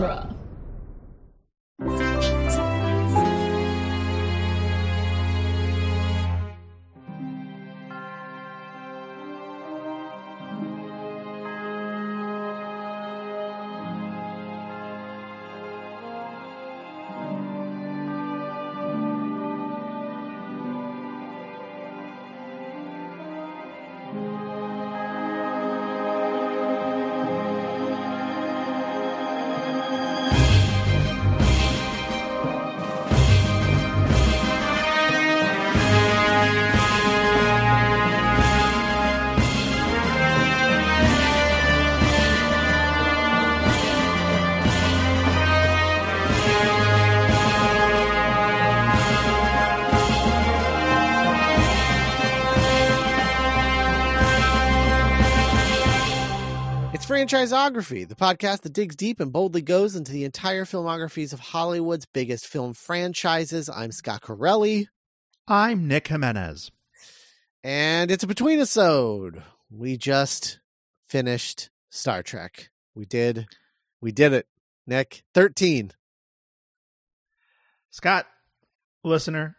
genre. 0.00 0.37
Franchisography, 57.28 58.08
the 58.08 58.14
podcast 58.14 58.62
that 58.62 58.72
digs 58.72 58.96
deep 58.96 59.20
and 59.20 59.30
boldly 59.30 59.60
goes 59.60 59.94
into 59.94 60.12
the 60.12 60.24
entire 60.24 60.64
filmographies 60.64 61.34
of 61.34 61.40
Hollywood's 61.40 62.06
biggest 62.06 62.46
film 62.46 62.72
franchises. 62.72 63.68
I'm 63.68 63.92
Scott 63.92 64.22
Corelli, 64.22 64.88
I'm 65.46 65.86
Nick 65.86 66.08
Jimenez. 66.08 66.70
and 67.62 68.10
it's 68.10 68.24
a 68.24 68.26
Betweenisode. 68.26 69.42
We 69.70 69.98
just 69.98 70.60
finished 71.06 71.68
Star 71.90 72.22
Trek. 72.22 72.70
We 72.94 73.04
did, 73.04 73.46
we 74.00 74.10
did 74.10 74.32
it. 74.32 74.46
Nick, 74.86 75.22
thirteen. 75.34 75.90
Scott, 77.90 78.24
listener, 79.04 79.56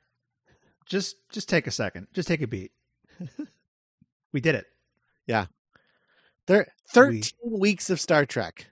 just 0.88 1.18
just 1.32 1.48
take 1.48 1.68
a 1.68 1.72
second. 1.72 2.08
Just 2.14 2.28
take 2.28 2.42
a 2.42 2.48
beat. 2.48 2.72
we 4.34 4.42
did 4.42 4.56
it. 4.56 4.66
There, 6.50 6.68
thirteen 6.94 7.32
weeks 7.60 7.90
of 7.90 8.02
Star 8.02 8.26
Trek. 8.26 8.68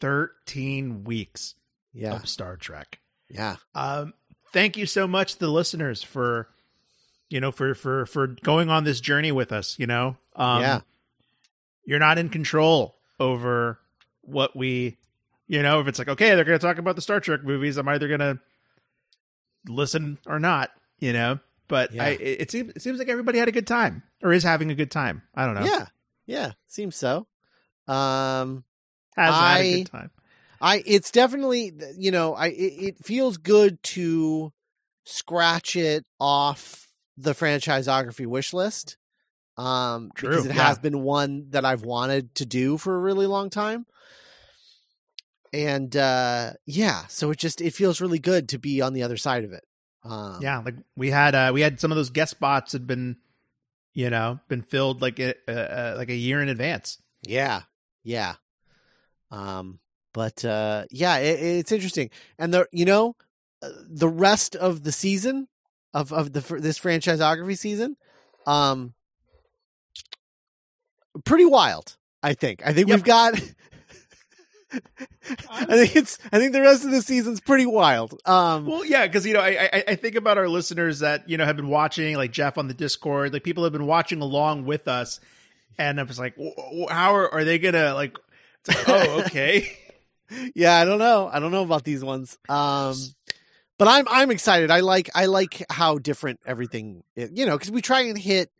13 0.00 1.04
weeks 1.04 1.54
Yeah, 1.92 2.14
of 2.14 2.28
Star 2.28 2.56
Trek. 2.56 3.00
yeah, 3.28 3.56
Um 3.74 4.14
thank 4.52 4.76
you 4.76 4.86
so 4.86 5.06
much 5.06 5.36
the 5.38 5.48
listeners 5.48 6.02
for 6.02 6.48
you 7.28 7.40
know 7.40 7.50
for 7.52 7.74
for 7.74 8.06
for 8.06 8.26
going 8.28 8.70
on 8.70 8.84
this 8.84 9.00
journey 9.00 9.32
with 9.32 9.50
us, 9.52 9.78
you 9.78 9.86
know. 9.86 10.16
Um 10.36 10.60
yeah. 10.62 10.80
you're 11.84 11.98
not 11.98 12.18
in 12.18 12.28
control 12.28 12.96
over 13.18 13.78
what 14.22 14.54
we 14.56 14.96
you 15.48 15.62
know, 15.62 15.80
if 15.80 15.88
it's 15.88 15.98
like 15.98 16.08
okay, 16.08 16.34
they're 16.34 16.44
going 16.44 16.58
to 16.58 16.64
talk 16.66 16.78
about 16.78 16.94
the 16.96 17.02
Star 17.02 17.18
Trek 17.20 17.42
movies, 17.42 17.76
I'm 17.76 17.88
either 17.88 18.06
going 18.08 18.20
to 18.20 18.38
listen 19.66 20.18
or 20.26 20.38
not, 20.38 20.70
you 20.98 21.12
know. 21.12 21.40
But 21.68 21.92
Yeah. 21.92 22.04
I 22.04 22.08
it, 22.10 22.40
it 22.42 22.50
seems 22.50 22.72
it 22.76 22.82
seems 22.82 22.98
like 22.98 23.08
everybody 23.08 23.38
had 23.38 23.48
a 23.48 23.52
good 23.52 23.66
time 23.66 24.02
or 24.22 24.32
is 24.32 24.44
having 24.44 24.70
a 24.70 24.74
good 24.74 24.90
time. 24.90 25.22
I 25.34 25.46
don't 25.46 25.54
know. 25.56 25.64
Yeah, 25.64 25.86
yeah, 26.30 26.52
seems 26.68 26.96
so. 26.96 27.26
Um, 27.88 28.64
Has 29.16 29.34
had 29.34 29.60
a 29.60 29.60
I- 29.60 29.72
good 29.78 29.86
time. 29.90 30.10
I 30.62 30.82
it's 30.86 31.10
definitely 31.10 31.72
you 31.96 32.10
know 32.10 32.34
I 32.34 32.48
it, 32.48 32.52
it 32.88 33.04
feels 33.04 33.36
good 33.38 33.82
to 33.94 34.52
scratch 35.04 35.74
it 35.74 36.04
off 36.20 36.88
the 37.16 37.32
franchisography 37.32 38.26
wish 38.26 38.52
list. 38.52 38.96
Um, 39.56 40.10
True, 40.14 40.28
because 40.30 40.46
it 40.46 40.54
yeah. 40.54 40.66
has 40.68 40.78
been 40.78 41.02
one 41.02 41.46
that 41.50 41.64
I've 41.64 41.82
wanted 41.82 42.34
to 42.36 42.46
do 42.46 42.76
for 42.78 42.94
a 42.94 43.00
really 43.00 43.26
long 43.26 43.50
time. 43.50 43.86
And 45.52 45.96
uh 45.96 46.52
yeah, 46.66 47.06
so 47.08 47.30
it 47.30 47.38
just 47.38 47.60
it 47.60 47.74
feels 47.74 48.00
really 48.00 48.18
good 48.20 48.48
to 48.50 48.58
be 48.58 48.80
on 48.80 48.92
the 48.92 49.02
other 49.02 49.16
side 49.16 49.44
of 49.44 49.52
it. 49.52 49.64
Um, 50.04 50.38
yeah, 50.40 50.58
like 50.58 50.76
we 50.96 51.10
had 51.10 51.34
uh 51.34 51.50
we 51.52 51.60
had 51.60 51.80
some 51.80 51.90
of 51.90 51.96
those 51.96 52.10
guest 52.10 52.30
spots 52.32 52.72
had 52.72 52.86
been 52.86 53.16
you 53.92 54.10
know, 54.10 54.40
been 54.48 54.62
filled 54.62 55.02
like 55.02 55.18
a 55.18 55.34
uh, 55.48 55.94
like 55.96 56.08
a 56.10 56.14
year 56.14 56.40
in 56.42 56.48
advance. 56.48 56.98
Yeah. 57.22 57.62
Yeah. 58.02 58.34
Um 59.30 59.78
but 60.12 60.44
uh 60.44 60.84
yeah, 60.90 61.18
it, 61.18 61.40
it's 61.40 61.72
interesting. 61.72 62.10
And 62.38 62.52
the 62.54 62.66
you 62.72 62.84
know, 62.84 63.16
uh, 63.62 63.68
the 63.88 64.08
rest 64.08 64.56
of 64.56 64.82
the 64.84 64.92
season 64.92 65.48
of 65.94 66.12
of 66.12 66.32
the 66.32 66.40
this 66.60 66.78
franchisography 66.78 67.58
season 67.58 67.96
um 68.46 68.94
pretty 71.24 71.44
wild, 71.44 71.96
I 72.22 72.34
think. 72.34 72.62
I 72.64 72.72
think 72.72 72.88
Yep. 72.88 72.96
we've 72.96 73.04
got 73.04 73.34
I 75.50 75.64
think 75.66 75.96
it's 75.96 76.18
I 76.32 76.38
think 76.38 76.52
the 76.52 76.60
rest 76.60 76.84
of 76.84 76.90
the 76.90 77.02
season's 77.02 77.40
pretty 77.40 77.66
wild. 77.66 78.20
Um 78.24 78.66
Well, 78.66 78.84
yeah, 78.84 79.06
because 79.06 79.26
you 79.26 79.34
know, 79.34 79.40
I, 79.40 79.68
I 79.72 79.84
I 79.88 79.94
think 79.96 80.14
about 80.14 80.38
our 80.38 80.48
listeners 80.48 81.00
that 81.00 81.28
you 81.28 81.36
know 81.36 81.44
have 81.44 81.56
been 81.56 81.68
watching, 81.68 82.16
like 82.16 82.32
Jeff 82.32 82.58
on 82.58 82.68
the 82.68 82.74
Discord, 82.74 83.32
like 83.32 83.42
people 83.44 83.64
have 83.64 83.72
been 83.72 83.86
watching 83.86 84.20
along 84.20 84.64
with 84.66 84.88
us, 84.88 85.20
and 85.78 85.98
I 86.00 86.04
was 86.04 86.18
like, 86.18 86.36
w- 86.36 86.54
w- 86.54 86.88
how 86.88 87.14
are, 87.14 87.32
are 87.32 87.44
they 87.44 87.58
gonna 87.58 87.94
like? 87.94 88.16
Like, 88.68 88.84
oh, 88.88 89.22
okay. 89.26 89.76
yeah, 90.54 90.76
I 90.76 90.84
don't 90.84 90.98
know. 90.98 91.28
I 91.32 91.40
don't 91.40 91.50
know 91.50 91.62
about 91.62 91.84
these 91.84 92.04
ones. 92.04 92.38
Um, 92.48 92.94
but 93.78 93.88
I'm 93.88 94.06
I'm 94.08 94.30
excited. 94.30 94.70
I 94.70 94.80
like 94.80 95.10
I 95.14 95.26
like 95.26 95.64
how 95.70 95.98
different 95.98 96.40
everything. 96.46 97.02
Is, 97.16 97.30
you 97.34 97.46
know, 97.46 97.56
because 97.56 97.70
we 97.70 97.80
try 97.82 98.02
and 98.02 98.18
hit. 98.18 98.50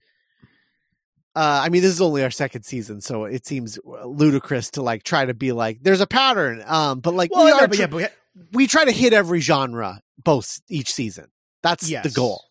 Uh, 1.37 1.61
I 1.65 1.69
mean, 1.69 1.83
this 1.83 1.93
is 1.93 2.01
only 2.01 2.25
our 2.25 2.31
second 2.31 2.65
season, 2.65 3.01
so 3.01 3.25
it 3.25 3.47
seems 3.47 3.79
ludicrous 3.85 4.71
to 4.73 4.83
like 4.83 5.05
try 5.05 5.25
to 5.27 5.35
be 5.35 5.53
like 5.53 5.79
there's 5.83 6.01
a 6.01 6.07
pattern. 6.07 6.63
Um, 6.67 7.01
but 7.01 7.15
like 7.15 7.31
well, 7.33 7.45
we 7.45 7.53
are, 7.53 7.69
but 7.69 7.79
yeah, 7.79 7.87
but 7.87 7.97
we- 7.97 8.07
we 8.53 8.67
try 8.67 8.85
to 8.85 8.93
hit 8.93 9.13
every 9.13 9.41
genre 9.41 10.01
both 10.23 10.61
each 10.69 10.93
season. 10.93 11.27
That's 11.63 11.89
the 12.03 12.11
goal. 12.11 12.45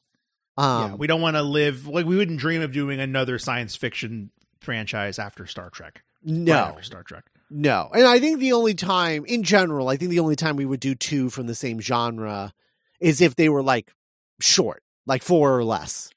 Um, 0.57 0.91
yeah, 0.91 0.95
we 0.95 1.07
don't 1.07 1.22
want 1.22 1.35
to 1.35 1.41
live 1.41 1.88
like 1.88 2.06
we 2.06 2.16
wouldn't 2.18 2.39
dream 2.39 2.62
of 2.62 2.72
doing 2.72 3.00
another 3.00 3.39
science 3.39 3.75
fiction 3.75 4.31
franchise 4.59 5.19
after 5.19 5.45
Star 5.45 5.69
Trek. 5.69 6.03
right 6.25 6.34
no, 6.35 6.53
after 6.53 6.84
Star 6.84 7.03
Trek. 7.03 7.25
No. 7.50 7.89
And 7.94 8.06
I 8.06 8.19
think 8.19 8.39
the 8.39 8.53
only 8.53 8.73
time, 8.75 9.25
in 9.25 9.44
general, 9.44 9.89
I 9.89 9.97
think 9.97 10.12
the 10.12 10.19
only 10.19 10.35
time 10.35 10.56
we 10.56 10.66
would 10.66 10.79
do 10.79 10.95
two 10.95 11.29
from 11.29 11.47
the 11.47 11.56
same 11.56 11.79
genre 11.79 12.53
is 13.00 13.22
if 13.22 13.35
they 13.35 13.50
were 13.50 13.63
like 13.63 13.91
short, 14.39 14.84
like 15.06 15.23
four 15.23 15.57
or 15.57 15.63
less, 15.63 16.12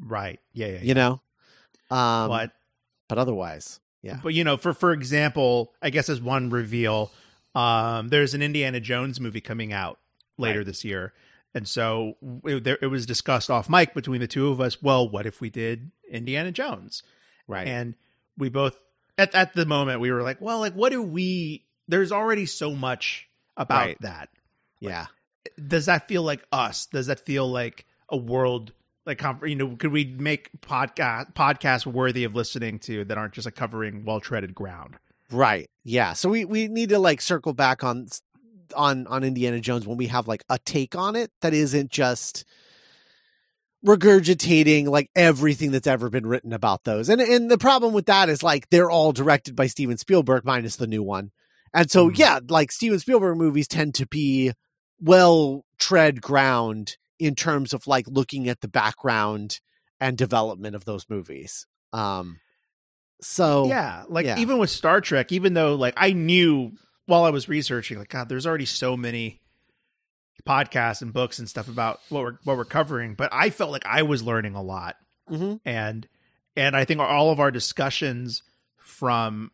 Right. 0.00 0.40
Yeah. 0.52 0.66
Yeah. 0.66 0.72
yeah. 0.72 0.80
you 0.82 0.94
know? 0.94 1.20
Um, 1.90 2.28
but 2.28 2.52
but 3.08 3.18
otherwise, 3.18 3.80
yeah. 4.02 4.18
But 4.22 4.34
you 4.34 4.44
know, 4.44 4.56
for 4.56 4.72
for 4.72 4.92
example, 4.92 5.72
I 5.82 5.90
guess 5.90 6.08
as 6.08 6.20
one 6.20 6.50
reveal, 6.50 7.10
um, 7.54 8.08
there's 8.08 8.34
an 8.34 8.42
Indiana 8.42 8.80
Jones 8.80 9.20
movie 9.20 9.40
coming 9.40 9.72
out 9.72 9.98
later 10.38 10.60
Right. 10.60 10.66
this 10.66 10.84
year, 10.84 11.12
and 11.54 11.68
so 11.68 12.14
it, 12.44 12.64
there, 12.64 12.78
it 12.80 12.86
was 12.88 13.06
discussed 13.06 13.50
off 13.50 13.68
mic 13.70 13.94
between 13.94 14.20
the 14.20 14.26
two 14.26 14.48
of 14.48 14.60
us. 14.60 14.82
Well, 14.82 15.08
what 15.08 15.26
if 15.26 15.40
we 15.40 15.50
did 15.50 15.90
Indiana 16.10 16.50
Jones? 16.52 17.02
Right. 17.46 17.66
And 17.68 17.94
we 18.38 18.48
both 18.48 18.76
at 19.18 19.34
at 19.34 19.52
the 19.54 19.66
moment 19.66 20.00
we 20.00 20.10
were 20.10 20.22
like, 20.22 20.40
well, 20.40 20.58
like 20.60 20.74
what 20.74 20.90
do 20.90 21.02
we? 21.02 21.66
There's 21.86 22.10
already 22.12 22.46
so 22.46 22.74
much 22.74 23.28
about 23.56 23.86
Right. 23.86 24.00
that. 24.00 24.30
yeah. 24.80 25.06
Does 25.68 25.86
that 25.86 26.08
feel 26.08 26.22
like 26.22 26.42
us? 26.50 26.86
Does 26.86 27.06
that 27.08 27.20
feel 27.20 27.46
like 27.48 27.84
a 28.08 28.16
world? 28.16 28.72
Like, 29.06 29.22
you 29.44 29.54
know, 29.56 29.76
could 29.76 29.92
we 29.92 30.04
make 30.18 30.50
podcast 30.60 31.34
podcasts 31.34 31.84
worthy 31.86 32.24
of 32.24 32.34
listening 32.34 32.78
to 32.80 33.04
that 33.04 33.18
aren't 33.18 33.34
just 33.34 33.44
like 33.46 33.54
covering 33.54 34.04
well 34.04 34.20
treaded 34.20 34.54
ground? 34.54 34.96
Right. 35.30 35.68
Yeah. 35.84 36.12
So 36.14 36.28
we, 36.30 36.44
we 36.44 36.68
need 36.68 36.88
to 36.90 36.98
like 36.98 37.20
circle 37.20 37.52
back 37.52 37.84
on, 37.84 38.08
on, 38.74 39.06
on 39.06 39.24
Indiana 39.24 39.60
Jones 39.60 39.86
when 39.86 39.96
we 39.98 40.06
have 40.06 40.26
like 40.26 40.42
a 40.48 40.58
take 40.58 40.96
on 40.96 41.16
it 41.16 41.30
that 41.42 41.52
isn't 41.52 41.90
just 41.90 42.44
regurgitating 43.84 44.86
like 44.86 45.10
everything 45.14 45.70
that's 45.70 45.86
ever 45.86 46.08
been 46.08 46.26
written 46.26 46.52
about 46.52 46.84
those. 46.84 47.08
And 47.08 47.20
and 47.20 47.50
the 47.50 47.58
problem 47.58 47.92
with 47.92 48.06
that 48.06 48.28
is 48.28 48.42
like 48.42 48.70
they're 48.70 48.90
all 48.90 49.12
directed 49.12 49.54
by 49.54 49.66
Steven 49.66 49.98
Spielberg 49.98 50.44
minus 50.44 50.76
the 50.76 50.86
new 50.86 51.02
one. 51.02 51.30
And 51.74 51.90
so 51.90 52.08
Mhm. 52.08 52.18
yeah, 52.18 52.40
like 52.48 52.72
Steven 52.72 52.98
Spielberg 52.98 53.36
movies 53.36 53.68
tend 53.68 53.94
to 53.96 54.06
be 54.06 54.52
well 55.00 55.64
tread 55.78 56.22
ground 56.22 56.96
in 57.18 57.34
terms 57.34 57.72
of 57.72 57.86
like 57.86 58.06
looking 58.08 58.48
at 58.48 58.60
the 58.60 58.68
background 58.68 59.60
and 60.00 60.16
development 60.18 60.74
of 60.76 60.84
those 60.84 61.06
movies. 61.08 61.66
Um 61.92 62.40
so 63.20 63.66
yeah 63.68 64.02
like 64.08 64.26
yeah. 64.26 64.36
even 64.38 64.58
with 64.58 64.68
star 64.68 65.00
trek 65.00 65.30
even 65.32 65.54
though 65.54 65.76
like 65.76 65.94
i 65.96 66.12
knew 66.12 66.72
while 67.06 67.22
i 67.24 67.30
was 67.30 67.48
researching 67.48 67.96
like 67.96 68.08
god 68.08 68.28
there's 68.28 68.46
already 68.46 68.66
so 68.66 68.96
many 68.96 69.40
podcasts 70.46 71.00
and 71.00 71.12
books 71.12 71.38
and 71.38 71.48
stuff 71.48 71.68
about 71.68 72.00
what 72.10 72.22
we're 72.22 72.38
what 72.44 72.56
we're 72.56 72.64
covering 72.64 73.14
but 73.14 73.30
i 73.32 73.48
felt 73.50 73.70
like 73.70 73.86
i 73.86 74.02
was 74.02 74.22
learning 74.22 74.54
a 74.54 74.62
lot 74.62 74.96
Mhm. 75.30 75.60
and 75.64 76.06
and 76.56 76.76
i 76.76 76.84
think 76.84 77.00
all 77.00 77.30
of 77.30 77.40
our 77.40 77.50
discussions 77.50 78.42
from 78.76 79.50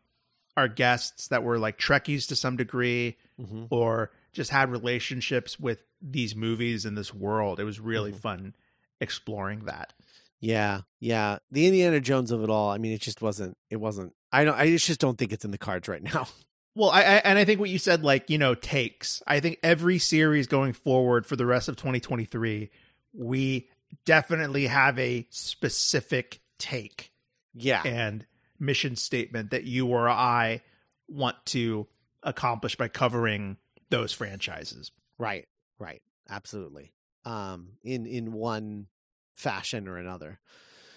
our 0.57 0.67
guests 0.67 1.29
that 1.29 1.45
were 1.45 1.59
like 1.59 1.79
Trekkies 1.79 2.27
to 2.29 2.37
some 2.37 2.57
degree 2.57 3.19
Mm-hmm. 3.41 3.67
or 3.71 4.11
just 4.32 4.50
had 4.50 4.71
relationships 4.71 5.59
with 5.59 5.82
these 6.00 6.35
movies 6.37 6.85
and 6.85 6.97
this 6.97 7.12
world. 7.15 7.61
It 7.61 7.65
was 7.65 7.81
really 7.81 8.12
Mhm. 8.12 8.21
fun 8.21 8.56
exploring 9.00 9.65
that. 9.67 9.93
Yeah, 10.41 10.82
yeah. 11.00 11.38
The 11.50 11.67
Indiana 11.67 12.00
Jones 12.00 12.31
of 12.31 12.43
it 12.43 12.49
all. 12.50 12.71
I 12.71 12.79
mean, 12.79 12.93
it 12.93 13.00
just 13.00 13.21
wasn't. 13.21 13.56
It 13.69 13.77
wasn't. 13.77 14.15
I 14.32 14.44
don't. 14.44 14.55
I 14.56 14.75
just 14.77 15.00
don't 15.00 15.19
think 15.19 15.32
it's 15.32 15.44
in 15.44 15.50
the 15.50 15.59
cards 15.59 15.88
right 15.88 16.03
now. 16.03 16.29
Well, 16.77 16.91
I, 16.91 17.00
I 17.00 17.15
and 17.25 17.37
I 17.37 17.44
think 17.44 17.59
what 17.59 17.69
you 17.69 17.79
said, 17.79 18.05
like 18.05 18.31
you 18.31 18.38
know, 18.38 18.55
takes. 18.55 19.25
I 19.27 19.41
think 19.41 19.59
every 19.61 19.99
series 19.99 20.47
going 20.47 20.73
forward 20.73 21.26
for 21.26 21.35
the 21.35 21.44
rest 21.44 21.69
of 21.69 21.75
2023, 21.75 22.71
we 23.12 23.69
definitely 24.05 24.69
have 24.69 24.97
a 24.97 25.26
specific 25.31 26.41
take 26.61 27.11
Yeah, 27.55 27.83
and 27.85 28.25
mission 28.61 28.94
statement 28.94 29.50
that 29.50 29.65
you 29.65 29.88
or 29.88 30.09
I 30.09 30.62
want 31.09 31.37
to 31.47 31.88
accomplish 32.23 32.76
by 32.76 32.87
covering 32.87 33.56
those 33.91 34.13
franchises. 34.13 34.91
right, 35.19 35.47
right. 35.79 36.03
Absolutely. 36.29 36.93
Um, 37.25 37.73
in 37.83 38.07
in 38.07 38.33
one 38.33 38.87
fashion 39.35 39.89
or 39.89 39.97
another. 39.99 40.39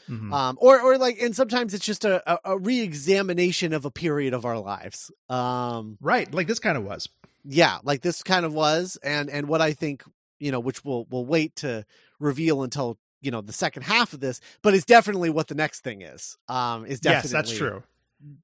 Mhm. 0.10 0.34
Um, 0.34 0.58
or 0.62 0.80
or 0.82 0.98
like, 0.98 1.20
and 1.22 1.36
sometimes 1.36 1.74
it's 1.74 1.86
just 1.86 2.06
a, 2.06 2.22
a, 2.32 2.54
a 2.54 2.58
re-examination 2.58 3.74
of 3.74 3.86
a 3.86 3.92
period 3.92 4.34
of 4.34 4.46
our 4.46 4.60
lives. 4.60 5.12
Um, 5.30 5.98
right, 6.02 6.32
like 6.34 6.48
this 6.48 6.60
kind 6.60 6.78
of 6.78 6.84
was. 6.84 7.08
yeah, 7.46 7.80
like 7.84 8.02
this 8.02 8.22
kind 8.22 8.46
of 8.46 8.54
was, 8.54 8.98
and 9.04 9.30
and 9.30 9.48
what 9.48 9.62
I 9.62 9.74
think, 9.74 10.04
you 10.40 10.52
know, 10.52 10.60
which 10.60 10.84
we'll 10.86 11.08
we'll 11.10 11.26
wait 11.26 11.56
to 11.58 11.86
reveal 12.20 12.64
until 12.64 12.98
you 13.22 13.32
know 13.32 13.42
the 13.42 13.54
second 13.54 13.84
half 13.84 14.12
of 14.14 14.20
this, 14.20 14.40
but 14.62 14.74
it's 14.74 14.86
definitely 14.86 15.30
what 15.30 15.48
the 15.48 15.56
next 15.56 15.82
thing 15.84 16.02
is. 16.02 16.38
Um, 16.50 16.86
is 16.86 17.00
definitely 17.00 17.28
Yes, 17.28 17.32
that's 17.32 17.58
true. 17.58 17.84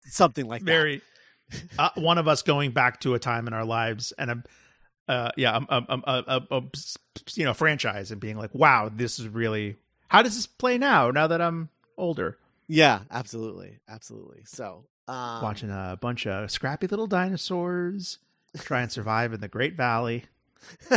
Something 0.05 0.47
like 0.47 0.61
that. 0.63 0.71
Uh, 1.79 1.89
one 1.95 2.17
of 2.17 2.27
us 2.27 2.41
going 2.41 2.71
back 2.71 2.99
to 2.99 3.13
a 3.15 3.19
time 3.19 3.47
in 3.47 3.53
our 3.53 3.63
lives 3.65 4.11
and 4.17 4.29
a, 4.31 4.43
uh, 5.11 5.31
yeah, 5.37 5.55
um, 5.55 5.65
a, 5.69 6.23
a, 6.27 6.41
a, 6.51 6.61
you 7.33 7.45
know, 7.45 7.53
franchise 7.53 8.11
and 8.11 8.19
being 8.21 8.37
like, 8.37 8.53
wow, 8.53 8.91
this 8.93 9.17
is 9.17 9.27
really. 9.27 9.75
How 10.09 10.21
does 10.21 10.35
this 10.35 10.45
play 10.45 10.77
now? 10.77 11.09
Now 11.11 11.27
that 11.27 11.41
I'm 11.41 11.69
older, 11.97 12.37
Yeah, 12.67 12.99
absolutely, 13.09 13.79
absolutely. 13.87 14.41
So 14.45 14.85
um, 15.07 15.41
watching 15.41 15.69
a 15.71 15.97
bunch 15.99 16.27
of 16.27 16.51
scrappy 16.51 16.85
little 16.87 17.07
dinosaurs 17.07 18.19
try 18.57 18.81
and 18.81 18.91
survive 18.91 19.33
in 19.33 19.39
the 19.39 19.47
Great 19.47 19.75
Valley. 19.75 20.25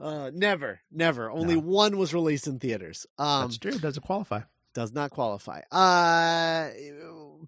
uh, 0.00 0.30
never, 0.32 0.80
never. 0.90 1.30
Only 1.30 1.54
No. 1.54 1.60
one 1.60 1.96
was 1.98 2.14
released 2.14 2.46
in 2.46 2.58
theaters. 2.58 3.06
Um, 3.18 3.42
That's 3.42 3.58
true. 3.58 3.78
Doesn't 3.78 4.02
qualify. 4.02 4.42
Does 4.76 4.92
not 4.92 5.10
qualify. 5.10 5.62
Uh, 5.72 6.68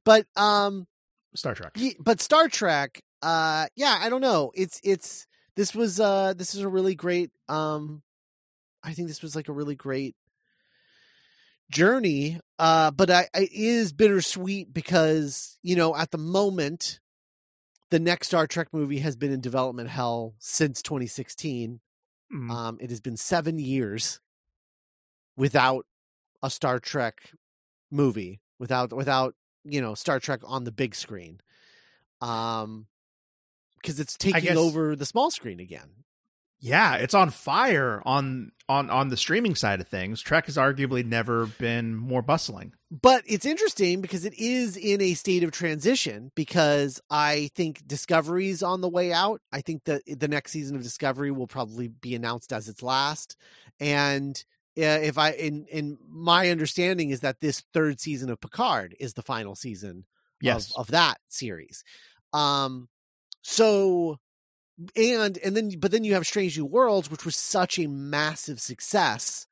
but 0.03 0.27
um, 0.35 0.87
Star 1.35 1.55
Trek. 1.55 1.77
But 2.01 2.23
Star 2.23 2.49
Trek, 2.49 3.03
uh, 3.21 3.67
yeah, 3.77 3.99
I 4.01 4.09
don't 4.09 4.23
know. 4.23 4.51
It's 4.55 4.81
it's 4.83 5.27
this 5.55 5.75
was 5.75 6.01
uh 6.01 6.33
this 6.35 6.55
is 6.55 6.63
a 6.63 6.69
really 6.69 6.95
great 6.95 7.31
um, 7.47 8.03
I 8.83 8.95
think 8.95 9.09
this 9.09 9.21
was 9.21 9.37
like 9.37 9.49
a 9.49 9.53
really 9.53 9.75
great 9.75 10.17
journey. 11.71 12.41
Uh, 12.59 12.91
but 12.93 13.11
I, 13.11 13.29
I 13.35 13.41
it 13.41 13.51
is 13.53 13.93
bittersweet 13.93 14.73
because 14.73 15.59
you 15.63 15.77
know 15.77 15.95
at 15.95 16.11
the 16.11 16.19
moment, 16.19 16.99
the 17.91 18.01
next 18.01 18.29
Star 18.29 18.47
Trek 18.47 18.69
movie 18.73 19.01
has 19.01 19.17
been 19.17 19.33
in 19.33 19.43
development 19.43 19.91
hell 19.91 20.35
since 20.39 20.81
2016. 20.81 21.81
Mm. 22.35 22.51
Um, 22.51 22.79
it 22.81 22.89
has 22.89 23.03
been 23.03 23.19
seven 23.19 23.59
years 23.59 24.19
without 25.37 25.85
a 26.43 26.51
Star 26.51 26.79
Trek 26.79 27.33
movie, 27.91 28.41
without 28.59 28.93
without 28.93 29.35
you 29.65 29.81
know 29.81 29.95
Star 29.95 30.21
Trek 30.21 30.41
on 30.45 30.65
the 30.65 30.73
big 30.73 30.95
screen, 30.95 31.41
um, 32.21 32.87
because 33.81 34.01
it's 34.01 34.17
taking 34.17 34.43
guess- 34.43 34.57
over 34.57 34.97
the 34.97 35.07
small 35.07 35.31
screen 35.31 35.61
again. 35.61 35.91
yeah, 36.61 36.97
it's 36.97 37.15
on 37.15 37.31
fire 37.31 38.03
on 38.05 38.53
on 38.69 38.91
on 38.91 39.09
the 39.09 39.17
streaming 39.17 39.55
side 39.55 39.81
of 39.81 39.89
things. 39.89 40.21
Trek 40.21 40.47
has 40.47 40.57
arguably 40.57 41.05
never 41.05 41.47
been 41.47 41.95
more 41.95 42.23
bustling. 42.23 42.73
But 42.91 43.23
it's 43.27 43.45
interesting 43.45 44.01
because 44.01 44.25
it 44.25 44.33
is 44.39 44.77
in 44.77 45.03
a 45.03 45.13
state 45.15 45.43
of 45.43 45.51
transition. 45.51 46.33
Because 46.35 47.01
I 47.11 47.51
think 47.55 47.87
Discovery's 47.87 48.63
on 48.63 48.81
the 48.81 48.89
way 48.89 49.13
out. 49.13 49.41
I 49.53 49.61
think 49.61 49.85
that 49.85 50.03
the 50.07 50.29
next 50.29 50.53
season 50.53 50.75
of 50.75 50.83
Discovery 50.83 51.31
will 51.31 51.47
probably 51.47 51.89
be 51.89 52.15
announced 52.15 52.53
as 52.53 52.69
its 52.69 52.83
last, 52.83 53.37
and. 53.81 54.43
If 54.79 55.19
I 55.19 55.33
in 55.33 55.67
in 55.71 55.99
my 56.09 56.51
understanding 56.51 57.11
is 57.11 57.21
that 57.21 57.41
this 57.41 57.63
third 57.73 58.01
season 58.01 58.31
of 58.31 58.41
Picard 58.41 58.95
is 59.01 59.15
the 59.15 59.23
final 59.23 59.55
season 59.55 60.05
Yes. 60.41 60.71
of, 60.77 60.83
of 60.83 60.87
that 60.93 61.19
series. 61.29 61.83
Um, 62.33 62.89
so 63.43 64.19
and 64.95 65.37
and 65.39 65.57
then 65.57 65.71
but 65.79 65.91
then 65.91 66.05
you 66.05 66.15
have 66.15 66.27
Strange 66.27 66.57
New 66.57 66.65
Worlds, 66.67 67.11
which 67.11 67.25
was 67.25 67.35
such 67.35 67.79
a 67.79 67.89
massive 67.89 68.61
success 68.61 69.47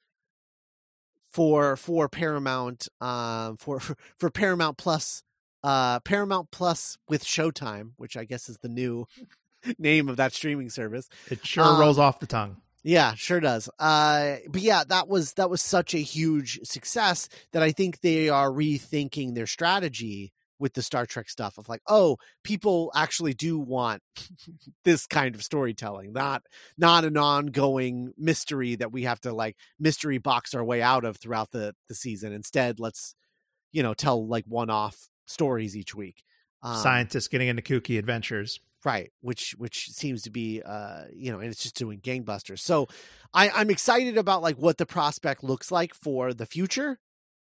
for 1.32 1.76
for 1.76 2.08
Paramount, 2.08 2.88
um, 3.00 3.56
for 3.56 3.81
for, 3.81 3.96
for 4.17 4.31
Paramount 4.31 4.78
Plus, 4.78 5.23
uh, 5.64 6.00
Paramount 6.00 6.50
Plus 6.50 6.96
with 7.08 7.25
Showtime, 7.25 7.90
which 7.96 8.17
I 8.17 8.25
guess 8.25 8.49
is 8.49 8.58
the 8.58 8.69
new 8.69 9.06
name 9.78 10.08
of 10.08 10.17
that 10.19 10.32
streaming 10.32 10.70
service. 10.70 11.08
it 11.31 11.44
sure 11.44 11.64
um, 11.64 11.81
rolls 11.81 11.99
off 11.99 12.20
the 12.20 12.26
tongue. 12.26 12.58
Yeah, 12.86 13.14
sure 13.16 13.40
does. 13.40 13.68
Uh, 13.80 14.36
but 14.48 14.60
yeah, 14.60 14.84
that 14.84 15.08
was 15.08 15.32
that 15.32 15.50
was 15.50 15.60
such 15.60 15.92
a 15.92 15.98
huge 15.98 16.60
success 16.62 17.28
that 17.50 17.60
I 17.60 17.72
think 17.72 18.00
they 18.00 18.28
are 18.28 18.48
rethinking 18.48 19.34
their 19.34 19.48
strategy 19.48 20.32
with 20.60 20.74
the 20.74 20.82
Star 20.82 21.04
Trek 21.04 21.28
stuff 21.28 21.58
of 21.58 21.68
like, 21.68 21.82
oh, 21.88 22.16
people 22.44 22.92
actually 22.94 23.34
do 23.34 23.58
want 23.58 24.02
this 24.84 25.08
kind 25.08 25.34
of 25.34 25.42
storytelling, 25.42 26.12
not 26.12 26.44
not 26.78 27.04
an 27.04 27.16
ongoing 27.16 28.12
mystery 28.16 28.76
that 28.76 28.92
we 28.92 29.02
have 29.02 29.20
to 29.22 29.32
like 29.32 29.56
mystery 29.80 30.18
box 30.18 30.54
our 30.54 30.64
way 30.64 30.80
out 30.80 31.04
of 31.04 31.16
throughout 31.16 31.50
the 31.50 31.74
the 31.88 31.94
season. 31.96 32.32
Instead, 32.32 32.78
let's 32.78 33.16
you 33.72 33.82
know 33.82 33.94
tell 33.94 34.24
like 34.28 34.44
one 34.46 34.70
off 34.70 35.08
stories 35.26 35.76
each 35.76 35.92
week. 35.92 36.22
Um, 36.62 36.76
Scientists 36.76 37.26
getting 37.26 37.48
into 37.48 37.62
kooky 37.62 37.98
adventures. 37.98 38.60
Right 38.84 39.11
which 39.20 39.55
which 39.58 39.88
seems 39.90 40.23
to 40.23 40.31
be 40.31 40.62
uh 40.64 41.02
you 41.14 41.32
know 41.32 41.38
and 41.40 41.49
it's 41.50 41.62
just 41.62 41.75
doing 41.76 41.99
gangbusters 42.00 42.61
so 42.61 42.87
i 43.34 43.50
i'm 43.50 43.70
excited 43.70 44.17
about 44.19 44.43
like 44.43 44.56
what 44.56 44.78
the 44.78 44.87
prospect 44.87 45.43
looks 45.43 45.73
like 45.73 45.94
for 45.94 46.32
the 46.32 46.46
future 46.46 46.99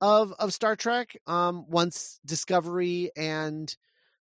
of 0.01 0.33
of 0.39 0.53
star 0.53 0.75
trek 0.75 1.15
um 1.27 1.65
once 1.69 2.19
discovery 2.25 3.11
and 3.15 3.75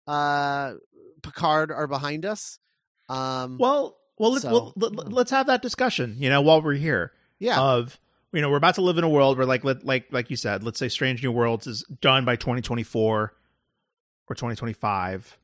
uh 0.08 0.74
picard 1.22 1.72
are 1.72 1.88
behind 1.88 2.25
us 2.25 2.60
um 3.10 3.58
Well, 3.58 3.98
well, 4.18 4.32
let's, 4.32 4.44
So- 4.44 4.51
well 4.51 4.74
let, 4.75 5.12
let's 5.12 5.32
have 5.32 5.48
that 5.48 5.62
discussion. 5.62 6.16
You 6.18 6.30
know, 6.30 6.42
while 6.42 6.62
we're 6.62 6.74
here, 6.74 7.12
yeah 7.39 7.60
of 7.60 8.00
you 8.34 8.42
know, 8.42 8.50
we're 8.50 8.58
about 8.58 8.75
to 8.75 8.82
live 8.82 8.98
in 8.98 9.04
a 9.06 9.10
world 9.10 9.38
where, 9.38 9.48
like, 9.48 9.63
let, 9.63 9.86
like, 9.86 10.08
like 10.12 10.30
you 10.30 10.36
said, 10.36 10.62
let's 10.62 10.77
say 10.77 10.89
Strange 10.89 11.24
New 11.24 11.32
Worlds 11.32 11.66
is 11.66 11.84
done 12.01 12.25
by 12.25 12.36
2024 12.36 13.34
or 14.27 14.36
2025. 14.36 15.38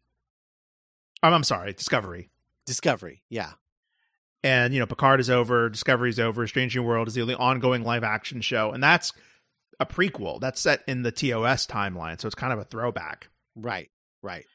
I'm, 1.24 1.34
I'm 1.34 1.44
sorry, 1.44 1.74
Discovery. 1.74 2.30
discovery 2.66 3.24
yeah 3.30 3.54
And 4.44 4.74
you 4.74 4.80
know, 4.80 4.86
Picard 4.86 5.20
is 5.20 5.30
over, 5.30 5.70
Discovery 5.70 6.10
is 6.10 6.20
over, 6.20 6.46
Strange 6.48 6.76
New 6.76 6.84
World 6.84 7.08
is 7.08 7.14
the 7.16 7.22
only 7.22 7.36
ongoing 7.36 7.84
live 7.84 8.04
action 8.04 8.42
show, 8.42 8.72
and 8.72 8.84
that's 8.84 9.14
a 9.80 9.86
prequel. 9.86 10.40
That's 10.40 10.62
set 10.62 10.84
in 10.88 11.02
the 11.04 11.12
TOS 11.12 11.66
timeline, 11.66 12.20
so 12.22 12.28
it's 12.28 12.36
kind 12.36 12.54
of 12.54 12.60
a 12.60 12.64
throwback. 12.66 13.30
right 13.56 13.90
right 14.22 14.46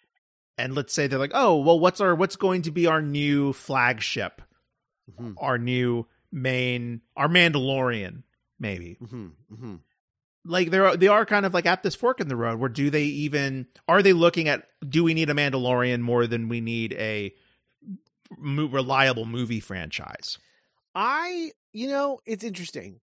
And 0.57 0.75
let's 0.75 0.93
say 0.93 1.07
they're 1.07 1.19
like, 1.19 1.33
oh, 1.35 1.57
well, 1.57 1.79
what's 1.81 2.01
our 2.01 2.15
what's 2.15 2.37
going 2.37 2.63
to 2.63 2.71
be 2.71 2.87
our 2.87 3.03
new 3.03 3.53
flagship? 3.53 4.43
hmm 5.17 5.33
our 5.39 5.57
new 5.59 6.07
main 6.31 7.01
our 7.17 7.29
Mandalorian 7.29 8.23
maybe 8.61 8.99
hmm 9.09 9.29
hmm 9.49 9.77
like 10.49 10.71
they're 10.71 10.97
they 10.97 11.09
are 11.09 11.25
kind 11.25 11.47
of 11.47 11.55
like 11.55 11.67
at 11.67 11.83
this 11.83 11.95
fork 11.95 12.21
in 12.21 12.29
the 12.29 12.37
road 12.37 12.59
where 12.59 12.69
do 12.69 12.91
they 12.91 13.05
even 13.05 13.67
are 13.87 14.03
they 14.03 14.13
looking 14.13 14.49
at 14.49 14.67
do 14.89 15.05
we 15.05 15.15
need 15.15 15.31
a 15.31 15.35
Mandalorian 15.35 16.01
more 16.01 16.27
than 16.27 16.49
we 16.49 16.61
need 16.61 16.93
a 16.95 17.33
mo- 18.37 18.67
reliable 18.67 19.27
movie 19.27 19.61
franchise 19.61 20.39
I, 21.01 21.53
you 21.73 21.87
know, 21.87 22.19
it's 22.27 22.43
interesting. 22.43 22.99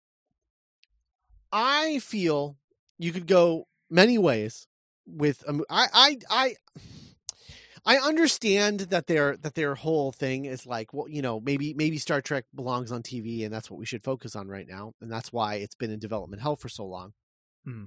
I 1.52 2.00
feel 2.00 2.58
you 2.98 3.12
could 3.12 3.28
go 3.28 3.68
many 3.88 4.18
ways 4.18 4.68
with 5.06 5.44
a 5.48 5.62
I 5.70 5.88
I 5.94 6.18
I 6.30 6.56
I 7.86 7.98
understand 7.98 8.80
that 8.80 9.06
their 9.06 9.38
that 9.38 9.54
their 9.54 9.76
whole 9.76 10.12
thing 10.12 10.46
is 10.46 10.66
like, 10.66 10.92
well, 10.92 11.08
you 11.08 11.22
know, 11.22 11.40
maybe 11.40 11.76
maybe 11.76 12.00
Star 12.00 12.20
Trek 12.20 12.46
belongs 12.56 12.92
on 12.92 13.04
TV 13.04 13.46
and 13.46 13.54
that's 13.54 13.70
what 13.70 13.78
we 13.78 13.86
should 13.86 14.04
focus 14.04 14.36
on 14.36 14.48
right 14.48 14.68
now, 14.68 14.94
and 15.00 15.12
that's 15.12 15.32
why 15.32 15.56
it's 15.56 15.76
been 15.76 15.92
in 15.92 16.00
development 16.00 16.42
hell 16.42 16.56
for 16.56 16.70
so 16.70 16.86
long. 16.86 17.14
Hmm. 17.66 17.86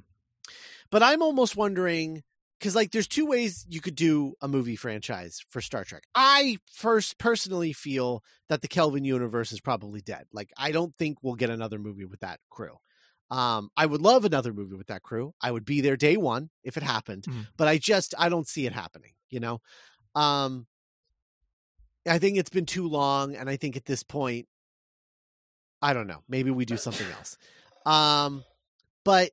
But 0.90 1.02
I'm 1.02 1.22
almost 1.22 1.56
wondering 1.56 2.22
because 2.58 2.74
like 2.74 2.92
there's 2.92 3.08
two 3.08 3.26
ways 3.26 3.66
you 3.68 3.80
could 3.80 3.94
do 3.96 4.34
a 4.40 4.48
movie 4.48 4.76
franchise 4.76 5.44
for 5.50 5.60
Star 5.60 5.84
Trek. 5.84 6.04
I 6.14 6.58
first 6.72 7.18
personally 7.18 7.72
feel 7.72 8.22
that 8.48 8.62
the 8.62 8.68
Kelvin 8.68 9.04
universe 9.04 9.52
is 9.52 9.60
probably 9.60 10.00
dead. 10.00 10.26
Like 10.32 10.50
I 10.56 10.72
don't 10.72 10.94
think 10.94 11.18
we'll 11.22 11.34
get 11.34 11.50
another 11.50 11.78
movie 11.78 12.04
with 12.04 12.20
that 12.20 12.40
crew. 12.50 12.76
Um, 13.30 13.70
I 13.76 13.86
would 13.86 14.00
love 14.00 14.24
another 14.24 14.52
movie 14.52 14.76
with 14.76 14.86
that 14.86 15.02
crew. 15.02 15.34
I 15.40 15.50
would 15.50 15.64
be 15.64 15.80
there 15.80 15.96
day 15.96 16.16
one 16.16 16.50
if 16.62 16.76
it 16.76 16.84
happened, 16.84 17.24
Mhm. 17.24 17.48
but 17.56 17.66
I 17.66 17.76
just 17.76 18.14
I 18.16 18.28
don't 18.28 18.46
see 18.46 18.66
it 18.66 18.72
happening. 18.72 19.12
You 19.28 19.40
know, 19.40 19.60
um, 20.14 20.68
I 22.08 22.20
think 22.20 22.38
it's 22.38 22.50
been 22.50 22.66
too 22.66 22.86
long, 22.88 23.34
and 23.34 23.50
I 23.50 23.56
think 23.56 23.76
at 23.76 23.84
this 23.86 24.04
point, 24.04 24.46
I 25.82 25.92
don't 25.92 26.06
know. 26.06 26.22
Maybe 26.28 26.52
we 26.52 26.64
do 26.64 26.76
something 26.76 27.06
else. 27.10 27.36
Um, 27.84 28.44
but 29.04 29.32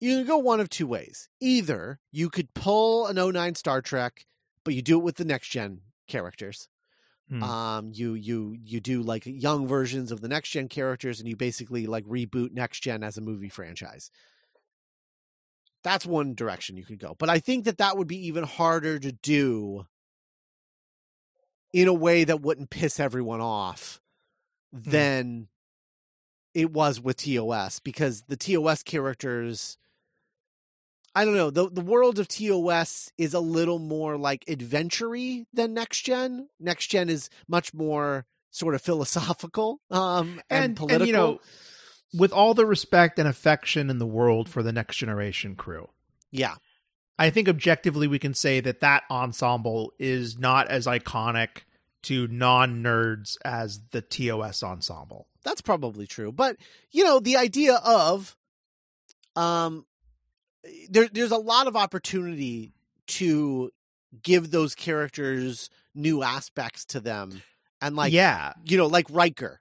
you 0.00 0.16
can 0.16 0.26
go 0.26 0.38
one 0.38 0.60
of 0.60 0.68
two 0.68 0.86
ways. 0.86 1.28
Either 1.40 2.00
you 2.12 2.28
could 2.28 2.54
pull 2.54 3.06
an 3.06 3.16
09 3.16 3.54
Star 3.54 3.80
Trek, 3.80 4.26
but 4.64 4.74
you 4.74 4.82
do 4.82 4.98
it 4.98 5.04
with 5.04 5.16
the 5.16 5.24
next 5.24 5.48
gen 5.48 5.80
characters. 6.06 6.68
Hmm. 7.28 7.42
Um, 7.42 7.90
you 7.92 8.14
you 8.14 8.56
you 8.62 8.80
do 8.80 9.02
like 9.02 9.24
young 9.26 9.66
versions 9.66 10.12
of 10.12 10.20
the 10.20 10.28
next 10.28 10.50
gen 10.50 10.68
characters, 10.68 11.18
and 11.18 11.28
you 11.28 11.36
basically 11.36 11.86
like 11.86 12.04
reboot 12.04 12.52
next 12.52 12.80
gen 12.80 13.02
as 13.02 13.16
a 13.16 13.20
movie 13.20 13.48
franchise. 13.48 14.10
That's 15.82 16.06
one 16.06 16.34
direction 16.34 16.76
you 16.76 16.84
could 16.84 16.98
go, 16.98 17.16
but 17.18 17.28
I 17.28 17.38
think 17.38 17.64
that 17.64 17.78
that 17.78 17.96
would 17.96 18.06
be 18.06 18.26
even 18.26 18.44
harder 18.44 18.98
to 18.98 19.12
do 19.12 19.86
in 21.72 21.88
a 21.88 21.94
way 21.94 22.24
that 22.24 22.40
wouldn't 22.40 22.70
piss 22.70 22.98
everyone 23.00 23.40
off 23.40 24.00
than 24.72 25.48
it 26.54 26.72
was 26.72 27.00
with 27.00 27.18
TOS 27.18 27.80
because 27.80 28.22
the 28.28 28.36
TOS 28.36 28.82
characters 28.82 29.78
I 31.16 31.24
don't 31.24 31.34
know, 31.34 31.48
the 31.48 31.70
the 31.70 31.80
world 31.80 32.18
of 32.18 32.28
TOS 32.28 33.10
is 33.16 33.32
a 33.32 33.40
little 33.40 33.78
more 33.78 34.18
like 34.18 34.44
adventure 34.48 35.16
than 35.54 35.72
next 35.72 36.02
gen. 36.02 36.50
Next 36.60 36.88
gen 36.88 37.08
is 37.08 37.30
much 37.48 37.72
more 37.72 38.26
sort 38.50 38.74
of 38.74 38.82
philosophical 38.82 39.80
um 39.90 40.42
and, 40.50 40.76
political. 40.76 41.06
you 41.06 41.14
know, 41.14 41.40
with 42.12 42.32
all 42.32 42.52
the 42.52 42.66
respect 42.66 43.18
and 43.18 43.26
affection 43.26 43.88
in 43.88 43.98
the 43.98 44.06
world 44.06 44.46
for 44.50 44.62
the 44.62 44.72
next 44.72 44.96
generation 44.96 45.56
crew, 45.56 45.88
yeah. 46.30 46.56
I 47.18 47.30
think 47.30 47.48
objectively 47.48 48.06
we 48.06 48.18
can 48.18 48.34
say 48.34 48.60
that 48.60 48.80
that 48.80 49.04
ensemble 49.10 49.94
is 49.98 50.38
not 50.38 50.68
as 50.68 50.86
iconic 50.86 51.62
to 52.02 52.28
non 52.28 52.82
nerds 52.82 53.38
as 53.42 53.80
the 53.90 54.02
TOS 54.02 54.62
ensemble. 54.62 55.28
That's 55.44 55.62
probably 55.62 56.06
true. 56.06 56.30
But 56.30 56.58
you 56.90 57.04
know, 57.04 57.20
the 57.20 57.38
idea 57.38 57.76
of 57.76 58.36
um 59.34 59.86
there 60.90 61.08
there's 61.08 61.32
a 61.32 61.36
lot 61.38 61.66
of 61.66 61.76
opportunity 61.76 62.72
to 63.08 63.70
give 64.22 64.50
those 64.50 64.74
characters 64.74 65.70
new 65.94 66.22
aspects 66.22 66.84
to 66.86 67.00
them. 67.00 67.42
And 67.80 67.96
like 67.96 68.12
yeah, 68.12 68.54
you 68.64 68.76
know, 68.76 68.86
like 68.86 69.06
Riker. 69.10 69.60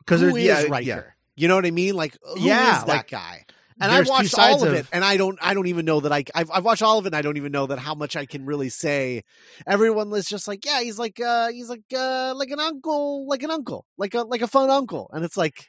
because 0.00 0.20
Who 0.20 0.36
is 0.36 0.44
yeah, 0.44 0.62
Riker? 0.62 0.84
yeah. 0.86 1.02
You 1.36 1.48
know 1.48 1.56
what 1.56 1.66
I 1.66 1.70
mean? 1.70 1.94
Like 1.94 2.16
who 2.22 2.36
is 2.36 2.44
Yeah, 2.44 2.78
that 2.80 2.86
like, 2.88 3.10
guy? 3.10 3.44
And 3.82 4.06
two 4.06 4.10
watched 4.10 4.38
all 4.38 4.62
of, 4.62 4.68
of- 4.68 4.74
it, 4.74 4.86
and 4.92 5.02
I 5.02 5.16
don't, 5.16 5.38
I 5.40 5.54
don't 5.54 5.66
even 5.66 5.86
know 5.86 6.00
that 6.00 6.12
I, 6.12 6.22
I've, 6.34 6.50
I've 6.50 6.64
watched 6.66 6.82
all 6.82 6.98
of 6.98 7.06
it, 7.06 7.08
and 7.08 7.16
I 7.16 7.22
don't 7.22 7.38
even 7.38 7.50
know 7.50 7.66
that 7.66 7.78
how 7.78 7.94
much 7.94 8.14
I 8.14 8.26
can 8.26 8.44
really 8.44 8.68
say. 8.68 9.22
Everyone 9.66 10.10
was 10.10 10.26
just 10.26 10.46
like, 10.46 10.66
yeah, 10.66 10.82
he's 10.82 10.98
like, 10.98 11.18
uh, 11.18 11.48
he's 11.48 11.70
like, 11.70 11.84
uh, 11.96 12.34
like 12.36 12.50
an 12.50 12.60
uncle, 12.60 13.26
like 13.26 13.42
an 13.42 13.50
uncle, 13.50 13.86
like 13.96 14.12
a, 14.14 14.20
like 14.24 14.42
a 14.42 14.46
fun 14.46 14.68
uncle, 14.68 15.08
and 15.14 15.24
it's 15.24 15.38
like, 15.38 15.66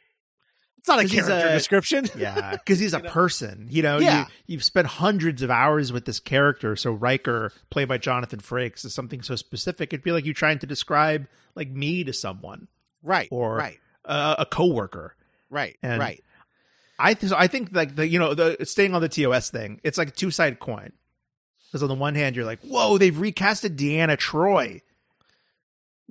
it's 0.81 0.87
not 0.87 0.99
a 1.03 1.07
character 1.07 1.47
a- 1.47 1.53
description. 1.53 2.07
Yeah, 2.17 2.51
because 2.51 2.79
he's 2.79 2.93
a 2.93 2.97
You 2.99 3.03
know? 3.03 3.09
person. 3.09 3.67
You 3.69 3.81
know, 3.83 3.97
Yeah. 3.99 4.19
you, 4.19 4.25
you've 4.55 4.63
spent 4.63 4.87
hundreds 4.87 5.41
of 5.41 5.49
hours 5.49 5.91
with 5.93 6.05
this 6.05 6.19
character. 6.19 6.75
So 6.75 6.91
Riker, 6.91 7.53
played 7.69 7.87
by 7.87 7.97
Jonathan 7.97 8.39
Frakes, 8.39 8.83
is 8.83 8.93
something 8.93 9.21
so 9.21 9.35
specific. 9.35 9.93
It'd 9.93 10.03
be 10.03 10.11
like 10.11 10.25
you 10.25 10.33
trying 10.33 10.59
to 10.59 10.67
describe 10.67 11.27
like 11.55 11.69
me 11.69 12.03
to 12.03 12.13
someone, 12.13 12.67
right, 13.03 13.27
Or- 13.31 13.55
right, 13.55 13.79
uh, 14.05 14.35
a 14.39 14.45
coworker. 14.45 15.15
right, 15.49 15.77
And- 15.81 15.99
right. 15.99 16.23
I 16.99 17.15
th- 17.15 17.31
so 17.31 17.35
I 17.35 17.47
think 17.47 17.69
like 17.71 17.95
the 17.95 18.07
you 18.07 18.19
know 18.19 18.35
the 18.35 18.63
staying 18.63 18.93
on 18.93 19.01
the 19.01 19.09
TOS 19.09 19.49
thing, 19.49 19.81
it's 19.83 19.97
like 19.97 20.09
a 20.09 20.11
two 20.11 20.29
sided 20.29 20.59
coin. 20.59 20.91
Because 21.67 21.81
on 21.83 21.89
the 21.89 21.95
one 21.95 22.13
hand, 22.15 22.35
you're 22.35 22.45
like, 22.45 22.59
whoa, 22.61 22.97
they've 22.97 23.15
recasted 23.15 23.75
Deanna 23.77 24.17
Troi. 24.17 24.81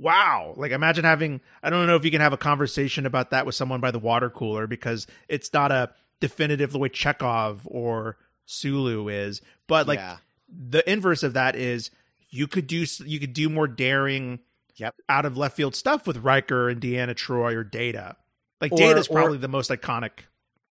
Wow. 0.00 0.54
Like 0.56 0.72
imagine 0.72 1.04
having 1.04 1.40
I 1.62 1.68
don't 1.70 1.86
know 1.86 1.94
if 1.96 2.04
you 2.06 2.10
can 2.10 2.22
have 2.22 2.32
a 2.32 2.38
conversation 2.38 3.04
about 3.04 3.30
that 3.30 3.44
with 3.44 3.54
someone 3.54 3.80
by 3.80 3.90
the 3.90 3.98
water 3.98 4.30
cooler 4.30 4.66
because 4.66 5.06
it's 5.28 5.52
not 5.52 5.70
a 5.70 5.90
definitive 6.20 6.72
the 6.72 6.78
way 6.78 6.88
Chekhov 6.88 7.62
or 7.66 8.16
Sulu 8.46 9.08
is. 9.08 9.42
But 9.66 9.86
like 9.86 9.98
yeah, 9.98 10.16
the 10.48 10.88
inverse 10.90 11.22
of 11.22 11.34
that 11.34 11.54
is 11.54 11.90
you 12.30 12.46
could 12.46 12.66
do 12.66 12.86
you 13.04 13.20
could 13.20 13.32
do 13.34 13.48
more 13.48 13.68
daring 13.68 14.40
Yep. 14.76 14.94
out 15.10 15.26
of 15.26 15.36
left 15.36 15.56
field 15.56 15.74
stuff 15.76 16.06
with 16.06 16.18
Riker 16.18 16.70
and 16.70 16.80
Deanna 16.80 17.14
Troi 17.14 17.52
or 17.54 17.62
Data. 17.64 18.16
Like 18.62 18.72
Or- 18.72 18.78
Data's 18.78 19.08
or- 19.08 19.16
probably 19.16 19.36
the 19.36 19.48
most 19.48 19.70
iconic 19.70 20.10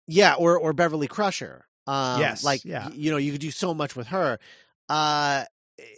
yeah, 0.08 0.34
or 0.34 0.58
or 0.58 0.74
Beverly 0.74 1.08
Crusher. 1.08 1.66
Um, 1.86 2.20
Yes, 2.20 2.44
like 2.44 2.66
yeah. 2.66 2.90
you 2.94 3.12
know, 3.12 3.18
you 3.18 3.32
could 3.32 3.42
do 3.42 3.52
so 3.52 3.76
much 3.76 3.96
with 3.96 4.08
her. 4.08 4.40
Uh, 4.90 5.44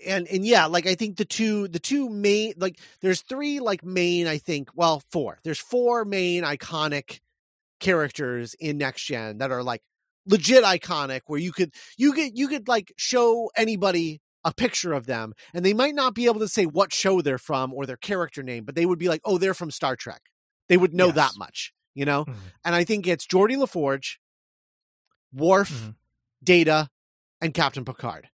and 0.06 0.28
and 0.28 0.46
yeah, 0.46 0.66
like 0.66 0.86
I 0.88 0.96
think 0.96 1.18
the 1.18 1.26
two 1.26 1.68
the 1.68 1.80
two 1.80 2.10
main 2.10 2.54
like 2.58 2.80
there's 3.02 3.22
three 3.22 3.60
like 3.60 3.84
main 3.84 4.28
I 4.28 4.38
think 4.38 4.70
well 4.76 5.02
four 5.12 5.40
there's 5.44 5.60
four 5.60 6.06
main 6.06 6.44
iconic 6.44 7.20
characters 7.80 8.54
in 8.60 8.78
next 8.78 9.04
gen 9.06 9.40
that 9.40 9.52
are 9.52 9.64
like 9.64 9.82
legit 10.28 10.64
iconic 10.64 11.22
where 11.28 11.40
you 11.40 11.52
could 11.52 11.74
you 11.98 12.14
could 12.14 12.38
you 12.38 12.48
could 12.48 12.68
like 12.68 12.94
show 12.96 13.50
anybody 13.58 14.22
a 14.44 14.54
picture 14.54 14.94
of 14.94 15.06
them 15.08 15.34
and 15.54 15.66
they 15.66 15.74
might 15.74 15.96
not 15.96 16.14
be 16.14 16.26
able 16.26 16.40
to 16.40 16.48
say 16.48 16.66
what 16.66 16.94
show 16.94 17.22
they're 17.22 17.38
from 17.40 17.74
or 17.74 17.86
their 17.88 17.98
character 17.98 18.44
name 18.44 18.64
but 18.64 18.76
they 18.76 18.86
would 18.86 19.00
be 19.00 19.08
like 19.08 19.22
oh 19.26 19.38
they're 19.40 19.54
from 19.56 19.72
Star 19.72 19.96
Trek 19.96 20.22
they 20.70 20.78
would 20.78 20.94
know 20.94 21.08
Yes. 21.08 21.16
that 21.16 21.32
much 21.38 21.74
you 21.96 22.06
know 22.06 22.26
Mhm. 22.26 22.36
and 22.64 22.76
I 22.76 22.84
think 22.84 23.08
it's 23.08 23.26
Geordi 23.26 23.58
La 23.58 23.66
Forge 23.66 24.20
Worf 25.34 25.70
Mhm. 25.72 25.96
Data 26.44 26.90
and 27.40 27.54
Captain 27.54 27.86
Picard 27.86 28.30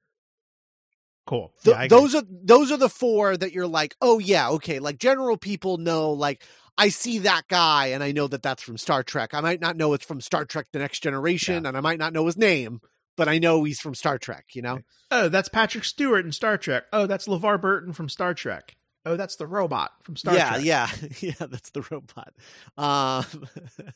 Cool. 1.26 1.52
Th- 1.64 1.76
Yeah, 1.76 1.86
those 1.88 2.14
are 2.14 2.22
those 2.28 2.70
are 2.70 2.76
the 2.76 2.88
four 2.88 3.36
that 3.36 3.52
you're 3.52 3.66
like, 3.66 3.96
oh 4.00 4.18
yeah, 4.18 4.48
okay. 4.50 4.78
Like 4.78 4.98
general 4.98 5.36
people 5.36 5.76
know, 5.76 6.12
like 6.12 6.42
I 6.78 6.88
see 6.88 7.18
that 7.20 7.48
guy 7.48 7.86
and 7.88 8.02
I 8.02 8.12
know 8.12 8.26
that 8.28 8.42
that's 8.42 8.62
from 8.62 8.78
Star 8.78 9.02
Trek. 9.02 9.34
I 9.34 9.40
might 9.40 9.60
not 9.60 9.76
know 9.76 9.92
it's 9.92 10.04
from 10.04 10.20
Star 10.20 10.44
Trek: 10.44 10.66
The 10.72 10.78
Next 10.78 11.00
Generation, 11.00 11.66
and 11.66 11.76
I 11.76 11.80
might 11.80 11.98
not 11.98 12.12
know 12.12 12.26
his 12.26 12.36
name, 12.36 12.80
but 13.16 13.28
I 13.28 13.38
know 13.38 13.64
he's 13.64 13.80
from 13.80 13.94
Star 13.94 14.18
Trek. 14.18 14.46
You 14.52 14.62
know? 14.62 14.78
Oh, 15.10 15.28
that's 15.28 15.48
Patrick 15.48 15.84
Stewart 15.84 16.24
in 16.24 16.32
Star 16.32 16.56
Trek. 16.56 16.84
Oh, 16.92 17.06
that's 17.06 17.26
LeVar 17.26 17.60
Burton 17.60 17.92
from 17.92 18.08
Star 18.08 18.32
Trek. 18.34 18.76
Oh, 19.04 19.16
that's 19.16 19.36
the 19.36 19.46
robot 19.46 19.92
from 20.02 20.16
Star 20.16 20.34
yeah, 20.34 20.50
Trek. 20.50 20.64
yeah, 20.64 20.88
yeah. 21.20 21.32
Yeah. 21.40 21.46
That's 21.46 21.70
the 21.70 21.82
robot. 21.90 22.34
Um, 22.76 23.24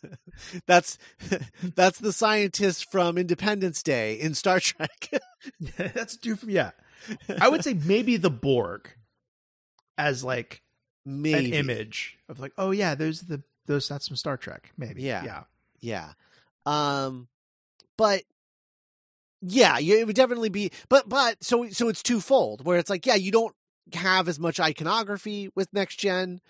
that's 0.67 0.99
that's 1.75 1.99
the 1.99 2.13
scientist 2.13 2.91
from 2.91 3.19
Independence 3.19 3.83
Day 3.83 4.15
in 4.15 4.35
Star 4.35 4.59
Trek. 4.61 5.11
that's 5.77 6.17
due 6.17 6.37
from 6.37 6.51
yeah. 6.51 6.71
I 7.41 7.49
would 7.49 7.65
say 7.65 7.75
maybe 7.75 8.17
the 8.17 8.31
Borg 8.31 8.91
as 9.99 10.25
like 10.25 10.63
Maybe 11.05 11.49
an 11.49 11.55
image 11.55 12.19
of 12.29 12.41
like, 12.41 12.53
oh 12.59 12.71
yeah, 12.71 12.95
those 12.95 13.23
the 13.23 13.43
those 13.67 13.89
that's 13.89 14.09
from 14.09 14.17
Star 14.17 14.37
Trek. 14.37 14.73
Maybe. 14.77 15.03
Yeah. 15.03 15.25
Yeah. 15.25 15.43
Yeah. 15.81 16.13
Um 16.67 17.29
but 17.97 18.23
yeah, 19.43 19.79
it 19.79 20.07
would 20.07 20.17
definitely 20.17 20.51
be 20.51 20.71
but 20.89 21.09
but 21.09 21.43
so 21.43 21.69
so 21.71 21.89
it's 21.89 22.03
twofold 22.03 22.65
where 22.65 22.79
it's 22.79 22.91
like 22.91 23.07
yeah, 23.07 23.15
you 23.15 23.33
don't 23.33 23.55
have 23.95 24.29
as 24.29 24.39
much 24.39 24.61
iconography 24.61 25.51
with 25.57 25.73
next 25.73 25.97
gen 25.97 26.41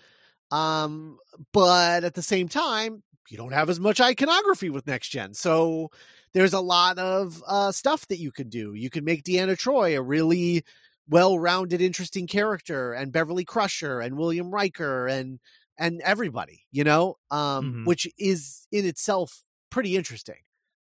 um 0.51 1.17
but 1.53 2.03
at 2.03 2.13
the 2.13 2.21
same 2.21 2.47
time 2.47 3.01
you 3.31 3.37
don't 3.37 3.53
have 3.53 3.69
as 3.69 3.79
much 3.79 4.01
iconography 4.01 4.69
with 4.69 4.85
next 4.85 5.09
gen. 5.09 5.33
So 5.33 5.89
there's 6.33 6.53
a 6.53 6.61
lot 6.61 6.97
of 6.99 7.43
uh 7.47 7.71
stuff 7.71 8.07
that 8.07 8.19
you 8.19 8.31
could 8.31 8.49
do. 8.49 8.73
You 8.73 8.89
could 8.89 9.05
make 9.05 9.23
Deanna 9.23 9.57
Troi 9.57 9.97
a 9.97 10.01
really 10.01 10.63
well-rounded 11.09 11.81
interesting 11.81 12.27
character 12.27 12.93
and 12.93 13.11
Beverly 13.11 13.43
Crusher 13.45 13.99
and 14.01 14.17
William 14.17 14.51
Riker 14.51 15.07
and 15.07 15.39
and 15.77 16.01
everybody, 16.01 16.65
you 16.71 16.83
know, 16.83 17.17
um, 17.31 17.73
Mhm. 17.73 17.83
which 17.83 18.07
is 18.17 18.67
in 18.71 18.85
itself 18.85 19.43
pretty 19.71 19.95
interesting. 19.95 20.41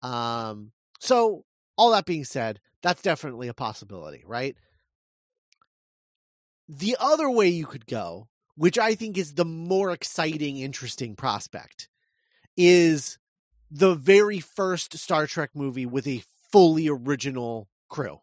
Um, 0.02 0.72
so 1.00 1.44
all 1.78 1.90
that 1.92 2.06
being 2.06 2.24
said, 2.24 2.60
that's 2.82 3.02
definitely 3.02 3.48
a 3.48 3.54
possibility, 3.54 4.22
right? 4.26 4.56
The 6.68 6.96
other 6.98 7.30
way 7.30 7.48
you 7.48 7.66
could 7.66 7.86
go, 7.86 8.28
which 8.56 8.78
I 8.78 8.94
think 8.94 9.18
is 9.18 9.34
the 9.34 9.44
more 9.44 9.90
exciting, 9.90 10.58
interesting 10.58 11.16
prospect, 11.16 11.88
is 12.56 13.18
the 13.76 13.94
very 13.96 14.38
first 14.38 14.96
Star 14.96 15.26
Trek 15.26 15.50
movie 15.54 15.84
with 15.86 16.06
a 16.06 16.22
fully 16.52 16.88
original 16.88 17.68
crew. 17.88 18.20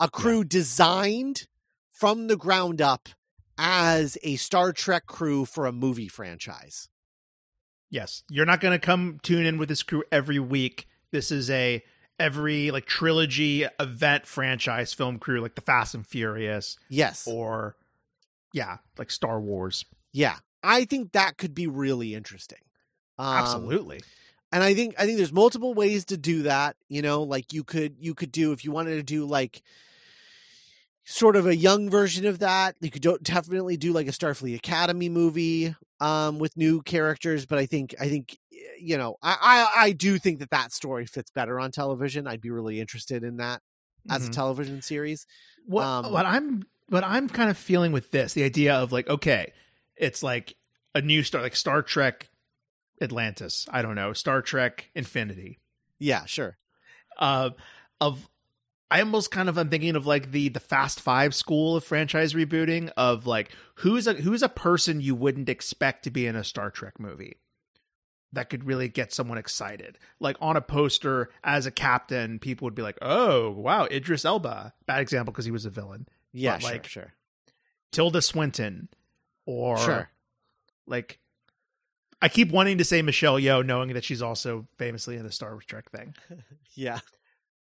A 0.00 0.10
crew 0.10 0.42
designed 0.42 1.46
from 1.92 2.26
the 2.26 2.36
ground 2.36 2.82
up 2.82 3.08
as 3.56 4.18
a 4.24 4.34
Star 4.36 4.72
Trek 4.72 5.06
crew 5.06 5.44
for 5.44 5.66
a 5.66 5.72
movie 5.72 6.08
franchise. 6.08 6.88
Yes. 7.90 8.24
You're 8.28 8.46
not 8.46 8.60
gonna 8.60 8.80
come 8.80 9.20
tune 9.22 9.46
in 9.46 9.56
with 9.56 9.68
this 9.68 9.82
crew 9.84 10.02
every 10.10 10.40
week. 10.40 10.88
This 11.12 11.30
is 11.30 11.48
a 11.48 11.82
every 12.18 12.70
like 12.72 12.86
trilogy 12.86 13.64
event 13.78 14.26
franchise 14.26 14.92
film 14.92 15.18
crew 15.18 15.40
like 15.40 15.54
the 15.54 15.60
Fast 15.60 15.94
and 15.94 16.06
Furious 16.06 16.76
Yes. 16.88 17.26
or 17.26 17.76
yeah, 18.52 18.78
like 18.98 19.10
Star 19.12 19.40
Wars. 19.40 19.84
Yeah. 20.12 20.36
I 20.62 20.84
think 20.86 21.12
that 21.12 21.36
could 21.38 21.54
be 21.54 21.66
really 21.66 22.14
interesting. 22.14 22.58
Um, 23.18 23.36
Absolutely. 23.36 24.00
And 24.52 24.62
I 24.62 24.74
think 24.74 24.94
I 24.98 25.04
think 25.06 25.16
there's 25.18 25.32
multiple 25.32 25.74
ways 25.74 26.04
to 26.06 26.16
do 26.16 26.42
that. 26.44 26.76
You 26.88 27.02
know, 27.02 27.22
like 27.22 27.52
you 27.52 27.64
could 27.64 27.96
you 27.98 28.14
could 28.14 28.30
do 28.30 28.52
if 28.52 28.64
you 28.64 28.70
wanted 28.72 28.96
to 28.96 29.02
do 29.02 29.24
like 29.24 29.62
sort 31.04 31.36
of 31.36 31.46
a 31.46 31.56
young 31.56 31.90
version 31.90 32.26
of 32.26 32.38
that. 32.40 32.76
You 32.80 32.90
could 32.90 33.02
do, 33.02 33.18
definitely 33.22 33.76
do 33.76 33.92
like 33.92 34.06
a 34.06 34.12
Starfleet 34.12 34.54
Academy 34.56 35.08
movie 35.08 35.74
um, 36.00 36.38
with 36.38 36.56
new 36.56 36.82
characters. 36.82 37.46
But 37.46 37.58
I 37.58 37.66
think 37.66 37.94
I 38.00 38.08
think 38.08 38.38
you 38.78 38.96
know 38.96 39.16
I, 39.22 39.36
I 39.76 39.84
I 39.86 39.92
do 39.92 40.18
think 40.18 40.38
that 40.40 40.50
that 40.50 40.72
story 40.72 41.06
fits 41.06 41.30
better 41.30 41.58
on 41.58 41.70
television. 41.70 42.26
I'd 42.26 42.40
be 42.40 42.50
really 42.50 42.80
interested 42.80 43.24
in 43.24 43.36
that 43.38 43.62
as 44.10 44.26
a 44.26 44.30
Mhm. 44.30 44.34
television 44.34 44.82
series. 44.82 45.26
What 45.64 45.84
Um, 45.84 46.12
what 46.12 46.26
I'm 46.26 46.64
what 46.88 47.04
I'm 47.04 47.28
kind 47.28 47.48
of 47.50 47.56
feeling 47.56 47.92
with 47.92 48.10
this, 48.10 48.34
the 48.34 48.42
idea 48.44 48.74
of 48.74 48.92
like, 48.92 49.08
okay, 49.08 49.52
it's 49.96 50.22
like 50.22 50.56
a 50.94 51.00
new 51.00 51.22
star, 51.22 51.40
like 51.40 51.56
Star 51.56 51.82
Trek 51.82 52.28
Atlantis. 53.02 53.66
I 53.70 53.82
don't 53.82 53.94
know, 53.94 54.12
Star 54.12 54.42
Trek 54.42 54.90
Infinity. 54.94 55.58
Yeah, 55.98 56.24
sure. 56.24 56.56
Uh, 57.18 57.50
of 58.00 58.28
I 58.90 59.00
almost 59.00 59.30
kind 59.30 59.48
of 59.48 59.56
I'm 59.56 59.68
thinking 59.70 59.96
of 59.96 60.06
like 60.06 60.32
the 60.32 60.48
the 60.48 60.60
Fast 60.60 61.00
Five 61.00 61.34
school 61.34 61.76
of 61.76 61.84
franchise 61.84 62.34
rebooting 62.34 62.90
of 62.96 63.26
like 63.26 63.50
who's 63.76 64.06
a 64.06 64.14
who's 64.14 64.42
a 64.42 64.48
person 64.48 65.00
you 65.00 65.14
wouldn't 65.14 65.48
expect 65.48 66.04
to 66.04 66.10
be 66.10 66.26
in 66.26 66.36
a 66.36 66.44
Star 66.44 66.70
Trek 66.70 67.00
movie 67.00 67.38
that 68.34 68.48
could 68.50 68.64
really 68.64 68.88
get 68.88 69.12
someone 69.12 69.38
excited. 69.38 69.98
Like 70.20 70.36
on 70.40 70.56
a 70.56 70.60
poster 70.62 71.30
as 71.44 71.66
a 71.66 71.70
captain, 71.70 72.38
people 72.38 72.66
would 72.66 72.74
be 72.74 72.82
like, 72.82 72.98
"Oh, 73.00 73.50
wow, 73.50 73.86
Idris 73.90 74.24
Elba." 74.24 74.74
Bad 74.86 75.00
example 75.00 75.32
because 75.32 75.44
he 75.44 75.50
was 75.50 75.64
a 75.66 75.70
villain. 75.70 76.06
Yeah, 76.32 76.54
But, 76.56 76.62
sure, 76.62 76.70
like, 76.70 76.86
sure, 76.86 77.12
Tilda 77.92 78.22
Swinton 78.22 78.88
or 79.46 79.76
sure. 79.78 80.10
like 80.86 81.18
I 82.22 82.28
keep 82.28 82.50
wanting 82.50 82.78
to 82.78 82.84
say 82.84 83.02
Michelle 83.02 83.34
Yeoh 83.38 83.66
knowing 83.66 83.92
that 83.94 84.04
she's 84.04 84.22
also 84.22 84.66
famously 84.78 85.16
in 85.16 85.24
the 85.24 85.32
Star 85.32 85.58
Trek 85.66 85.90
thing. 85.90 86.14
Yeah, 86.74 87.00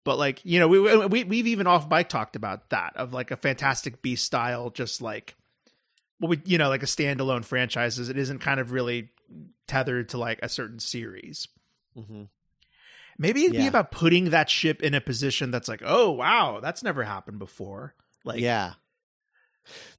But 0.03 0.17
like, 0.17 0.39
you 0.43 0.59
know, 0.59 0.67
we, 0.67 0.79
we 0.79 1.23
we've 1.25 1.45
even 1.45 1.67
off 1.67 1.87
bike 1.87 2.09
talked 2.09 2.35
about 2.35 2.71
that 2.71 2.93
of 2.95 3.13
like 3.13 3.29
a 3.29 3.35
Fantastic 3.37 4.01
Beast 4.01 4.25
style 4.25 4.71
just 4.71 4.99
like 5.01 5.35
well 6.19 6.29
we 6.29 6.41
you 6.45 6.57
know, 6.57 6.69
like 6.69 6.81
a 6.81 6.87
standalone 6.87 7.45
franchises. 7.45 8.09
It 8.09 8.17
isn't 8.17 8.39
kind 8.39 8.59
of 8.59 8.71
really 8.71 9.09
tethered 9.67 10.09
to 10.09 10.17
like 10.17 10.39
a 10.41 10.49
certain 10.49 10.79
series. 10.79 11.47
hmm 11.95 12.23
Maybe 13.17 13.43
it'd 13.45 13.53
be 13.53 13.67
about 13.67 13.91
putting 13.91 14.31
that 14.31 14.49
ship 14.49 14.81
in 14.81 14.93
a 14.93 14.99
position 15.01 15.49
that's 15.51 15.67
like, 15.69 15.81
"Oh, 15.85 16.11
wow, 16.11 16.59
that's 16.61 16.83
never 16.83 17.03
happened 17.03 17.39
before." 17.39 17.93
Like 18.25 18.41
yeah. 18.41 18.73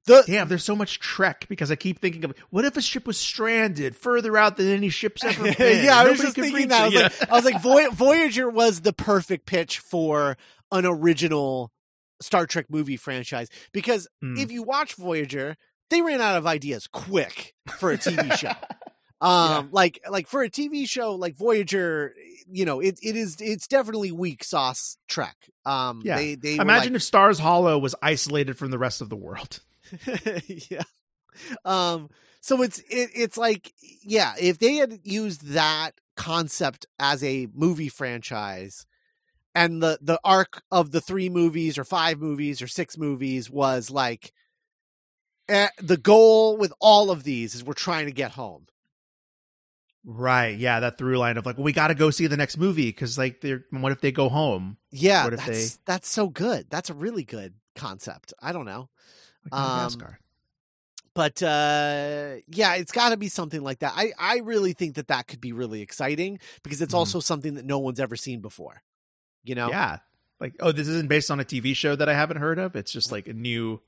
The 0.05 0.23
Damn, 0.25 0.47
there's 0.47 0.63
so 0.63 0.75
much 0.75 0.99
Trek 0.99 1.45
because 1.49 1.71
I 1.71 1.75
keep 1.75 1.99
thinking 1.99 2.23
of 2.25 2.33
what 2.49 2.65
if 2.65 2.77
a 2.77 2.81
ship 2.81 3.05
was 3.07 3.17
stranded 3.17 3.95
further 3.95 4.37
out 4.37 4.57
than 4.57 4.67
any 4.67 4.89
ship's 4.89 5.23
ever 5.23 5.43
been? 5.57 5.83
yeah, 5.85 5.97
I 5.97 6.09
was 6.09 6.19
just 6.19 6.35
thinking 6.35 6.69
that. 6.69 6.81
I 6.81 6.85
was 6.85 6.93
you 6.93 6.99
like, 7.01 7.29
I 7.31 7.33
was 7.35 7.45
like, 7.45 7.61
Voy- 7.61 7.89
Voyager 7.91 8.49
was 8.49 8.81
the 8.81 8.93
perfect 8.93 9.45
pitch 9.45 9.79
for 9.79 10.37
an 10.71 10.85
original 10.85 11.71
Star 12.21 12.45
Trek 12.47 12.65
movie 12.69 12.97
franchise 12.97 13.49
because 13.73 14.07
Hmm. 14.21 14.37
if 14.37 14.51
you 14.51 14.63
watch 14.63 14.95
Voyager, 14.95 15.55
they 15.89 16.01
ran 16.01 16.19
out 16.21 16.37
of 16.37 16.45
ideas 16.47 16.87
quick 16.87 17.53
for 17.77 17.91
a 17.91 17.97
TV 17.97 18.35
show. 18.37 18.51
Um, 19.19 19.69
like 19.71 19.99
like 20.09 20.27
for 20.27 20.43
a 20.43 20.49
TV 20.49 20.87
show 20.87 21.15
like 21.15 21.35
Voyager, 21.35 22.13
you 22.51 22.65
know, 22.65 22.79
it 22.79 22.99
it 23.01 23.15
is 23.15 23.37
it's 23.39 23.67
definitely 23.67 24.11
weak 24.11 24.43
sauce 24.43 24.97
Trek. 25.07 25.35
Um, 25.65 26.01
Yeah. 26.03 26.17
they 26.17 26.35
they 26.35 26.55
Imagine 26.57 26.93
like- 26.93 26.97
if 26.97 27.03
Stars 27.03 27.39
Hollow 27.39 27.79
was 27.79 27.95
isolated 28.01 28.57
from 28.57 28.69
the 28.71 28.77
rest 28.77 29.01
of 29.01 29.09
the 29.09 29.15
world. 29.15 29.59
yeah. 30.69 30.83
Um 31.65 32.09
so 32.41 32.61
it's 32.61 32.77
it, 32.79 33.09
it's 33.15 33.37
like 33.37 33.73
yeah, 34.03 34.33
if 34.39 34.59
they 34.59 34.75
had 34.75 34.99
used 35.03 35.47
that 35.47 35.91
concept 36.15 36.85
as 36.99 37.23
a 37.23 37.47
movie 37.53 37.89
franchise 37.89 38.85
and 39.55 39.81
the 39.81 39.97
the 40.01 40.19
arc 40.23 40.61
of 40.71 40.91
the 40.91 41.01
three 41.01 41.29
movies 41.29 41.77
or 41.77 41.83
five 41.83 42.19
movies 42.19 42.61
or 42.61 42.67
six 42.67 42.97
movies 42.97 43.49
was 43.49 43.89
like 43.89 44.31
eh, 45.49 45.69
the 45.81 45.97
goal 45.97 46.55
with 46.57 46.73
all 46.79 47.09
of 47.09 47.23
these 47.23 47.55
is 47.55 47.63
we're 47.63 47.73
trying 47.73 48.05
to 48.05 48.11
get 48.11 48.31
home. 48.31 48.67
Right. 50.09 50.57
Yeah, 50.57 50.79
that 50.79 50.97
through 50.97 51.17
line 51.17 51.35
of 51.37 51.45
like, 51.45 51.57
well, 51.57 51.65
we 51.65 51.73
got 51.73 51.89
to 51.89 51.95
go 51.95 52.11
see 52.11 52.27
the 52.27 52.37
next 52.37 52.57
movie 52.57 52.85
because 52.85 53.17
like, 53.17 53.41
they're 53.41 53.65
what 53.71 53.91
if 53.91 53.99
they 53.99 54.13
go 54.13 54.29
home? 54.29 54.77
Yeah, 54.89 55.25
What 55.25 55.33
if 55.33 55.45
that's 55.45 55.75
they- 55.75 55.81
that's 55.85 56.09
so 56.09 56.29
good. 56.29 56.67
That's 56.69 56.89
a 56.89 56.93
really 56.93 57.23
good 57.25 57.55
concept. 57.75 58.33
I 58.41 58.53
don't 58.53 58.65
know. 58.65 58.87
Like 59.51 59.61
Um, 59.61 59.67
Madagascar. 59.67 60.19
but 61.13 61.41
uh 61.43 62.35
yeah 62.47 62.75
it's 62.75 62.91
got 62.91 63.09
to 63.09 63.17
be 63.17 63.27
something 63.29 63.61
like 63.63 63.79
that 63.79 63.93
i 63.95 64.11
i 64.19 64.37
really 64.39 64.73
think 64.73 64.95
that 64.95 65.07
that 65.07 65.25
could 65.27 65.39
be 65.41 65.51
really 65.53 65.81
exciting 65.81 66.37
because 66.63 66.79
it's 66.81 66.93
Mhm. 66.93 66.97
also 66.97 67.19
something 67.21 67.55
that 67.55 67.65
no 67.65 67.79
one's 67.79 67.99
ever 67.99 68.15
seen 68.15 68.39
before 68.41 68.83
you 69.43 69.55
know 69.55 69.69
Yeah. 69.69 69.99
Like, 70.39 70.53
oh, 70.59 70.71
this 70.71 70.87
isn't 70.87 71.09
based 71.09 71.31
on 71.31 71.39
a 71.39 71.43
TV 71.43 71.75
show 71.75 71.95
that 71.95 72.07
I 72.07 72.13
haven't 72.13 72.37
heard 72.37 72.59
of. 72.59 72.75
It's 72.75 72.91
just 72.91 73.11
like 73.11 73.27
a 73.27 73.33
new, 73.33 73.81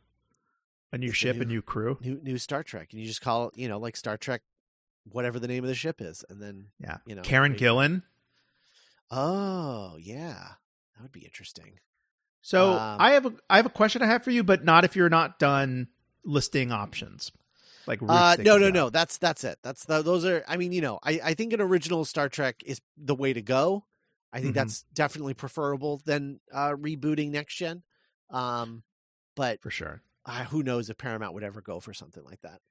a 0.91 0.97
new 0.97 1.09
It's 1.09 1.15
ship, 1.17 1.35
a 1.35 1.39
new- 1.39 1.45
new 1.45 1.61
crew. 1.61 1.99
new 2.01 2.19
new 2.23 2.39
star 2.39 2.63
trek 2.63 2.87
and 2.91 2.99
you 2.99 3.05
just 3.07 3.21
call 3.21 3.49
it 3.49 3.57
you 3.57 3.67
know 3.67 3.77
like 3.77 3.95
star 3.95 4.17
trek 4.17 4.41
whatever 5.11 5.39
the 5.39 5.47
name 5.47 5.63
of 5.63 5.67
the 5.67 5.75
ship 5.75 6.01
is 6.01 6.23
and 6.29 6.41
then 6.41 6.67
Yeah. 6.79 6.97
you 7.05 7.15
know 7.15 7.21
Karen. 7.21 7.55
Gillan. 7.55 8.03
oh 9.11 9.97
yeah 9.99 10.53
that 10.95 11.01
would 11.01 11.11
be 11.11 11.21
interesting 11.25 11.79
So 12.41 12.73
Um, 12.73 12.97
I 12.99 13.11
have 13.11 13.25
a 13.25 13.33
I 13.49 13.57
have 13.57 13.65
a 13.65 13.69
question 13.69 14.01
I 14.01 14.05
have 14.07 14.23
for 14.23 14.31
you, 14.31 14.43
but 14.43 14.63
not 14.63 14.85
if 14.85 14.95
you're 14.95 15.09
not 15.09 15.39
done 15.39 15.87
listing 16.23 16.71
options. 16.71 17.31
Like 17.85 18.01
uh 18.07 18.35
no 18.39 18.57
no 18.57 18.69
no 18.69 18.89
that's 18.89 19.17
that's 19.17 19.43
it 19.43 19.57
that's 19.63 19.85
the, 19.85 20.01
those 20.03 20.23
are 20.25 20.43
i 20.47 20.57
mean 20.57 20.71
you 20.71 20.81
know 20.81 20.99
i 21.03 21.19
i 21.23 21.33
think 21.33 21.53
an 21.53 21.61
original 21.61 22.05
star 22.05 22.29
trek 22.29 22.61
is 22.65 22.79
the 22.97 23.15
way 23.15 23.33
to 23.33 23.41
go 23.41 23.85
i 24.31 24.39
think 24.41 24.51
Mhm. 24.53 24.55
that's 24.55 24.83
definitely 24.93 25.33
preferable 25.33 25.99
than 26.05 26.39
uh 26.53 26.69
rebooting 26.71 27.31
next 27.31 27.55
gen 27.55 27.81
um 28.29 28.83
but 29.35 29.59
for 29.61 29.71
sure. 29.71 30.01
uh, 30.25 30.43
who 30.45 30.61
knows 30.61 30.89
if 30.91 30.97
Paramount 30.99 31.33
would 31.33 31.43
ever 31.43 31.61
go 31.61 31.79
for 31.79 31.93
something 31.93 32.23
like 32.23 32.41
that. 32.41 32.61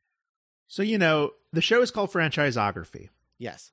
So 0.68 0.82
you 0.82 0.98
know 0.98 1.32
the 1.52 1.62
show 1.62 1.80
is 1.82 1.90
called 1.90 2.12
Franchisography, 2.12 3.08
Yes. 3.38 3.72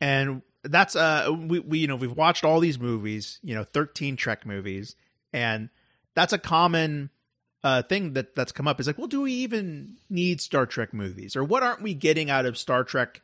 and 0.00 0.42
that's 0.64 0.96
uh 0.96 1.28
we, 1.38 1.58
we 1.60 1.78
you 1.80 1.86
know 1.86 1.96
we've 1.96 2.16
watched 2.16 2.44
all 2.44 2.58
these 2.60 2.78
movies, 2.78 3.38
you 3.42 3.54
know, 3.54 3.64
thirteen 3.64 4.16
Trek 4.16 4.46
movies, 4.46 4.96
and 5.32 5.68
that's 6.14 6.32
a 6.32 6.38
common 6.38 7.10
uh 7.64 7.82
thing 7.82 8.14
that 8.14 8.34
that's 8.34 8.50
come 8.52 8.66
up 8.66 8.80
is 8.80 8.86
like, 8.86 8.96
well, 8.98 9.06
do 9.08 9.20
we 9.22 9.32
even 9.32 9.96
need 10.08 10.40
Star 10.40 10.64
Trek 10.66 10.92
movies, 10.94 11.36
or 11.36 11.44
what 11.44 11.62
aren't 11.62 11.82
we 11.82 11.94
getting 11.94 12.30
out 12.30 12.46
of 12.46 12.56
Star 12.58 12.82
Trek? 12.84 13.20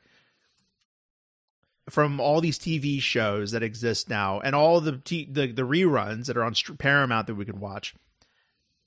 From 1.89 2.21
all 2.21 2.43
these 2.43 2.59
TV 2.59 3.01
shows 3.01 3.53
that 3.53 3.63
exist 3.63 4.11
now, 4.11 4.41
and 4.41 4.55
all 4.55 4.79
the 4.83 4.99
t- 4.99 5.27
the, 5.31 5.47
the 5.51 5.63
reruns 5.63 6.27
that 6.27 6.37
are 6.37 6.45
on 6.45 6.53
Paramount 6.77 7.27
that 7.29 7.35
we 7.35 7.47
can 7.47 7.61
watch, 7.61 7.95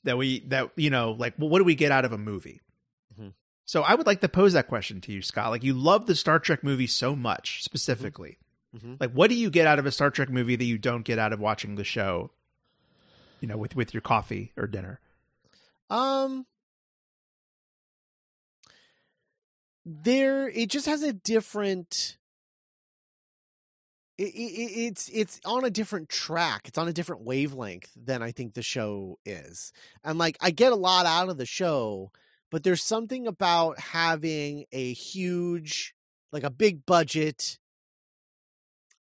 that 0.04 0.20
we 0.20 0.42
that 0.50 0.70
you 0.76 0.92
know, 0.92 1.14
like, 1.14 1.34
well, 1.40 1.50
what 1.50 1.58
do 1.58 1.64
we 1.64 1.74
get 1.74 1.92
out 1.92 2.06
of 2.06 2.12
a 2.12 2.18
movie? 2.20 2.62
So 3.72 3.84
I 3.84 3.96
would 3.96 4.06
like 4.06 4.20
to 4.20 4.28
pose 4.28 4.52
that 4.52 4.68
question 4.68 5.00
to 5.00 5.14
you, 5.14 5.22
Scott. 5.22 5.50
Like, 5.50 5.64
you 5.64 5.74
love 5.74 6.06
the 6.06 6.14
Star 6.14 6.40
Trek 6.40 6.62
movie 6.62 6.88
so 6.88 7.16
much, 7.16 7.64
specifically. 7.64 8.38
Mhm. 8.76 9.00
Like, 9.00 9.14
what 9.14 9.30
do 9.30 9.36
you 9.38 9.50
get 9.50 9.66
out 9.66 9.80
of 9.80 9.86
a 9.86 9.94
Star 9.94 10.12
Trek 10.12 10.30
movie 10.30 10.58
that 10.58 10.66
you 10.66 10.78
don't 10.78 11.04
get 11.04 11.18
out 11.18 11.32
of 11.32 11.40
watching 11.40 11.76
the 11.76 11.86
show? 11.86 12.32
You 13.40 13.48
know, 13.48 13.56
with 13.56 13.74
with 13.74 13.94
your 13.94 14.02
coffee 14.02 14.52
or 14.58 14.68
dinner. 14.68 15.00
Um 15.90 16.48
there 19.86 20.50
it 20.50 20.70
just 20.70 20.86
has 20.86 21.02
a 21.02 21.14
different 21.14 22.18
it, 24.18 24.36
it, 24.36 24.72
it's 24.82 25.10
it's 25.14 25.40
on 25.46 25.64
a 25.64 25.70
different 25.70 26.10
track. 26.10 26.68
It's 26.68 26.78
on 26.78 26.90
a 26.90 26.94
different 26.94 27.22
wavelength 27.22 27.90
than 27.96 28.22
I 28.22 28.34
think 28.34 28.54
the 28.54 28.64
show 28.64 29.18
is. 29.26 29.72
And 30.04 30.20
like 30.20 30.38
I 30.42 30.52
get 30.52 30.74
a 30.74 30.76
lot 30.76 31.06
out 31.06 31.30
of 31.30 31.38
the 31.38 31.46
show, 31.46 32.12
but 32.52 32.64
there's 32.64 32.84
something 32.84 33.26
about 33.26 33.80
having 33.80 34.66
a 34.72 34.94
huge 34.94 35.96
like 36.32 36.44
a 36.44 36.52
big 36.52 36.86
budget 36.86 37.58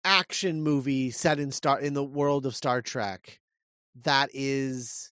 action 0.04 0.62
movie 0.62 1.12
set 1.12 1.40
in 1.40 1.52
star 1.52 1.80
in 1.80 1.94
the 1.94 2.04
world 2.04 2.46
of 2.46 2.56
Star 2.56 2.82
Trek 2.82 3.40
that 4.04 4.30
is 4.34 5.12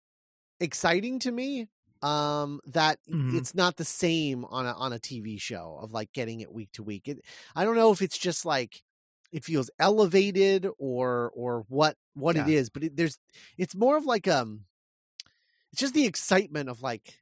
exciting 0.60 1.20
to 1.20 1.32
me 1.32 1.68
um 2.02 2.60
that 2.66 3.00
Mhm. 3.10 3.36
it's 3.38 3.56
not 3.56 3.78
the 3.78 3.86
same 3.86 4.44
on 4.46 4.66
a 4.66 4.74
on 4.74 4.92
a 4.92 5.00
TV 5.00 5.40
show 5.40 5.80
of 5.82 5.94
like 5.94 6.12
getting 6.14 6.42
it 6.42 6.52
week 6.52 6.70
to 6.74 6.84
week. 6.84 7.08
It 7.08 7.22
I 7.56 7.64
don't 7.64 7.76
know 7.76 7.92
if 7.92 8.02
it's 8.02 8.18
just 8.18 8.46
like 8.46 8.84
it 9.32 9.46
feels 9.46 9.70
elevated 9.80 10.68
or 10.78 11.32
or 11.34 11.66
what 11.70 11.96
what 12.14 12.36
it 12.36 12.48
Yeah. 12.48 12.54
is, 12.60 12.70
but 12.70 12.84
it, 12.84 12.98
there's 12.98 13.18
it's 13.58 13.74
more 13.76 13.96
of 13.96 14.06
like 14.06 14.28
um 14.28 14.66
it's 15.72 15.80
just 15.80 15.94
the 15.94 16.06
excitement 16.06 16.70
of 16.70 16.82
like 16.82 17.20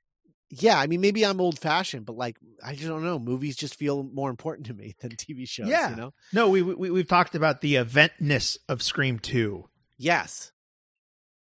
yeah, 0.51 0.77
I 0.79 0.87
mean 0.87 1.01
maybe 1.01 1.25
I'm 1.25 1.41
old 1.41 1.57
fashioned, 1.59 2.05
but 2.05 2.15
like 2.17 2.37
I 2.63 2.75
just 2.75 2.87
don't 2.87 3.03
know, 3.03 3.17
movies 3.17 3.55
just 3.55 3.75
feel 3.75 4.03
more 4.03 4.29
important 4.29 4.67
to 4.67 4.73
me 4.73 4.93
than 5.01 5.11
TV 5.11 5.47
shows, 5.47 5.67
Yeah. 5.67 5.89
you 5.89 5.95
know? 5.95 6.13
No, 6.33 6.49
we, 6.49 6.61
we 6.61 6.91
we've 6.91 7.07
talked 7.07 7.35
about 7.35 7.61
the 7.61 7.75
eventness 7.75 8.57
of 8.69 8.81
Scream 8.83 9.17
Two. 9.19 9.67
Yes. 9.97 10.51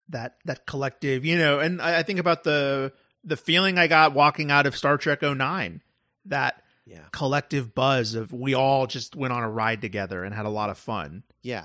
that 0.08 0.36
that 0.44 0.66
collective, 0.66 1.24
you 1.24 1.38
know, 1.38 1.60
and 1.60 1.80
I, 1.80 1.98
I 1.98 2.02
think 2.02 2.18
about 2.18 2.44
the 2.44 2.92
the 3.24 3.36
feeling 3.36 3.78
I 3.78 3.86
got 3.86 4.12
walking 4.14 4.50
out 4.50 4.66
of 4.66 4.76
Star 4.76 4.96
Trek 4.96 5.22
09 5.22 5.82
that 6.26 6.62
Yeah. 6.86 7.04
collective 7.12 7.74
buzz 7.74 8.14
of 8.14 8.32
we 8.32 8.54
all 8.54 8.86
just 8.86 9.14
went 9.14 9.32
on 9.32 9.42
a 9.42 9.50
ride 9.50 9.80
together 9.82 10.24
and 10.24 10.34
had 10.34 10.46
a 10.46 10.50
lot 10.50 10.70
of 10.70 10.78
fun. 10.78 11.22
Yeah. 11.42 11.64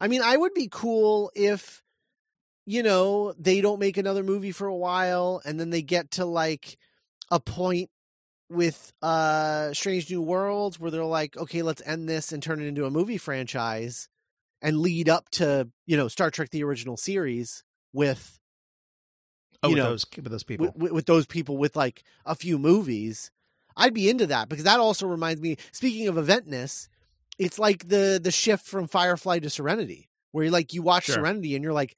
I 0.00 0.08
mean, 0.08 0.22
I 0.22 0.36
would 0.36 0.54
be 0.54 0.68
cool 0.70 1.30
if, 1.34 1.82
you 2.68 2.82
know, 2.82 3.32
they 3.38 3.62
don't 3.62 3.80
make 3.80 3.96
another 3.96 4.22
movie 4.22 4.52
for 4.52 4.66
a 4.66 4.76
while 4.76 5.40
and 5.46 5.58
then 5.58 5.70
they 5.70 5.80
get 5.80 6.10
to 6.12 6.26
like 6.26 6.76
a 7.30 7.40
point 7.40 7.88
with 8.50 8.92
uh 9.00 9.72
Strange 9.72 10.10
New 10.10 10.20
Worlds 10.20 10.78
where 10.78 10.90
they're 10.90 11.02
like, 11.04 11.34
okay, 11.38 11.62
let's 11.62 11.80
end 11.86 12.08
this 12.10 12.30
and 12.30 12.42
turn 12.42 12.60
it 12.60 12.66
into 12.66 12.84
a 12.84 12.90
movie 12.90 13.16
franchise 13.16 14.08
and 14.60 14.80
lead 14.80 15.08
up 15.08 15.30
to, 15.30 15.68
you 15.86 15.96
know, 15.96 16.08
Star 16.08 16.30
Trek 16.30 16.50
the 16.50 16.62
original 16.62 16.98
series 16.98 17.64
with 17.94 18.38
Oh, 19.62 19.68
You 19.70 19.74
with 19.74 19.82
know, 19.82 19.90
those 19.90 20.06
with 20.14 20.30
those 20.30 20.44
people. 20.44 20.72
with, 20.76 20.92
with, 20.92 21.06
those 21.06 21.26
people 21.26 21.56
with 21.56 21.74
like 21.74 22.04
a 22.26 22.34
few 22.34 22.58
movies. 22.58 23.30
I'd 23.76 23.94
be 23.94 24.10
into 24.10 24.26
that 24.26 24.48
because 24.48 24.64
that 24.64 24.78
also 24.78 25.06
reminds 25.06 25.40
me. 25.40 25.56
Speaking 25.72 26.06
of 26.06 26.16
eventness, 26.16 26.88
it's 27.38 27.58
like 27.58 27.88
the 27.88 28.20
the 28.22 28.30
shift 28.30 28.66
from 28.66 28.86
Firefly 28.86 29.38
to 29.40 29.50
Serenity, 29.50 30.10
where 30.32 30.44
you 30.44 30.50
like 30.50 30.74
you 30.74 30.82
watch 30.82 31.06
Sure. 31.06 31.16
Serenity 31.16 31.54
and 31.54 31.64
you're 31.64 31.72
like, 31.72 31.96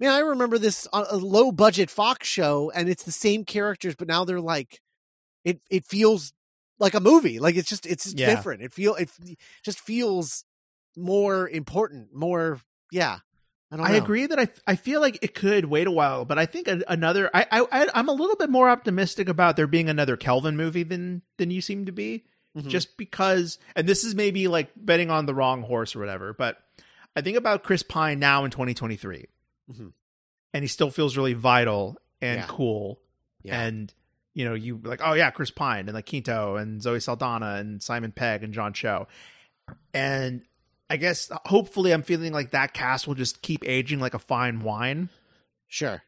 man, 0.00 0.10
I 0.12 0.20
remember 0.20 0.58
this 0.58 0.86
on 0.92 1.04
a 1.10 1.16
low 1.16 1.52
budget 1.52 1.90
Fox 1.90 2.26
show, 2.28 2.70
and 2.74 2.88
it's 2.88 3.02
the 3.04 3.12
same 3.12 3.44
characters, 3.44 3.94
but 3.96 4.08
now 4.08 4.24
they're 4.24 4.40
like, 4.40 4.80
it 5.44 5.60
it 5.70 5.86
feels 5.86 6.32
like 6.78 6.94
a 6.94 7.00
movie. 7.00 7.38
Like 7.38 7.56
it's 7.56 7.68
just 7.68 7.86
it's 7.86 8.04
just 8.04 8.18
Yeah. 8.18 8.34
different. 8.34 8.62
It 8.62 8.72
feel 8.72 8.94
it 8.96 9.10
just 9.64 9.80
feels 9.80 10.44
more 10.96 11.48
important. 11.48 12.14
More 12.14 12.60
yeah. 12.90 13.18
I 13.70 13.76
don't. 13.76 13.86
I 13.86 13.92
agree 13.96 14.26
that 14.26 14.38
I 14.38 14.48
I 14.66 14.76
feel 14.76 15.00
like 15.00 15.18
it 15.22 15.34
could 15.34 15.64
wait 15.64 15.86
a 15.86 15.90
while, 15.90 16.24
but 16.24 16.38
I 16.38 16.46
think 16.46 16.68
another 16.88 17.28
I, 17.34 17.46
I 17.50 17.88
I'm 17.94 18.08
a 18.08 18.12
little 18.12 18.36
bit 18.36 18.48
more 18.50 18.68
optimistic 18.70 19.28
about 19.28 19.56
there 19.56 19.66
being 19.66 19.88
another 19.88 20.16
Kelvin 20.16 20.56
movie 20.56 20.84
than 20.84 21.22
than 21.38 21.50
you 21.50 21.60
seem 21.60 21.86
to 21.86 21.92
be. 21.92 22.24
Mhm. 22.56 22.68
just 22.68 22.96
because 22.96 23.58
and 23.74 23.86
this 23.86 24.02
is 24.02 24.14
maybe 24.14 24.48
like 24.48 24.70
betting 24.76 25.10
on 25.10 25.26
the 25.26 25.34
wrong 25.34 25.60
horse 25.60 25.94
or 25.94 25.98
whatever 25.98 26.32
but 26.32 26.56
i 27.14 27.20
think 27.20 27.36
about 27.36 27.62
chris 27.62 27.82
pine 27.82 28.18
now 28.18 28.46
in 28.46 28.50
2023 28.50 29.26
Mhm. 29.70 29.92
and 30.54 30.62
he 30.64 30.68
still 30.68 30.90
feels 30.90 31.16
really 31.16 31.32
vital 31.34 31.96
and 32.20 32.40
Yeah. 32.40 32.46
cool 32.48 33.00
Yeah. 33.42 33.60
and 33.62 33.92
you 34.34 34.44
know 34.44 34.54
you 34.54 34.80
like 34.84 35.00
oh 35.02 35.14
yeah 35.14 35.30
chris 35.30 35.50
pine 35.50 35.86
and 35.88 35.94
like 35.94 36.06
quinto 36.08 36.56
and 36.56 36.80
zoe 36.82 37.00
saldana 37.00 37.54
and 37.56 37.82
simon 37.82 38.12
pegg 38.12 38.42
and 38.44 38.52
john 38.54 38.72
cho 38.72 39.06
and 39.94 40.42
i 40.90 40.96
guess 40.96 41.30
hopefully 41.46 41.92
i'm 41.92 42.02
feeling 42.02 42.32
like 42.32 42.50
that 42.50 42.72
cast 42.74 43.06
will 43.06 43.14
just 43.14 43.42
keep 43.42 43.66
aging 43.68 43.98
like 43.98 44.14
a 44.14 44.18
fine 44.18 44.60
wine 44.60 45.08
sure. 45.68 46.02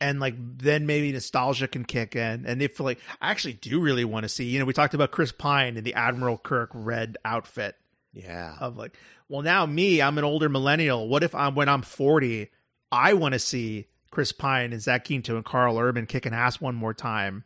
and 0.00 0.20
like 0.20 0.34
then 0.38 0.86
maybe 0.86 1.12
nostalgia 1.12 1.68
can 1.68 1.84
kick 1.84 2.14
in 2.16 2.44
and 2.46 2.62
if 2.62 2.78
like 2.80 2.98
i 3.20 3.30
actually 3.30 3.54
do 3.54 3.80
really 3.80 4.04
want 4.04 4.24
to 4.24 4.28
see 4.28 4.44
you 4.44 4.58
know 4.58 4.64
we 4.64 4.72
talked 4.72 4.94
about 4.94 5.10
chris 5.10 5.32
pine 5.32 5.76
in 5.76 5.84
the 5.84 5.94
admiral 5.94 6.36
kirk 6.38 6.70
red 6.74 7.16
outfit 7.24 7.76
Yeah. 8.12 8.56
of 8.60 8.76
like 8.76 8.96
well 9.28 9.42
now 9.42 9.64
me 9.66 10.02
i'm 10.02 10.18
an 10.18 10.24
older 10.24 10.48
millennial 10.48 11.08
what 11.08 11.22
if 11.22 11.34
i'm 11.34 11.54
when 11.54 11.68
i'm 11.68 11.82
40 11.82 12.50
i 12.92 13.12
want 13.14 13.32
to 13.32 13.38
see 13.38 13.86
chris 14.12 14.30
pine 14.30 14.72
and 14.72 14.80
zach 14.82 15.06
quinto 15.06 15.34
and 15.36 15.44
carl 15.44 15.78
urban 15.78 16.06
kicking 16.06 16.32
ass 16.34 16.60
one 16.60 16.74
more 16.76 16.94
time 16.94 17.44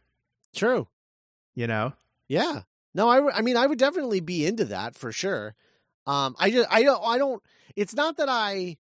True. 0.55 0.89
you 1.55 1.67
know 1.67 1.93
Yeah. 2.29 2.63
No, 2.95 3.09
I, 3.11 3.17
w- 3.17 3.35
I 3.37 3.43
mean, 3.43 3.59
I 3.59 3.67
would 3.67 3.79
definitely 3.79 4.21
be 4.21 4.47
into 4.47 4.65
that 4.65 4.97
for 4.97 5.13
sure. 5.13 5.55
Um, 6.07 6.35
I 6.39 6.51
just, 6.51 6.67
I 6.73 6.83
don't, 6.83 7.03
I 7.05 7.19
don't, 7.19 7.43
it's 7.77 7.95
not 7.95 8.17
that 8.17 8.31
I, 8.31 8.79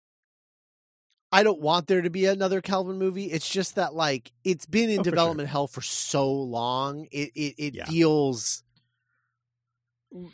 I 1.31 1.44
don't 1.44 1.61
want 1.61 1.87
there 1.87 2.03
to 2.03 2.11
be 2.11 2.27
another 2.27 2.61
Kelvin 2.61 2.99
movie. 2.99 3.27
It's 3.27 3.49
just 3.49 3.77
that 3.77 3.94
like, 3.94 4.33
it's 4.42 4.66
been 4.66 4.90
in 4.90 4.99
Oh, 4.99 5.05
for 5.05 5.05
sure. 5.05 5.12
development 5.12 5.49
hell 5.49 5.68
for 5.68 5.81
so 5.81 6.29
long. 6.29 7.07
It, 7.12 7.31
it, 7.37 7.55
it 7.57 7.75
Yeah. 7.77 7.85
feels, 7.85 8.64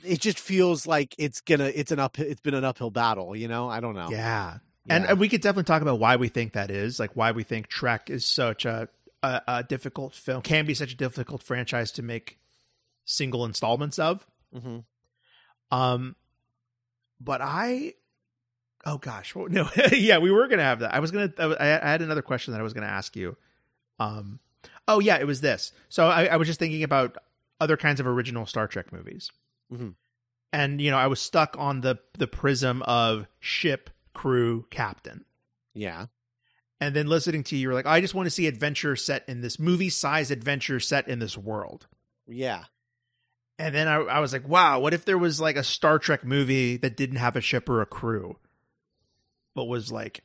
it 0.03 0.21
just 0.23 0.39
feels 0.39 0.87
like 0.87 1.15
it's 1.19 1.43
gonna, 1.43 1.71
it's 1.75 1.93
an 1.93 1.99
up, 1.99 2.19
it's 2.19 2.41
been 2.41 2.55
an 2.55 2.65
uphill 2.65 2.91
battle, 2.91 3.37
you 3.37 3.47
know? 3.47 3.69
I 3.69 3.81
don't 3.81 3.95
know. 3.95 4.09
yeah 4.11 4.57
Yeah. 4.87 5.05
and 5.09 5.19
we 5.19 5.29
could 5.29 5.41
definitely 5.41 5.65
talk 5.65 5.83
about 5.83 5.99
why 5.99 6.17
we 6.17 6.29
think 6.29 6.53
that 6.53 6.71
is 6.71 6.99
like 7.01 7.11
why 7.15 7.33
we 7.33 7.43
think 7.43 7.67
trek 7.69 8.09
is 8.11 8.25
such 8.25 8.65
a, 8.65 8.89
a, 9.23 9.43
a 9.49 9.63
difficult 9.65 10.15
film 10.15 10.43
can 10.43 10.65
be 10.67 10.75
such 10.75 10.93
a 10.93 10.97
difficult 10.97 11.43
franchise 11.43 11.91
to 11.93 12.03
make 12.03 12.39
single 13.05 13.45
installments 13.45 13.99
of 13.99 14.27
Mhm. 14.55 14.85
Um, 15.71 16.15
but 17.21 17.41
I, 17.43 17.95
oh 18.85 18.99
gosh, 18.99 19.35
well, 19.35 19.49
no, 19.49 19.69
yeah, 19.93 20.19
we 20.19 20.31
were 20.31 20.47
gonna 20.49 20.63
have 20.63 20.79
that. 20.81 20.95
I 20.95 21.01
was 21.01 21.11
gonna, 21.11 21.33
I, 21.39 21.55
I 21.83 21.89
had 21.91 22.03
another 22.03 22.23
question 22.23 22.53
that 22.53 22.61
I 22.61 22.63
was 22.65 22.73
gonna 22.73 22.87
ask 22.87 23.17
you. 23.17 23.37
Um, 23.99 24.39
oh 24.87 25.01
yeah, 25.01 25.17
it 25.19 25.27
was 25.27 25.41
this. 25.41 25.73
So 25.89 26.07
I, 26.07 26.27
I 26.27 26.37
was 26.37 26.47
just 26.47 26.59
thinking 26.61 26.83
about 26.85 27.17
other 27.61 27.77
kinds 27.77 27.99
of 28.01 28.07
original 28.07 28.47
Star 28.47 28.69
Trek 28.69 28.93
movies, 28.93 29.31
Mhm. 29.73 29.95
and 30.53 30.81
you 30.81 30.91
know, 30.91 30.99
I 30.99 31.07
was 31.09 31.21
stuck 31.21 31.57
on 31.59 31.81
the 31.81 31.99
the 32.19 32.27
prism 32.29 32.83
of 32.83 33.27
ship, 33.41 33.91
crew, 34.17 34.67
captain. 34.71 35.25
Yeah. 35.75 36.07
And 36.81 36.95
then 36.97 37.07
listening 37.07 37.43
to 37.45 37.57
you, 37.57 37.63
you're 37.63 37.75
like, 37.75 37.87
I 37.87 38.01
just 38.01 38.15
want 38.15 38.27
to 38.27 38.31
see 38.31 38.47
adventure 38.47 38.97
set 38.97 39.25
in 39.29 39.43
this 39.43 39.59
movie 39.59 39.91
size 39.91 40.31
adventure 40.31 40.81
set 40.81 41.07
in 41.09 41.19
this 41.19 41.37
world. 41.37 41.87
Yeah. 42.27 42.65
And 43.59 43.75
then 43.75 43.89
I, 43.89 43.97
I 43.97 44.21
was 44.21 44.33
like, 44.33 44.47
wow, 44.49 44.81
what 44.81 44.93
if 44.95 45.05
there 45.05 45.17
was 45.19 45.41
like 45.41 45.57
a 45.57 45.65
Star 45.65 45.99
Trek 45.99 46.25
movie 46.25 46.77
that 46.79 46.97
didn't 46.97 47.17
have 47.17 47.37
a 47.37 47.41
ship 47.41 47.69
or 47.69 47.81
a 47.81 47.87
crew, 47.87 48.37
but 49.55 49.65
was 49.65 49.91
like 49.93 50.23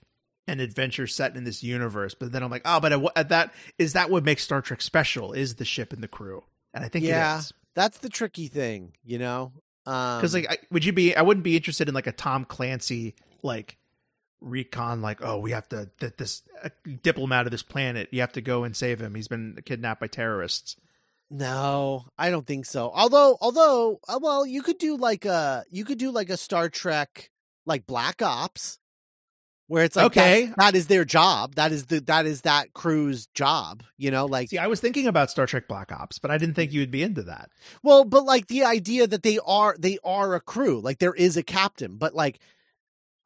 an 0.47 0.59
adventure 0.59 1.07
set 1.07 1.35
in 1.37 1.43
this 1.45 1.63
universe? 1.63 2.13
But 2.13 2.31
then 2.31 2.43
I'm 2.43 2.51
like, 2.51 2.63
oh, 2.65 2.79
but 2.79 2.91
at, 2.93 3.01
at 3.15 3.29
that 3.29 3.53
is 3.77 3.93
that 3.93 4.09
what 4.09 4.23
makes 4.25 4.43
Star 4.43 4.61
Trek 4.61 4.81
special? 4.81 5.31
Is 5.33 5.55
the 5.55 5.65
ship 5.65 5.93
and 5.93 6.03
the 6.03 6.07
crew? 6.09 6.43
And 6.73 6.83
I 6.83 6.87
think 6.89 7.05
Yeah. 7.05 7.35
it 7.35 7.39
is 7.39 7.53
That's 7.75 7.99
the 7.99 8.09
tricky 8.09 8.47
thing, 8.47 8.93
you 9.03 9.19
know? 9.19 9.53
Um, 9.85 10.19
because 10.19 10.33
like, 10.33 10.47
I, 10.49 10.57
would 10.69 10.85
you 10.85 10.93
be? 10.93 11.15
I 11.15 11.21
wouldn't 11.21 11.43
be 11.43 11.55
interested 11.55 11.87
in 11.87 11.95
like 11.95 12.07
a 12.07 12.11
Tom 12.11 12.45
Clancy 12.45 13.15
like 13.41 13.77
recon, 14.41 15.01
like, 15.01 15.19
oh, 15.21 15.37
we 15.37 15.51
have 15.51 15.69
to 15.69 15.89
that 15.99 16.17
this 16.17 16.41
uh, 16.63 16.69
diplomat 17.03 17.45
of 17.47 17.51
this 17.51 17.63
planet, 17.63 18.09
you 18.11 18.21
have 18.21 18.33
to 18.33 18.41
go 18.41 18.63
and 18.63 18.75
save 18.75 18.99
him. 18.99 19.15
He's 19.15 19.27
been 19.27 19.57
kidnapped 19.65 20.01
by 20.01 20.07
terrorists. 20.07 20.75
No, 21.29 22.05
I 22.17 22.29
don't 22.29 22.45
think 22.45 22.65
so. 22.65 22.91
Although, 22.93 23.37
although, 23.39 23.99
uh, 24.09 24.19
well, 24.21 24.45
you 24.45 24.61
could 24.61 24.77
do 24.77 24.97
like 24.97 25.23
a 25.25 25.63
you 25.69 25.85
could 25.85 25.97
do 25.97 26.11
like 26.11 26.29
a 26.29 26.35
Star 26.37 26.67
Trek 26.67 27.29
like 27.65 27.85
Black 27.85 28.21
Ops, 28.21 28.79
where 29.67 29.85
it's 29.85 29.95
like 29.95 30.07
Okay. 30.07 30.51
that 30.57 30.75
is 30.75 30.87
their 30.87 31.05
job. 31.05 31.55
That 31.55 31.71
is 31.71 31.85
the 31.85 32.01
that 32.01 32.25
is 32.25 32.41
that 32.41 32.73
crew's 32.73 33.27
job. 33.27 33.83
You 33.97 34.11
know, 34.11 34.25
like 34.25 34.49
See, 34.49 34.57
I 34.57 34.67
was 34.67 34.81
thinking 34.81 35.07
about 35.07 35.31
Star 35.31 35.45
Trek 35.45 35.69
Black 35.69 35.93
Ops, 35.93 36.19
but 36.19 36.31
I 36.31 36.37
didn't 36.37 36.55
think 36.55 36.73
you 36.73 36.81
would 36.81 36.91
be 36.91 37.03
into 37.03 37.23
that. 37.23 37.49
well, 37.81 38.03
but 38.03 38.25
like 38.25 38.47
the 38.47 38.65
idea 38.65 39.07
that 39.07 39.23
they 39.23 39.39
are 39.45 39.75
they 39.79 39.99
are 40.03 40.35
a 40.35 40.41
crew. 40.41 40.81
Like 40.81 40.99
there 40.99 41.13
is 41.13 41.37
a 41.37 41.43
captain, 41.43 41.95
but 41.95 42.13
like 42.13 42.39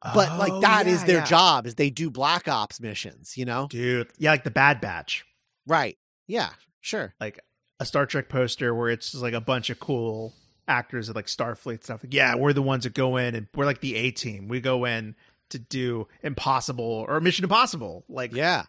but 0.02 0.38
like 0.38 0.52
Oh, 0.52 0.60
that 0.60 0.86
is 0.86 1.00
yeah, 1.00 1.06
their 1.06 1.18
yeah. 1.18 1.24
job. 1.24 1.66
Is 1.66 1.74
they 1.76 1.90
do 1.90 2.10
Black 2.10 2.48
Ops 2.48 2.80
missions. 2.80 3.36
You 3.36 3.44
know, 3.44 3.66
dude. 3.68 4.08
Yeah, 4.18 4.30
like 4.30 4.44
the 4.44 4.50
Bad 4.50 4.80
Batch, 4.80 5.24
right? 5.66 5.96
Yeah, 6.26 6.50
sure. 6.80 7.14
like 7.20 7.40
a 7.78 7.84
Star 7.84 8.06
Trek 8.06 8.28
poster 8.28 8.74
where 8.74 8.88
it's 8.88 9.10
just 9.12 9.22
like 9.22 9.34
a 9.34 9.40
bunch 9.40 9.68
of 9.70 9.78
cool 9.78 10.34
actors 10.66 11.08
of 11.08 11.14
like 11.16 11.26
Starfleet 11.26 11.84
stuff. 11.84 12.02
Like, 12.02 12.14
yeah, 12.14 12.34
we're 12.34 12.52
the 12.52 12.62
ones 12.62 12.84
that 12.84 12.94
go 12.94 13.16
in 13.16 13.34
and 13.34 13.46
we're 13.54 13.66
like 13.66 13.80
the 13.80 13.94
A 13.96 14.10
team. 14.10 14.48
We 14.48 14.60
go 14.60 14.84
in 14.84 15.14
to 15.50 15.58
do 15.58 16.08
Impossible 16.22 17.04
or 17.08 17.20
Mission 17.20 17.44
Impossible. 17.44 18.04
Like, 18.08 18.34
Yeah, 18.34 18.64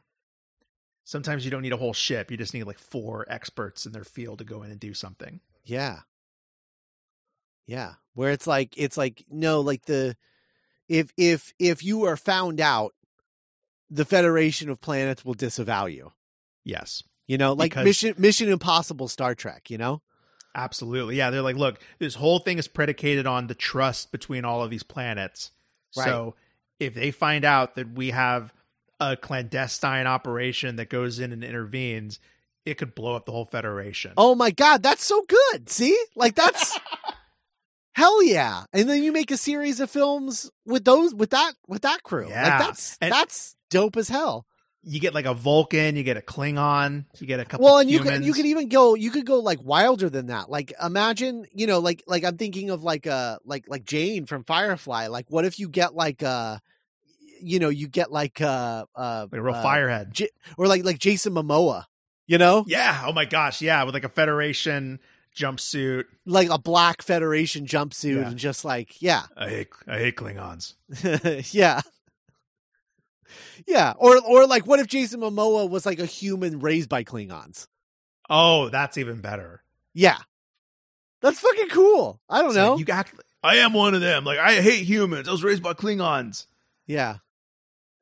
sometimes 1.06 1.46
you 1.46 1.52
don't 1.52 1.62
need 1.64 1.74
a 1.74 1.78
whole 1.78 1.94
ship; 1.94 2.30
you 2.30 2.38
just 2.38 2.54
need 2.54 2.64
like 2.66 2.80
four 2.80 3.26
experts 3.30 3.86
in 3.86 3.94
their 3.94 4.04
field 4.04 4.40
to 4.40 4.46
go 4.46 4.62
in 4.64 4.72
and 4.72 4.80
do 4.80 4.94
something. 4.94 5.40
Yeah. 5.64 6.00
Yeah. 7.66 7.94
Where 8.14 8.32
it's 8.32 8.48
like 8.48 8.74
it's 8.78 8.98
like 8.98 9.24
no, 9.30 9.62
like 9.62 9.86
the 9.86 10.16
if 10.90 11.12
if 11.18 11.54
if 11.60 11.84
you 11.84 12.04
are 12.06 12.18
found 12.18 12.60
out, 12.62 12.94
the 13.90 14.06
Federation 14.06 14.70
of 14.70 14.82
Planets 14.82 15.24
will 15.26 15.34
disavow 15.34 15.86
you. 15.86 16.12
Yes, 16.64 17.04
You 17.28 17.38
know, 17.38 17.54
like 17.54 17.72
Because- 17.72 17.86
Mission 17.86 18.16
Mission 18.18 18.50
Impossible 18.50 19.08
Star 19.08 19.36
Trek, 19.36 19.70
you 19.70 19.78
know? 19.78 20.02
absolutely. 20.56 21.16
Yeah, 21.18 21.30
they're 21.30 21.42
like, 21.44 21.56
look, 21.56 21.80
this 22.00 22.16
whole 22.16 22.40
thing 22.40 22.58
is 22.58 22.68
predicated 22.68 23.28
on 23.28 23.46
the 23.48 23.54
trust 23.54 24.12
between 24.12 24.44
all 24.44 24.64
of 24.64 24.70
these 24.72 24.82
planets. 24.84 25.52
So 25.92 26.36
if 26.80 26.94
they 26.96 27.12
find 27.12 27.46
out 27.46 27.76
that 27.76 27.92
we 27.94 28.10
have 28.10 28.54
a 29.00 29.16
clandestine 29.16 30.08
operation 30.08 30.76
that 30.78 30.90
goes 30.90 31.20
in 31.20 31.32
and 31.32 31.44
intervenes, 31.44 32.20
it 32.66 32.78
could 32.78 32.96
blow 32.96 33.16
up 33.16 33.26
the 33.26 33.32
whole 33.32 33.46
Federation. 33.46 34.14
Oh 34.18 34.34
my 34.36 34.50
god, 34.52 34.82
that's 34.84 35.04
so 35.06 35.24
good. 35.28 35.70
See? 35.70 35.98
Like 36.16 36.34
that's 36.36 36.78
Hell 37.98 38.24
yeah. 38.24 38.66
And 38.74 38.88
then 38.88 39.02
you 39.02 39.12
make 39.12 39.32
a 39.32 39.38
series 39.38 39.80
of 39.80 39.90
films 39.90 40.52
with 40.68 40.86
those 40.86 41.16
with 41.16 41.32
that 41.32 41.54
with 41.68 41.82
that 41.82 42.04
crew. 42.04 42.30
Yeah. 42.30 42.48
Like 42.48 42.60
that's 42.68 42.98
And- 43.02 43.12
that's 43.12 43.56
dope 43.72 43.98
as 43.98 44.08
hell. 44.08 44.46
You 44.84 45.00
get 45.02 45.14
like 45.16 45.26
a 45.26 45.34
Vulcan, 45.34 45.96
you 45.98 46.04
get 46.04 46.16
a 46.16 46.22
Klingon, 46.22 47.06
you 47.20 47.26
get 47.28 47.40
a 47.42 47.46
couple. 47.46 47.66
Well, 47.66 47.80
and 47.80 47.90
you 47.90 47.98
humans. 47.98 48.20
could 48.20 48.26
you 48.28 48.34
could 48.34 48.46
even 48.46 48.70
go 48.70 48.94
you 48.94 49.10
could 49.12 49.26
go 49.26 49.40
like 49.40 49.60
wilder 49.64 50.10
than 50.10 50.28
that. 50.28 50.50
Like 50.50 50.72
imagine, 50.82 51.46
you 51.52 51.66
know, 51.66 51.80
like 51.80 52.04
like 52.08 52.24
I'm 52.24 52.38
thinking 52.38 52.70
of 52.70 52.84
like 52.84 53.08
uh 53.08 53.40
like 53.44 53.66
like 53.68 53.84
Jayne 53.84 54.28
from 54.28 54.44
Firefly. 54.44 55.08
Like 55.08 55.26
what 55.30 55.44
if 55.44 55.58
you 55.60 55.68
get 55.68 55.96
like 55.96 56.22
uh 56.22 56.60
you 57.42 57.58
know, 57.60 57.70
you 57.70 57.88
get 57.88 58.12
like 58.12 58.40
uh 58.42 58.86
uh 58.96 59.28
like 59.32 59.40
a 59.40 59.44
real 59.44 59.56
uh, 59.56 59.64
firehead. 59.66 60.12
J- 60.12 60.30
or 60.58 60.68
like 60.68 60.86
like 60.86 61.00
Jason 61.00 61.34
Momoa, 61.34 61.86
you 62.28 62.38
know? 62.38 62.64
yeah. 62.68 63.04
Oh 63.08 63.12
my 63.12 63.26
gosh. 63.26 63.62
Yeah, 63.62 63.84
with 63.84 63.96
like 63.96 64.06
a 64.06 64.10
Federation 64.10 65.00
jumpsuit. 65.38 66.06
like 66.26 66.50
a 66.50 66.58
black 66.58 67.02
Federation 67.02 67.66
jumpsuit, 67.66 68.16
Yeah. 68.22 68.28
and 68.30 68.38
just 68.38 68.66
like 68.66 69.02
yeah, 69.02 69.24
I 69.38 69.50
hate 69.50 69.68
I 69.88 69.98
hate 70.00 70.16
Klingons. 70.18 70.74
yeah, 71.54 71.82
yeah. 73.66 73.94
Or 73.98 74.20
or 74.26 74.48
like, 74.48 74.66
what 74.68 74.80
if 74.80 74.88
Jason 74.88 75.20
Momoa 75.22 75.70
was 75.70 75.86
like 75.86 76.00
a 76.00 76.06
human 76.06 76.60
raised 76.60 76.90
by 76.90 77.04
Klingons? 77.04 77.68
Oh, 78.30 78.70
that's 78.70 78.98
even 78.98 79.22
better. 79.22 79.64
Yeah, 79.94 80.18
that's 81.22 81.40
fucking 81.40 81.70
cool. 81.70 82.20
I 82.30 82.40
don't 82.42 82.50
It's 82.50 82.58
know. 82.58 82.74
like, 82.76 82.88
you 82.88 82.94
act. 82.94 83.14
I 83.44 83.58
am 83.58 83.74
one 83.74 83.94
of 83.96 84.02
them. 84.02 84.24
Like 84.26 84.40
I 84.40 84.62
hate 84.62 84.86
humans. 84.86 85.28
I 85.28 85.32
was 85.32 85.44
raised 85.44 85.64
by 85.64 85.74
Klingons. 85.74 86.46
yeah, 86.88 87.18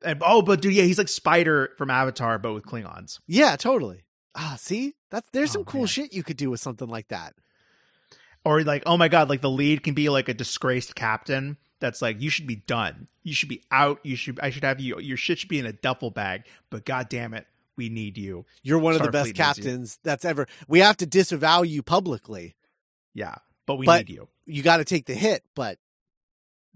And 0.02 0.20
oh, 0.24 0.42
but 0.42 0.60
dude, 0.62 0.72
yeah, 0.74 0.84
he's 0.84 0.98
like 0.98 1.08
Spider 1.08 1.72
from 1.78 1.90
Avatar, 1.90 2.38
but 2.38 2.52
with 2.54 2.64
Klingons. 2.64 3.20
yeah, 3.26 3.54
totally. 3.56 4.02
Ah, 4.36 4.56
see, 4.58 4.94
that's 5.10 5.28
there's 5.30 5.50
some 5.50 5.62
Oh, 5.62 5.64
cool 5.64 5.80
man. 5.82 5.86
shit 5.88 6.12
you 6.12 6.22
could 6.22 6.36
do 6.36 6.50
with 6.50 6.60
something 6.60 6.88
like 6.88 7.08
that. 7.08 7.34
Or 8.44 8.62
like, 8.62 8.82
oh 8.86 8.96
my 8.96 9.08
god, 9.08 9.28
like 9.28 9.40
the 9.40 9.50
lead 9.50 9.82
can 9.82 9.94
be 9.94 10.08
like 10.08 10.28
a 10.28 10.34
disgraced 10.34 10.94
captain. 10.94 11.56
That's 11.80 12.00
like 12.00 12.20
you 12.20 12.30
should 12.30 12.46
be 12.46 12.56
done. 12.56 13.08
You 13.22 13.34
should 13.34 13.48
be 13.48 13.62
out. 13.70 13.98
You 14.04 14.14
should. 14.16 14.38
I 14.40 14.50
should 14.50 14.64
have 14.64 14.78
you. 14.80 14.98
Your 15.00 15.16
shit 15.16 15.38
should 15.38 15.48
be 15.48 15.58
in 15.58 15.66
a 15.66 15.72
duffel 15.72 16.10
bag. 16.10 16.44
But 16.70 16.84
god 16.84 17.08
damn 17.08 17.34
it, 17.34 17.46
we 17.76 17.88
need 17.88 18.16
you. 18.18 18.44
You're 18.62 18.78
one 18.78 18.94
of 18.94 19.02
the 19.02 19.10
best 19.10 19.34
captains 19.34 19.98
that's 20.02 20.24
ever. 20.24 20.46
We 20.68 20.78
have 20.80 20.96
to 20.98 21.06
disavow 21.06 21.62
you 21.62 21.82
publicly. 21.82 22.54
Yeah, 23.14 23.34
but 23.66 23.76
we 23.76 23.86
But- 23.86 24.06
need 24.06 24.14
you. 24.14 24.28
You 24.46 24.62
got 24.62 24.76
to 24.76 24.84
take 24.84 25.06
the 25.06 25.14
hit, 25.14 25.42
but 25.56 25.78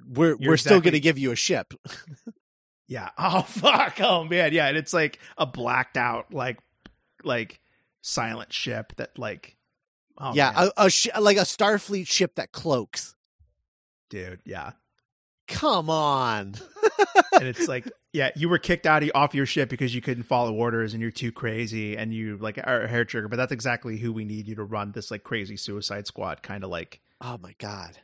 we're 0.09 0.37
You're 0.41 0.53
we're 0.53 0.57
still 0.57 0.81
going 0.81 0.95
to 0.95 1.01
give 1.01 1.19
you 1.19 1.31
a 1.31 1.37
ship. 1.37 1.75
Yeah. 2.89 3.11
Oh 3.19 3.43
fuck. 3.43 4.01
Oh 4.01 4.25
man. 4.25 4.53
Yeah. 4.53 4.67
And 4.67 4.77
it's 4.77 4.93
like 4.93 5.21
a 5.39 5.47
blacked 5.47 5.97
out 5.97 6.35
like 6.35 6.59
like 7.25 7.61
silent 8.03 8.53
ship 8.53 8.93
that 8.97 9.19
like. 9.19 9.57
Oh, 10.23 10.35
yeah, 10.35 10.53
man. 10.55 10.71
a, 10.77 10.85
a 10.87 10.91
sh- 10.91 11.09
like 11.19 11.39
a 11.39 11.43
Starfleet 11.43 12.07
ship 12.07 12.35
that 12.35 12.53
cloaks. 12.53 13.15
dude. 14.11 14.41
Yeah. 14.45 14.73
Come 15.49 15.89
on. 15.91 16.55
and 17.33 17.49
it's 17.49 17.67
like 17.67 17.91
yeah 18.13 18.31
you 18.37 18.49
were 18.49 18.59
kicked 18.59 18.87
out 18.87 19.03
of, 19.03 19.11
off 19.15 19.35
your 19.35 19.47
ship 19.47 19.69
because 19.69 19.95
you 19.95 20.01
couldn't 20.01 20.25
follow 20.25 20.53
orders 20.55 20.93
and 20.93 21.01
you're 21.03 21.11
too 21.11 21.33
crazy 21.33 21.97
and 21.97 22.13
you 22.15 22.37
like 22.37 22.59
are 22.59 22.83
a 22.83 22.89
hair 22.89 23.05
trigger 23.05 23.27
but 23.29 23.37
that's 23.37 23.51
exactly 23.53 23.97
who 23.99 24.13
we 24.13 24.25
need 24.25 24.47
you 24.47 24.55
to 24.57 24.63
run 24.65 24.93
this 24.93 25.11
like 25.11 25.25
crazy 25.25 25.57
suicide 25.57 26.07
squad 26.07 26.43
kind 26.43 26.63
of 26.65 26.71
like 26.71 27.01
Oh 27.21 27.39
my 27.43 27.55
god. 27.59 27.99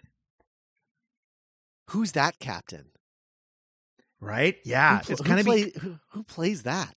Who's 1.90 2.12
that 2.12 2.38
captain? 2.40 2.86
right 4.20 4.56
yeah 4.64 5.00
Who 5.02 5.12
it's 5.12 5.20
kind 5.22 5.38
of 5.38 5.46
play- 5.46 5.72
who, 5.80 5.98
who 6.12 6.22
plays 6.24 6.62
that? 6.64 6.95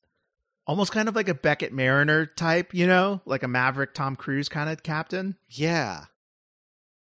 Almost 0.67 0.91
kind 0.91 1.09
of 1.09 1.15
like 1.15 1.29
a 1.29 1.33
beckett 1.33 1.73
mariner 1.73 2.25
type 2.25 2.73
you 2.73 2.85
know 2.85 3.21
like 3.25 3.41
a 3.43 3.47
maverick 3.47 3.93
tom 3.93 4.15
cruise 4.15 4.49
kind 4.49 4.69
of 4.69 4.83
captain 4.83 5.35
Yeah, 5.49 6.05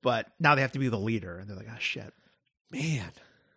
but 0.02 0.28
now 0.40 0.56
they 0.56 0.62
have 0.62 0.72
to 0.74 0.80
be 0.80 0.90
the 0.90 0.98
leader 1.00 1.38
and 1.38 1.50
they're 1.50 1.56
like 1.56 1.68
oh 1.72 1.78
shit 1.80 2.14
man. 2.72 3.12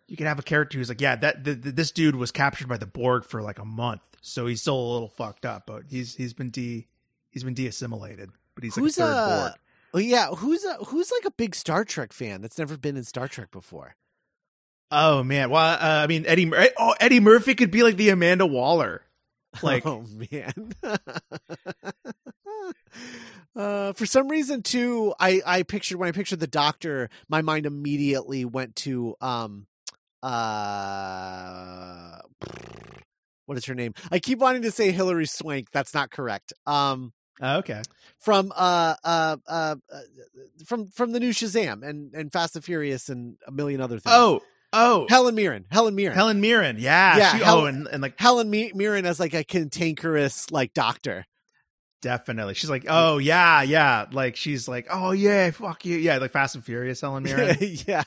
you 0.07 0.15
could 0.15 0.27
have 0.27 0.39
a 0.39 0.43
character 0.43 0.77
who's 0.77 0.89
like 0.89 1.01
yeah 1.01 1.15
that 1.17 1.43
th- 1.43 1.61
th- 1.63 1.75
this 1.75 1.91
dude 1.91 2.15
was 2.15 2.31
captured 2.31 2.67
by 2.69 2.77
the 2.77 2.85
borg 2.85 3.25
for 3.25 3.41
like 3.41 3.59
a 3.59 3.65
month 3.65 4.01
so 4.21 4.45
he's 4.45 4.61
still 4.61 4.79
a 4.79 4.91
little 4.93 5.09
fucked 5.09 5.45
up 5.45 5.65
but 5.67 5.83
he's 5.89 6.15
he's 6.15 6.33
been 6.33 6.49
de 6.49 6.87
he's 7.31 7.43
been 7.43 7.53
de-assimilated 7.53 8.29
but 8.55 8.63
he's 8.63 8.77
like 8.77 8.83
Who's 8.83 8.97
a 8.97 9.03
third 9.03 9.13
uh, 9.13 9.39
borg 9.49 9.53
Oh 9.93 9.99
yeah, 9.99 10.27
who's 10.27 10.63
a, 10.65 10.73
who's 10.85 11.09
like 11.11 11.23
a 11.25 11.31
big 11.31 11.55
Star 11.55 11.85
Trek 11.85 12.11
fan 12.11 12.41
that's 12.41 12.57
never 12.59 12.77
been 12.77 12.97
in 12.97 13.05
Star 13.05 13.27
Trek 13.29 13.51
before? 13.51 13.95
Oh 14.91 15.23
man, 15.23 15.49
well, 15.49 15.63
uh, 15.75 16.03
I 16.03 16.07
mean 16.07 16.25
Eddie. 16.27 16.45
Mur- 16.45 16.69
Oh, 16.77 16.93
Eddie 16.99 17.21
Murphy 17.21 17.55
could 17.55 17.71
be 17.71 17.83
like 17.83 17.95
the 17.95 18.09
Amanda 18.09 18.45
Waller. 18.45 19.03
Like, 19.63 19.85
oh 19.85 20.03
man. 20.31 20.73
uh, 23.55 23.93
for 23.93 24.05
some 24.05 24.27
reason, 24.27 24.61
too, 24.61 25.13
I 25.19 25.41
I 25.45 25.63
pictured 25.63 25.97
when 25.97 26.09
I 26.09 26.11
pictured 26.11 26.39
the 26.39 26.47
Doctor, 26.47 27.09
my 27.27 27.41
mind 27.41 27.65
immediately 27.65 28.45
went 28.45 28.75
to 28.77 29.15
um, 29.21 29.67
uh, 30.23 32.19
what 33.45 33.57
is 33.57 33.65
her 33.65 33.75
name? 33.75 33.93
I 34.11 34.19
keep 34.19 34.39
wanting 34.39 34.61
to 34.63 34.71
say 34.71 34.91
Hilary 34.91 35.25
Swank. 35.25 35.71
That's 35.71 35.93
not 35.93 36.11
correct. 36.11 36.53
Um, 36.65 37.13
oh, 37.41 37.57
okay, 37.57 37.81
from 38.19 38.51
uh 38.55 38.95
uh 39.03 39.37
uh 39.47 39.75
uh, 39.91 39.99
from 40.65 40.87
from 40.87 41.11
the 41.11 41.19
new 41.19 41.31
Shazam 41.31 41.87
and 41.87 42.13
and 42.13 42.31
Fast 42.31 42.55
and 42.55 42.63
Furious 42.63 43.09
and 43.09 43.37
a 43.47 43.51
million 43.51 43.81
other 43.81 43.99
things. 43.99 44.15
oh, 44.15 44.41
oh, 44.73 45.05
Helen 45.09 45.35
Mirren. 45.35 45.65
Helen 45.71 45.95
Mirren. 45.95 46.15
Helen 46.15 46.41
Mirren, 46.41 46.77
yeah, 46.79 47.17
Yeah, 47.17 47.37
She, 47.37 47.43
Hel- 47.43 47.59
oh, 47.59 47.65
and, 47.65 47.87
and 47.87 48.01
like 48.01 48.19
Helen 48.19 48.49
Mi- 48.49 48.71
Mirren 48.75 49.05
as 49.05 49.19
like 49.19 49.33
a 49.33 49.43
cantankerous 49.43 50.51
like 50.51 50.73
doctor. 50.73 51.25
definitely, 52.01 52.53
she's 52.53 52.69
like, 52.69 52.85
oh 52.87 53.17
yeah, 53.17 53.61
yeah, 53.63 54.05
like 54.11 54.35
she's 54.35 54.67
like, 54.67 54.87
oh 54.89 55.11
yeah, 55.11 55.51
fuck 55.51 55.85
you, 55.85 55.97
yeah, 55.97 56.17
like 56.17 56.31
Fast 56.31 56.55
and 56.55 56.63
Furious, 56.63 57.01
Helen 57.01 57.23
Mirren. 57.23 57.57
yeah. 57.87 58.03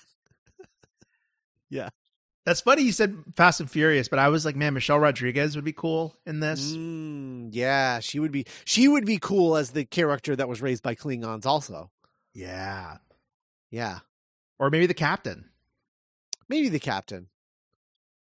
Yeah. 1.69 1.89
That's 2.47 2.63
funny 2.63 2.83
you 2.83 2.93
said 2.93 3.17
Fast 3.37 3.61
and 3.61 3.71
Furious, 3.71 4.09
but 4.09 4.19
I 4.19 4.29
was 4.29 4.45
like, 4.47 4.57
man, 4.57 4.73
Michelle 4.75 4.99
Rodriguez 4.99 5.55
would 5.57 5.65
be 5.65 5.75
cool 5.75 6.17
in 6.27 6.41
this. 6.41 6.73
Mm, 6.73 7.51
yeah, 7.53 8.01
she 8.01 8.19
would 8.19 8.33
be 8.33 8.47
she 8.65 8.89
would 8.89 9.05
be 9.05 9.19
cool 9.19 9.57
as 9.57 9.71
the 9.71 9.85
character 9.85 10.35
that 10.35 10.49
was 10.49 10.63
raised 10.63 10.83
by 10.83 10.95
Klingons 10.95 11.45
also. 11.47 11.91
Yeah, 12.35 12.97
Yeah. 13.71 13.99
or 14.59 14.71
maybe 14.71 14.87
the 14.87 14.95
captain. 14.95 15.50
Maybe 16.51 16.69
the 16.69 16.79
captain. 16.81 17.29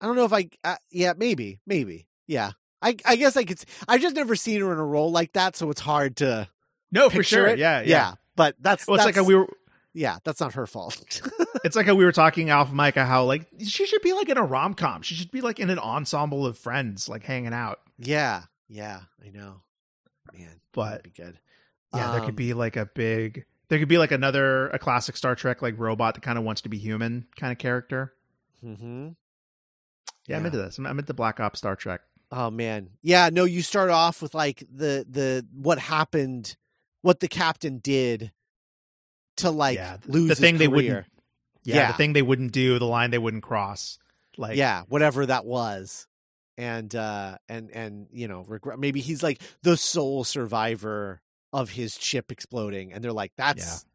I 0.01 0.07
don't 0.07 0.15
know 0.15 0.25
if 0.25 0.33
I 0.33 0.49
uh, 0.63 0.77
yeah, 0.89 1.13
maybe. 1.15 1.59
Maybe. 1.67 2.07
Yeah. 2.25 2.51
I 2.81 2.95
I 3.05 3.15
guess 3.15 3.37
I 3.37 3.43
could 3.43 3.63
I've 3.87 4.01
just 4.01 4.15
never 4.15 4.35
seen 4.35 4.61
her 4.61 4.71
in 4.73 4.79
a 4.79 4.83
role 4.85 5.11
like 5.11 5.33
that 5.33 5.55
so 5.55 5.69
it's 5.69 5.81
hard 5.81 6.15
to 6.17 6.47
No, 6.91 7.09
for 7.11 7.21
sure. 7.21 7.49
Yeah, 7.55 7.81
yeah. 7.81 7.83
Yeah, 7.87 8.13
but 8.35 8.55
that's 8.59 8.87
Well, 8.87 8.95
it's 8.95 9.05
like 9.05 9.13
that's- 9.15 9.25
how 9.25 9.27
we 9.27 9.35
were. 9.35 9.47
yeah, 9.93 10.17
that's 10.23 10.39
not 10.39 10.53
her 10.53 10.65
fault. 10.65 11.21
It's 11.63 11.75
like 11.75 11.87
how 11.87 11.95
we 11.95 12.05
were 12.05 12.11
talking 12.11 12.51
Alpha 12.51 12.75
Micah 12.75 13.05
how 13.05 13.23
like 13.25 13.47
she 13.59 13.87
should 13.87 14.03
be 14.03 14.13
like 14.13 14.29
in 14.29 14.37
a 14.37 14.43
rom 14.43 14.75
com. 14.75 15.01
She 15.01 15.15
should 15.15 15.31
be 15.31 15.41
like 15.41 15.59
in 15.59 15.71
an 15.71 15.79
ensemble 15.79 16.45
of 16.45 16.57
friends, 16.59 17.09
like 17.09 17.23
hanging 17.23 17.53
out. 17.53 17.79
yeah. 17.97 18.43
Yeah, 18.67 19.01
I 19.23 19.29
know. 19.29 19.61
Man, 20.33 20.59
But 20.73 21.03
be 21.03 21.09
good. 21.11 21.39
yeah, 21.95 22.11
there 22.11 22.19
Um, 22.21 22.25
could 22.27 22.35
be 22.35 22.53
like 22.53 22.75
a 22.75 22.85
big 22.85 23.45
there 23.69 23.79
could 23.79 23.87
be 23.87 23.97
like 23.97 24.11
another 24.11 24.69
a 24.69 24.79
classic 24.79 25.17
Star 25.17 25.35
Trek 25.35 25.61
like 25.61 25.77
robot 25.77 26.15
that 26.15 26.21
kind 26.21 26.37
of 26.37 26.43
wants 26.43 26.61
to 26.61 26.69
be 26.69 26.77
human 26.77 27.27
kind 27.35 27.51
of 27.51 27.57
character. 27.57 28.13
Mhm. 28.63 29.15
Yeah, 30.27 30.37
I'm 30.37 30.45
into 30.45 30.57
this. 30.57 30.77
I'm, 30.77 30.85
I'm 30.87 30.97
into 30.99 31.13
Black 31.13 31.39
Ops 31.39 31.59
Star 31.59 31.75
Trek. 31.75 32.01
Oh 32.31 32.49
man. 32.49 32.89
Yeah, 33.01 33.29
no, 33.31 33.43
you 33.43 33.61
start 33.61 33.89
off 33.89 34.21
with 34.21 34.33
like 34.33 34.63
the 34.71 35.05
the 35.09 35.45
what 35.53 35.77
happened, 35.79 36.55
what 37.01 37.19
the 37.19 37.27
captain 37.27 37.77
did 37.79 38.31
to 39.37 39.51
like 39.51 39.75
Yeah, 39.77 39.97
the- 39.97 40.11
lose 40.11 40.29
the 40.29 40.35
thing 40.35 40.57
they 40.57 40.67
wouldn't 40.67 41.05
Yeah, 41.63 41.75
Yeah. 41.75 41.87
the 41.91 41.97
thing 41.97 42.13
they 42.13 42.21
wouldn't 42.21 42.51
do, 42.51 42.79
the 42.79 42.85
line 42.85 43.11
they 43.11 43.17
wouldn't 43.17 43.43
cross. 43.43 43.99
Like 44.37 44.57
yeah, 44.57 44.83
whatever 44.87 45.25
that 45.25 45.45
was. 45.45 46.07
And 46.57 46.93
uh 46.95 47.37
and 47.49 47.69
and 47.71 48.07
you 48.11 48.27
know, 48.27 48.41
regret 48.47 48.79
maybe 48.79 49.01
he's 49.01 49.21
like 49.21 49.41
the 49.61 49.75
sole 49.77 50.23
survivor 50.23 51.21
of 51.55 51.71
his 51.71 51.97
chip 51.97 52.31
exploding 52.31 52.93
and 52.93 53.03
they're 53.03 53.13
like 53.13 53.31
that's 53.37 53.85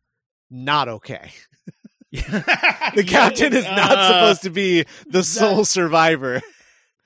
not 0.50 0.88
okay. 0.88 1.30
the 2.12 3.04
captain 3.06 3.52
is 3.54 3.64
not 3.64 4.06
supposed 4.08 4.42
to 4.42 4.50
be 4.50 4.84
the 5.06 5.22
sole 5.22 5.64
survivor. 5.64 6.40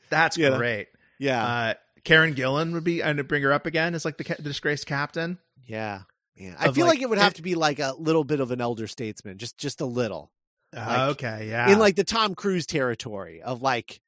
That's 0.08 0.38
you 0.38 0.48
know. 0.48 0.56
great. 0.56 0.86
Yeah. 1.18 1.44
Uh, 1.44 1.74
Karen 2.04 2.34
Gillan 2.34 2.72
would 2.72 2.84
be, 2.84 3.02
and 3.02 3.18
to 3.18 3.24
bring 3.24 3.42
her 3.42 3.52
up 3.52 3.66
again 3.66 3.94
as 3.94 4.04
like 4.06 4.16
the, 4.16 4.24
ca- 4.24 4.36
the 4.36 4.44
disgraced 4.44 4.86
captain. 4.86 5.38
yeah. 5.66 6.02
Man, 6.38 6.56
I 6.58 6.72
feel 6.72 6.86
like, 6.86 6.96
like 6.96 7.02
it 7.02 7.08
would 7.10 7.18
have 7.18 7.32
it- 7.32 7.36
to 7.36 7.42
be 7.42 7.54
like 7.54 7.78
a 7.78 7.94
little 7.98 8.24
bit 8.24 8.40
of 8.40 8.50
an 8.50 8.60
elder 8.60 8.86
statesman, 8.86 9.38
just 9.38 9.56
just 9.58 9.80
a 9.80 9.86
little. 9.86 10.32
Uh, 10.76 10.84
Like, 10.86 11.10
okay, 11.10 11.48
yeah, 11.50 11.70
in 11.70 11.78
like 11.78 11.94
the 11.96 12.02
Tom 12.04 12.34
Cruise 12.34 12.66
territory 12.66 13.40
of 13.42 13.62
like 13.62 14.00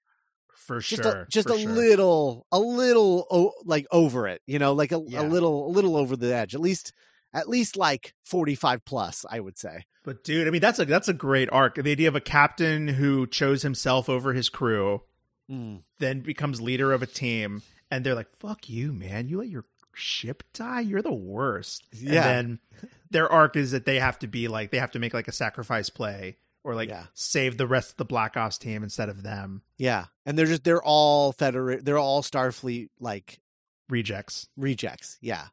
for 0.66 0.81
just 0.81 1.02
sure, 1.02 1.22
a, 1.22 1.26
just 1.29 1.48
a 1.50 1.59
sure. 1.59 1.70
little 1.70 2.46
a 2.52 2.59
little 2.59 3.26
o- 3.31 3.55
like 3.64 3.87
over 3.90 4.26
it, 4.29 4.42
you 4.46 4.59
know, 4.59 4.72
like 4.72 4.92
a, 4.92 5.02
Yeah. 5.07 5.22
a 5.22 5.26
little 5.29 5.66
a 5.68 5.70
little 5.70 5.96
over 5.96 6.16
the 6.16 6.35
edge. 6.35 6.55
At 6.55 6.61
least 6.61 6.92
at 7.33 7.48
least 7.48 7.76
like 7.76 8.14
45 8.24 8.85
plus, 8.85 9.24
I 9.31 9.40
would 9.40 9.59
say. 9.59 9.85
But 10.05 10.24
dude, 10.24 10.46
I 10.46 10.50
mean, 10.50 10.61
that's 10.61 10.79
a 10.79 10.85
that's 10.85 11.09
a 11.09 11.12
great 11.14 11.48
arc. 11.52 11.74
The 11.76 11.90
idea 11.90 12.09
of 12.09 12.16
a 12.16 12.20
captain 12.20 12.88
who 12.88 13.26
chose 13.26 13.62
himself 13.62 14.09
over 14.09 14.33
his 14.33 14.48
crew, 14.48 15.02
Mm. 15.50 15.83
then 16.00 16.20
becomes 16.22 16.61
leader 16.61 16.92
of 16.92 17.02
a 17.02 17.07
team, 17.07 17.62
and 17.90 18.05
they're 18.05 18.14
like, 18.16 18.35
"Fuck 18.35 18.68
you, 18.68 18.92
man! 18.92 19.29
You 19.29 19.38
let 19.38 19.48
your 19.48 19.64
ship 19.94 20.42
die. 20.52 20.81
You're 20.81 21.02
the 21.02 21.12
worst." 21.12 21.85
Yeah. 21.92 22.29
And 22.29 22.59
then 22.72 22.88
their 23.11 23.31
arc 23.31 23.55
is 23.57 23.70
that 23.70 23.85
they 23.87 24.00
have 24.00 24.18
to 24.20 24.26
be 24.26 24.48
like 24.48 24.70
they 24.72 24.79
have 24.79 24.90
to 24.92 24.98
make 24.98 25.14
like 25.14 25.29
a 25.29 25.33
sacrifice 25.33 25.88
play 25.88 26.38
or 26.66 26.74
like 26.74 26.88
Yeah. 26.88 27.07
save 27.14 27.57
the 27.57 27.66
rest 27.66 27.90
of 27.92 27.96
the 27.96 28.05
Black 28.05 28.37
Ops 28.37 28.59
team 28.59 28.83
instead 28.83 29.09
of 29.09 29.22
them 29.22 29.62
Yeah. 29.79 30.07
And 30.26 30.37
they're 30.37 30.46
just 30.46 30.64
they're 30.64 30.83
all 30.83 31.31
federate 31.33 31.85
they're 31.85 31.96
all 31.98 32.22
Starfleet 32.22 32.88
like 32.98 33.40
rejects. 33.88 34.48
rejects. 34.57 35.16
Yeah. 35.20 35.46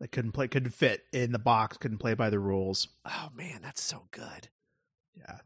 They 0.00 0.06
couldn't 0.08 0.32
play, 0.32 0.48
couldn't 0.48 0.70
fit 0.72 1.04
in 1.12 1.32
the 1.32 1.38
box, 1.38 1.76
couldn't 1.76 1.98
play 1.98 2.14
by 2.14 2.30
the 2.30 2.38
rules. 2.38 2.88
Oh 3.04 3.28
man, 3.34 3.60
that's 3.62 3.82
so 3.82 4.08
good. 4.10 4.48
Yeah. 5.16 5.38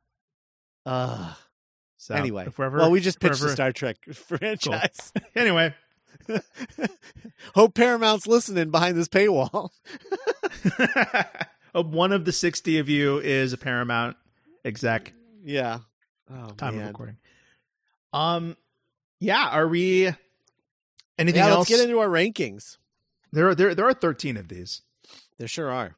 Uh 0.86 1.34
So 1.96 2.14
anyway. 2.14 2.44
if 2.46 2.58
ever, 2.60 2.78
well, 2.78 2.90
we 2.92 3.00
just 3.00 3.18
pitched 3.20 3.40
the 3.40 3.50
Star 3.50 3.72
Trek 3.72 3.96
franchise. 4.14 5.12
anyway, 5.34 5.74
Hope 7.54 7.74
Paramount's 7.74 8.26
listening 8.28 8.70
behind 8.70 8.96
this 8.96 9.08
paywall. 9.08 9.70
One 11.72 12.12
of 12.12 12.24
the 12.24 12.32
60 12.32 12.78
of 12.78 12.88
you 12.88 13.18
is 13.18 13.52
a 13.52 13.56
Paramount 13.58 14.16
exec. 14.64 15.12
Yeah. 15.44 15.78
Oh, 16.30 16.50
Time 16.50 16.74
man. 16.76 16.82
of 16.84 16.88
recording. 16.88 17.16
Um, 18.12 18.56
yeah. 19.18 19.48
Are 19.50 19.66
we? 19.68 20.10
Anything 21.18 21.38
Yeah, 21.40 21.48
else? 21.48 21.68
let's 21.68 21.80
get 21.80 21.80
into 21.88 21.98
our 22.00 22.08
rankings. 22.08 22.78
there 23.32 23.48
are 23.48 23.54
there 23.54 23.74
there 23.74 23.86
are 23.86 23.94
13 23.94 24.36
of 24.36 24.48
these. 24.48 24.82
There 25.38 25.48
sure 25.48 25.70
are. 25.70 25.96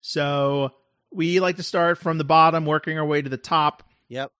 So 0.00 0.70
we 1.12 1.40
like 1.40 1.56
to 1.56 1.62
start 1.62 1.98
from 1.98 2.18
the 2.18 2.24
bottom, 2.24 2.66
working 2.66 2.98
our 2.98 3.04
way 3.06 3.22
to 3.22 3.28
the 3.28 3.36
top. 3.36 3.82
Yep. 4.08 4.30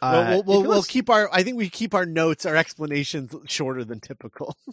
Uh, 0.00 0.24
we'll 0.28 0.42
we'll, 0.44 0.62
we'll, 0.68 0.82
keep 0.84 1.10
our. 1.10 1.28
I 1.32 1.42
think 1.42 1.56
we 1.56 1.68
keep 1.68 1.92
our 1.92 2.06
notes, 2.06 2.46
our 2.46 2.54
explanations 2.54 3.34
shorter 3.46 3.84
than 3.84 4.00
typical. 4.00 4.56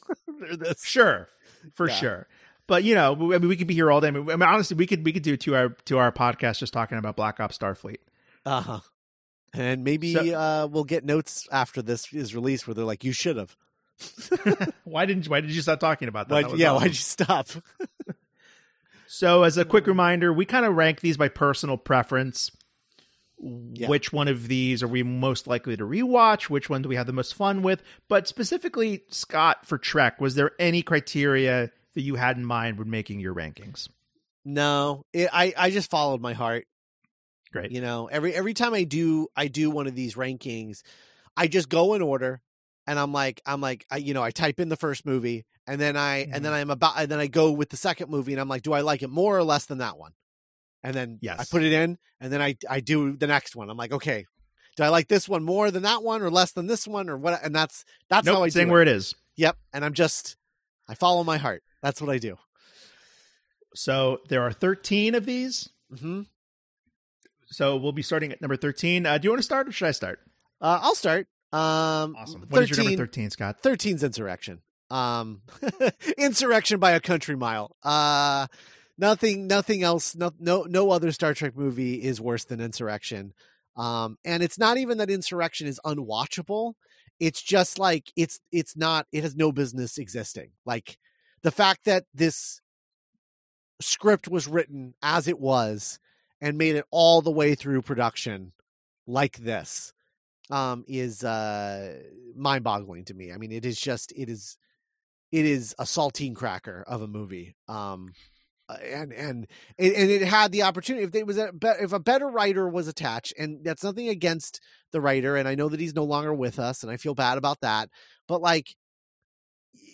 Sure, 0.84 1.30
for 1.74 1.88
Yeah. 1.90 1.96
sure. 1.96 2.28
But 2.68 2.84
you 2.84 2.96
know, 2.96 3.14
I 3.14 3.38
mean, 3.38 3.48
we 3.48 3.56
could 3.58 3.68
be 3.68 3.74
here 3.76 3.92
all 3.92 4.02
day. 4.02 4.08
I 4.08 4.12
mean, 4.12 4.42
honestly, 4.42 4.76
we 4.76 4.88
could 4.88 5.06
we 5.06 5.14
could 5.14 5.24
do 5.24 5.38
two 5.38 5.56
hour 5.56 5.70
two 5.86 6.00
hour 6.00 6.12
podcast 6.12 6.60
just 6.60 6.74
talking 6.74 6.98
about 6.98 7.16
Black 7.16 7.40
Ops 7.40 7.58
Starfleet. 7.58 7.98
Uh 8.46 8.62
huh. 8.62 8.80
And 9.54 9.84
maybe 9.84 10.14
So- 10.14 10.34
uh, 10.34 10.68
we'll 10.70 10.84
get 10.84 11.06
notes 11.06 11.48
after 11.52 11.82
this 11.82 12.12
is 12.14 12.34
released 12.36 12.68
where 12.68 12.74
they're 12.74 12.84
like, 12.86 13.04
"You 13.04 13.12
should 13.14 13.38
have." 13.38 13.56
why 14.84 15.06
didn't 15.06 15.28
Why 15.30 15.40
did 15.42 15.52
you 15.52 15.62
stop 15.62 15.80
talking 15.80 16.08
about 16.10 16.28
that? 16.30 16.36
Why, 16.36 16.42
That 16.50 16.58
yeah, 16.58 16.72
awesome. 16.72 16.82
why'd 16.82 16.92
you 16.92 16.96
stop? 16.96 17.48
So, 19.08 19.44
as 19.44 19.58
a 19.58 19.64
quick 19.64 19.88
reminder, 19.88 20.34
we 20.34 20.46
kind 20.46 20.66
of 20.66 20.76
rank 20.76 21.00
these 21.00 21.16
by 21.16 21.30
personal 21.30 21.78
preference. 21.78 22.52
Which 23.38 24.12
one 24.12 24.28
of 24.28 24.48
these 24.48 24.82
are 24.82 24.88
we 24.88 25.04
most 25.04 25.46
likely 25.48 25.78
to 25.78 25.84
rewatch? 25.86 26.50
Which 26.50 26.70
one 26.70 26.82
do 26.82 26.90
we 26.90 26.96
have 26.96 27.06
the 27.06 27.14
most 27.14 27.34
fun 27.36 27.62
with? 27.62 27.84
But 28.10 28.28
specifically, 28.28 29.04
Scott, 29.10 29.66
for 29.66 29.78
Trek, 29.78 30.20
was 30.20 30.36
there 30.36 30.52
any 30.60 30.82
criteria 30.82 31.72
that 31.96 32.02
you 32.02 32.16
had 32.16 32.38
in 32.38 32.46
mind 32.46 32.78
when 32.78 32.90
making 32.90 33.20
your 33.20 33.34
rankings? 33.34 33.90
no, 34.46 35.06
it, 35.12 35.30
I 35.34 35.54
I 35.58 35.72
just 35.72 35.90
followed 35.90 36.22
my 36.22 36.34
heart. 36.34 36.68
Great. 37.52 37.72
You 37.72 37.82
know, 37.82 38.08
every 38.08 38.34
every 38.34 38.54
time 38.54 38.74
I 38.74 38.84
do 38.84 39.28
I 39.36 39.48
do 39.48 39.72
one 39.72 39.88
of 39.88 39.96
these 39.96 40.16
rankings, 40.16 40.84
I 41.36 41.48
just 41.48 41.68
go 41.68 41.96
in 41.96 42.02
order, 42.02 42.42
and 42.86 43.00
I'm 43.00 43.12
like 43.12 43.42
I'm 43.46 43.60
like 43.60 43.86
I, 43.90 43.98
you 43.98 44.14
know 44.14 44.22
I 44.22 44.32
type 44.32 44.60
in 44.60 44.70
the 44.70 44.76
first 44.76 45.06
movie, 45.06 45.46
and 45.66 45.82
then 45.82 45.98
I 45.98 46.18
and 46.18 46.34
then 46.34 46.44
mm-hmm. 46.44 46.54
I'm 46.54 46.70
about 46.70 46.94
and 46.98 47.10
then 47.10 47.20
I 47.20 47.28
go 47.28 47.52
with 47.52 47.70
the 47.70 47.78
second 47.78 48.10
movie, 48.10 48.34
and 48.34 48.42
I'm 48.42 48.48
like, 48.50 48.62
do 48.62 48.74
I 48.74 48.82
like 48.82 49.02
it 49.02 49.10
more 49.10 49.38
or 49.38 49.44
less 49.44 49.66
than 49.66 49.80
that 49.80 49.98
one? 49.98 50.12
And 50.84 50.94
then 50.94 51.18
Yes. 51.22 51.40
I 51.40 51.46
put 51.46 51.64
it 51.64 51.74
in, 51.74 51.98
and 52.20 52.32
then 52.32 52.42
I 52.42 52.56
I 52.70 52.82
do 52.82 53.18
the 53.18 53.28
next 53.28 53.56
one. 53.56 53.70
I'm 53.70 53.78
like, 53.78 53.94
okay, 53.94 54.26
do 54.76 54.84
I 54.84 54.90
like 54.90 55.08
this 55.08 55.28
one 55.28 55.44
more 55.44 55.72
than 55.72 55.84
that 55.84 56.04
one, 56.04 56.22
or 56.22 56.30
less 56.30 56.52
than 56.52 56.68
this 56.68 56.88
one, 56.88 57.10
or 57.10 57.18
what? 57.18 57.44
And 57.44 57.56
that's 57.56 57.84
that's 58.10 58.26
nope, 58.28 58.36
how 58.36 58.44
I 58.44 58.50
saying 58.50 58.68
do 58.68 58.74
where 58.74 58.82
it. 58.84 58.90
it 58.90 58.96
is. 58.96 59.16
Yep, 59.38 59.58
and 59.74 59.84
I'm 59.84 59.94
just 59.94 60.38
I 60.88 60.94
follow 60.94 61.24
my 61.24 61.38
heart. 61.38 61.64
That's 61.86 62.02
what 62.02 62.10
I 62.10 62.18
do. 62.18 62.36
So 63.76 64.22
there 64.28 64.42
are 64.42 64.52
13 64.52 65.14
of 65.14 65.28
these. 65.28 65.70
hmm 66.00 66.22
So 67.46 67.78
we'll 67.78 67.92
be 67.92 68.02
starting 68.02 68.32
at 68.32 68.42
number 68.42 68.56
13. 68.56 69.06
Uh, 69.06 69.20
do 69.20 69.28
you 69.28 69.30
want 69.30 69.38
to 69.40 69.44
start 69.44 69.68
or 69.68 69.72
should 69.72 69.88
I 69.88 69.92
start? 69.92 70.18
Uh, 70.60 70.80
I'll 70.82 70.96
start. 70.96 71.28
Um, 71.54 72.16
Awesome. 72.18 72.44
What 72.50 72.64
is 72.64 72.72
your 72.72 72.78
13 72.78 72.86
number 72.94 73.06
13, 73.06 73.30
Scott? 73.30 73.62
13's 73.62 74.04
insurrection. 74.04 74.62
Um, 74.90 75.44
insurrection 76.18 76.80
by 76.80 76.94
a 76.94 77.00
country 77.00 77.36
mile. 77.36 77.76
Uh, 77.84 78.48
nothing, 78.98 79.46
nothing 79.46 79.84
else. 79.84 80.16
No, 80.16 80.32
no, 80.40 80.64
no 80.64 80.90
other 80.90 81.12
Star 81.12 81.36
Trek 81.36 81.56
movie 81.56 82.02
is 82.02 82.20
worse 82.20 82.46
than 82.46 82.60
insurrection. 82.60 83.34
Um, 83.76 84.18
and 84.26 84.42
it's 84.42 84.58
not 84.58 84.78
even 84.78 84.98
that 84.98 85.12
insurrection 85.12 85.68
is 85.68 85.80
unwatchable. 85.86 86.74
It's 87.20 87.44
just 87.44 87.78
like 87.78 88.12
it's 88.16 88.40
it's 88.52 88.76
not. 88.76 89.06
It 89.12 89.22
has 89.24 89.36
no 89.36 89.52
business 89.52 90.00
existing. 90.00 90.50
Like 90.66 90.98
the 91.46 91.52
fact 91.52 91.86
that 91.86 92.06
this 92.12 92.60
script 93.80 94.28
was 94.28 94.48
written 94.48 94.96
as 95.04 95.28
it 95.28 95.40
was 95.40 96.00
and 96.42 96.58
made 96.58 96.76
it 96.76 96.86
all 96.90 97.22
the 97.22 97.30
way 97.30 97.54
through 97.54 97.84
production 97.84 98.52
like 99.06 99.38
this 99.38 99.94
um 100.50 100.84
is 100.88 101.24
uh 101.24 102.00
mind-boggling 102.36 103.06
to 103.06 103.14
me. 103.14 103.32
I 103.32 103.38
mean 103.38 103.52
it 103.52 103.64
is 103.64 103.80
just 103.80 104.12
it 104.16 104.28
is 104.28 104.58
it 105.32 105.46
is 105.46 105.76
a 105.78 105.84
saltine 105.84 106.36
cracker 106.36 106.84
of 106.88 107.04
a 107.04 107.08
movie 107.08 107.56
um 107.68 108.14
uh, 108.68 108.78
and 108.84 109.14
and 109.14 109.46
and 109.78 109.94
and 109.94 110.10
it 110.10 110.24
had 110.24 110.52
the 110.52 110.64
opportunity 110.64 111.06
if 111.06 111.12
there 111.12 111.28
was 111.28 111.38
a 111.38 111.52
if 111.80 111.94
a 111.94 112.00
better 112.00 112.28
writer 112.28 112.68
was 112.68 112.88
attached 112.88 113.36
and 113.38 113.64
that's 113.64 113.84
nothing 113.84 114.10
against 114.10 114.60
the 114.92 115.00
writer 115.00 115.36
and 115.36 115.48
i 115.48 115.54
know 115.54 115.70
that 115.70 115.80
he's 115.80 115.94
no 115.94 116.06
longer 116.06 116.34
with 116.34 116.58
us 116.58 116.82
and 116.82 116.92
i 116.92 116.98
feel 116.98 117.14
bad 117.14 117.38
about 117.38 117.62
that 117.62 117.88
but 118.28 118.42
like 118.42 118.76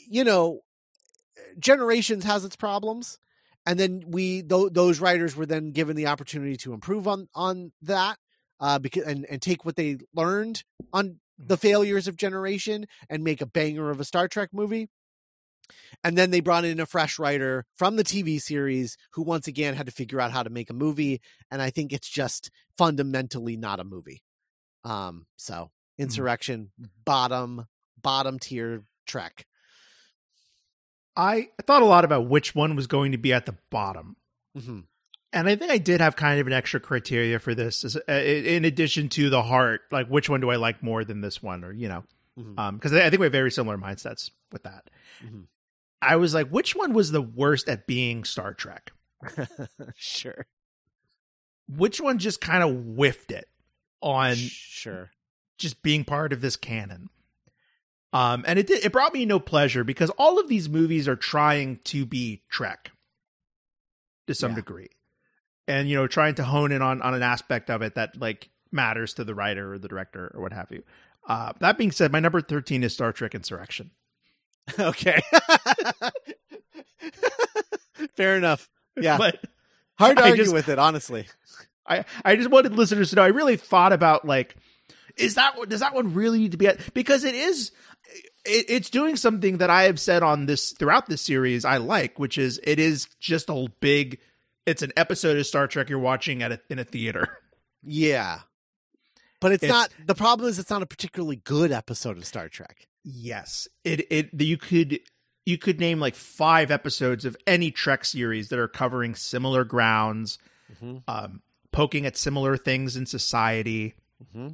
you 0.10 0.24
know 0.24 0.62
generations 1.60 2.24
has 2.24 2.46
its 2.46 2.56
problems 2.56 3.20
and 3.66 3.80
then 3.80 4.04
we 4.08 4.42
th- 4.42 4.72
those 4.72 5.00
writers 5.00 5.36
were 5.36 5.46
then 5.46 5.72
given 5.72 5.96
the 5.96 6.08
opportunity 6.08 6.58
to 6.58 6.74
improve 6.74 7.08
on 7.08 7.28
on 7.36 7.72
that 7.82 8.18
uh 8.60 8.80
because 8.80 9.04
and 9.04 9.26
and 9.30 9.42
take 9.42 9.66
what 9.66 9.76
they 9.76 9.98
learned 10.16 10.64
on 10.94 11.20
the 11.38 11.58
failures 11.58 12.08
of 12.08 12.16
generation 12.18 12.86
and 13.10 13.24
make 13.24 13.42
a 13.42 13.46
banger 13.46 13.90
of 13.90 14.00
a 14.00 14.06
star 14.06 14.28
trek 14.28 14.50
movie 14.54 14.90
and 16.04 16.18
then 16.18 16.32
they 16.32 16.40
brought 16.42 16.66
in 16.66 16.80
a 16.80 16.86
fresh 16.86 17.18
writer 17.18 17.66
from 17.78 17.96
the 17.96 18.04
TV 18.04 18.42
series 18.42 18.98
who 19.14 19.22
once 19.22 19.48
again 19.48 19.76
had 19.76 19.86
to 19.86 19.92
figure 19.92 20.20
out 20.20 20.32
how 20.32 20.44
to 20.44 20.50
make 20.50 20.70
a 20.70 20.74
movie 20.74 21.22
and 21.50 21.62
I 21.62 21.70
think 21.70 21.94
it's 21.94 22.10
just 22.10 22.50
fundamentally 22.78 23.58
not 23.58 23.80
a 23.80 23.84
movie. 23.84 24.22
Um 24.84 25.26
so 25.38 25.72
insurrection 25.98 26.72
bottom 27.06 27.66
bottom 28.02 28.40
tier 28.40 28.84
trek. 29.06 29.46
I 31.16 31.50
thought 31.64 31.82
a 31.82 31.86
lot 31.86 32.06
about 32.06 32.28
which 32.28 32.56
one 32.56 32.76
was 32.76 32.88
going 32.88 33.12
to 33.12 33.18
be 33.18 33.34
at 33.34 33.46
the 33.46 33.56
bottom. 33.70 34.16
Mhm. 34.58 34.86
And 35.34 35.48
I 35.48 35.56
think 35.56 35.72
I 35.72 35.78
did 35.78 36.02
have 36.02 36.16
kind 36.16 36.40
of 36.40 36.48
an 36.48 36.54
extra 36.54 36.80
criteria 36.80 37.40
for 37.40 37.56
this, 37.56 37.84
as- 37.86 37.96
uh, 37.98 38.12
in 38.12 38.66
addition 38.66 39.08
to 39.10 39.30
the 39.30 39.44
heart. 39.44 39.82
Like, 39.92 40.08
which 40.08 40.30
one 40.30 40.42
do 40.42 40.50
I 40.50 40.56
like 40.58 40.84
more 40.84 41.04
than 41.06 41.22
this 41.22 41.42
one, 41.42 41.64
or 41.64 41.72
you 41.72 41.88
know, 41.88 42.04
because 42.72 42.94
I 42.94 43.10
think 43.10 43.20
we 43.20 43.26
have 43.26 43.32
very 43.32 43.52
similar 43.52 43.78
mindsets 43.78 44.32
with 44.52 44.64
that. 44.64 44.90
Mhm. 45.24 45.48
I 46.02 46.16
was 46.16 46.34
like, 46.34 46.48
which 46.50 46.76
one 46.76 46.94
was 46.94 47.12
the 47.12 47.22
worst 47.22 47.70
at 47.70 47.86
being 47.88 48.24
Star 48.24 48.54
Trek? 48.54 48.92
sure. 49.96 50.48
Which 51.68 52.02
one 52.02 52.18
just 52.18 52.42
kind 52.42 52.64
of 52.64 52.96
whiffed 52.96 53.32
it 53.32 53.48
on 54.02 54.36
sure. 54.36 55.12
just 55.58 55.82
being 55.84 56.04
part 56.04 56.34
of 56.34 56.42
this 56.42 56.56
canon? 56.58 57.10
Um, 58.14 58.44
and 58.46 58.60
it 58.60 58.68
did, 58.68 58.84
it 58.84 58.92
brought 58.92 59.14
me 59.14 59.26
no 59.26 59.40
pleasure 59.40 59.84
because 59.84 60.10
all 60.12 60.40
of 60.40 60.48
these 60.50 60.68
movies 60.68 61.08
are 61.08 61.16
trying 61.16 61.80
to 61.86 62.06
be 62.06 62.44
Trek 62.50 62.92
to 64.28 64.36
some 64.36 64.52
Yeah. 64.52 64.56
degree, 64.56 64.90
and 65.68 65.88
you 65.90 65.96
know, 65.96 66.08
trying 66.08 66.36
to 66.36 66.44
hone 66.44 66.72
in 66.74 66.82
on 66.82 67.02
on 67.02 67.14
an 67.14 67.24
aspect 67.24 67.70
of 67.70 67.82
it 67.82 67.96
that 67.96 68.20
like 68.20 68.50
matters 68.72 69.14
to 69.14 69.24
the 69.24 69.34
writer 69.36 69.74
or 69.74 69.78
the 69.80 69.88
director 69.88 70.30
or 70.36 70.42
what 70.42 70.52
have 70.54 70.72
you. 70.72 70.84
Uh, 71.28 71.54
that 71.62 71.78
being 71.78 71.92
said, 71.92 72.12
my 72.12 72.20
number 72.20 72.42
thirteen 72.42 72.84
is 72.84 72.94
Star 72.94 73.12
Trek 73.14 73.34
Insurrection. 73.36 73.92
Okay. 74.80 75.22
Fair 78.16 78.38
enough. 78.38 78.70
Yeah. 79.00 79.18
but 79.18 79.44
Hard 79.98 80.18
to 80.18 80.24
I 80.24 80.30
argue 80.30 80.44
just- 80.44 80.54
with 80.54 80.70
it, 80.70 80.80
honestly. 80.80 81.28
I 81.88 82.06
I 82.24 82.36
just 82.36 82.50
wanted 82.50 82.74
listeners 82.76 83.10
to 83.10 83.16
know. 83.16 83.24
I 83.24 83.28
really 83.28 83.58
thought 83.58 83.92
about 83.94 84.26
like, 84.26 84.56
is 85.18 85.36
that 85.36 85.56
does 85.68 85.80
that 85.82 85.94
one 85.96 86.14
really 86.14 86.40
need 86.40 86.52
to 86.52 86.58
be 86.58 86.68
at? 86.68 86.94
Because 86.94 87.24
it 87.24 87.34
is, 87.36 87.72
it, 88.46 88.66
it's 88.70 88.90
doing 88.90 89.16
something 89.16 89.58
that 89.58 89.70
I 89.70 89.84
have 89.84 90.00
said 90.00 90.24
on 90.24 90.46
this 90.46 90.72
throughout 90.74 91.08
this 91.08 91.22
series. 91.22 91.66
I 91.66 91.78
like, 91.78 92.20
which 92.20 92.38
is 92.38 92.60
it 92.64 92.80
is 92.80 93.08
just 93.20 93.50
a 93.50 93.68
big. 93.80 94.20
It's 94.66 94.82
an 94.84 94.92
episode 94.96 95.38
of 95.38 95.46
Star 95.48 95.68
Trek 95.68 95.90
you're 95.90 95.98
watching 96.00 96.44
at 96.44 96.52
a, 96.52 96.60
in 96.70 96.80
a 96.80 96.84
theater. 96.84 97.38
Yeah. 97.84 98.42
But 99.40 99.54
it's, 99.54 99.64
It's- 99.64 99.76
not 99.76 99.90
the 100.08 100.14
problem 100.14 100.48
is 100.48 100.60
it's 100.60 100.70
not 100.70 100.84
a 100.84 100.86
particularly 100.86 101.38
good 101.38 101.72
episode 101.72 102.16
of 102.18 102.26
Star 102.26 102.48
Trek. 102.48 102.88
Yes, 103.04 103.68
it 103.84 104.06
it 104.12 104.30
you 104.40 104.58
could 104.58 105.00
you 105.48 105.58
could 105.58 105.80
name 105.80 106.00
like 106.00 106.14
five 106.14 106.70
episodes 106.70 107.26
of 107.26 107.36
any 107.48 107.72
Trek 107.72 108.06
series 108.06 108.50
that 108.50 108.60
are 108.60 108.68
covering 108.68 109.16
similar 109.16 109.64
grounds, 109.64 110.38
Mm-hmm. 110.76 110.98
um, 111.08 111.42
poking 111.72 112.06
at 112.06 112.16
similar 112.16 112.56
things 112.56 112.96
in 112.96 113.08
society. 113.08 113.96
Mm-hmm. 114.24 114.50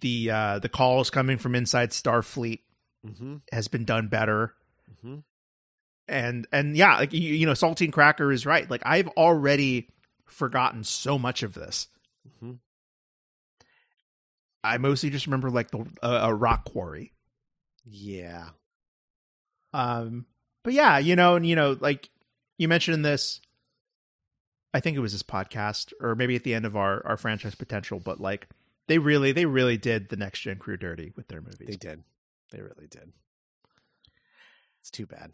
The 0.00 0.30
uh, 0.30 0.58
the 0.58 0.68
calls 0.68 1.08
coming 1.08 1.38
from 1.38 1.54
inside 1.54 1.90
Starfleet 1.92 2.60
Mm-hmm. 3.06 3.36
has 3.52 3.68
been 3.68 3.84
done 3.84 4.08
better. 4.08 4.54
Mm-hmm. 4.90 5.16
and 6.08 6.46
and 6.52 6.76
yeah 6.76 6.96
like 6.98 7.12
you, 7.12 7.20
you 7.20 7.46
know 7.46 7.52
saltine 7.52 7.92
cracker 7.92 8.30
is 8.32 8.44
right 8.46 8.68
like 8.70 8.82
i've 8.84 9.08
already 9.08 9.88
forgotten 10.26 10.84
so 10.84 11.18
much 11.18 11.42
of 11.42 11.54
this 11.54 11.88
Mhm. 12.42 12.58
i 14.62 14.78
mostly 14.78 15.10
just 15.10 15.26
remember 15.26 15.50
like 15.50 15.70
the 15.70 15.80
uh, 16.02 16.20
a 16.24 16.34
rock 16.34 16.64
quarry 16.66 17.12
Yeah. 17.84 18.50
um 19.72 20.26
but 20.62 20.72
yeah 20.72 20.98
you 20.98 21.16
know 21.16 21.36
and 21.36 21.46
you 21.46 21.56
know 21.56 21.76
like 21.80 22.10
you 22.58 22.68
mentioned 22.68 23.04
this 23.04 23.40
i 24.72 24.80
think 24.80 24.96
it 24.96 25.00
was 25.00 25.12
this 25.12 25.22
podcast 25.22 25.92
or 26.00 26.14
maybe 26.14 26.36
at 26.36 26.44
the 26.44 26.54
end 26.54 26.64
of 26.66 26.76
our 26.76 27.04
our 27.06 27.16
franchise 27.16 27.54
potential 27.54 28.00
but 28.00 28.20
like 28.20 28.48
they 28.88 28.98
really 28.98 29.32
they 29.32 29.46
really 29.46 29.76
did 29.78 30.08
the 30.10 30.16
next 30.16 30.40
gen 30.40 30.56
crew 30.58 30.76
dirty 30.76 31.12
with 31.16 31.28
their 31.28 31.40
movies 31.40 31.68
They 31.68 31.76
did. 31.76 32.02
They 32.54 32.62
really 32.62 32.86
did. 32.88 33.12
It's 34.80 34.90
too 34.90 35.06
bad. 35.06 35.32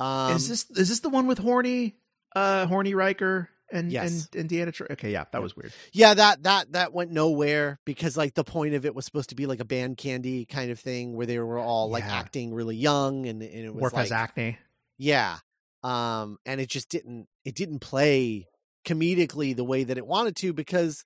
Um, 0.00 0.36
is 0.36 0.48
this 0.48 0.70
is 0.70 0.88
this 0.88 1.00
the 1.00 1.08
one 1.08 1.26
with 1.26 1.38
horny 1.38 1.96
uh 2.34 2.66
horny 2.66 2.94
Riker 2.94 3.48
and 3.70 3.90
Yes. 3.92 4.28
and 4.34 4.48
Deanna 4.48 4.72
Tro- 4.72 4.86
Okay, 4.90 5.12
yeah, 5.12 5.24
that 5.32 5.42
was 5.42 5.54
weird. 5.56 5.72
yeah 5.92 6.14
that 6.14 6.42
that 6.44 6.72
that 6.72 6.92
went 6.92 7.10
nowhere 7.10 7.78
because 7.84 8.16
like 8.16 8.34
the 8.34 8.44
point 8.44 8.74
of 8.74 8.84
it 8.86 8.94
was 8.94 9.04
supposed 9.04 9.28
to 9.30 9.34
be 9.34 9.46
like 9.46 9.60
a 9.60 9.64
band 9.64 9.96
candy 9.98 10.44
kind 10.46 10.70
of 10.70 10.78
thing 10.80 11.14
where 11.14 11.26
they 11.26 11.38
were 11.38 11.58
all 11.58 11.88
like 11.90 12.04
Yeah. 12.04 12.14
acting 12.16 12.54
really 12.54 12.76
young 12.76 13.26
and, 13.26 13.42
and 13.42 13.64
it 13.64 13.72
was 13.74 13.82
Worf 13.82 13.92
like 13.92 14.02
has 14.04 14.12
acne. 14.12 14.58
yeah 14.98 15.38
um 15.82 16.38
and 16.46 16.60
it 16.60 16.68
just 16.68 16.88
didn't 16.88 17.28
it 17.44 17.54
didn't 17.54 17.80
play 17.80 18.46
comedically 18.84 19.54
the 19.54 19.64
way 19.64 19.84
that 19.84 19.98
it 19.98 20.06
wanted 20.06 20.36
to 20.36 20.52
because 20.52 21.04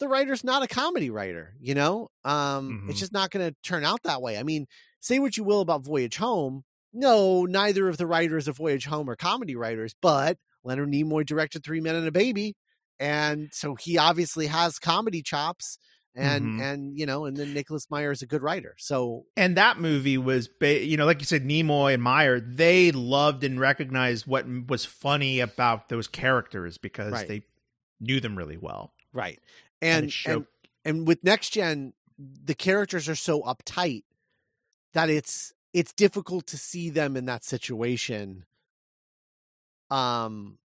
the 0.00 0.08
writer's 0.08 0.44
not 0.44 0.62
a 0.62 0.66
comedy 0.68 1.08
writer 1.10 1.54
you 1.60 1.74
know 1.74 2.08
um 2.24 2.86
it's 2.88 2.96
Mhm. 2.96 3.00
just 3.00 3.12
not 3.12 3.30
going 3.30 3.48
to 3.48 3.56
turn 3.62 3.84
out 3.84 4.02
that 4.04 4.20
way 4.22 4.38
i 4.38 4.42
mean 4.42 4.66
say 5.04 5.18
what 5.18 5.36
you 5.36 5.44
will 5.44 5.60
about 5.60 5.84
voyage 5.84 6.16
home 6.16 6.64
no 6.92 7.44
neither 7.44 7.88
of 7.88 7.96
the 7.98 8.06
writers 8.06 8.48
of 8.48 8.56
voyage 8.56 8.86
home 8.86 9.08
are 9.10 9.16
comedy 9.16 9.54
writers 9.56 9.94
but 10.00 10.38
leonard 10.62 10.88
nimoy 10.90 11.24
directed 11.26 11.62
three 11.64 11.80
men 11.80 11.94
and 11.94 12.06
a 12.08 12.12
baby 12.12 12.54
and 12.98 13.50
so 13.52 13.74
he 13.74 13.98
obviously 13.98 14.46
has 14.46 14.78
comedy 14.78 15.20
chops 15.22 15.78
and 16.14 16.60
Mhm. 16.60 16.62
and 16.62 16.98
you 16.98 17.06
know 17.06 17.24
and 17.24 17.36
then 17.36 17.52
nicholas 17.52 17.90
meyer 17.90 18.12
is 18.12 18.22
a 18.22 18.26
good 18.26 18.40
writer 18.42 18.74
so 18.78 19.26
And 19.36 19.56
that 19.56 19.80
movie 19.80 20.16
was, 20.16 20.48
ba- 20.60 20.84
you 20.84 20.96
know, 20.96 21.06
like 21.06 21.18
you 21.20 21.26
said, 21.26 21.42
Nimoy 21.44 21.92
and 21.94 22.02
Meyer, 22.02 22.38
they 22.38 22.92
loved 22.92 23.42
and 23.42 23.58
recognized 23.58 24.24
what 24.24 24.46
was 24.68 24.84
funny 24.84 25.40
about 25.40 25.88
those 25.88 26.06
characters 26.06 26.78
because 26.78 27.12
Right. 27.12 27.26
they 27.28 27.42
knew 28.00 28.20
them 28.20 28.38
really 28.38 28.56
well. 28.56 28.94
right 29.12 29.40
And 29.82 30.12
and 30.24 30.36
and, 30.36 30.46
and 30.84 31.08
with 31.08 31.24
next 31.24 31.50
gen 31.50 31.94
the 32.16 32.54
characters 32.54 33.08
are 33.08 33.16
so 33.16 33.42
uptight 33.42 34.04
that 34.94 35.10
it's 35.10 35.52
it's 35.72 35.92
difficult 35.92 36.46
to 36.46 36.56
see 36.56 36.90
them 36.90 37.16
in 37.16 37.26
that 37.26 37.44
situation 37.44 38.44
um 39.90 40.58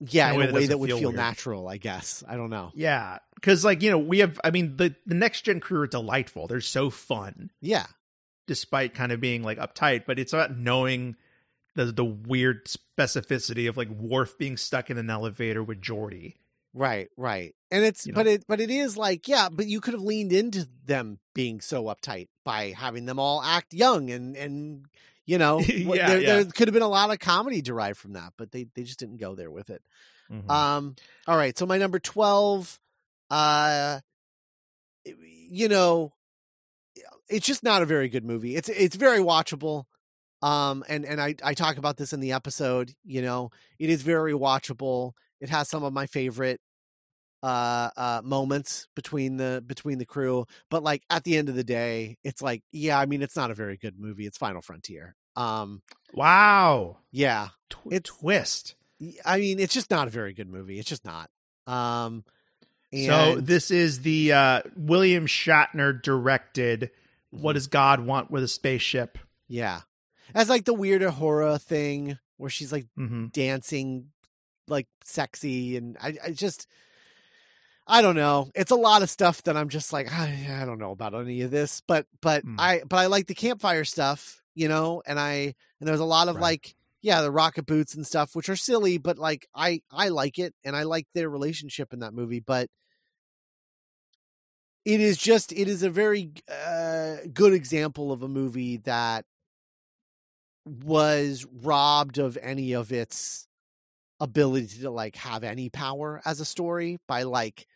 yeah 0.00 0.32
In 0.32 0.34
a 0.34 0.34
in 0.34 0.40
way 0.40 0.50
a 0.50 0.54
way 0.54 0.66
that 0.66 0.78
would 0.78 0.88
feel 0.88 0.98
feel 0.98 1.12
natural 1.12 1.68
i 1.68 1.76
guess 1.76 2.22
i 2.28 2.36
don't 2.36 2.50
know 2.50 2.70
Yeah, 2.74 3.18
because 3.34 3.64
like 3.64 3.82
you 3.82 3.90
know, 3.90 3.98
we 3.98 4.18
have. 4.18 4.38
I 4.44 4.50
mean, 4.50 4.76
the 4.76 4.94
the 5.06 5.14
next 5.14 5.42
gen 5.42 5.60
crew 5.60 5.80
are 5.80 5.86
delightful. 5.86 6.46
They're 6.46 6.60
so 6.60 6.90
fun, 6.90 7.50
yeah 7.60 7.86
despite 8.46 8.94
kind 8.94 9.12
of 9.12 9.20
being 9.20 9.42
like 9.42 9.58
uptight. 9.58 10.04
But 10.06 10.18
it's 10.18 10.32
about 10.32 10.56
knowing 10.56 11.16
the 11.74 11.86
the 11.86 12.04
weird 12.04 12.66
specificity 12.66 13.68
of 13.68 13.76
like 13.76 13.88
Worf 13.88 14.36
being 14.36 14.56
stuck 14.56 14.90
in 14.90 14.98
an 14.98 15.08
elevator 15.08 15.62
with 15.62 15.80
Geordi. 15.80 16.34
Right 16.74 17.08
right 17.16 17.54
and 17.70 17.84
it's 17.84 18.06
You 18.06 18.12
know? 18.12 18.16
but 18.16 18.26
it 18.26 18.44
but 18.48 18.60
it 18.60 18.70
is 18.70 18.96
like 18.96 19.26
yeah 19.28 19.48
but 19.50 19.66
you 19.66 19.80
could 19.80 19.94
have 19.94 20.02
leaned 20.02 20.32
into 20.32 20.68
them 20.84 21.18
being 21.34 21.60
so 21.60 21.84
uptight 21.84 22.28
by 22.44 22.70
having 22.76 23.06
them 23.06 23.18
all 23.18 23.42
act 23.42 23.74
young 23.74 24.10
and 24.10 24.36
and 24.36 24.86
you 25.26 25.36
know 25.42 25.58
Yeah, 25.60 26.06
there, 26.08 26.20
yeah. 26.20 26.26
there 26.34 26.44
could 26.46 26.68
have 26.68 26.72
been 26.72 26.82
a 26.82 26.88
lot 26.88 27.10
of 27.10 27.18
comedy 27.18 27.60
derived 27.62 27.98
from 27.98 28.12
that 28.12 28.34
but 28.36 28.52
they 28.52 28.66
they 28.74 28.82
just 28.84 28.98
didn't 28.98 29.16
go 29.18 29.34
there 29.34 29.50
with 29.50 29.70
it 29.70 29.82
Mhm. 30.30 30.48
Um, 30.48 30.94
all 31.26 31.36
right. 31.36 31.58
So 31.58 31.66
my 31.66 31.76
number 31.76 31.98
12, 31.98 32.78
uh, 33.30 33.98
you 35.04 35.68
know, 35.68 36.12
it's 37.28 37.46
just 37.46 37.64
not 37.64 37.82
a 37.82 37.84
very 37.86 38.08
good 38.08 38.24
movie. 38.24 38.54
It's, 38.54 38.68
it's 38.68 38.94
very 38.94 39.18
watchable. 39.18 39.86
Um, 40.42 40.84
and, 40.88 41.04
and 41.04 41.20
I, 41.20 41.34
I 41.42 41.54
talk 41.54 41.78
about 41.78 41.96
this 41.96 42.12
in 42.12 42.20
the 42.20 42.30
episode, 42.32 42.94
you 43.04 43.22
know, 43.22 43.50
it 43.80 43.90
is 43.90 44.02
very 44.02 44.32
watchable. 44.32 45.12
It 45.40 45.48
has 45.48 45.68
some 45.68 45.82
of 45.84 45.92
my 45.92 46.06
favorite, 46.06 46.60
uh, 47.42 47.90
uh, 47.96 48.20
moments 48.22 48.86
between 48.94 49.36
the, 49.38 49.62
between 49.66 49.98
the 49.98 50.04
crew, 50.06 50.44
but 50.70 50.82
like 50.82 51.02
at 51.08 51.24
the 51.24 51.36
end 51.38 51.48
of 51.48 51.54
the 51.54 51.64
day, 51.64 52.18
it's 52.22 52.42
like, 52.42 52.62
yeah, 52.72 52.98
I 52.98 53.06
mean, 53.06 53.22
it's 53.22 53.36
not 53.36 53.50
a 53.50 53.54
very 53.54 53.76
good 53.78 53.98
movie. 53.98 54.26
It's 54.26 54.36
Final 54.38 54.60
Frontier. 54.60 55.16
Um, 55.36 55.80
wow, 56.12 56.98
yeah, 57.12 57.48
Tw- 57.70 57.86
It's- 57.92 58.02
twist. 58.18 58.74
i 59.24 59.38
mean, 59.38 59.58
it's 59.58 59.72
just 59.72 59.90
not 59.90 60.06
a 60.08 60.10
very 60.10 60.34
good 60.34 60.48
movie. 60.48 60.78
It's 60.78 60.88
just 60.88 61.04
not. 61.06 61.30
Um, 61.66 62.24
and 62.92 63.06
So 63.06 63.40
this 63.40 63.70
is 63.70 64.02
the 64.02 64.32
uh, 64.32 64.62
William 64.76 65.26
Shatner 65.26 66.02
directed. 66.02 66.90
What 67.30 67.54
does 67.54 67.68
God 67.68 68.00
want 68.00 68.30
with 68.30 68.42
a 68.42 68.48
spaceship? 68.48 69.16
yeah, 69.48 69.80
as 70.34 70.48
like 70.50 70.64
the 70.66 70.74
weird 70.74 71.00
horror 71.02 71.56
thing 71.58 72.18
where 72.36 72.50
she's 72.50 72.72
like 72.72 72.86
Mm-hmm. 72.98 73.28
dancing, 73.28 74.08
like 74.70 74.86
sexy, 75.04 75.76
and 75.76 75.96
I, 76.00 76.14
I 76.24 76.30
just, 76.30 76.66
I 77.86 78.02
don't 78.02 78.16
know. 78.16 78.50
It's 78.54 78.70
a 78.70 78.76
lot 78.76 79.02
of 79.02 79.10
stuff 79.10 79.42
that 79.42 79.56
I'm 79.56 79.68
just 79.68 79.92
like, 79.92 80.10
I, 80.12 80.60
I 80.60 80.64
don't 80.64 80.78
know 80.78 80.92
about 80.92 81.14
any 81.14 81.42
of 81.42 81.50
this, 81.50 81.82
but 81.86 82.06
but 82.20 82.44
Mm. 82.44 82.56
I 82.58 82.82
but 82.88 82.96
I 82.96 83.06
like 83.06 83.26
the 83.26 83.34
campfire 83.34 83.84
stuff, 83.84 84.42
you 84.54 84.68
know, 84.68 85.02
and 85.06 85.18
I 85.18 85.54
and 85.80 85.88
there's 85.88 86.00
a 86.00 86.04
lot 86.04 86.28
of 86.28 86.36
Right. 86.36 86.42
like. 86.42 86.74
Yeah, 87.02 87.22
the 87.22 87.30
rocket 87.30 87.64
boots 87.64 87.94
and 87.94 88.06
stuff, 88.06 88.36
which 88.36 88.50
are 88.50 88.56
silly, 88.56 88.98
but 88.98 89.16
like 89.18 89.48
I 89.54 89.80
I 89.90 90.10
like 90.10 90.38
it, 90.38 90.54
and 90.64 90.76
I 90.76 90.82
like 90.82 91.06
their 91.14 91.30
relationship 91.30 91.94
in 91.94 92.00
that 92.00 92.12
movie. 92.12 92.40
But 92.40 92.68
it 94.84 95.00
is 95.00 95.16
just 95.16 95.50
it 95.52 95.66
is 95.66 95.82
a 95.82 95.88
very 95.88 96.30
uh, 96.46 97.16
good 97.32 97.54
example 97.54 98.12
of 98.12 98.22
a 98.22 98.28
movie 98.28 98.76
that 98.78 99.24
was 100.66 101.46
robbed 101.62 102.18
of 102.18 102.36
any 102.42 102.72
of 102.74 102.92
its 102.92 103.46
ability 104.20 104.80
to 104.80 104.90
like 104.90 105.16
have 105.16 105.42
any 105.44 105.68
power 105.70 106.20
as 106.24 106.40
a 106.40 106.44
story 106.44 106.98
by 107.08 107.22
like 107.22 107.66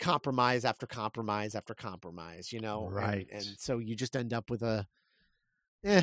compromise 0.00 0.64
after 0.64 0.86
compromise 0.86 1.54
after 1.56 1.74
compromise 1.74 2.52
you 2.52 2.60
know 2.60 2.88
Right. 2.90 3.26
and, 3.32 3.44
so 3.58 3.78
you 3.78 3.96
just 3.96 4.14
end 4.14 4.32
up 4.32 4.48
with 4.48 4.62
a 4.62 4.86
eh 5.84 6.02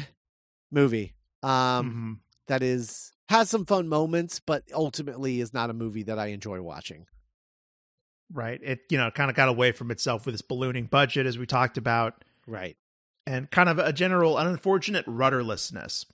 movie 0.72 1.14
um 1.43 1.93
Mhm. 1.93 2.20
that 2.48 2.62
is 2.62 3.14
has 3.30 3.50
some 3.50 3.66
fun 3.66 3.88
moments 3.88 4.39
but 4.39 4.64
ultimately 4.74 5.39
is 5.39 5.54
not 5.54 5.70
a 5.70 5.74
movie 5.74 6.04
that 6.04 6.20
i 6.20 6.28
enjoy 6.28 6.62
watching 6.62 7.06
Right. 8.34 8.60
It 8.64 8.82
you 8.89 8.98
know 8.98 9.12
kind 9.12 9.30
of 9.30 9.36
got 9.36 9.50
away 9.50 9.72
from 9.72 9.91
itself 9.91 10.26
with 10.26 10.34
its 10.36 10.41
ballooning 10.41 10.86
budget, 10.88 11.26
as 11.28 11.38
we 11.38 11.46
talked 11.46 11.78
about, 11.78 12.24
right 12.48 12.76
and 13.28 13.50
kind 13.52 13.70
of 13.70 13.78
a 13.80 13.93
general 13.93 14.38
an 14.38 14.48
unfortunate 14.48 15.06
rudderlessness. 15.06 16.06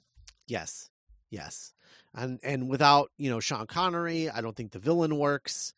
Yes. 0.47 0.89
Yes. 1.29 1.73
And 2.13 2.39
and 2.43 2.69
without, 2.69 3.11
you 3.17 3.29
know, 3.29 3.39
Sean 3.39 3.67
Connery, 3.67 4.29
I 4.29 4.41
don't 4.41 4.55
think 4.55 4.71
the 4.71 4.79
villain 4.79 5.17
works. 5.17 5.73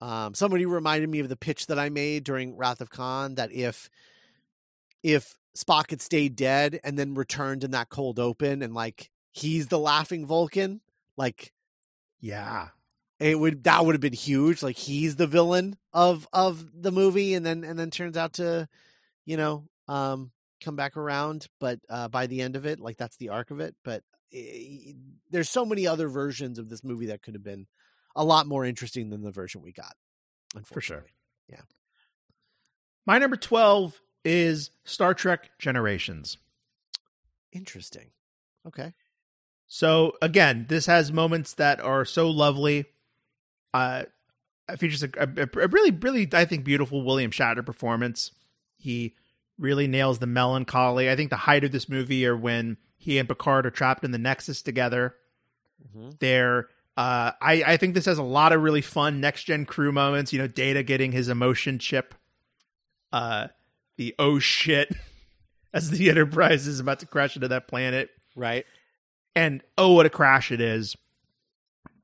Um 0.00 0.34
somebody 0.34 0.66
reminded 0.66 1.10
me 1.10 1.20
of 1.20 1.28
the 1.28 1.36
pitch 1.36 1.66
that 1.66 1.78
I 1.78 1.88
made 1.90 2.24
during 2.24 2.56
Wrath 2.56 2.80
of 2.80 2.90
Khan 2.90 3.34
that 3.36 3.52
if 3.52 3.90
if 5.02 5.36
Spock 5.56 5.90
had 5.90 6.00
stayed 6.00 6.36
dead 6.36 6.80
and 6.84 6.98
then 6.98 7.14
returned 7.14 7.64
in 7.64 7.72
that 7.72 7.88
cold 7.88 8.18
open 8.18 8.62
and 8.62 8.74
like 8.74 9.10
he's 9.32 9.68
the 9.68 9.78
laughing 9.78 10.26
Vulcan, 10.26 10.80
like 11.16 11.52
Yeah. 12.20 12.68
it 13.18 13.38
would 13.38 13.64
that 13.64 13.84
would 13.84 13.94
have 13.94 14.00
been 14.00 14.12
huge. 14.12 14.62
Like 14.62 14.76
he's 14.76 15.16
the 15.16 15.26
villain 15.26 15.76
of 15.92 16.26
of 16.32 16.82
the 16.82 16.92
movie 16.92 17.34
and 17.34 17.44
then 17.44 17.64
and 17.64 17.78
then 17.78 17.90
turns 17.90 18.16
out 18.16 18.34
to, 18.34 18.68
you 19.26 19.36
know, 19.36 19.66
um 19.88 20.32
come 20.62 20.76
back 20.76 20.96
around 20.96 21.46
but 21.58 21.80
uh 21.88 22.06
by 22.08 22.26
the 22.26 22.42
end 22.42 22.54
of 22.54 22.66
it 22.66 22.78
like 22.80 22.98
that's 22.98 23.16
the 23.16 23.30
arc 23.30 23.50
of 23.50 23.60
it 23.60 23.74
but 23.82 24.02
there's 25.30 25.48
so 25.48 25.64
many 25.64 25.86
other 25.86 26.08
versions 26.08 26.58
of 26.58 26.68
this 26.68 26.84
movie 26.84 27.06
that 27.06 27.22
could 27.22 27.34
have 27.34 27.42
been 27.42 27.66
a 28.14 28.24
lot 28.24 28.46
more 28.46 28.64
interesting 28.64 29.10
than 29.10 29.22
the 29.22 29.30
version 29.30 29.62
we 29.62 29.72
got 29.72 29.94
For 30.64 30.80
sure. 30.80 31.04
Yeah. 31.48 31.62
My 33.06 33.18
number 33.18 33.36
twelve 33.36 34.00
is 34.24 34.70
Star 34.84 35.14
Trek 35.14 35.50
Generations. 35.58 36.38
interesting 37.52 38.10
okay 38.66 38.92
So 39.72 40.14
again, 40.20 40.66
this 40.68 40.86
has 40.86 41.12
moments 41.12 41.54
that 41.54 41.80
are 41.80 42.04
so 42.04 42.28
lovely. 42.28 42.86
Uh, 43.72 44.02
it 44.68 44.78
features 44.80 45.04
a, 45.04 45.10
a, 45.16 45.48
a 45.60 45.68
really, 45.68 45.92
really, 45.92 46.28
I 46.32 46.44
think, 46.44 46.64
beautiful 46.64 47.04
William 47.04 47.30
Shatner 47.30 47.64
performance. 47.64 48.32
He 48.76 49.14
really 49.58 49.86
nails 49.86 50.18
the 50.18 50.26
melancholy. 50.26 51.08
I 51.08 51.14
think 51.14 51.30
the 51.30 51.36
height 51.36 51.62
of 51.62 51.70
this 51.70 51.88
movie 51.88 52.26
are 52.26 52.36
when 52.36 52.78
he 53.00 53.18
and 53.18 53.28
Picard 53.28 53.66
are 53.66 53.70
trapped 53.70 54.04
in 54.04 54.12
the 54.12 54.18
Nexus 54.18 54.62
together. 54.62 55.16
hmm 55.92 56.10
There, 56.20 56.68
uh, 56.96 57.32
I, 57.40 57.62
I 57.66 57.76
think 57.76 57.94
this 57.94 58.04
has 58.04 58.18
a 58.18 58.22
lot 58.22 58.52
of 58.52 58.62
really 58.62 58.82
fun 58.82 59.20
next 59.20 59.44
gen 59.44 59.64
crew 59.64 59.90
moments. 59.90 60.32
You 60.32 60.38
know, 60.38 60.46
Data 60.46 60.82
getting 60.82 61.12
his 61.12 61.28
emotion 61.28 61.78
chip. 61.78 62.14
Uh, 63.12 63.48
the 63.96 64.14
oh 64.18 64.38
shit, 64.38 64.94
as 65.72 65.90
the 65.90 66.10
Enterprise 66.10 66.66
is 66.66 66.78
about 66.78 67.00
to 67.00 67.06
crash 67.06 67.36
into 67.36 67.48
that 67.48 67.68
planet 67.68 68.10
right 68.36 68.64
and 69.34 69.62
oh 69.76 69.94
what 69.94 70.06
a 70.06 70.10
crash 70.10 70.52
it 70.52 70.60
is 70.60 70.96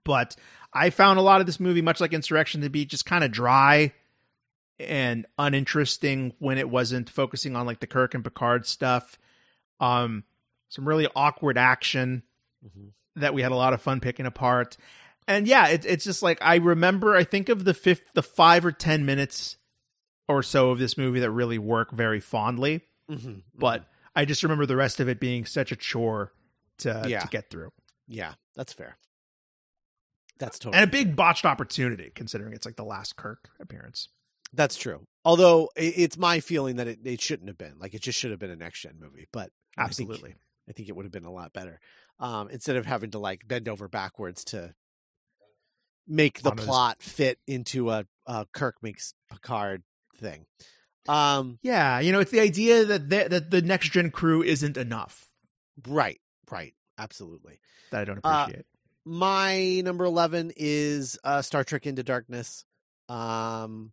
but 0.04 0.36
i 0.72 0.90
found 0.90 1.18
a 1.18 1.22
lot 1.22 1.40
of 1.40 1.46
this 1.46 1.60
movie 1.60 1.82
much 1.82 2.00
like 2.00 2.12
insurrection 2.12 2.60
to 2.60 2.70
be 2.70 2.84
just 2.84 3.06
kind 3.06 3.24
of 3.24 3.30
dry 3.30 3.92
and 4.78 5.26
uninteresting 5.38 6.32
when 6.38 6.58
it 6.58 6.68
wasn't 6.68 7.08
focusing 7.08 7.56
on 7.56 7.66
like 7.66 7.80
the 7.80 7.86
kirk 7.86 8.14
and 8.14 8.24
picard 8.24 8.66
stuff 8.66 9.18
um 9.80 10.24
some 10.68 10.86
really 10.86 11.08
awkward 11.16 11.56
action 11.58 12.22
hmm 12.62 12.88
that 13.18 13.32
we 13.32 13.40
had 13.40 13.50
a 13.52 13.56
lot 13.56 13.72
of 13.72 13.80
fun 13.80 13.98
picking 13.98 14.26
apart 14.26 14.76
and 15.26 15.46
yeah 15.48 15.68
it, 15.68 15.86
it's 15.86 16.04
just 16.04 16.22
like 16.22 16.36
i 16.42 16.56
remember 16.56 17.16
i 17.16 17.24
think 17.24 17.48
of 17.48 17.64
the 17.64 17.72
fifth 17.72 18.02
the 18.14 18.22
five 18.22 18.62
or 18.64 18.72
ten 18.72 19.06
minutes 19.06 19.56
or 20.28 20.42
so 20.42 20.70
of 20.70 20.78
this 20.78 20.98
movie 20.98 21.20
that 21.20 21.30
really 21.30 21.58
work 21.58 21.90
very 21.92 22.20
fondly 22.20 22.82
hmm 23.10 23.38
but 23.54 23.86
I 24.14 24.24
just 24.24 24.42
remember 24.42 24.64
the 24.64 24.76
rest 24.76 24.98
of 24.98 25.08
it 25.10 25.20
being 25.20 25.44
such 25.44 25.72
a 25.72 25.76
chore 25.76 26.32
to 26.78 27.06
Yeah. 27.06 27.20
to 27.20 27.28
get 27.28 27.50
through. 27.50 27.70
Yeah, 28.08 28.32
that's 28.54 28.72
fair. 28.72 28.96
That's 30.38 30.58
totally 30.58 30.80
And 30.82 30.88
a 30.88 30.90
big 30.90 31.16
botched 31.16 31.44
opportunity 31.44 32.12
considering 32.14 32.52
it's 32.52 32.66
like 32.66 32.76
the 32.76 32.84
last 32.84 33.16
Kirk 33.16 33.50
appearance. 33.60 34.08
That's 34.52 34.76
true. 34.76 35.04
Although 35.24 35.70
it's 35.76 36.16
my 36.16 36.40
feeling 36.40 36.76
that 36.76 36.86
it, 36.86 37.00
it 37.04 37.20
shouldn't 37.20 37.48
have 37.48 37.58
been 37.58 37.78
like 37.78 37.94
it 37.94 38.02
just 38.02 38.18
should 38.18 38.30
have 38.30 38.40
been 38.40 38.50
a 38.50 38.56
next 38.56 38.80
gen 38.80 38.96
movie. 39.00 39.26
But 39.32 39.50
Absolutely. 39.76 40.34
I 40.68 40.72
think 40.72 40.88
it 40.88 40.96
would 40.96 41.04
have 41.04 41.12
been 41.12 41.24
a 41.24 41.32
lot 41.32 41.52
better 41.52 41.80
um, 42.18 42.48
instead 42.50 42.76
of 42.76 42.86
having 42.86 43.10
to 43.12 43.18
like 43.18 43.46
bend 43.46 43.68
over 43.68 43.88
backwards 43.88 44.44
to 44.46 44.74
make 46.08 46.42
the 46.42 46.52
plot 46.52 47.02
fit 47.02 47.38
into 47.46 47.90
a, 47.90 48.06
a 48.26 48.46
Kirk 48.52 48.76
makes 48.82 49.14
Picard 49.30 49.82
thing. 50.18 50.46
Um, 51.08 51.58
Yeah, 51.62 52.00
you 52.00 52.12
know, 52.12 52.20
it's 52.20 52.30
the 52.30 52.40
idea 52.40 52.84
that 52.84 53.08
the, 53.08 53.26
that 53.28 53.50
the 53.50 53.62
next 53.62 53.92
gen 53.92 54.10
crew 54.10 54.42
isn't 54.42 54.76
enough 54.76 55.28
right, 55.86 56.20
right, 56.50 56.74
absolutely. 56.98 57.60
that 57.90 58.00
I 58.00 58.04
don't 58.04 58.20
Uh, 58.24 58.42
appreciate. 58.42 58.66
My 59.04 59.82
number 59.84 60.04
eleven 60.04 60.52
is 60.56 61.16
uh, 61.22 61.42
Star 61.42 61.62
Trek 61.62 61.86
Into 61.86 62.02
Darkness. 62.02 62.64
Um, 63.08 63.92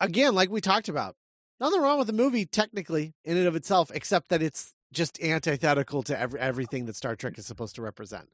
again, 0.00 0.34
like 0.36 0.48
we 0.48 0.60
talked 0.60 0.88
about, 0.88 1.16
nothing 1.60 1.80
wrong 1.80 1.98
with 1.98 2.06
the 2.06 2.12
movie 2.12 2.46
technically 2.46 3.14
in 3.24 3.36
and 3.36 3.46
of 3.46 3.56
itself, 3.56 3.90
except 3.94 4.28
that 4.30 4.42
it's 4.42 4.74
just 4.92 5.20
antithetical 5.22 6.02
to 6.04 6.18
every, 6.18 6.40
everything 6.40 6.86
that 6.86 6.96
Star 6.96 7.14
Trek 7.14 7.38
is 7.38 7.46
supposed 7.46 7.76
to 7.76 7.82
represent. 7.82 8.28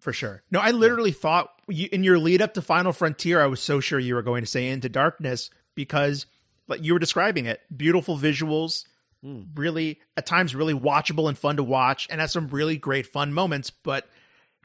For 0.00 0.12
sure. 0.12 0.42
No, 0.50 0.58
I 0.58 0.72
literally 0.72 1.12
thought 1.12 1.50
you, 1.68 1.88
in 1.92 2.02
your 2.02 2.18
lead 2.18 2.42
up 2.42 2.54
to 2.54 2.62
Final 2.62 2.92
Frontier, 2.92 3.40
I 3.40 3.46
was 3.46 3.60
so 3.60 3.78
sure 3.78 4.00
you 4.00 4.16
were 4.16 4.22
going 4.22 4.42
to 4.42 4.50
say 4.50 4.68
Into 4.68 4.88
Darkness 4.88 5.48
because, 5.76 6.26
like 6.66 6.82
you 6.82 6.92
were 6.92 6.98
describing 6.98 7.46
it, 7.46 7.60
beautiful 7.76 8.16
visuals, 8.18 8.84
Mm. 9.24 9.50
really 9.54 10.00
at 10.16 10.26
times 10.26 10.52
really 10.52 10.74
watchable 10.74 11.28
and 11.28 11.38
fun 11.38 11.54
to 11.54 11.62
watch, 11.62 12.08
and 12.10 12.20
has 12.20 12.32
some 12.32 12.48
really 12.48 12.76
great 12.76 13.06
fun 13.06 13.32
moments. 13.32 13.70
But 13.70 14.08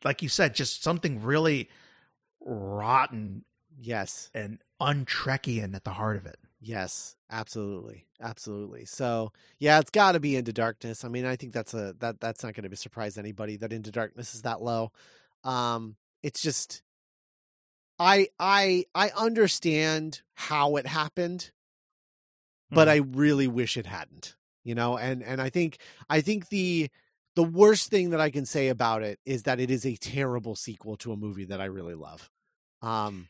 like 0.03 0.24
you 0.24 0.30
said, 0.30 0.55
just 0.55 0.82
something 0.84 1.22
really 1.22 1.70
rotten 2.41 3.43
Yes, 3.80 4.32
and 4.34 4.58
untrekian 4.82 5.76
at 5.76 5.84
the 5.84 5.91
heart 5.91 6.18
of 6.18 6.26
it. 6.26 6.39
Yes, 6.60 7.16
absolutely, 7.30 8.05
absolutely. 8.22 8.86
So 8.86 9.32
yeah, 9.60 9.80
it's 9.80 9.91
got 9.91 10.14
to 10.14 10.20
be 10.20 10.36
Into 10.36 10.53
Darkness. 10.53 11.03
I 11.05 11.08
mean, 11.10 11.26
I 11.26 11.36
think 11.36 11.53
that's 11.53 11.74
a 11.74 11.93
that 11.99 12.20
that's 12.20 12.43
not 12.43 12.53
going 12.53 12.64
to 12.64 12.70
be 12.70 12.76
surprise 12.76 13.18
anybody 13.18 13.58
that 13.58 13.74
Into 13.74 13.91
Darkness 13.91 14.34
is 14.36 14.41
that 14.43 14.62
low. 14.62 14.91
Um, 15.43 15.95
it's 16.24 16.41
just, 16.41 16.82
I 17.99 18.28
I 18.39 18.86
I 18.93 19.10
understand 19.18 20.22
how 20.36 20.76
it 20.76 20.86
happened, 20.88 21.51
but 22.70 22.88
Mhm. 22.88 22.91
I 22.91 22.95
really 22.97 23.47
wish 23.47 23.78
it 23.78 23.86
hadn't. 23.86 24.36
You 24.64 24.76
know, 24.76 24.97
and 24.97 25.24
and 25.24 25.41
I 25.41 25.49
think 25.49 25.78
I 26.10 26.22
think 26.22 26.49
the 26.49 26.89
the 27.36 27.43
worst 27.43 27.89
thing 27.89 28.10
that 28.10 28.20
I 28.20 28.30
can 28.30 28.45
say 28.45 28.68
about 28.68 29.03
it 29.03 29.20
is 29.26 29.43
that 29.43 29.60
it 29.60 29.70
is 29.72 29.86
a 29.86 29.95
terrible 29.95 30.55
sequel 30.55 30.97
to 30.97 31.12
a 31.12 31.16
movie 31.18 31.45
that 31.45 31.62
I 31.62 31.66
really 31.66 31.93
love. 31.95 32.30
Um, 32.82 33.30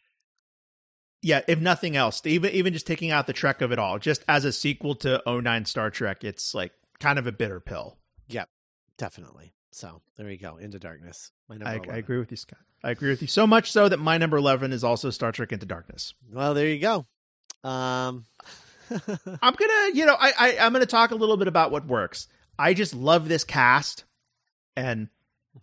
yeah, 1.22 1.41
if 1.47 1.59
nothing 1.59 1.95
else, 1.95 2.22
even 2.26 2.51
even 2.51 2.74
just 2.74 2.88
taking 2.88 3.11
out 3.11 3.28
the 3.28 3.34
Trek 3.34 3.61
of 3.61 3.72
it 3.72 3.80
all, 3.80 3.99
just 3.99 4.24
as 4.28 4.45
a 4.45 4.51
sequel 4.51 4.95
to 4.95 5.22
09 5.26 5.65
Star 5.65 5.89
Trek, 5.89 6.24
it's 6.24 6.53
like 6.53 6.72
kind 6.99 7.20
of 7.20 7.28
a 7.28 7.32
bitter 7.32 7.59
pill. 7.59 7.97
Yep, 8.28 8.49
definitely. 8.97 9.53
So 9.72 10.01
there 10.18 10.30
you 10.30 10.38
go, 10.38 10.57
Into 10.57 10.80
Darkness. 10.80 11.32
My 11.49 11.57
number 11.57 11.91
I, 11.91 11.95
I 11.95 11.97
agree 11.97 12.18
with 12.18 12.32
you, 12.32 12.38
Scott. 12.38 12.59
I 12.84 12.91
agree 12.91 13.09
with 13.09 13.22
you 13.22 13.28
so 13.28 13.45
much 13.45 13.72
so 13.72 13.89
that 13.89 13.97
my 13.97 14.18
number 14.18 14.38
11 14.38 14.72
is 14.72 14.84
also 14.84 15.09
Star 15.09 15.32
Trek 15.32 15.51
Into 15.51 15.65
Darkness. 15.65 16.13
Well, 16.32 16.53
there 16.53 16.68
you 16.68 16.80
go. 16.80 17.05
Um, 17.63 18.26
I'm 18.91 19.53
gonna, 19.53 19.89
you 19.93 20.05
know, 20.05 20.15
I, 20.18 20.34
I 20.38 20.57
I'm 20.59 20.74
gonna 20.74 20.86
talk 20.86 21.11
a 21.11 21.15
little 21.15 21.38
bit 21.38 21.47
about 21.47 21.72
what 21.72 21.86
works. 21.86 22.28
I 22.57 22.74
just 22.74 22.93
love 22.93 23.28
this 23.28 23.43
cast, 23.43 24.05
and 24.76 25.09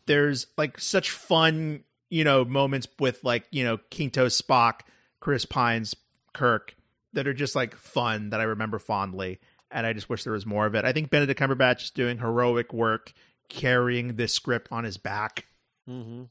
there's 0.07 0.47
like 0.59 0.79
such 0.79 1.11
fun, 1.11 1.85
you 2.11 2.25
know, 2.25 2.45
moments 2.45 2.89
with 2.99 3.23
like 3.25 3.47
you 3.51 3.65
know 3.65 3.79
Quinto 3.91 4.27
Spock, 4.27 4.81
Chris 5.25 5.47
Pine's, 5.47 5.97
Kirk 6.35 6.77
that 7.15 7.27
are 7.27 7.33
just 7.33 7.57
like 7.57 7.75
fun 7.75 8.29
that 8.29 8.43
I 8.43 8.45
remember 8.45 8.79
fondly, 8.79 9.41
and 9.71 9.87
I 9.87 9.95
just 9.95 10.11
wish 10.11 10.23
there 10.23 10.35
was 10.35 10.45
more 10.45 10.67
of 10.67 10.75
it. 10.75 10.85
I 10.85 10.93
think 10.93 11.09
Benedict 11.09 11.41
Cumberbatch 11.41 11.85
is 11.85 11.91
doing 11.91 12.19
heroic 12.19 12.75
work 12.75 13.15
carrying 13.49 14.17
this 14.17 14.35
script 14.35 14.69
on 14.71 14.85
his 14.85 14.99
back 14.99 15.47
mhm. 15.89 16.29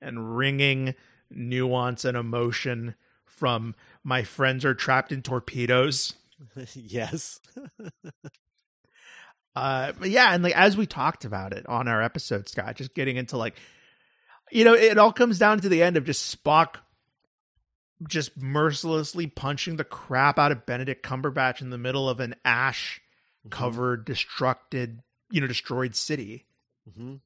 and 0.00 0.36
wringing 0.36 0.96
nuance 1.30 2.04
and 2.04 2.16
emotion 2.16 2.96
from 3.26 3.76
my 4.02 4.24
friends 4.24 4.64
are 4.64 4.74
trapped 4.74 5.12
in 5.12 5.22
torpedoes. 5.22 6.14
yes. 6.74 7.38
Uh, 9.54 9.92
but 10.00 10.08
yeah, 10.08 10.32
and 10.32 10.42
like 10.42 10.56
as 10.56 10.78
we 10.78 10.86
talked 10.86 11.26
about 11.26 11.52
it 11.52 11.66
on 11.66 11.86
our 11.86 12.00
episode, 12.00 12.48
Scott, 12.48 12.74
just 12.74 12.94
getting 12.94 13.18
into 13.18 13.36
like, 13.36 13.54
you 14.50 14.64
know, 14.64 14.72
it 14.72 14.96
all 14.96 15.12
comes 15.12 15.38
down 15.38 15.60
to 15.60 15.68
the 15.68 15.82
end 15.82 15.98
of 15.98 16.06
just 16.06 16.42
Spock 16.42 16.76
just 18.08 18.36
mercilessly 18.36 19.26
punching 19.26 19.76
the 19.76 19.84
crap 19.84 20.38
out 20.38 20.52
of 20.52 20.66
Benedict 20.66 21.04
Cumberbatch 21.04 21.60
in 21.60 21.70
the 21.70 21.78
middle 21.78 22.08
of 22.08 22.20
an 22.20 22.34
ash 22.44 23.00
covered, 23.50 24.06
destructed, 24.06 24.98
you 25.30 25.40
know, 25.40 25.46
destroyed 25.46 25.94
city. 25.96 26.46
Mhm. 26.88 27.20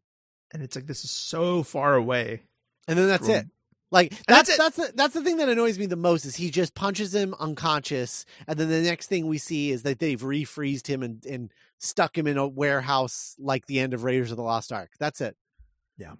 And 0.52 0.62
it's 0.62 0.76
like 0.76 0.86
this 0.86 1.04
is 1.04 1.10
so 1.10 1.62
far 1.62 1.94
away. 1.94 2.42
And 2.88 2.98
then 2.98 3.08
that's 3.08 3.26
from- 3.26 3.34
it. 3.36 3.46
Like 3.92 4.10
that's 4.26 4.48
that's 4.48 4.50
it. 4.50 4.58
that's 4.58 4.76
the, 4.76 4.92
that's 4.96 5.14
the 5.14 5.22
thing 5.22 5.36
that 5.36 5.48
annoys 5.48 5.78
me 5.78 5.86
the 5.86 5.94
most 5.94 6.24
is 6.24 6.34
he 6.34 6.50
just 6.50 6.74
punches 6.74 7.14
him 7.14 7.34
unconscious, 7.38 8.26
and 8.48 8.58
then 8.58 8.68
the 8.68 8.82
next 8.82 9.06
thing 9.06 9.28
we 9.28 9.38
see 9.38 9.70
is 9.70 9.84
that 9.84 10.00
they've 10.00 10.20
refreezed 10.20 10.88
him 10.88 11.04
and, 11.04 11.24
and 11.24 11.52
stuck 11.78 12.18
him 12.18 12.26
in 12.26 12.36
a 12.36 12.48
warehouse 12.48 13.36
like 13.38 13.66
the 13.66 13.78
end 13.78 13.94
of 13.94 14.02
Raiders 14.02 14.32
of 14.32 14.36
the 14.36 14.42
Lost 14.42 14.72
Ark. 14.72 14.90
That's 14.98 15.20
it. 15.20 15.36
Yeah, 15.96 16.14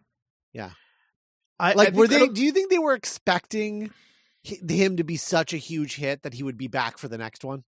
yeah. 0.53 0.71
I, 1.59 1.73
Like, 1.73 1.89
I 1.93 1.97
were 1.97 2.07
they? 2.07 2.29
Do 2.29 2.45
you 2.45 2.53
think 2.53 2.71
they 2.71 2.79
were 2.79 2.95
expecting 2.95 3.87
hi- 3.87 3.91
him 4.47 4.97
to 4.97 5.05
be 5.05 5.17
such 5.17 5.53
a 5.53 5.57
huge 5.59 5.97
hit 5.97 6.23
that 6.23 6.35
he 6.35 6.43
would 6.43 6.57
be 6.57 6.69
back 6.69 6.99
for 6.99 7.09
the 7.09 7.19
next 7.19 7.45
one? 7.45 7.65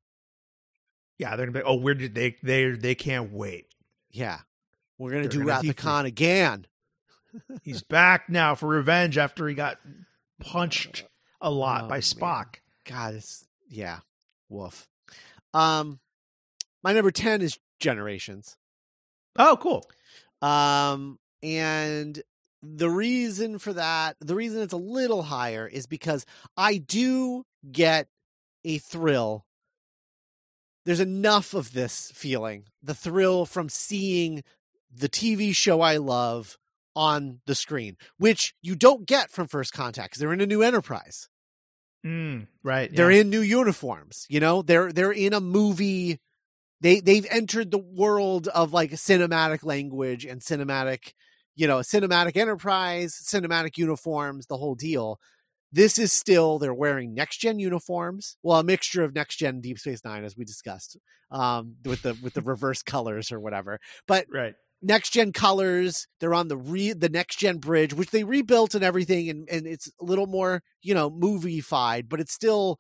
Yeah, 1.18 1.36
they're 1.36 1.46
gonna 1.46 1.60
be. 1.60 1.64
Oh, 1.66 1.76
where 1.76 1.94
did 1.94 2.14
they? 2.16 2.36
They 2.44 2.72
they 2.72 2.96
can't 2.96 3.32
wait. 3.32 3.68
Yeah, 4.12 4.40
we're 4.98 5.12
gonna 5.12 5.24
They're 5.24 5.30
do 5.30 5.38
gonna 5.40 5.50
Wrath. 5.68 5.76
Khan 5.76 6.06
again. 6.06 6.68
He's 7.64 7.82
back 7.84 8.30
now 8.30 8.56
for 8.56 8.68
revenge 8.68 9.18
after 9.18 9.48
he 9.48 9.56
got 9.56 9.78
punched 10.42 11.06
a 11.42 11.50
lot 11.52 11.86
Oh, 11.86 11.88
by 11.88 11.96
man. 11.96 12.02
Spock. 12.02 12.56
God, 12.86 13.16
it's 13.16 13.46
yeah, 13.70 14.00
woof. 14.50 14.88
Um, 15.54 16.00
my 16.84 16.94
number 16.94 17.12
ten 17.12 17.42
is 17.42 17.60
Generations. 17.80 18.56
Oh, 19.38 19.58
cool. 19.60 19.86
Um, 20.42 21.20
and 21.44 22.22
the 22.76 22.90
reason 22.90 23.60
for 23.60 23.74
that, 23.74 24.18
the 24.20 24.36
reason 24.36 24.62
it's 24.62 24.74
a 24.74 24.78
little 24.78 25.24
higher 25.24 25.68
is 25.68 25.86
because 25.86 26.26
I 26.58 26.78
do 26.78 27.44
get 27.72 28.08
a 28.64 28.78
thrill. 28.80 29.46
There's 30.86 31.00
enough 31.00 31.54
of 31.54 31.74
this 31.74 32.12
feeling, 32.16 32.66
the 32.82 32.94
thrill 32.94 33.46
from 33.46 33.70
seeing 33.70 34.44
the 34.94 35.10
TV 35.10 35.56
show 35.56 35.82
I 35.82 35.98
love 35.98 36.58
on 36.96 37.42
the 37.46 37.56
screen, 37.56 37.98
which 38.18 38.54
you 38.62 38.76
don't 38.76 39.06
get 39.06 39.30
from 39.30 39.48
First 39.48 39.74
Contact 39.74 40.12
because 40.12 40.20
they're 40.20 40.34
in 40.34 40.42
a 40.42 40.48
new 40.48 40.62
enterprise. 40.62 41.28
Mm, 42.06 42.48
right. 42.64 42.96
They're 42.96 43.12
yeah. 43.12 43.22
in 43.22 43.30
new 43.30 43.42
uniforms, 43.42 44.26
you 44.30 44.40
know? 44.40 44.62
They're 44.62 44.92
they're 44.92 45.12
in 45.12 45.34
a 45.34 45.42
movie. 45.42 46.20
They 46.82 47.00
they've 47.00 47.26
entered 47.30 47.72
the 47.72 47.80
world 47.80 48.48
of 48.50 48.74
like 48.74 48.92
cinematic 48.92 49.64
language 49.64 50.24
and 50.24 50.40
cinematic, 50.40 51.14
you 51.56 51.68
know, 51.68 51.78
cinematic 51.78 52.36
enterprise, 52.36 53.20
cinematic 53.24 53.78
uniforms, 53.78 54.48
the 54.48 54.58
whole 54.58 54.76
deal. 54.76 55.20
This 55.72 55.98
is 55.98 56.14
still 56.14 56.60
they're 56.60 56.74
wearing 56.74 57.14
next 57.14 57.38
gen 57.38 57.60
uniforms. 57.60 58.38
Well, 58.44 58.60
a 58.60 58.64
mixture 58.64 59.04
of 59.04 59.16
next 59.16 59.38
gen 59.38 59.62
Deep 59.62 59.80
Space 59.80 60.04
Nine, 60.06 60.24
as 60.24 60.38
we 60.38 60.46
discussed, 60.46 60.98
um, 61.32 61.76
with 61.84 62.02
the 62.04 62.18
with 62.22 62.34
the 62.34 62.42
reverse 62.46 62.82
colors 62.82 63.32
or 63.32 63.40
whatever. 63.40 63.80
But 64.08 64.28
right. 64.32 64.54
next 64.82 65.12
gen 65.12 65.34
colors. 65.34 66.08
They're 66.20 66.34
on 66.34 66.48
the 66.48 66.58
re 66.58 66.94
the 66.94 67.10
next 67.10 67.40
gen 67.40 67.58
bridge, 67.58 67.94
which 67.94 68.12
they 68.12 68.24
rebuilt 68.24 68.76
and 68.76 68.84
everything, 68.84 69.30
and 69.30 69.48
and 69.50 69.66
it's 69.66 69.90
a 70.00 70.06
little 70.06 70.28
more 70.28 70.62
you 70.82 70.94
know 70.94 71.10
moviefied, 71.10 72.08
but 72.10 72.20
it's 72.20 72.34
still 72.34 72.78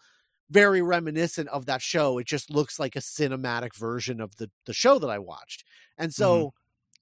very 0.49 0.81
reminiscent 0.81 1.49
of 1.49 1.65
that 1.65 1.81
show. 1.81 2.17
It 2.17 2.27
just 2.27 2.51
looks 2.51 2.79
like 2.79 2.95
a 2.95 2.99
cinematic 2.99 3.75
version 3.75 4.21
of 4.21 4.35
the 4.37 4.51
the 4.65 4.73
show 4.73 4.99
that 4.99 5.09
I 5.09 5.19
watched, 5.19 5.63
and 5.97 6.13
so 6.13 6.53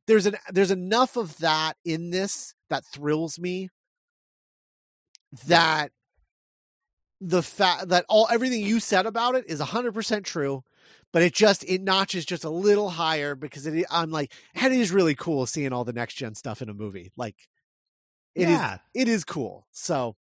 there's 0.07 0.25
an 0.25 0.35
there's 0.51 0.71
enough 0.71 1.15
of 1.17 1.37
that 1.39 1.77
in 1.85 2.11
this 2.11 2.53
that 2.69 2.85
thrills 2.85 3.39
me. 3.39 3.69
That 5.47 5.91
the 7.19 7.41
fact 7.41 7.89
that 7.89 8.05
all 8.09 8.27
everything 8.29 8.61
you 8.61 8.79
said 8.79 9.05
about 9.05 9.35
it 9.35 9.45
is 9.47 9.61
100% 9.61 10.23
true 10.25 10.63
but 11.13 11.21
it 11.21 11.33
just 11.33 11.63
it 11.63 11.81
notches 11.81 12.25
just 12.25 12.43
a 12.43 12.49
little 12.49 12.89
higher 12.89 13.33
because 13.33 13.65
it 13.65 13.85
i'm 13.89 14.11
like 14.11 14.33
and 14.53 14.73
it 14.73 14.79
is 14.79 14.91
really 14.91 15.15
cool 15.15 15.45
seeing 15.45 15.71
all 15.71 15.85
the 15.85 15.93
next 15.93 16.15
gen 16.15 16.35
stuff 16.35 16.61
in 16.61 16.67
a 16.67 16.73
movie 16.73 17.11
like 17.15 17.47
it 18.35 18.43
is 18.43 18.49
yeah. 18.49 18.79
it 18.93 19.07
is 19.07 19.23
cool 19.23 19.65
so 19.71 20.17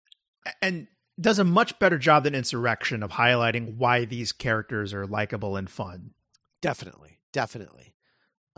and 0.62 0.88
does 1.22 1.40
a 1.40 1.44
much 1.44 1.78
better 1.80 1.98
job 1.98 2.24
than 2.24 2.34
Insurrection 2.34 3.04
of 3.04 3.12
highlighting 3.12 3.76
why 3.76 4.06
these 4.06 4.32
characters 4.32 4.94
are 4.94 5.06
likable 5.06 5.56
and 5.56 5.70
fun. 5.70 6.12
definitely 6.62 7.20
definitely 7.32 7.89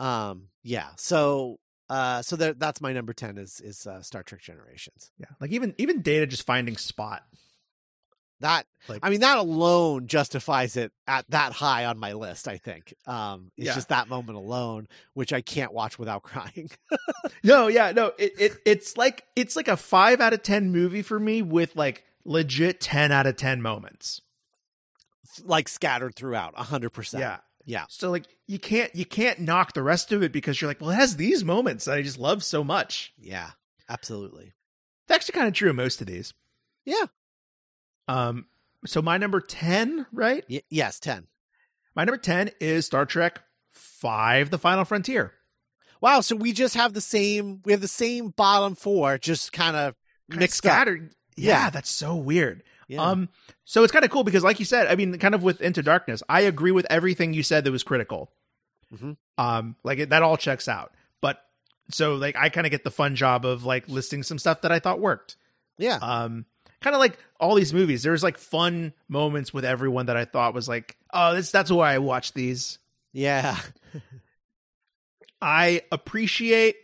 um 0.02 0.48
yeah 0.62 0.88
so 0.96 1.58
Uh, 1.88 2.22
so 2.22 2.36
that 2.36 2.58
that's 2.58 2.80
my 2.80 2.92
number 2.92 3.12
ten 3.12 3.36
is 3.36 3.60
is 3.60 3.86
uh, 3.86 4.00
Star 4.02 4.22
Trek 4.22 4.40
Generations. 4.40 5.10
Yeah, 5.18 5.26
like 5.40 5.50
even 5.50 5.74
even 5.76 6.00
Data 6.00 6.26
just 6.26 6.46
finding 6.46 6.76
Spot. 6.78 7.22
That 8.40 8.66
Like- 8.88 9.00
I 9.04 9.10
mean, 9.10 9.20
that 9.20 9.36
alone 9.38 10.06
justifies 10.08 10.76
it 10.76 10.90
at 11.06 11.26
that 11.30 11.52
high 11.52 11.84
on 11.84 11.98
my 11.98 12.12
list. 12.14 12.48
I 12.48 12.56
think 12.58 12.94
um, 13.06 13.52
it's 13.58 13.66
Yeah. 13.66 13.74
just 13.74 13.90
that 13.90 14.08
moment 14.08 14.36
alone, 14.38 14.88
which 15.14 15.32
I 15.32 15.42
can't 15.42 15.72
watch 15.72 15.98
without 15.98 16.22
crying. 16.30 16.70
No, 17.44 17.68
yeah, 17.68 17.92
no, 17.92 18.12
it, 18.18 18.32
it 18.38 18.52
it's 18.64 18.96
like 18.96 19.24
it's 19.36 19.54
like 19.54 19.68
a 19.68 19.76
five 19.76 20.20
out 20.20 20.32
of 20.32 20.42
ten 20.42 20.72
movie 20.72 21.02
for 21.02 21.20
me 21.20 21.42
with 21.42 21.76
like 21.76 22.04
legit 22.24 22.80
ten 22.80 23.12
out 23.12 23.26
of 23.26 23.36
ten 23.36 23.60
moments. 23.60 24.22
like 25.44 25.68
scattered 25.68 26.14
throughout, 26.16 26.54
hundred 26.56 26.90
percent. 26.90 27.20
Yeah, 27.20 27.38
yeah, 27.64 27.84
So 27.88 28.10
like 28.10 28.24
you 28.46 28.58
can't 28.58 28.94
you 28.94 29.04
can't 29.04 29.38
knock 29.40 29.72
the 29.74 29.82
rest 29.82 30.12
of 30.12 30.22
it 30.22 30.32
because 30.32 30.60
you're 30.60 30.68
like, 30.70 30.80
well, 30.80 30.90
it 30.90 30.94
has 30.96 31.16
these 31.16 31.44
moments 31.44 31.84
that 31.84 31.96
I 31.96 32.02
just 32.02 32.18
love 32.18 32.42
so 32.44 32.62
much. 32.64 33.12
yeah, 33.18 33.50
absolutely. 33.88 34.52
It's 35.06 35.14
actually 35.14 35.34
kind 35.34 35.48
of 35.48 35.54
true 35.54 35.70
of 35.70 35.76
most 35.76 36.00
of 36.00 36.06
these. 36.06 36.34
Yeah. 36.84 37.06
Um. 38.08 38.46
So 38.86 39.00
my 39.02 39.16
number 39.16 39.40
ten, 39.40 40.06
right? 40.12 40.44
Y- 40.50 40.62
yes, 40.70 40.98
ten. 40.98 41.26
My 41.94 42.04
number 42.04 42.18
ten 42.18 42.50
is 42.60 42.86
Star 42.86 43.06
Trek 43.06 43.40
Five: 43.70 44.50
The 44.50 44.58
Final 44.58 44.84
Frontier. 44.84 45.32
Wow, 46.00 46.20
so 46.20 46.34
we 46.34 46.52
just 46.52 46.74
have 46.74 46.94
the 46.94 47.00
same. 47.00 47.60
We 47.64 47.72
have 47.72 47.80
the 47.80 47.86
same 47.88 48.30
bottom 48.30 48.74
four, 48.74 49.18
just 49.18 49.52
kind 49.52 49.76
of 49.76 49.94
mixed 50.28 50.66
up. 50.66 50.72
scattered. 50.72 51.14
Yeah, 51.36 51.64
Yeah. 51.64 51.70
that's 51.70 51.90
so 51.90 52.16
weird. 52.16 52.62
Yeah. 52.88 53.02
Um, 53.02 53.28
so 53.64 53.82
it's 53.82 53.92
kind 53.92 54.04
of 54.04 54.10
cool 54.10 54.24
because, 54.24 54.42
like 54.44 54.58
you 54.58 54.64
said, 54.66 54.86
I 54.88 54.96
mean, 54.96 55.16
kind 55.18 55.34
of 55.34 55.42
with 55.42 55.60
Into 55.60 55.82
Darkness, 55.82 56.22
I 56.28 56.42
agree 56.42 56.72
with 56.72 56.86
everything 56.90 57.32
you 57.34 57.42
said 57.42 57.64
that 57.64 57.70
was 57.72 57.82
critical. 57.82 58.30
Mhm. 58.94 59.16
Um, 59.38 59.76
like 59.84 59.98
it, 59.98 60.10
that 60.10 60.22
all 60.22 60.36
checks 60.36 60.68
out. 60.68 60.92
But 61.20 61.38
so, 61.90 62.14
like, 62.16 62.36
I 62.36 62.48
kind 62.48 62.66
of 62.66 62.70
get 62.70 62.84
the 62.84 62.90
fun 62.90 63.14
job 63.16 63.44
of 63.46 63.64
like 63.64 63.88
listing 63.88 64.22
some 64.22 64.38
stuff 64.38 64.60
that 64.62 64.72
I 64.72 64.78
thought 64.78 65.00
worked. 65.00 65.36
yeah, 65.78 65.96
Um, 66.02 66.44
kind 66.80 66.94
of 66.94 67.00
like 67.00 67.18
all 67.40 67.54
these 67.54 67.72
movies. 67.72 68.02
There's 68.02 68.22
like 68.22 68.36
fun 68.38 68.92
moments 69.08 69.54
with 69.54 69.64
everyone 69.64 70.06
that 70.06 70.16
I 70.16 70.24
thought 70.24 70.52
was 70.54 70.68
like, 70.68 70.96
oh, 71.12 71.34
this 71.34 71.50
that's 71.50 71.70
why 71.70 71.94
I 71.94 71.98
watch 71.98 72.32
these. 72.34 72.78
yeah, 73.12 73.58
I 75.40 75.82
appreciate 75.90 76.76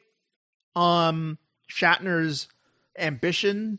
um 0.75 1.39
Shatner's 1.71 2.49
ambition 2.99 3.79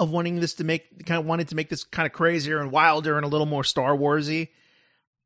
of 0.00 0.10
wanting 0.10 0.40
this 0.40 0.54
to 0.54 0.64
make 0.64 1.06
kind 1.06 1.20
of 1.20 1.26
wanted 1.26 1.48
to 1.48 1.54
make 1.54 1.68
this 1.68 1.84
kind 1.84 2.06
of 2.06 2.12
crazier 2.12 2.58
and 2.60 2.72
wilder 2.72 3.16
and 3.16 3.24
a 3.24 3.28
little 3.28 3.46
more 3.46 3.64
Star 3.64 3.96
Warsy. 3.96 4.48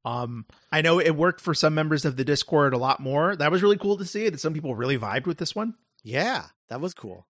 Um, 0.05 0.45
I 0.71 0.83
know 0.83 0.99
it 0.99 1.13
worked 1.17 1.41
for 1.41 1.55
some 1.55 1.75
members 1.75 2.05
of 2.05 2.17
the 2.17 2.25
Discord 2.25 2.75
a 2.75 2.79
lot 2.79 3.01
more. 3.01 3.35
That 3.37 3.51
was 3.51 3.63
really 3.63 3.79
cool 3.79 3.97
to 3.97 4.05
see 4.05 4.29
that 4.29 4.39
some 4.41 4.53
people 4.53 4.75
really 4.75 4.99
vibed 4.99 5.27
with 5.27 5.39
this 5.39 5.55
one. 5.55 5.75
yeah. 6.03 6.47
That 6.69 6.81
was 6.81 6.95
cool. 6.95 7.27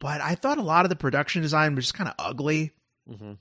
But 0.00 0.20
I 0.20 0.34
thought 0.36 0.58
a 0.58 0.62
lot 0.62 0.84
of 0.84 0.88
the 0.88 0.96
production 0.96 1.42
design 1.42 1.74
was 1.74 1.84
just 1.84 1.94
kind 1.94 2.08
of 2.08 2.14
ugly 2.18 2.72
mm-hmm. 3.10 3.32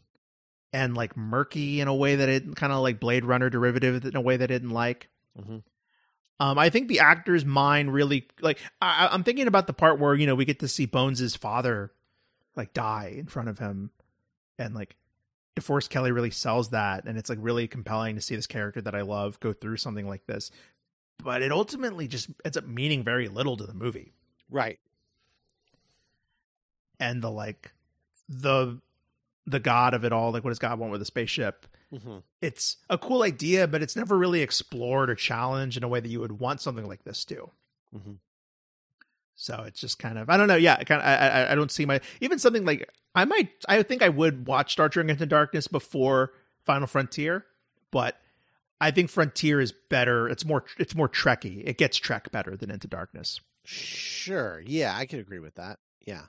and 0.73 0.95
like 0.97 1.15
murky 1.15 1.79
in 1.79 1.87
a 1.87 1.95
way 1.95 2.15
that 2.15 2.27
it 2.27 2.55
kind 2.55 2.73
of 2.73 2.81
like 2.81 2.99
Blade 2.99 3.23
Runner 3.23 3.49
derivative 3.49 4.03
in 4.03 4.15
a 4.15 4.21
way 4.21 4.37
that 4.37 4.45
I 4.51 4.53
didn't 4.53 4.71
like. 4.71 5.09
hmm 5.39 5.57
Um, 6.39 6.57
I 6.57 6.69
think 6.69 6.87
the 6.87 6.99
actor's 7.01 7.45
mind 7.45 7.93
really 7.93 8.27
like 8.41 8.57
I- 8.81 9.09
I'm 9.11 9.23
thinking 9.23 9.47
about 9.47 9.67
the 9.67 9.73
part 9.73 9.99
where 9.99 10.15
you 10.15 10.25
know 10.25 10.35
we 10.35 10.45
get 10.45 10.59
to 10.59 10.67
see 10.67 10.85
Bones's 10.87 11.35
father 11.35 11.91
like 12.55 12.73
die 12.73 13.13
in 13.17 13.27
front 13.27 13.49
of 13.49 13.59
him, 13.59 13.91
and 14.57 14.73
like 14.75 14.95
DeForest 15.55 15.89
Kelley 15.89 16.11
really 16.11 16.31
sells 16.31 16.69
that, 16.69 17.05
and 17.05 17.17
it's 17.17 17.29
like 17.29 17.39
really 17.41 17.67
compelling 17.67 18.15
to 18.15 18.21
see 18.21 18.35
this 18.35 18.47
character 18.47 18.81
that 18.81 18.95
I 18.95 19.01
love 19.01 19.39
go 19.39 19.53
through 19.53 19.77
something 19.77 20.07
like 20.07 20.25
this. 20.27 20.51
But 21.23 21.41
it 21.41 21.51
ultimately 21.51 22.07
just 22.07 22.29
ends 22.43 22.57
up 22.57 22.65
meaning 22.65 23.03
very 23.03 23.27
little 23.27 23.55
to 23.57 23.65
the 23.65 23.73
movie, 23.73 24.13
Right. 24.49 24.79
and 26.99 27.21
the 27.21 27.31
like 27.31 27.73
the 28.29 28.79
the 29.45 29.59
god 29.59 29.93
of 29.93 30.05
it 30.05 30.13
all, 30.13 30.31
like 30.31 30.43
what 30.43 30.51
does 30.51 30.59
God 30.59 30.79
want 30.79 30.91
with 30.91 31.01
a 31.01 31.05
spaceship? 31.05 31.67
hmm 31.91 32.19
It's 32.41 32.77
a 32.89 32.97
cool 32.97 33.23
idea, 33.23 33.67
but 33.67 33.81
it's 33.81 33.95
never 33.95 34.17
really 34.17 34.41
explored 34.41 35.09
or 35.09 35.15
challenged 35.15 35.77
in 35.77 35.83
a 35.83 35.87
way 35.87 35.99
that 35.99 36.07
you 36.09 36.19
would 36.19 36.33
want 36.39 36.61
something 36.61 36.87
like 36.87 37.03
this 37.03 37.25
to. 37.25 37.49
Mhm. 37.95 38.17
So 39.41 39.63
it's 39.65 39.79
just 39.79 39.97
kind 39.97 40.19
of 40.19 40.29
I 40.29 40.37
don't 40.37 40.47
know. 40.47 40.55
Yeah, 40.55 40.75
kind 40.83 41.01
of, 41.01 41.07
I, 41.07 41.15
I 41.15 41.51
I 41.53 41.55
don't 41.55 41.71
see 41.71 41.85
my 41.85 41.99
even 42.19 42.37
something 42.37 42.63
like 42.63 42.87
I 43.15 43.25
might 43.25 43.49
I 43.67 43.81
think 43.81 44.03
I 44.03 44.09
would 44.09 44.45
watch 44.45 44.73
Star 44.73 44.87
Trek 44.87 45.09
Into 45.09 45.25
Darkness 45.25 45.67
before 45.67 46.31
Final 46.63 46.85
Frontier, 46.85 47.45
but 47.89 48.17
I 48.79 48.91
think 48.91 49.09
Frontier 49.09 49.59
is 49.59 49.71
better. 49.89 50.29
It's 50.29 50.45
more 50.45 50.65
it's 50.77 50.93
more 50.93 51.09
Trekky. 51.09 51.63
It 51.65 51.79
gets 51.79 51.97
Trek 51.97 52.31
better 52.31 52.55
than 52.55 52.69
Into 52.69 52.87
Darkness. 52.87 53.41
Sure. 53.65 54.61
Yeah, 54.63 54.95
I 54.95 55.07
could 55.07 55.19
agree 55.19 55.39
with 55.39 55.55
that. 55.55 55.79
Yeah. 56.05 56.25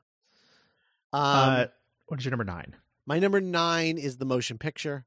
Um, 1.13 1.23
uh, 1.23 1.65
what 2.07 2.19
is 2.19 2.25
your 2.25 2.31
number 2.31 2.45
nine? 2.45 2.77
my 3.05 3.19
number 3.19 3.41
nine 3.41 3.99
is 3.99 4.17
the 4.17 4.25
motion 4.25 4.57
picture. 4.57 5.05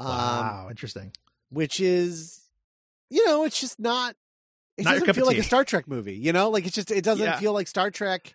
Um, 0.00 0.08
wow, 0.08 0.66
interesting. 0.70 1.12
which 1.50 1.78
is 1.78 2.48
you 3.10 3.24
know 3.26 3.44
it's 3.44 3.60
just 3.60 3.78
not 3.78 4.16
it 4.78 4.84
Not 4.84 4.92
doesn't 4.98 5.14
feel 5.14 5.26
like 5.26 5.38
a 5.38 5.42
star 5.42 5.64
trek 5.64 5.86
movie 5.88 6.14
you 6.16 6.32
know? 6.32 6.48
Like 6.50 6.64
it's 6.66 6.74
just 6.74 6.90
it 6.90 7.04
doesn't 7.04 7.24
Yeah. 7.24 7.38
feel 7.38 7.52
like 7.52 7.68
star 7.68 7.90
trek. 7.90 8.34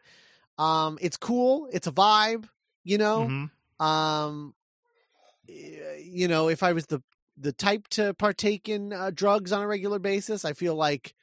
Um 0.58 0.98
it's 1.02 1.18
cool. 1.18 1.68
It's 1.72 1.88
a 1.88 1.92
vibe 1.92 2.48
you 2.84 2.98
know? 2.98 3.50
Mhm. 3.80 3.84
um 3.86 4.54
you 5.48 6.28
know 6.28 6.48
if 6.50 6.64
i 6.64 6.72
was 6.74 6.86
the 6.88 7.02
the 7.38 7.52
type 7.52 7.88
to 7.90 8.14
partake 8.14 8.70
in 8.70 8.94
uh, 8.94 9.12
drugs 9.14 9.52
on 9.52 9.62
a 9.62 9.68
regular 9.68 10.00
basis 10.00 10.46
i 10.46 10.54
feel 10.54 10.76
like 10.76 11.14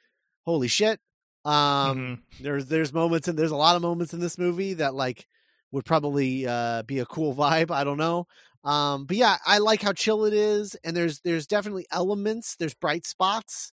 holy 0.45 0.69
shit. 0.69 1.01
Um 1.45 1.53
Mhm. 1.53 2.43
there's 2.43 2.67
there's 2.67 2.93
moments 2.93 3.29
and 3.29 3.39
there's 3.39 3.51
a 3.53 3.57
lot 3.57 3.77
of 3.77 3.83
moments 3.83 4.13
in 4.13 4.21
this 4.21 4.37
movie 4.37 4.75
that 4.75 4.95
like 4.95 5.27
would 5.73 5.85
probably 5.85 6.47
uh 6.47 6.83
be 6.83 6.99
a 6.99 7.07
cool 7.07 7.35
vibe 7.35 7.71
i 7.71 7.85
don't 7.85 7.97
know. 7.99 8.27
Um 8.65 9.07
but 9.07 9.17
yeah 9.17 9.37
i 9.47 9.59
like 9.59 9.81
how 9.83 9.93
chill 9.93 10.25
it 10.27 10.35
is 10.35 10.75
and 10.85 10.95
there's 10.97 11.21
there's 11.21 11.47
definitely 11.47 11.87
elements 11.91 12.57
there's 12.57 12.75
bright 12.75 13.07
spots 13.07 13.73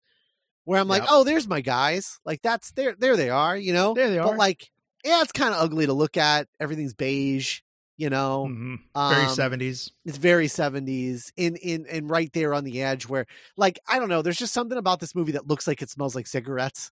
where 0.68 0.80
i'm 0.80 0.88
like 0.88 1.04
Yep. 1.04 1.10
oh 1.12 1.24
there's 1.24 1.48
my 1.48 1.62
guys 1.62 2.20
like 2.26 2.42
that's 2.42 2.72
there 2.72 2.96
there 3.00 3.16
they 3.18 3.30
are 3.30 3.56
you 3.58 3.74
know 3.74 3.94
There 3.94 4.10
they 4.10 4.18
but 4.18 4.34
are. 4.34 4.38
like 4.38 4.70
yeah 5.06 5.22
it's 5.22 5.32
kind 5.32 5.54
of 5.54 5.62
ugly 5.62 5.86
to 5.86 5.94
look 5.94 6.18
at 6.18 6.48
everything's 6.60 6.94
beige 6.94 7.62
you 7.96 8.10
know 8.10 8.48
Mhm. 8.50 8.78
Very 9.10 9.26
Um, 9.26 9.34
seventies. 9.36 9.92
it's 10.06 10.18
very 10.18 10.48
70s 10.48 11.32
in 11.38 11.56
in 11.56 11.86
and 11.90 12.10
right 12.10 12.32
there 12.34 12.54
on 12.54 12.64
the 12.64 12.82
edge 12.82 13.08
where 13.08 13.26
like 13.56 13.80
i 13.88 13.98
don't 13.98 14.10
know 14.10 14.22
there's 14.22 14.38
just 14.38 14.54
something 14.54 14.78
about 14.78 15.00
this 15.00 15.16
movie 15.16 15.32
that 15.32 15.48
looks 15.48 15.68
like 15.68 15.82
it 15.82 15.90
smells 15.90 16.16
like 16.16 16.28
cigarettes 16.28 16.92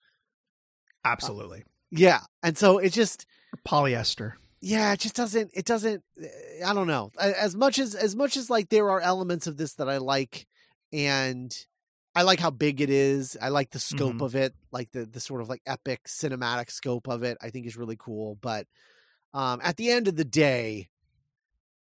Absolutely. 1.05 1.64
yeah 1.91 2.20
and 2.43 2.57
so 2.57 2.79
it 2.79 2.93
just 2.93 3.27
Polyester. 3.68 4.33
yeah 4.61 4.93
it 4.95 5.01
just 5.01 5.14
doesn't 5.14 5.51
it 5.55 5.64
doesn't 5.66 6.03
i 6.64 6.72
don't 6.72 6.87
know 6.87 7.11
as 7.18 7.55
much 7.55 7.79
as 7.79 7.95
as 7.95 8.16
much 8.16 8.37
as 8.37 8.49
like 8.49 8.68
there 8.70 8.91
are 8.91 9.01
elements 9.01 9.47
of 9.47 9.57
this 9.59 9.75
that 9.75 9.89
i 9.89 9.99
like 9.99 10.47
and 10.93 11.66
i 12.15 12.23
like 12.23 12.41
how 12.41 12.51
big 12.51 12.81
it 12.81 12.91
is 12.91 13.37
i 13.43 13.49
like 13.49 13.71
the 13.71 13.79
scope 13.79 14.15
Mhm. 14.17 14.25
of 14.25 14.35
it 14.35 14.55
like 14.73 14.91
the 14.93 15.05
the 15.07 15.21
sort 15.21 15.41
of 15.41 15.49
like 15.49 15.62
epic 15.67 16.05
cinematic 16.07 16.71
scope 16.71 17.09
of 17.09 17.23
it 17.23 17.37
i 17.43 17.51
think 17.51 17.67
is 17.67 17.77
really 17.77 17.97
cool 17.99 18.37
but 18.41 18.67
um 19.33 19.61
at 19.62 19.77
the 19.77 19.91
end 19.91 20.09
of 20.09 20.17
the 20.17 20.25
day 20.25 20.89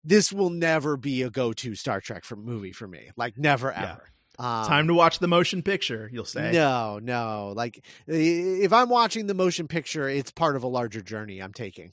this 0.05 0.33
will 0.33 0.51
never 0.51 0.97
be 0.97 1.22
a 1.22 1.31
go-to 1.31 1.75
star 1.75 2.01
trek 2.01 2.25
for 2.25 2.37
movie 2.37 2.72
for 2.72 2.87
me 2.87 3.11
like 3.16 3.37
never 3.39 3.70
Yeah. 3.70 3.93
ever 3.93 4.09
um, 4.37 4.66
Time 4.66 4.89
to 4.89 4.95
watch 4.95 5.20
the 5.20 5.29
motion 5.29 5.62
picture. 5.62 6.11
You'll 6.12 6.25
say. 6.25 6.51
no, 6.51 6.99
no. 7.01 7.53
Like 7.55 7.85
if 8.09 8.72
I'm 8.72 8.89
watching 8.89 9.29
the 9.29 9.35
motion 9.35 9.68
picture, 9.68 10.09
it's 10.09 10.33
part 10.33 10.57
of 10.57 10.64
a 10.64 10.66
larger 10.66 11.01
journey 11.03 11.41
I'm 11.41 11.53
taking. 11.53 11.93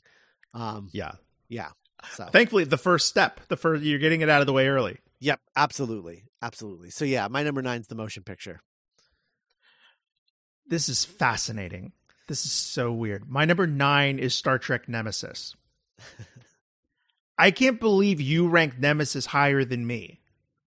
Um, 0.51 0.89
Yeah. 0.91 1.11
yeah. 1.49 1.69
So, 2.13 2.25
Thankfully, 2.31 2.63
the 2.63 2.79
first 2.79 3.07
step, 3.07 3.41
the 3.49 3.57
first 3.57 3.83
you're 3.83 3.99
getting 3.99 4.21
it 4.21 4.29
out 4.29 4.41
of 4.41 4.47
the 4.47 4.53
way 4.53 4.67
early. 4.69 4.97
Yep, 5.21 5.39
absolutely, 5.55 6.25
absolutely. 6.41 6.89
So 6.89 7.05
yeah, 7.05 7.29
my 7.29 7.43
number 7.43 7.61
nine's 7.61 7.87
the 7.87 7.95
motion 7.95 8.23
picture. 8.23 8.59
This 10.67 10.89
is 10.89 11.05
fascinating. 11.05 11.93
This 12.27 12.45
is 12.45 12.51
so 12.51 12.91
weird. 12.91 13.29
My 13.29 13.45
number 13.45 13.67
nine 13.67 14.19
is 14.19 14.35
Star 14.35 14.57
Trek 14.57 14.89
Nemesis. 14.89 15.55
I 17.37 17.51
can't 17.51 17.79
believe 17.79 18.21
you 18.21 18.47
ranked 18.47 18.79
Nemesis 18.79 19.25
higher 19.25 19.63
than 19.65 19.87
me, 19.87 20.19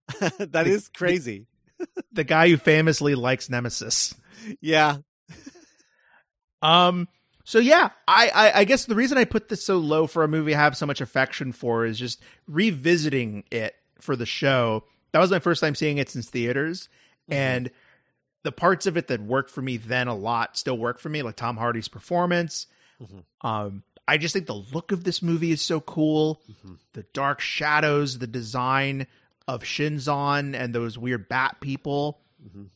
that 0.40 0.68
is 0.68 0.90
crazy. 0.90 1.48
the 2.12 2.24
guy 2.24 2.50
who 2.50 2.58
famously 2.58 3.16
likes 3.16 3.50
Nemesis. 3.50 4.16
yeah. 4.62 4.98
Um. 6.62 7.08
So 7.46 7.60
yeah, 7.60 7.90
I, 8.08 8.32
I 8.34 8.60
I 8.60 8.64
guess 8.64 8.86
the 8.86 8.96
reason 8.96 9.18
I 9.18 9.26
put 9.26 9.50
this 9.50 9.64
so 9.66 9.78
low 9.78 10.08
for 10.08 10.24
a 10.24 10.30
movie 10.30 10.56
I 10.56 10.60
have 10.60 10.78
so 10.78 10.86
much 10.86 11.02
affection 11.02 11.52
for 11.52 11.86
is 11.86 12.00
just 12.00 12.22
revisiting 12.48 13.44
it 13.52 13.76
for 14.04 14.16
the 14.16 14.26
show. 14.26 14.84
That 15.12 15.20
was 15.20 15.32
my 15.32 15.40
first 15.40 15.62
time 15.62 15.76
seeing 15.76 15.98
it 15.98 16.10
since 16.10 16.30
theaters, 16.30 16.90
and 17.28 17.72
the 18.44 18.52
parts 18.52 18.86
of 18.86 18.98
it 18.98 19.08
that 19.08 19.22
worked 19.22 19.50
for 19.50 19.62
me 19.62 19.78
then 19.78 20.08
a 20.08 20.16
lot 20.16 20.58
still 20.58 20.78
work 20.78 21.00
for 21.00 21.10
me, 21.10 21.22
like 21.22 21.36
Tom 21.36 21.58
Hardy's 21.58 21.88
performance. 21.88 22.68
Mhm. 23.02 23.24
Um, 23.42 23.84
I 24.08 24.18
just 24.18 24.34
think 24.34 24.48
the 24.48 24.54
look 24.56 24.92
of 24.92 25.04
this 25.06 25.22
movie 25.22 25.52
is 25.52 25.62
so 25.62 25.80
cool. 25.80 26.42
Mhm. 26.66 26.78
The 26.94 27.04
dark 27.14 27.40
shadows, 27.40 28.20
the 28.20 28.28
design 28.28 29.08
of 29.48 29.64
Shinzon 29.64 30.56
and 30.56 30.76
those 30.76 30.98
weird 30.98 31.30
bat 31.30 31.58
people. 31.62 32.20
Mhm. 32.46 32.68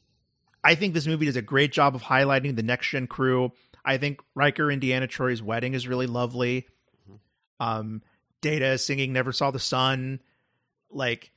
I 0.63 0.75
think 0.75 0.93
this 0.93 1.07
movie 1.07 1.25
does 1.25 1.35
a 1.35 1.41
great 1.41 1.71
job 1.73 1.95
of 1.95 2.03
highlighting 2.03 2.55
the 2.55 2.63
next 2.63 2.87
gen 2.89 3.07
crew. 3.07 3.51
I 3.83 3.97
think 3.97 4.21
Riker 4.35 4.69
and 4.71 4.81
Deanna 4.81 5.07
Troi's 5.07 5.41
wedding 5.41 5.73
is 5.73 5.87
really 5.87 6.07
lovely. 6.07 6.67
Mm-hmm. 7.03 7.15
Um, 7.59 8.01
Data 8.41 8.77
singing 8.77 9.11
"Never 9.13 9.31
Saw 9.31 9.49
the 9.51 9.59
Sun," 9.59 10.19
like 10.91 11.31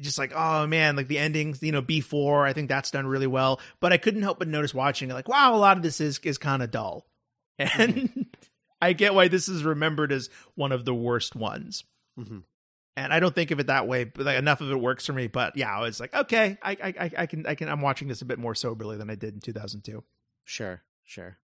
just 0.00 0.18
like 0.18 0.32
oh 0.34 0.66
man, 0.66 0.96
like 0.96 1.08
the 1.08 1.18
endings, 1.18 1.62
you 1.62 1.72
know, 1.72 1.82
B 1.82 2.00
four. 2.00 2.46
I 2.46 2.52
think 2.52 2.68
that's 2.68 2.90
done 2.90 3.06
really 3.06 3.26
well. 3.26 3.60
But 3.80 3.92
I 3.92 3.96
couldn't 3.98 4.22
help 4.22 4.38
but 4.38 4.48
notice 4.48 4.74
watching 4.74 5.10
it, 5.10 5.14
like 5.14 5.28
wow, 5.28 5.54
a 5.54 5.56
lot 5.56 5.76
of 5.76 5.82
this 5.82 6.00
is 6.00 6.18
is 6.20 6.38
kind 6.38 6.62
of 6.62 6.70
dull, 6.70 7.06
and 7.58 8.26
I 8.82 8.92
get 8.94 9.14
why 9.14 9.28
this 9.28 9.48
is 9.48 9.64
remembered 9.64 10.12
as 10.12 10.28
one 10.54 10.72
of 10.72 10.84
the 10.84 10.94
worst 10.94 11.36
ones. 11.36 11.84
Mm-hmm. 12.18 12.38
And 12.94 13.12
I 13.12 13.20
don't 13.20 13.34
think 13.34 13.50
of 13.52 13.60
it 13.60 13.68
that 13.68 13.88
way, 13.88 14.04
but 14.04 14.26
like, 14.26 14.36
enough 14.36 14.60
of 14.60 14.70
it 14.70 14.76
works 14.76 15.06
for 15.06 15.14
me. 15.14 15.26
But 15.26 15.56
yeah, 15.56 15.74
I 15.74 15.80
was 15.80 15.98
like, 15.98 16.14
okay, 16.14 16.58
I, 16.62 16.72
I, 16.72 17.10
I 17.16 17.26
can, 17.26 17.46
I 17.46 17.54
can, 17.54 17.70
I'm 17.70 17.80
watching 17.80 18.08
this 18.08 18.20
a 18.20 18.26
bit 18.26 18.38
more 18.38 18.54
soberly 18.54 18.98
than 18.98 19.08
I 19.08 19.14
did 19.14 19.32
in 19.32 19.40
2002. 19.40 20.04
Sure, 20.44 20.82
sure. 21.04 21.38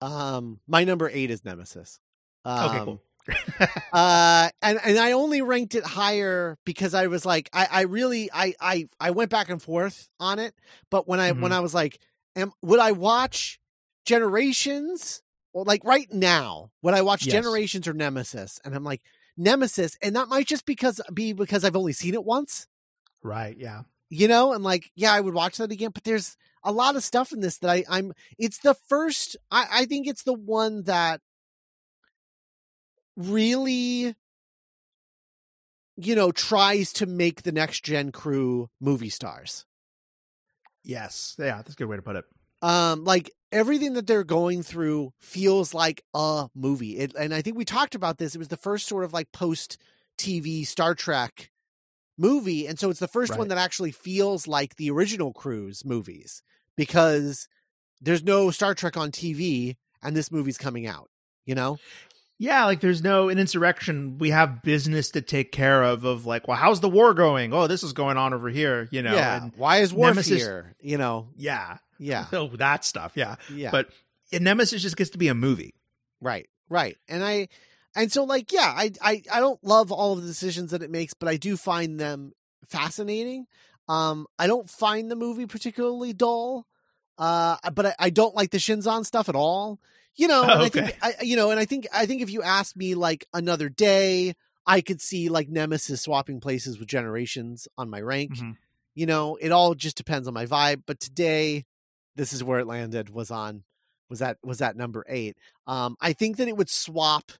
Um, 0.00 0.60
my 0.66 0.84
number 0.84 1.10
eight 1.12 1.30
is 1.30 1.44
Nemesis. 1.44 2.00
Um, 2.46 2.70
okay, 2.70 2.84
cool. 2.84 3.02
uh, 3.92 4.48
and 4.62 4.78
and 4.84 4.98
I 4.98 5.12
only 5.12 5.42
ranked 5.42 5.74
it 5.74 5.84
higher 5.84 6.56
because 6.64 6.94
I 6.94 7.06
was 7.08 7.24
like, 7.26 7.48
I, 7.52 7.68
I 7.70 7.80
really, 7.82 8.30
I, 8.32 8.54
I, 8.60 8.88
I 9.00 9.10
went 9.10 9.30
back 9.30 9.48
and 9.48 9.60
forth 9.62 10.08
on 10.18 10.38
it. 10.38 10.54
But 10.90 11.06
when 11.08 11.20
I, 11.20 11.32
Mhm. 11.32 11.40
when 11.40 11.52
I 11.52 11.60
was 11.60 11.74
like, 11.74 11.98
am 12.36 12.52
would 12.62 12.80
I 12.80 12.92
watch 12.92 13.58
Generations 14.06 15.22
or 15.52 15.64
like 15.64 15.84
right 15.84 16.12
now? 16.12 16.70
Would 16.82 16.94
I 16.94 17.02
watch 17.02 17.24
Yes. 17.26 17.32
Generations 17.32 17.86
or 17.88 17.92
Nemesis? 17.92 18.60
And 18.64 18.74
I'm 18.74 18.84
like 18.84 19.02
Nemesis, 19.36 19.96
and 20.02 20.16
that 20.16 20.28
might 20.28 20.46
just 20.46 20.66
because 20.66 21.00
be 21.14 21.32
because 21.32 21.64
I've 21.64 21.76
only 21.76 21.92
seen 21.92 22.14
it 22.14 22.24
once. 22.24 22.66
right. 23.22 23.56
Yeah. 23.56 23.82
you 24.10 24.26
know 24.26 24.52
and 24.54 24.64
like 24.64 24.90
yeah 24.96 25.12
i 25.12 25.20
would 25.20 25.34
watch 25.34 25.58
that 25.58 25.70
again 25.70 25.90
but 25.92 26.02
there's 26.04 26.34
a 26.64 26.72
lot 26.72 26.96
of 26.96 27.04
stuff 27.04 27.30
in 27.30 27.40
this 27.40 27.58
that 27.58 27.68
i 27.70 27.84
i'm 27.90 28.14
it's 28.38 28.56
the 28.60 28.72
first 28.72 29.36
i 29.50 29.66
i 29.70 29.84
think 29.84 30.06
it's 30.06 30.22
the 30.22 30.32
one 30.32 30.84
that 30.84 31.20
really 33.18 34.14
you 35.96 36.14
know 36.14 36.30
tries 36.32 36.92
to 36.92 37.04
make 37.06 37.42
the 37.42 37.52
next 37.52 37.84
gen 37.84 38.12
crew 38.12 38.70
movie 38.80 39.10
stars 39.10 39.64
Yes. 40.84 41.36
Yeah. 41.38 41.56
That's 41.56 41.72
a 41.74 41.76
good 41.76 41.86
way 41.86 41.96
to 41.96 42.02
put 42.02 42.16
it. 42.16 42.24
um 42.62 43.04
like 43.04 43.30
everything 43.52 43.92
that 43.94 44.06
they're 44.06 44.24
going 44.24 44.62
through 44.62 45.12
feels 45.20 45.74
like 45.74 46.02
a 46.14 46.48
movie 46.54 46.96
it, 46.98 47.14
and 47.18 47.34
i 47.34 47.40
think 47.42 47.56
we 47.56 47.64
talked 47.64 47.94
about 47.94 48.18
this 48.18 48.34
it 48.34 48.38
was 48.38 48.48
the 48.48 48.56
first 48.56 48.86
sort 48.86 49.04
of 49.04 49.12
like 49.12 49.30
post 49.32 49.76
tv 50.18 50.66
star 50.66 50.94
trek 50.94 51.50
movie 52.18 52.66
and 52.66 52.78
so 52.78 52.90
it's 52.90 53.00
the 53.00 53.08
first 53.08 53.32
one 53.38 53.48
that 53.48 53.58
actually 53.58 53.90
feels 53.92 54.46
like 54.46 54.76
the 54.76 54.90
original 54.90 55.32
cruise 55.32 55.84
movies 55.84 56.42
because 56.76 57.48
there's 58.00 58.22
no 58.22 58.50
star 58.50 58.74
trek 58.74 58.96
on 58.96 59.10
tv 59.10 59.76
and 60.02 60.14
this 60.16 60.30
movie's 60.32 60.58
coming 60.58 60.86
out 60.86 61.08
you 61.46 61.54
know 61.54 61.78
Yeah. 62.38 62.64
Like 62.66 62.80
there's 62.80 63.02
no, 63.02 63.28
an 63.28 63.38
insurrection. 63.38 64.18
We 64.18 64.30
have 64.30 64.62
business 64.62 65.10
to 65.12 65.20
take 65.20 65.50
care 65.52 65.82
of, 65.82 66.04
of 66.04 66.24
like, 66.26 66.46
well, 66.48 66.56
how's 66.56 66.80
the 66.80 66.88
war 66.88 67.12
going? 67.14 67.52
Oh, 67.52 67.66
this 67.66 67.82
is 67.82 67.92
going 67.92 68.16
on 68.16 68.32
over 68.32 68.48
here, 68.48 68.88
you 68.90 69.02
know? 69.02 69.12
yeah 69.14 69.42
And 69.42 69.52
why 69.56 69.78
is 69.78 69.92
war 69.92 70.08
Nemesis- 70.08 70.40
here 70.42 70.74
you 70.80 70.98
know 70.98 71.28
yeah. 71.36 71.78
yeah 71.98 72.26
Oh, 72.32 72.48
that 72.56 72.84
stuff. 72.84 73.12
Yeah. 73.16 73.36
yeah 73.52 73.70
But 73.72 73.88
Nemesis 74.32 74.82
just 74.82 74.96
gets 74.96 75.10
to 75.10 75.18
be 75.18 75.28
a 75.28 75.34
movie. 75.34 75.74
Right, 76.20 76.48
right. 76.68 76.96
And 77.08 77.24
I 77.24 77.48
and 77.96 78.12
so 78.12 78.24
like 78.24 78.52
yeah, 78.52 78.72
I 78.76 78.92
I 79.02 79.22
I 79.32 79.40
don't 79.40 79.62
love 79.64 79.90
all 79.90 80.12
of 80.12 80.20
the 80.22 80.26
decisions 80.28 80.70
that 80.70 80.82
it 80.82 80.90
makes, 80.90 81.14
but 81.14 81.28
I 81.28 81.36
do 81.36 81.56
find 81.56 81.98
them 81.98 82.32
fascinating. 82.66 83.46
Um 83.88 84.26
I 84.38 84.46
don't 84.46 84.68
find 84.70 85.10
the 85.10 85.16
movie 85.16 85.46
particularly 85.46 86.12
dull. 86.12 86.66
Uh 87.16 87.56
but 87.72 87.86
I, 87.86 87.94
I 87.98 88.10
don't 88.10 88.34
like 88.34 88.50
the 88.50 88.58
Shinzon 88.58 89.04
stuff 89.06 89.28
at 89.28 89.34
all. 89.34 89.80
You 90.18 90.28
know, 90.28 90.42
and 90.42 90.50
I 90.62 90.68
think 90.68 90.96
I 91.00 91.14
you 91.22 91.36
know, 91.36 91.50
and 91.50 91.58
I 91.60 91.64
think 91.64 91.86
I 91.92 92.04
think 92.06 92.20
if 92.22 92.30
you 92.30 92.42
asked 92.42 92.76
me 92.76 92.94
like 92.94 93.26
another 93.32 93.68
day, 93.68 94.34
I 94.66 94.80
could 94.82 95.00
see 95.00 95.28
like 95.28 95.48
Nemesis 95.48 96.02
swapping 96.02 96.40
places 96.40 96.78
with 96.78 96.88
Generations 96.88 97.66
on 97.78 97.88
my 97.88 98.00
rank. 98.00 98.36
Mhm. 98.36 98.56
You 98.94 99.06
know, 99.06 99.36
it 99.36 99.52
all 99.52 99.74
just 99.74 99.96
depends 99.96 100.26
on 100.28 100.34
my 100.34 100.44
vibe, 100.44 100.82
but 100.86 100.98
today 101.00 101.64
this 102.16 102.32
is 102.32 102.42
where 102.42 102.58
it 102.58 102.66
landed 102.66 103.10
was 103.10 103.30
on 103.30 103.62
was 104.10 104.18
that 104.18 104.38
was 104.42 104.58
that 104.58 104.76
number 104.76 105.04
8. 105.08 105.36
Um, 105.68 105.96
I 106.00 106.12
think 106.12 106.36
that 106.38 106.48
it 106.48 106.56
would 106.56 106.68
swap 106.70 107.30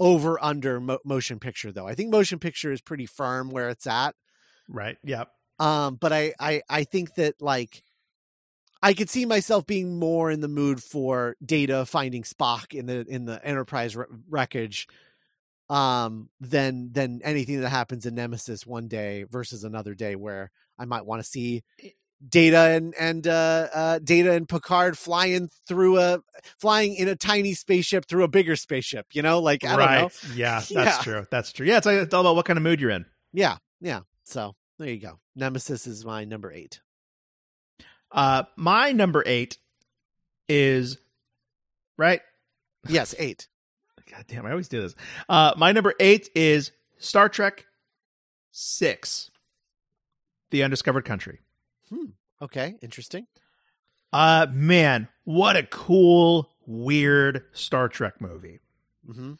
over 0.00 0.42
under 0.42 0.80
mo- 0.80 0.98
motion 1.04 1.38
picture 1.38 1.70
though. 1.70 1.86
I 1.86 1.94
think 1.94 2.10
motion 2.10 2.38
picture 2.40 2.72
is 2.72 2.80
pretty 2.80 3.06
firm 3.06 3.50
where 3.50 3.68
it's 3.68 3.86
at. 3.86 4.16
Right. 4.68 4.98
Yep. 5.04 5.30
Um, 5.60 5.94
but 5.94 6.12
I, 6.12 6.34
I 6.40 6.62
I 6.68 6.84
think 6.84 7.14
that 7.14 7.40
like 7.40 7.82
I 8.86 8.94
could 8.94 9.10
see 9.10 9.26
myself 9.26 9.66
being 9.66 9.98
more 9.98 10.30
in 10.30 10.40
the 10.40 10.48
mood 10.48 10.80
for 10.80 11.34
Data 11.44 11.84
finding 11.84 12.22
Spot 12.22 12.66
in 12.72 12.86
the 12.86 13.04
in 13.08 13.24
the 13.24 13.44
Enterprise 13.44 13.96
wreckage 14.28 14.86
um 15.68 16.28
than 16.40 16.92
than 16.92 17.20
anything 17.24 17.60
that 17.60 17.70
happens 17.70 18.06
in 18.06 18.14
Nemesis 18.14 18.64
one 18.64 18.86
day 18.86 19.24
versus 19.28 19.64
another 19.64 19.94
day 19.94 20.14
where 20.14 20.52
I 20.78 20.84
might 20.84 21.04
want 21.04 21.20
to 21.20 21.28
see 21.28 21.64
Data 22.26 22.58
and 22.76 22.94
and 22.98 23.26
uh, 23.26 23.68
uh 23.74 23.98
Data 23.98 24.32
and 24.34 24.48
Picard 24.48 24.96
flying 24.96 25.50
through 25.66 25.98
a 25.98 26.20
flying 26.60 26.94
in 26.94 27.08
a 27.08 27.16
tiny 27.16 27.54
spaceship 27.54 28.06
through 28.06 28.22
a 28.22 28.28
bigger 28.28 28.54
spaceship, 28.54 29.06
you 29.12 29.20
know? 29.22 29.40
Like 29.40 29.64
I 29.64 29.68
don't 29.70 29.78
know. 29.78 29.84
right. 29.84 30.24
Yeah. 30.36 30.60
That's 30.70 30.70
Yeah. 30.70 30.98
true. 31.02 31.26
That's 31.28 31.50
true. 31.50 31.66
Yeah. 31.66 31.78
It's, 31.78 31.86
like, 31.86 31.96
it's 31.96 32.14
all 32.14 32.20
about 32.20 32.36
what 32.36 32.46
kind 32.46 32.56
of 32.56 32.62
mood 32.62 32.80
you're 32.80 32.90
in. 32.90 33.04
Yeah, 33.32 33.56
yeah. 33.80 34.02
So 34.22 34.54
there 34.78 34.88
you 34.88 35.00
go. 35.00 35.18
Nemesis 35.34 35.88
is 35.88 36.04
my 36.04 36.24
number 36.24 36.52
eight. 36.52 36.80
Uh, 38.12 38.44
my 38.56 38.92
number 38.92 39.22
eight 39.26 39.58
is 40.48 40.98
right. 41.96 42.20
Yes, 42.88 43.14
eight. 43.18 43.48
God 44.10 44.24
damn, 44.28 44.46
I 44.46 44.50
always 44.50 44.68
do 44.68 44.80
this. 44.80 44.94
Uh, 45.28 45.52
my 45.56 45.72
number 45.72 45.92
eight 45.98 46.30
is 46.34 46.70
Star 46.98 47.28
Trek 47.28 47.66
Six, 48.52 49.30
The 50.50 50.62
Undiscovered 50.62 51.04
Country. 51.04 51.40
Hmm. 51.90 52.10
Okay, 52.40 52.76
interesting. 52.80 53.26
Uh, 54.12 54.46
man, 54.50 55.08
what 55.24 55.56
a 55.56 55.64
cool, 55.64 56.50
weird 56.66 57.44
Star 57.52 57.88
Trek 57.88 58.20
movie. 58.20 58.60
Mm-hmm. 59.08 59.34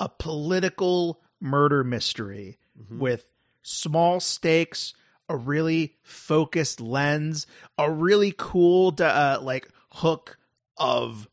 A 0.00 0.08
political 0.08 1.20
murder 1.40 1.84
mystery 1.84 2.58
Mhm. 2.80 2.98
with 2.98 3.26
small 3.62 4.20
stakes, 4.20 4.94
a 5.28 5.36
really 5.36 5.94
focused 6.02 6.80
lens, 6.80 7.46
a 7.76 7.90
really 7.90 8.34
cool 8.36 8.94
uh, 9.00 9.38
like 9.40 9.68
hook 9.92 10.38
of 10.76 11.28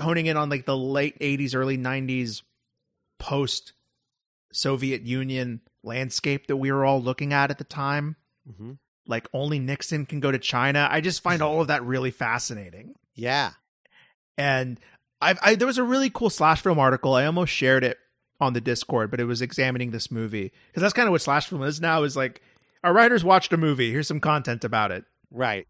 honing 0.00 0.26
in 0.26 0.36
on 0.36 0.48
like 0.48 0.64
the 0.64 0.76
late 0.76 1.18
80s 1.18 1.54
early 1.54 1.76
90s 1.76 2.42
post 3.18 3.72
Soviet 4.52 5.02
Union 5.02 5.60
landscape 5.82 6.46
that 6.46 6.56
we 6.56 6.72
were 6.72 6.84
all 6.84 7.00
looking 7.00 7.32
at 7.32 7.50
at 7.50 7.58
the 7.58 7.64
time. 7.64 8.16
Mm-hmm. 8.50 8.72
Like 9.06 9.28
only 9.32 9.58
Nixon 9.58 10.06
can 10.06 10.20
go 10.20 10.32
to 10.32 10.38
China. 10.38 10.88
I 10.90 11.00
just 11.00 11.22
find 11.22 11.42
all 11.42 11.60
of 11.60 11.68
that 11.68 11.84
really 11.84 12.10
fascinating. 12.10 12.94
Yeah. 13.14 13.52
And 14.36 14.80
I, 15.20 15.36
I 15.42 15.54
there 15.54 15.66
was 15.66 15.78
a 15.78 15.84
really 15.84 16.10
cool 16.10 16.30
slash 16.30 16.60
film 16.60 16.78
article. 16.78 17.14
I 17.14 17.26
almost 17.26 17.52
shared 17.52 17.84
it 17.84 17.98
on 18.40 18.52
the 18.52 18.60
Discord, 18.60 19.10
but 19.10 19.20
it 19.20 19.24
was 19.24 19.40
examining 19.40 19.90
this 19.90 20.10
movie 20.10 20.52
because 20.68 20.82
that's 20.82 20.92
kind 20.92 21.08
of 21.08 21.12
what 21.12 21.22
slash 21.22 21.46
film 21.48 21.62
is 21.62 21.80
now. 21.80 22.02
Is 22.02 22.16
like 22.16 22.42
our 22.86 22.94
writers 22.94 23.24
watched 23.24 23.52
a 23.52 23.56
movie. 23.56 23.90
Here's 23.90 24.06
some 24.08 24.20
content 24.20 24.64
about 24.64 24.92
it, 24.92 25.04
Right. 25.30 25.66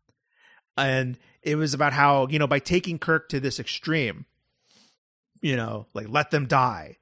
and 0.76 1.18
it 1.42 1.56
was 1.56 1.72
about 1.74 1.92
how 1.94 2.26
you 2.28 2.38
know 2.38 2.46
by 2.46 2.58
taking 2.58 2.98
Kirk 2.98 3.28
to 3.30 3.40
this 3.40 3.58
extreme, 3.58 4.26
you 5.40 5.56
know, 5.56 5.86
like 5.94 6.08
let 6.08 6.30
them 6.30 6.46
die. 6.46 6.98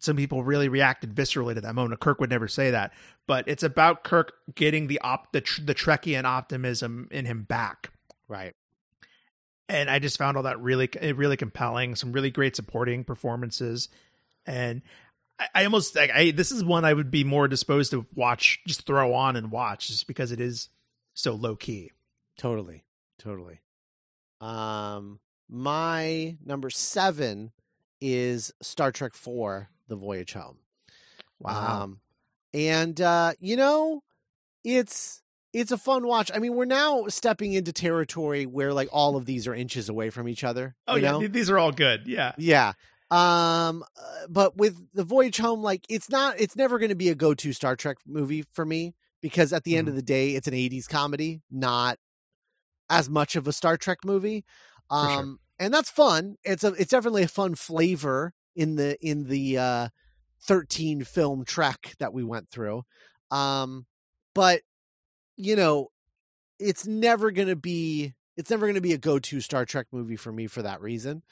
Some 0.00 0.16
people 0.16 0.42
really 0.42 0.68
reacted 0.70 1.14
viscerally 1.14 1.54
to 1.54 1.60
that 1.60 1.74
moment. 1.74 2.00
Kirk 2.00 2.20
would 2.20 2.30
never 2.30 2.48
say 2.48 2.70
that, 2.70 2.92
but 3.26 3.46
it's 3.46 3.62
about 3.62 4.02
Kirk 4.04 4.32
getting 4.54 4.86
the 4.86 4.98
op 5.00 5.32
the 5.32 5.40
the 5.62 5.74
Trekkian 5.74 6.24
optimism 6.24 7.06
in 7.10 7.26
him 7.26 7.42
back 7.42 7.90
Right. 8.26 8.54
and 9.68 9.90
I 9.90 9.98
just 9.98 10.16
found 10.16 10.36
all 10.38 10.44
that 10.44 10.58
really 10.60 10.88
really 11.14 11.36
compelling. 11.36 11.94
Some 11.96 12.12
really 12.12 12.30
great 12.30 12.56
supporting 12.56 13.04
performances, 13.04 13.90
and 14.46 14.80
I, 15.54 15.64
almost 15.64 15.96
like 15.96 16.10
I 16.10 16.30
this 16.30 16.52
is 16.52 16.64
one 16.64 16.84
I 16.84 16.92
would 16.92 17.10
be 17.10 17.24
more 17.24 17.48
disposed 17.48 17.92
to 17.92 18.06
watch, 18.14 18.60
just 18.66 18.86
throw 18.86 19.14
on 19.14 19.36
and 19.36 19.50
watch, 19.50 19.88
just 19.88 20.06
because 20.06 20.32
it 20.32 20.40
is 20.40 20.68
so 21.14 21.34
low 21.34 21.56
key. 21.56 21.92
Totally. 22.38 22.84
Totally. 23.18 23.60
Um, 24.40 25.20
my 25.48 26.36
number 26.44 26.70
seven 26.70 27.52
is 28.00 28.52
Star 28.62 28.92
Trek 28.92 29.14
Four: 29.14 29.70
The 29.88 29.96
Voyage 29.96 30.32
Home. 30.32 30.58
Um, 31.44 32.00
and 32.52 33.00
uh, 33.00 33.32
you 33.40 33.56
know, 33.56 34.02
it's 34.64 35.22
it's 35.52 35.72
a 35.72 35.78
fun 35.78 36.06
watch. 36.06 36.30
I 36.34 36.38
mean, 36.38 36.54
we're 36.54 36.64
now 36.64 37.06
stepping 37.08 37.52
into 37.52 37.72
territory 37.72 38.46
where 38.46 38.72
like 38.72 38.88
all 38.92 39.16
of 39.16 39.26
these 39.26 39.46
are 39.46 39.54
inches 39.54 39.88
away 39.88 40.10
from 40.10 40.28
each 40.28 40.44
other. 40.44 40.76
oh 40.86 40.96
you 40.96 41.02
yeah, 41.02 41.12
know? 41.12 41.26
these 41.26 41.50
are 41.50 41.58
all 41.58 41.72
good. 41.72 42.06
Yeah, 42.06 42.32
Yeah. 42.38 42.72
Um 43.10 43.82
uh, 43.96 44.26
but 44.28 44.56
with 44.56 44.92
the 44.94 45.04
Voyage 45.04 45.38
Home 45.38 45.62
like 45.62 45.84
it's 45.88 46.08
not 46.10 46.38
it's 46.40 46.56
never 46.56 46.78
going 46.78 46.90
to 46.90 46.94
be 46.94 47.08
a 47.08 47.14
go-to 47.14 47.52
Star 47.52 47.76
Trek 47.76 47.98
movie 48.06 48.44
for 48.52 48.64
me 48.64 48.94
because 49.20 49.52
at 49.52 49.64
the 49.64 49.76
end 49.76 49.88
Mhm. 49.88 49.90
of 49.90 49.96
the 49.96 50.02
day 50.02 50.30
it's 50.36 50.46
an 50.48 50.54
80s 50.54 50.86
comedy, 50.88 51.42
not 51.50 51.98
as 52.90 53.08
much 53.08 53.36
of 53.36 53.46
a 53.48 53.52
Star 53.52 53.76
Trek 53.76 53.98
movie. 54.04 54.44
sure. 54.92 55.28
Um 55.28 55.40
and 55.58 55.72
that's 55.74 55.90
fun. 55.90 56.36
It's 56.44 56.64
a 56.64 56.72
it's 56.74 56.90
definitely 56.90 57.22
a 57.24 57.28
fun 57.28 57.54
flavor 57.54 58.34
in 58.56 58.76
the 58.76 58.96
in 59.06 59.24
the 59.28 59.58
uh 59.58 59.88
13 60.42 61.04
film 61.04 61.44
trek 61.44 61.94
that 61.98 62.12
we 62.12 62.24
went 62.24 62.50
through. 62.50 62.82
Um 63.30 63.86
but 64.34 64.62
you 65.36 65.56
know, 65.56 65.88
it's 66.58 66.86
never 66.86 67.30
going 67.30 67.48
to 67.48 67.56
be 67.56 68.14
it's 68.36 68.50
never 68.50 68.66
going 68.66 68.74
to 68.76 68.80
be 68.80 68.92
a 68.94 68.98
go-to 68.98 69.40
Star 69.40 69.64
Trek 69.66 69.86
movie 69.92 70.16
for 70.16 70.32
me 70.32 70.46
for 70.46 70.62
that 70.62 70.80
reason. 70.80 71.22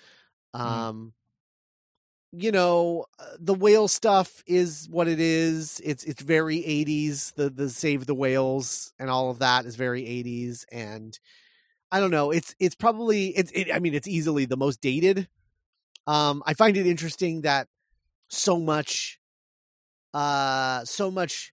Mhm. 0.62 0.88
Um 0.90 1.14
you 2.32 2.52
know, 2.52 3.06
uh, 3.18 3.24
the 3.40 3.54
whale 3.54 3.88
stuff 3.88 4.42
is 4.46 4.86
what 4.90 5.08
it 5.08 5.18
is. 5.20 5.80
It's 5.84 6.04
it's 6.04 6.22
very 6.22 6.64
80s. 6.64 7.32
The 7.32 7.48
the 7.50 7.70
save 7.70 8.06
the 8.06 8.14
whales 8.14 8.92
and 8.98 9.08
all 9.10 9.30
of 9.30 9.38
that 9.38 9.64
is 9.64 9.76
very 9.76 10.06
80s 10.06 10.66
and 10.70 11.18
I 11.92 12.00
don't 12.00 12.10
know. 12.12 12.30
It's 12.32 12.54
it's 12.60 12.74
probably 12.76 13.28
it's 13.36 13.52
it, 13.52 13.68
I 13.74 13.80
mean 13.80 13.94
it's 13.94 14.08
easily 14.08 14.46
the 14.46 14.56
most 14.58 14.80
dated. 14.82 15.28
Um 16.06 16.42
I 16.46 16.54
find 16.54 16.76
it 16.76 16.86
interesting 16.86 17.42
that 17.42 17.68
so 18.28 18.58
much 18.60 19.20
uh 20.14 20.84
so 20.84 21.10
much 21.10 21.52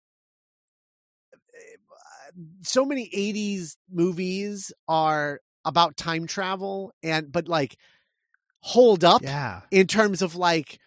so 2.63 2.86
many 2.86 3.09
80s 3.13 3.78
movies 3.91 4.71
are 4.88 5.39
about 5.63 5.97
time 5.97 6.28
travel 6.28 6.93
and 7.01 7.32
but 7.32 7.47
like 7.47 7.78
hold 8.68 9.03
up 9.03 9.22
Yeah. 9.22 9.61
in 9.70 9.86
terms 9.86 10.24
of 10.24 10.36
like 10.36 10.80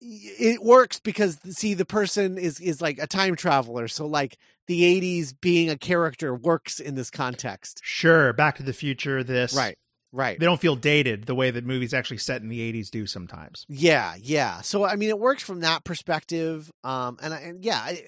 it 0.00 0.62
works 0.62 0.98
because 0.98 1.38
see 1.50 1.74
the 1.74 1.84
person 1.84 2.38
is 2.38 2.58
is 2.58 2.80
like 2.80 2.98
a 2.98 3.06
time 3.06 3.36
traveler 3.36 3.86
so 3.86 4.06
like 4.06 4.38
the 4.66 4.80
80s 5.00 5.34
being 5.38 5.68
a 5.68 5.76
character 5.76 6.34
works 6.34 6.80
in 6.80 6.94
this 6.94 7.10
context 7.10 7.80
Sure. 7.84 8.32
Back 8.32 8.56
to 8.56 8.62
the 8.62 8.72
Future. 8.72 9.22
This. 9.22 9.52
right 9.54 9.76
right 10.10 10.38
They 10.40 10.46
don't 10.46 10.60
feel 10.60 10.74
dated 10.74 11.24
the 11.26 11.34
way 11.34 11.50
that 11.50 11.66
movies 11.66 11.92
actually 11.92 12.16
set 12.16 12.40
in 12.40 12.48
the 12.48 12.60
'80s 12.72 12.90
do 12.90 13.06
sometimes. 13.06 13.66
yeah 13.68 14.14
yeah 14.18 14.62
so 14.62 14.84
i 14.84 14.96
mean 14.96 15.10
it 15.10 15.18
works 15.18 15.42
from 15.42 15.60
that 15.60 15.84
perspective 15.84 16.70
um 16.82 17.18
and, 17.22 17.34
I, 17.34 17.38
and 17.40 17.62
yeah 17.64 17.76
I, 17.78 18.02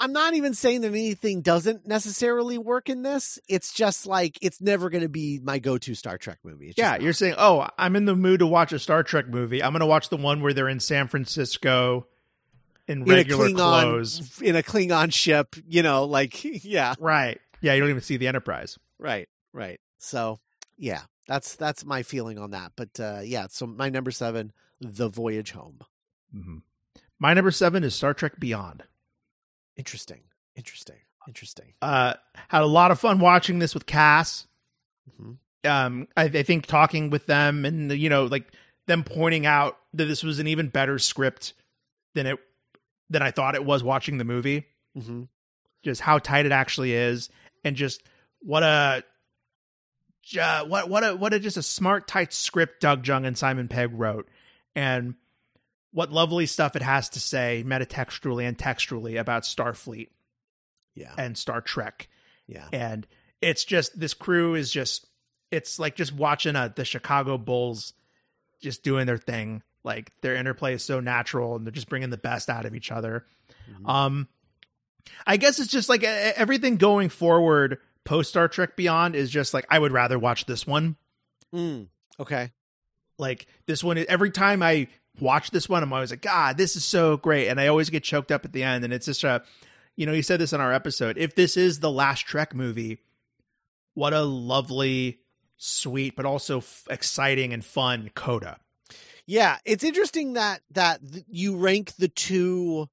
i'm 0.00 0.12
not 0.12 0.34
even 0.34 0.54
saying 0.54 0.80
that 0.80 0.88
anything 0.88 1.40
doesn't 1.42 1.86
necessarily 1.86 2.58
work 2.58 2.88
in 2.88 3.02
this 3.02 3.38
it's 3.48 3.72
just 3.72 4.06
like 4.06 4.38
it's 4.42 4.60
never 4.60 4.90
going 4.90 5.02
to 5.02 5.08
be 5.08 5.38
my 5.42 5.58
go-to 5.58 5.94
star 5.94 6.18
trek 6.18 6.38
movie 6.42 6.68
It's 6.70 6.78
Yeah, 6.78 6.96
you're 6.96 7.12
saying, 7.12 7.34
"Oh, 7.38 7.68
I'm 7.78 7.94
in 7.96 8.06
the 8.06 8.16
mood 8.16 8.40
to 8.40 8.46
watch 8.46 8.72
a 8.72 8.78
Star 8.78 9.02
Trek 9.02 9.28
movie. 9.28 9.62
I'm 9.62 9.72
going 9.72 9.80
to 9.80 9.86
watch 9.86 10.08
the 10.08 10.16
one 10.16 10.40
where 10.40 10.52
they're 10.52 10.68
in 10.68 10.80
San 10.80 11.06
Francisco 11.06 12.06
in 12.88 12.98
in 13.02 13.04
regular 13.04 13.48
Klingon 13.48 13.54
clothes." 13.54 14.40
in 14.40 14.56
a 14.56 14.62
Klingon 14.62 15.12
ship, 15.12 15.56
you 15.68 15.82
know, 15.82 16.04
like 16.04 16.42
yeah, 16.64 16.94
Right. 16.98 17.38
Yeah, 17.60 17.74
you 17.74 17.80
don't 17.80 17.90
even 17.90 18.02
see 18.02 18.16
the 18.16 18.26
Enterprise. 18.28 18.78
right, 18.98 19.28
right. 19.52 19.80
So 19.98 20.38
yeah, 20.78 21.02
that's 21.26 21.56
that's 21.56 21.84
my 21.84 22.02
feeling 22.02 22.38
on 22.38 22.52
that. 22.52 22.72
But 22.76 22.98
uh 22.98 23.20
yeah, 23.22 23.46
so 23.50 23.66
my 23.66 23.90
number 23.90 24.10
seven, 24.10 24.52
The 24.80 25.08
Voyage 25.08 25.52
Home. 25.52 25.80
hmm 26.32 26.58
My 27.18 27.34
number 27.34 27.50
seven 27.50 27.84
is 27.84 27.94
Star 27.94 28.14
Trek 28.14 28.40
Beyond. 28.40 28.84
Interesting, 29.80 30.20
interesting, 30.56 30.96
interesting. 31.26 31.72
Uh, 31.80 32.14
had 32.48 32.60
a 32.62 32.66
lot 32.66 32.90
of 32.90 33.00
fun 33.00 33.18
watching 33.18 33.58
this 33.60 33.72
with 33.72 33.86
Cass. 33.86 34.46
Mhm. 35.18 35.38
Um, 35.64 36.06
I, 36.16 36.24
I 36.24 36.42
think 36.42 36.66
talking 36.66 37.08
with 37.08 37.24
them 37.26 37.64
and 37.64 37.90
you 37.92 38.10
know, 38.10 38.24
like 38.26 38.52
them 38.86 39.04
pointing 39.04 39.46
out 39.46 39.78
that 39.94 40.04
this 40.04 40.22
was 40.22 40.38
an 40.38 40.46
even 40.46 40.68
better 40.68 40.98
script 40.98 41.54
than 42.14 42.26
it 42.26 42.38
than 43.08 43.22
I 43.22 43.30
thought 43.30 43.54
it 43.54 43.64
was 43.64 43.82
watching 43.82 44.18
the 44.18 44.24
movie. 44.24 44.66
Mm-hmm. 44.98 45.22
just 45.84 46.00
how 46.02 46.18
tight 46.18 46.44
it 46.46 46.52
actually 46.52 46.92
is 46.92 47.30
and 47.64 47.76
just 47.76 48.02
what 48.40 48.62
a 48.64 49.04
ju- 50.24 50.40
what 50.66 50.88
what 50.90 51.04
a 51.04 51.14
what 51.16 51.32
a 51.32 51.38
just 51.38 51.56
a 51.56 51.62
smart 51.62 52.06
tight 52.08 52.32
script 52.32 52.80
Doug 52.80 53.06
Jung 53.06 53.24
and 53.24 53.38
Simon 53.38 53.68
Pegg 53.68 53.90
wrote 53.94 54.28
and 54.74 55.14
what 55.92 56.12
lovely 56.12 56.46
stuff 56.46 56.76
it 56.76 56.82
has 56.82 57.08
to 57.10 57.20
say 57.20 57.64
metatextually 57.66 58.46
and 58.46 58.58
textually 58.58 59.16
about 59.16 59.42
Starfleet 59.42 60.08
Yeah, 60.94 61.12
and 61.18 61.36
Star 61.36 61.60
Trek 61.60 62.08
yeah, 62.46 62.66
and 62.72 63.06
it's 63.40 63.64
just 63.64 63.98
this 63.98 64.14
crew 64.14 64.54
is 64.54 64.70
just 64.70 65.06
it's 65.50 65.78
like 65.78 65.96
just 65.96 66.12
watching 66.12 66.56
a, 66.56 66.72
the 66.74 66.84
Chicago 66.84 67.38
Bulls 67.38 67.92
just 68.60 68.82
doing 68.82 69.06
their 69.06 69.18
thing 69.18 69.62
like 69.82 70.12
their 70.20 70.34
interplay 70.36 70.74
is 70.74 70.84
so 70.84 71.00
natural 71.00 71.56
and 71.56 71.64
they're 71.66 71.72
just 71.72 71.88
bringing 71.88 72.10
the 72.10 72.18
best 72.18 72.48
out 72.50 72.66
of 72.66 72.74
each 72.74 72.90
other 72.92 73.24
Mhm. 73.70 73.88
um, 73.88 74.28
I 75.26 75.36
guess 75.38 75.58
it's 75.58 75.70
just 75.72 75.88
like 75.88 76.02
everything 76.04 76.76
going 76.76 77.08
forward 77.08 77.78
post 78.04 78.30
Star 78.30 78.48
Trek 78.48 78.76
Beyond 78.76 79.14
is 79.14 79.30
just 79.30 79.54
like 79.54 79.64
I 79.70 79.78
would 79.78 79.92
rather 79.92 80.18
watch 80.18 80.44
this 80.46 80.66
one. 80.66 80.96
Mm, 81.54 81.88
okay. 82.18 82.52
Like 83.18 83.46
this 83.66 83.82
one, 83.84 83.98
every 84.08 84.30
time 84.30 84.62
I 84.62 84.88
watch 85.18 85.50
this 85.50 85.68
one, 85.68 85.82
I'm 85.82 85.92
always 85.92 86.10
like, 86.10 86.22
God, 86.22 86.56
this 86.56 86.76
is 86.76 86.84
so 86.84 87.16
great, 87.16 87.48
and 87.48 87.60
I 87.60 87.66
always 87.66 87.90
get 87.90 88.04
choked 88.04 88.30
up 88.30 88.44
at 88.44 88.52
the 88.52 88.62
end. 88.62 88.84
And 88.84 88.92
it's 88.92 89.06
just 89.06 89.24
a, 89.24 89.42
you 89.96 90.06
know, 90.06 90.12
you 90.12 90.22
said 90.22 90.40
this 90.40 90.52
in 90.52 90.60
our 90.60 90.72
episode. 90.72 91.18
If 91.18 91.34
this 91.34 91.56
is 91.56 91.80
the 91.80 91.90
last 91.90 92.26
Trek 92.26 92.54
movie, 92.54 92.98
what 93.94 94.12
a 94.12 94.22
lovely, 94.22 95.20
sweet, 95.56 96.16
but 96.16 96.26
also 96.26 96.58
f- 96.58 96.86
exciting 96.88 97.52
and 97.52 97.64
fun 97.64 98.10
coda. 98.14 98.58
Yeah, 99.26 99.58
it's 99.64 99.84
interesting 99.84 100.32
that 100.34 100.60
that 100.72 101.00
th- 101.06 101.24
you 101.28 101.56
rank 101.56 101.96
the 101.96 102.08
two 102.08 102.88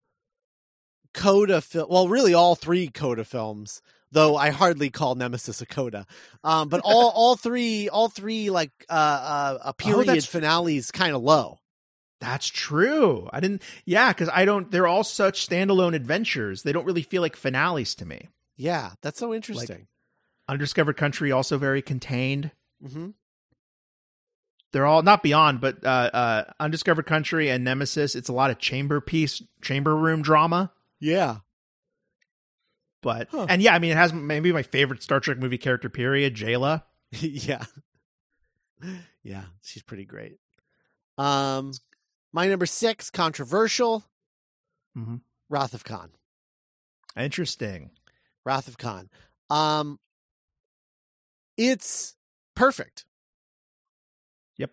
Coda 1.13 1.61
film. 1.61 1.87
Well, 1.89 2.07
really, 2.07 2.33
all 2.33 2.55
three 2.55 2.87
Coda 2.89 3.25
films. 3.25 3.81
Though 4.11 4.37
I 4.37 4.51
hardly 4.51 4.89
call 4.89 5.15
Nemesis 5.15 5.61
a 5.61 5.65
Coda, 5.65 6.05
um, 6.43 6.69
but 6.69 6.79
all 6.83 7.09
all 7.15 7.35
three 7.35 7.89
all 7.89 8.07
three 8.07 8.49
like 8.49 8.71
uh, 8.89 8.93
uh, 8.93 9.57
uh 9.63 9.71
period 9.73 10.07
that's- 10.07 10.25
finales 10.25 10.91
kind 10.91 11.15
of 11.15 11.21
low. 11.21 11.59
That's 12.19 12.47
true. 12.47 13.29
I 13.31 13.39
didn't, 13.39 13.61
yeah, 13.85 14.11
because 14.11 14.29
I 14.33 14.43
don't. 14.45 14.71
They're 14.71 14.87
all 14.87 15.03
such 15.03 15.47
standalone 15.47 15.93
adventures. 15.93 16.63
They 16.63 16.71
don't 16.71 16.85
really 16.85 17.03
feel 17.03 17.21
like 17.21 17.35
finales 17.35 17.93
to 17.95 18.05
me. 18.05 18.29
Yeah, 18.55 18.93
that's 19.01 19.19
so 19.19 19.33
interesting. 19.35 19.87
Undiscovered 20.49 20.97
Country 20.97 21.31
also 21.31 21.57
very 21.59 21.81
contained. 21.83 22.51
Mm-hmm. 22.83 23.09
They're 24.71 24.85
all 24.85 25.03
not 25.03 25.21
beyond, 25.23 25.61
but 25.61 25.83
uh, 25.85 25.87
uh, 26.13 26.43
Undiscovered 26.59 27.05
Country 27.05 27.49
and 27.49 27.63
Nemesis. 27.63 28.15
It's 28.15 28.29
a 28.29 28.33
lot 28.33 28.49
of 28.51 28.57
chamber 28.59 28.99
piece, 28.99 29.41
chamber 29.61 29.95
room 29.95 30.21
drama. 30.21 30.71
Yeah, 30.99 31.37
But 33.03 33.27
Huh. 33.31 33.45
and 33.49 33.61
yeah, 33.61 33.75
I 33.75 33.79
mean, 33.79 33.91
it 33.91 33.97
has 33.97 34.11
maybe 34.11 34.51
my 34.51 34.63
favorite 34.63 35.03
Star 35.03 35.19
Trek 35.19 35.37
movie 35.37 35.57
character. 35.59 35.89
Period. 35.89 36.35
Jaylah. 36.35 36.83
yeah, 37.11 37.63
yeah. 39.23 39.43
She's 39.61 39.83
pretty 39.83 40.05
great. 40.05 40.39
Um, 41.17 41.71
my 42.33 42.47
number 42.47 42.65
six, 42.65 43.09
controversial, 43.09 44.05
Mhm. 44.97 45.21
Wrath 45.49 45.73
of 45.73 45.83
Khan. 45.83 46.11
Interesting. 47.15 47.91
Wrath 48.45 48.67
of 48.67 48.77
Khan. 48.77 49.09
Um, 49.49 49.99
it's 51.57 52.15
perfect. 52.55 53.05
Yep. 54.57 54.71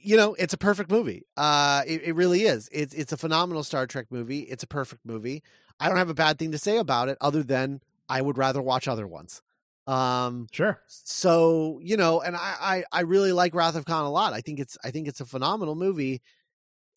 You 0.00 0.16
know, 0.16 0.34
it's 0.34 0.54
a 0.54 0.58
perfect 0.58 0.90
movie. 0.90 1.24
Uh, 1.36 1.82
it, 1.86 2.02
it 2.04 2.12
really 2.14 2.42
is. 2.42 2.68
It's 2.72 2.94
it's 2.94 3.12
a 3.12 3.16
phenomenal 3.16 3.62
Star 3.64 3.86
Trek 3.86 4.06
movie. 4.10 4.40
It's 4.40 4.62
a 4.62 4.66
perfect 4.66 5.04
movie. 5.04 5.42
I 5.78 5.88
don't 5.88 5.98
have 5.98 6.08
a 6.10 6.14
bad 6.14 6.38
thing 6.38 6.52
to 6.52 6.58
say 6.58 6.78
about 6.78 7.08
it, 7.08 7.18
other 7.20 7.42
than 7.42 7.80
I 8.08 8.22
would 8.22 8.38
rather 8.38 8.62
watch 8.62 8.88
other 8.88 9.06
ones. 9.06 9.42
Um, 9.86 10.48
Sure. 10.52 10.80
so 10.86 11.78
you 11.82 11.96
know, 11.96 12.20
and 12.20 12.34
I, 12.36 12.54
I 12.60 12.84
I 12.92 13.00
really 13.02 13.32
like 13.32 13.54
Wrath 13.54 13.76
of 13.76 13.84
Khan 13.84 14.04
a 14.04 14.10
lot. 14.10 14.32
I 14.32 14.40
think 14.40 14.58
it's 14.58 14.76
I 14.82 14.90
think 14.90 15.06
it's 15.08 15.20
a 15.20 15.26
phenomenal 15.26 15.74
movie. 15.74 16.22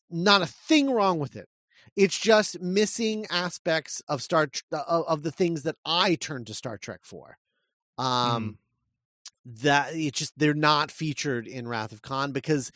Not 0.10 0.41
a 0.41 0.47
thing 0.47 0.91
wrong 0.91 1.20
with 1.20 1.36
it. 1.36 1.47
It's 1.95 2.18
just 2.18 2.62
missing 2.62 3.26
aspects 3.30 4.01
of 4.07 4.22
Star 4.22 4.49
of, 4.72 5.05
of 5.07 5.24
the 5.24 5.32
things 5.32 5.64
that 5.64 5.76
I 5.86 6.16
turn 6.16 6.45
to 6.45 6.53
Star 6.53 6.78
Trek 6.78 7.01
for. 7.03 7.38
Um, 7.97 8.57
that 9.45 9.93
it 9.93 10.14
just 10.14 10.38
they're 10.38 10.53
not 10.53 10.91
featured 10.91 11.47
in 11.47 11.68
Wrath 11.68 11.91
of 11.91 12.01
Khan 12.01 12.32
because 12.32 12.72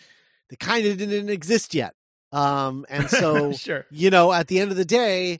they 0.49 0.55
kind 0.55 0.85
of 0.85 0.97
didn't 0.97 1.29
exist 1.29 1.73
yet. 1.73 1.93
Um, 2.31 2.85
and 2.89 3.09
so 3.09 3.53
sure. 3.53 3.85
you 3.91 4.09
know, 4.09 4.33
at 4.33 4.47
the 4.47 4.59
end 4.59 4.71
of 4.71 4.77
the 4.77 4.85
day, 4.85 5.39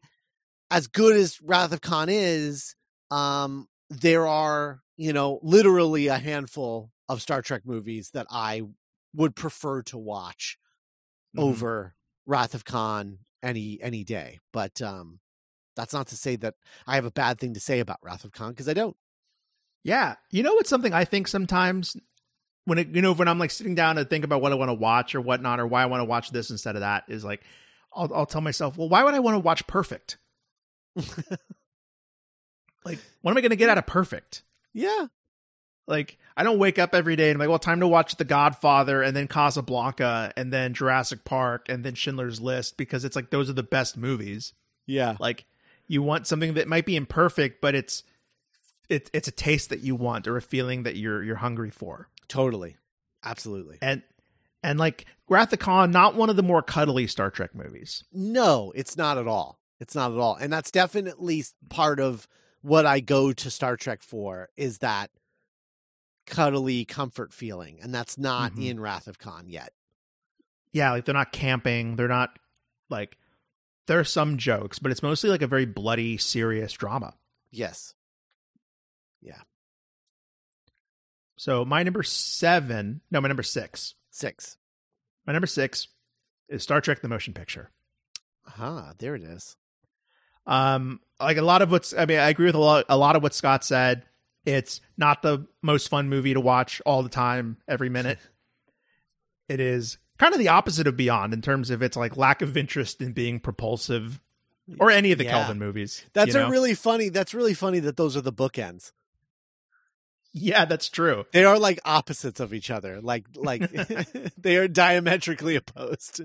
as 0.72 0.88
good 0.88 1.16
as 1.16 1.42
Wrath 1.42 1.74
of 1.74 1.82
Khan 1.82 2.08
is, 2.10 2.76
um, 3.12 3.68
there 3.90 4.28
are, 4.28 4.82
you 4.98 5.14
know, 5.14 5.40
literally 5.44 6.08
a 6.08 6.18
handful 6.18 6.92
of 7.10 7.22
Star 7.22 7.42
Trek 7.42 7.64
movies 7.66 8.12
that 8.14 8.28
I 8.30 8.64
would 9.14 9.36
prefer 9.36 9.82
to 9.84 9.98
watch 9.98 10.58
Mhm. 11.36 11.42
over 11.42 11.96
Wrath 12.26 12.54
of 12.54 12.66
Khan 12.66 13.20
any 13.42 13.80
any 13.82 14.04
day. 14.04 14.40
But 14.52 14.82
um 14.82 15.20
that's 15.76 15.94
not 15.94 16.08
to 16.08 16.16
say 16.16 16.36
that 16.38 16.56
I 16.86 16.96
have 16.96 17.06
a 17.06 17.12
bad 17.12 17.40
thing 17.40 17.54
to 17.56 17.60
say 17.60 17.80
about 17.80 18.00
Wrath 18.04 18.24
of 18.24 18.32
Khan 18.32 18.52
because 18.52 18.70
I 18.70 18.74
don't. 18.74 18.96
Yeah. 19.84 20.16
You 20.30 20.44
know, 20.44 20.58
it's 20.60 20.70
something 20.70 20.94
I 20.94 21.04
think 21.04 21.28
sometimes 21.28 21.98
when 22.66 22.78
it, 22.78 22.90
you 22.90 23.02
know, 23.02 23.14
when 23.14 23.28
I'm 23.28 23.40
like 23.40 23.52
sitting 23.52 23.76
down 23.76 23.96
to 23.98 24.06
think 24.06 24.24
about 24.24 24.42
what 24.42 24.52
I 24.52 24.56
want 24.56 24.70
to 24.70 24.74
watch 24.76 25.16
or 25.16 25.22
whatnot, 25.22 25.60
or 25.60 25.68
why 25.68 25.82
I 25.84 25.88
want 25.88 26.02
to 26.02 26.06
watch 26.06 26.30
this 26.32 26.50
instead 26.52 26.76
of 26.76 26.82
that 26.82 27.04
is 27.10 27.26
like, 27.26 27.42
I'll, 27.94 28.14
I'll 28.14 28.26
tell 28.26 28.40
myself, 28.42 28.78
well, 28.78 28.88
why 28.88 29.04
would 29.04 29.14
I 29.16 29.20
want 29.20 29.36
to 29.36 29.40
watch 29.40 29.66
Perfect? 29.68 30.18
Like, 32.86 33.00
what 33.22 33.32
am 33.32 33.38
I 33.38 33.42
going 33.42 33.52
to 33.52 33.56
get 33.56 33.70
out 33.70 33.78
of 33.78 33.86
Perfect? 33.86 34.44
Yeah. 34.74 35.08
Like 35.88 36.18
I 36.38 36.44
don't 36.44 36.60
wake 36.60 36.80
up 36.80 36.96
every 36.96 37.16
day 37.16 37.30
and 37.30 37.36
I'm 37.36 37.40
like, 37.40 37.50
well, 37.50 37.60
time 37.60 37.82
to 37.82 37.88
watch 37.88 38.16
The 38.16 38.26
Godfather 38.26 39.02
and 39.02 39.16
then 39.16 39.28
Casablanca 39.28 40.32
and 40.38 40.52
then 40.52 40.74
Jurassic 40.74 41.26
Park 41.26 41.68
and 41.70 41.84
then 41.84 41.96
Schindler's 41.96 42.40
List 42.40 42.78
because 42.78 43.04
it's 43.06 43.16
like 43.16 43.30
those 43.30 43.50
are 43.50 43.54
the 43.54 43.64
best 43.64 43.98
movies. 43.98 44.54
Yeah. 44.86 45.18
Like 45.20 45.46
you 45.88 46.02
want 46.02 46.28
something 46.28 46.54
that 46.56 46.68
might 46.68 46.86
be 46.86 46.96
imperfect, 46.96 47.62
but 47.62 47.76
it's 47.76 48.04
it's 48.90 49.10
it's 49.14 49.28
a 49.28 49.32
taste 49.32 49.70
that 49.70 49.82
you 49.82 49.96
want 49.96 50.28
or 50.28 50.38
a 50.38 50.42
feeling 50.42 50.84
that 50.84 50.96
you're 50.96 51.24
you're 51.24 51.36
hungry 51.36 51.72
for. 51.72 52.08
Totally. 52.28 52.78
Absolutely. 53.24 53.78
And 53.82 54.04
and 54.64 54.80
like 54.80 55.06
Wrath 55.30 55.54
of 55.54 55.60
Khan, 55.60 55.92
not 55.92 56.16
one 56.16 56.30
of 56.30 56.36
the 56.36 56.44
more 56.44 56.62
cuddly 56.62 57.08
Star 57.08 57.30
Trek 57.30 57.54
movies. 57.54 58.04
No, 58.12 58.72
it's 58.76 58.98
not 58.98 59.18
at 59.18 59.28
all. 59.28 59.60
It's 59.80 59.96
not 59.96 60.12
at 60.12 60.18
all. 60.18 60.36
And 60.36 60.52
that's 60.52 60.72
definitely 60.72 61.44
part 61.70 62.00
of 62.00 62.28
what 62.62 62.86
I 62.86 63.02
go 63.02 63.34
to 63.34 63.52
Star 63.52 63.76
Trek 63.76 64.02
for 64.02 64.50
is 64.56 64.78
that 64.80 65.12
cuddly 66.26 66.86
comfort 66.86 67.34
feeling. 67.34 67.80
And 67.82 67.94
that's 67.94 68.18
not 68.18 68.54
Mhm. 68.54 68.66
in 68.70 68.80
Wrath 68.80 69.08
of 69.08 69.20
Khan 69.20 69.50
yet. 69.50 69.74
Yeah, 70.72 70.92
like 70.92 71.06
they're 71.06 71.14
not 71.14 71.32
camping. 71.32 71.96
They're 71.96 72.08
not 72.08 72.38
like 72.90 73.18
there 73.88 74.00
are 74.00 74.04
some 74.06 74.38
jokes, 74.38 74.80
but 74.80 74.92
it's 74.92 75.04
mostly 75.04 75.30
like 75.30 75.42
a 75.42 75.48
very 75.48 75.66
bloody, 75.66 76.18
serious 76.18 76.74
drama. 76.74 77.16
Yes. 77.52 77.94
Yeah. 79.22 79.42
So 81.38 81.66
my 81.66 81.84
number 81.84 82.04
seven, 82.04 83.02
no, 83.12 83.20
my 83.22 83.28
number 83.28 83.44
six. 83.44 83.96
Six. 84.10 84.58
My 85.26 85.34
number 85.34 85.48
six 85.48 85.88
is 86.48 86.64
Star 86.64 86.82
Trek: 86.82 87.02
The 87.02 87.08
Motion 87.08 87.34
Picture. 87.34 87.72
Ah, 88.58 88.94
there 88.98 89.16
it 89.16 89.24
is. 89.24 89.56
Um, 90.46 91.00
like 91.20 91.38
a 91.38 91.42
lot 91.42 91.62
of 91.62 91.72
what's, 91.72 91.94
I 91.94 92.06
mean, 92.06 92.20
I 92.20 92.30
agree 92.30 92.46
with 92.48 92.56
a 92.56 92.60
lot, 92.60 92.86
a 92.90 92.98
lot 92.98 93.16
of 93.16 93.24
what 93.24 93.34
Scott 93.34 93.64
said. 93.64 94.06
It's 94.46 94.82
not 94.98 95.22
the 95.22 95.48
most 95.62 95.88
fun 95.90 96.10
movie 96.10 96.34
to 96.34 96.40
watch 96.42 96.82
all 96.86 97.02
the 97.04 97.10
time, 97.10 97.58
every 97.68 97.90
minute. 97.90 98.20
it 99.48 99.60
is 99.60 99.98
kind 100.18 100.34
of 100.34 100.40
the 100.40 100.50
opposite 100.50 100.88
of 100.88 100.98
Beyond 100.98 101.34
in 101.34 101.42
terms 101.42 101.70
of 101.70 101.82
its 101.82 101.96
like 101.98 102.18
lack 102.18 102.42
of 102.42 102.56
interest 102.58 103.02
in 103.02 103.14
being 103.14 103.40
propulsive, 103.40 104.20
or 104.80 104.90
any 104.92 105.12
of 105.12 105.18
the 105.18 105.24
Yeah. 105.26 105.32
Kelvin 105.32 105.60
movies. 105.60 106.06
That's 106.14 106.36
you 106.36 106.42
a 106.42 106.50
really 106.50 106.74
funny. 106.74 107.10
That's 107.10 107.34
really 107.34 107.54
funny 107.54 107.80
that 107.80 107.98
those 107.98 108.16
are 108.18 108.22
the 108.22 108.34
bookends. 108.34 108.92
yeah, 110.36 110.66
that's 110.66 110.90
true. 110.90 111.26
They 111.32 111.44
are 111.46 111.60
like 111.60 111.80
opposites 111.86 112.40
of 112.40 112.54
each 112.54 112.72
other. 112.72 113.00
Like 113.02 113.26
like 113.36 113.70
they 114.38 114.58
are 114.58 114.68
diametrically 114.68 115.56
opposed. 115.56 116.22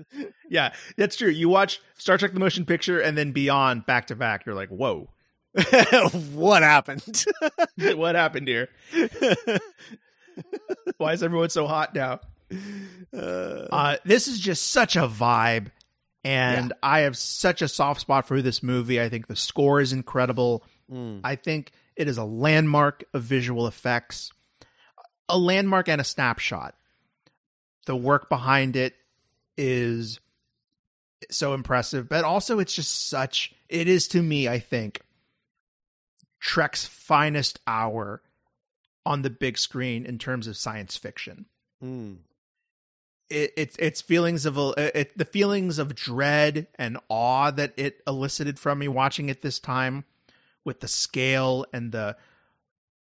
Yeah, 0.49 0.73
that's 0.97 1.15
true. 1.15 1.29
You 1.29 1.47
watch 1.49 1.79
Star 1.97 2.17
Trek: 2.17 2.33
The 2.33 2.39
Motion 2.39 2.65
Picture 2.65 2.99
and 2.99 3.17
then 3.17 3.31
Beyond 3.31 3.85
back 3.85 4.07
to 4.07 4.15
back. 4.15 4.45
You're 4.45 4.55
like, 4.55 4.69
whoa, 4.69 5.09
what 6.33 6.63
happened? 6.63 7.25
what 7.95 8.15
happened 8.15 8.47
here? 8.47 8.69
Why 10.97 11.13
is 11.13 11.23
everyone 11.23 11.49
so 11.49 11.67
hot 11.67 11.93
now? 11.95 12.19
Uh, 13.13 13.67
Uh, 13.71 13.95
this 14.05 14.27
is 14.27 14.39
just 14.39 14.69
such 14.71 14.95
a 14.95 15.07
vibe, 15.07 15.67
and 16.23 16.73
I 16.81 17.01
have 17.01 17.17
such 17.17 17.61
a 17.61 17.67
soft 17.67 18.01
spot 18.01 18.27
for 18.27 18.41
this 18.41 18.63
movie. 18.63 19.01
I 19.01 19.09
think 19.09 19.27
the 19.27 19.35
score 19.35 19.81
is 19.81 19.93
incredible. 19.93 20.63
mm, 20.91 21.21
I 21.23 21.35
think 21.35 21.71
it 21.95 22.07
is 22.07 22.17
a 22.17 22.23
landmark 22.23 23.03
of 23.13 23.23
visual 23.23 23.67
effects, 23.67 24.31
a 25.27 25.37
landmark 25.37 25.89
and 25.89 25.99
a 26.01 26.05
snapshot. 26.05 26.75
The 27.85 27.95
work 27.95 28.29
behind 28.29 28.75
it 28.75 28.95
is 29.57 30.19
so 31.31 31.53
impressive, 31.53 32.07
but 32.07 32.23
also 32.23 32.59
it's 32.59 32.73
just 32.73 33.09
such, 33.09 33.53
it 33.67 33.87
is 33.87 34.07
to 34.09 34.21
me, 34.21 34.47
I 34.47 34.59
think, 34.59 35.01
Trek's 36.39 36.85
finest 36.85 37.59
hour 37.67 38.21
on 39.05 39.21
the 39.21 39.29
big 39.29 39.57
screen 39.57 40.05
in 40.05 40.17
terms 40.17 40.47
of 40.47 40.57
science 40.57 40.95
fiction. 40.97 41.45
Mm, 41.83 42.17
it, 43.29 43.53
it's 43.55 43.75
it's 43.77 44.01
feelings 44.01 44.45
of 44.45 44.57
it, 44.77 45.17
the 45.17 45.25
feelings 45.25 45.79
of 45.79 45.95
dread 45.95 46.67
and 46.75 46.97
awe 47.09 47.51
that 47.51 47.73
it 47.77 48.01
elicited 48.07 48.59
from 48.59 48.79
me 48.79 48.87
watching 48.87 49.29
it 49.29 49.41
this 49.41 49.59
time 49.59 50.03
with 50.65 50.79
the 50.81 50.87
scale 50.87 51.65
and 51.73 51.91
the 51.91 52.15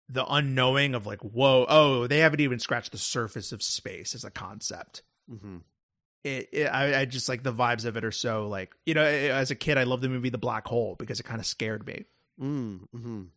the 0.09 0.25
unknowing 0.25 0.95
of 0.95 1.05
like 1.05 1.21
whoa 1.21 1.65
oh 1.69 2.07
they 2.07 2.19
haven't 2.19 2.41
even 2.41 2.59
scratched 2.59 2.91
the 2.91 2.97
surface 2.97 3.51
of 3.51 3.63
space 3.63 4.13
as 4.15 4.23
a 4.23 4.31
concept. 4.31 5.01
Mhm. 5.31 5.61
it, 6.23 6.49
it 6.51 6.65
I, 6.65 7.01
I 7.01 7.05
just 7.05 7.29
like 7.29 7.43
the 7.43 7.53
vibes 7.53 7.85
of 7.85 7.95
it 7.95 8.03
are 8.03 8.11
so 8.11 8.47
like 8.47 8.75
you 8.85 8.93
know 8.93 9.03
as 9.05 9.51
a 9.51 9.55
kid 9.55 9.77
i 9.77 9.83
loved 9.83 10.03
the 10.03 10.09
movie 10.09 10.29
the 10.29 10.37
black 10.37 10.67
hole 10.67 10.95
because 10.99 11.19
it 11.19 11.23
kind 11.23 11.39
of 11.39 11.45
scared 11.45 11.87
me 11.87 12.05
Mm, 12.41 12.79
mhm. 12.95 13.27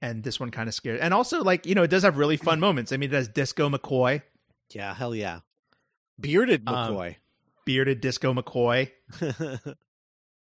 and 0.00 0.22
this 0.22 0.38
one 0.38 0.50
kind 0.50 0.68
of 0.68 0.74
scared 0.74 1.00
and 1.00 1.12
also 1.12 1.42
like 1.42 1.66
you 1.66 1.74
know 1.74 1.82
it 1.82 1.88
does 1.90 2.04
have 2.04 2.16
really 2.18 2.36
fun 2.36 2.60
moments 2.60 2.92
i 2.92 2.96
mean 2.96 3.10
it 3.12 3.16
has 3.16 3.26
disco 3.28 3.68
mccoy 3.68 4.22
Yeah, 4.72 4.94
hell 4.94 5.14
yeah. 5.14 5.40
Bearded 6.20 6.62
Um, 6.68 6.94
McCoy. 6.94 7.16
bearded 7.64 8.00
disco 8.00 8.32
mccoy 8.34 8.90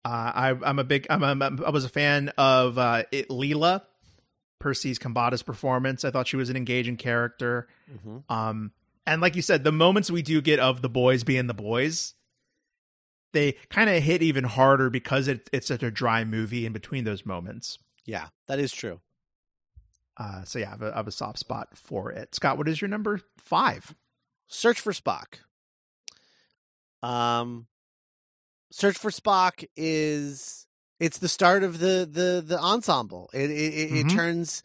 Uh, 0.04 0.30
I, 0.34 0.50
I'm 0.62 0.78
a 0.78 0.84
big. 0.84 1.06
I'm, 1.10 1.24
I'm, 1.24 1.42
I 1.42 1.70
was 1.70 1.84
a 1.84 1.88
fan 1.88 2.28
of 2.38 2.78
uh, 2.78 3.02
it, 3.10 3.28
Leela, 3.28 3.82
Persis 4.60 5.00
Khambatta's 5.00 5.42
performance. 5.42 6.04
I 6.04 6.12
thought 6.12 6.28
she 6.28 6.36
was 6.36 6.48
an 6.48 6.56
engaging 6.56 6.96
character. 6.96 7.66
Mhm. 7.92 8.22
Um, 8.30 8.70
and 9.04 9.20
like 9.20 9.34
you 9.34 9.42
said, 9.42 9.64
the 9.64 9.72
moments 9.72 10.08
we 10.08 10.22
do 10.22 10.40
get 10.40 10.60
of 10.60 10.80
the 10.80 10.88
boys 10.88 11.24
being 11.24 11.48
the 11.48 11.54
boys, 11.54 12.14
they 13.36 13.52
kind 13.68 13.90
of 13.90 14.02
hit 14.02 14.22
even 14.22 14.44
harder 14.44 14.88
because 14.88 15.28
it, 15.28 15.50
it's 15.52 15.66
such 15.66 15.82
a 15.82 15.90
dry 15.90 16.24
movie 16.24 16.64
in 16.64 16.72
between 16.72 17.04
those 17.04 17.26
moments. 17.26 17.78
Yeah, 18.06 18.28
that 18.48 18.58
is 18.58 18.72
true. 18.72 19.00
Uh, 20.16 20.44
so 20.44 20.58
yeah, 20.58 20.68
I 20.68 20.70
have, 20.70 20.82
a, 20.82 20.92
I 20.92 20.96
have 20.96 21.08
a 21.08 21.12
soft 21.12 21.38
spot 21.38 21.68
for 21.76 22.10
it. 22.10 22.34
Scott, 22.34 22.56
what 22.56 22.66
is 22.66 22.80
your 22.80 22.88
number 22.88 23.20
five? 23.38 23.94
Search 24.48 24.80
for 24.80 24.92
Spock. 24.92 25.40
Um, 27.02 27.66
Search 28.70 28.96
for 28.96 29.10
Spock 29.10 29.66
is 29.76 30.66
it's 30.98 31.18
the 31.18 31.28
start 31.28 31.62
of 31.62 31.78
the 31.78 32.08
the 32.10 32.42
the 32.46 32.58
ensemble. 32.58 33.28
It 33.34 33.50
it, 33.50 33.74
it, 33.74 33.92
it 33.98 34.10
turns 34.10 34.62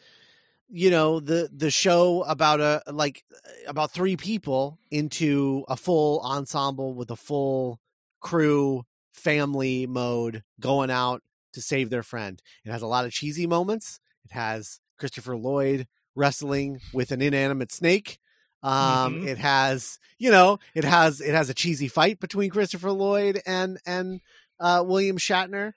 you 0.69 0.89
know 0.89 1.19
the 1.19 1.49
the 1.51 1.69
show 1.69 2.23
about 2.23 2.61
a 2.61 2.83
like 2.89 3.25
about 3.67 3.91
three 3.91 4.15
people 4.15 4.79
into 4.89 5.65
a 5.67 5.75
full 5.75 6.21
ensemble 6.21 6.93
with 6.93 7.11
a 7.11 7.17
full 7.17 7.81
crew 8.21 8.83
family 9.13 9.85
mode 9.85 10.43
going 10.59 10.89
out 10.89 11.21
to 11.53 11.61
save 11.61 11.89
their 11.89 12.03
friend. 12.03 12.41
It 12.63 12.71
has 12.71 12.81
a 12.81 12.87
lot 12.87 13.05
of 13.05 13.11
cheesy 13.11 13.45
moments. 13.45 13.99
It 14.23 14.31
has 14.31 14.79
Christopher 14.97 15.35
Lloyd 15.35 15.87
wrestling 16.15 16.79
with 16.93 17.11
an 17.11 17.21
inanimate 17.21 17.71
snake. 17.71 18.19
Um, 18.63 19.15
Mhm. 19.15 19.27
it 19.27 19.37
has, 19.39 19.97
you 20.19 20.29
know, 20.31 20.59
it 20.75 20.83
has 20.83 21.19
it 21.19 21.33
has 21.33 21.49
a 21.49 21.53
cheesy 21.53 21.87
fight 21.87 22.19
between 22.19 22.49
Christopher 22.51 22.91
Lloyd 22.91 23.41
and 23.45 23.79
and 23.85 24.21
uh, 24.59 24.83
William 24.85 25.17
Shatner, 25.17 25.73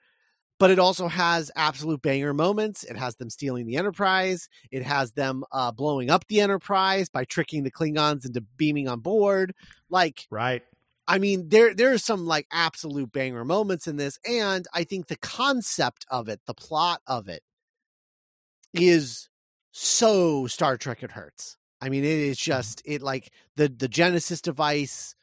but 0.59 0.69
it 0.69 0.77
also 0.77 1.07
has 1.07 1.49
absolute 1.55 2.03
banger 2.03 2.33
moments. 2.33 2.83
It 2.83 2.95
has 2.95 3.15
them 3.15 3.31
stealing 3.31 3.65
the 3.65 3.77
Enterprise. 3.77 4.47
It 4.71 4.83
has 4.83 5.13
them 5.13 5.43
uh, 5.51 5.71
blowing 5.71 6.11
up 6.11 6.27
the 6.27 6.39
Enterprise 6.41 7.09
by 7.09 7.25
tricking 7.25 7.63
the 7.63 7.71
Klingons 7.71 8.23
into 8.25 8.41
beaming 8.41 8.87
on 8.87 8.99
board. 8.99 9.55
Like 9.89 10.27
Right. 10.29 10.61
I 11.07 11.19
mean, 11.19 11.49
there 11.49 11.73
there's 11.73 12.03
some 12.03 12.25
like 12.25 12.47
absolute 12.51 13.11
banger 13.11 13.45
moments 13.45 13.87
in 13.87 13.97
this, 13.97 14.17
and 14.27 14.67
I 14.73 14.83
think 14.83 15.07
the 15.07 15.17
concept 15.17 16.05
of 16.09 16.27
it, 16.27 16.41
the 16.47 16.53
plot 16.53 17.01
of 17.05 17.27
it, 17.27 17.43
is 18.73 19.29
so 19.71 20.47
Star 20.47 20.77
Trek 20.77 21.03
it 21.03 21.11
hurts. 21.11 21.57
I 21.81 21.89
mean, 21.89 22.03
it 22.03 22.09
is 22.09 22.37
just 22.37 22.81
it 22.85 23.01
like 23.01 23.31
the 23.55 23.67
the 23.67 23.87
Genesis 23.87 24.41
device, 24.41 25.15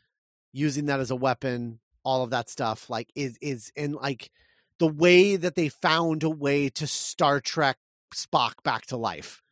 using 0.52 0.86
that 0.86 1.00
as 1.00 1.10
a 1.10 1.16
weapon, 1.16 1.80
all 2.04 2.22
of 2.22 2.30
that 2.30 2.48
stuff, 2.48 2.88
like 2.88 3.10
is 3.16 3.36
is 3.40 3.72
and 3.76 3.94
like 3.94 4.30
the 4.78 4.88
way 4.88 5.36
that 5.36 5.56
they 5.56 5.68
found 5.68 6.22
a 6.22 6.30
way 6.30 6.68
to 6.68 6.86
Star 6.86 7.40
Trek 7.40 7.78
Spock 8.14 8.62
back 8.62 8.86
to 8.86 8.96
life, 8.96 9.42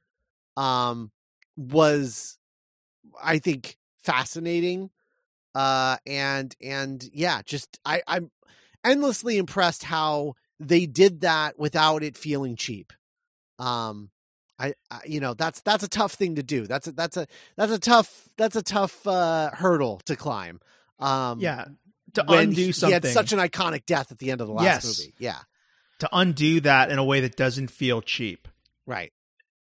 um, 0.56 1.10
was 1.56 2.38
I 3.20 3.38
think 3.38 3.76
fascinating 3.98 4.90
uh 5.54 5.96
and 6.06 6.54
and 6.62 7.08
yeah 7.12 7.42
just 7.44 7.78
i 7.84 8.02
i'm 8.06 8.30
endlessly 8.84 9.36
impressed 9.36 9.84
how 9.84 10.34
they 10.58 10.86
did 10.86 11.20
that 11.22 11.58
without 11.58 12.02
it 12.02 12.16
feeling 12.16 12.56
cheap 12.56 12.92
um 13.58 14.10
I, 14.58 14.74
I 14.90 15.00
you 15.06 15.20
know 15.20 15.34
that's 15.34 15.60
that's 15.62 15.82
a 15.84 15.88
tough 15.88 16.12
thing 16.12 16.34
to 16.36 16.42
do 16.42 16.66
that's 16.66 16.86
a 16.86 16.92
that's 16.92 17.16
a 17.16 17.26
that's 17.56 17.72
a 17.72 17.78
tough 17.78 18.28
that's 18.36 18.56
a 18.56 18.62
tough 18.62 19.06
uh 19.06 19.50
hurdle 19.52 20.00
to 20.04 20.16
climb 20.16 20.60
um 20.98 21.40
Yeah. 21.40 21.64
To 22.14 22.24
undo 22.28 22.56
he, 22.66 22.72
something. 22.72 22.88
he 22.88 22.92
had 22.92 23.06
such 23.06 23.32
an 23.32 23.38
iconic 23.38 23.86
death 23.86 24.10
at 24.12 24.18
the 24.18 24.30
end 24.30 24.40
of 24.40 24.48
the 24.48 24.52
last 24.52 24.84
Yes. 24.84 24.98
movie 24.98 25.14
yeah 25.18 25.38
to 26.00 26.08
undo 26.12 26.60
that 26.60 26.90
in 26.90 26.98
a 26.98 27.04
way 27.04 27.20
that 27.20 27.36
doesn't 27.36 27.70
feel 27.70 28.00
cheap, 28.00 28.48
right 28.86 29.12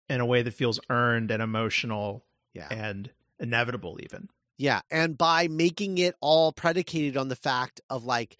in 0.08 0.20
a 0.20 0.26
way 0.26 0.42
that 0.42 0.52
feels 0.52 0.78
earned 0.90 1.30
and 1.30 1.42
emotional 1.42 2.24
yeah 2.54 2.68
and 2.70 3.10
inevitable 3.40 3.98
even. 4.02 4.28
Yeah, 4.58 4.80
and 4.90 5.18
by 5.18 5.48
making 5.48 5.98
it 5.98 6.14
all 6.20 6.52
predicated 6.52 7.16
on 7.16 7.28
the 7.28 7.36
fact 7.36 7.80
of 7.90 8.04
like 8.04 8.38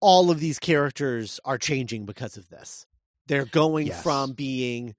all 0.00 0.30
of 0.30 0.38
these 0.40 0.58
characters 0.58 1.40
are 1.44 1.58
changing 1.58 2.06
because 2.06 2.36
of 2.36 2.48
this. 2.48 2.86
They're 3.26 3.44
going 3.46 3.88
Yes. 3.88 4.02
from 4.02 4.32
being 4.32 4.94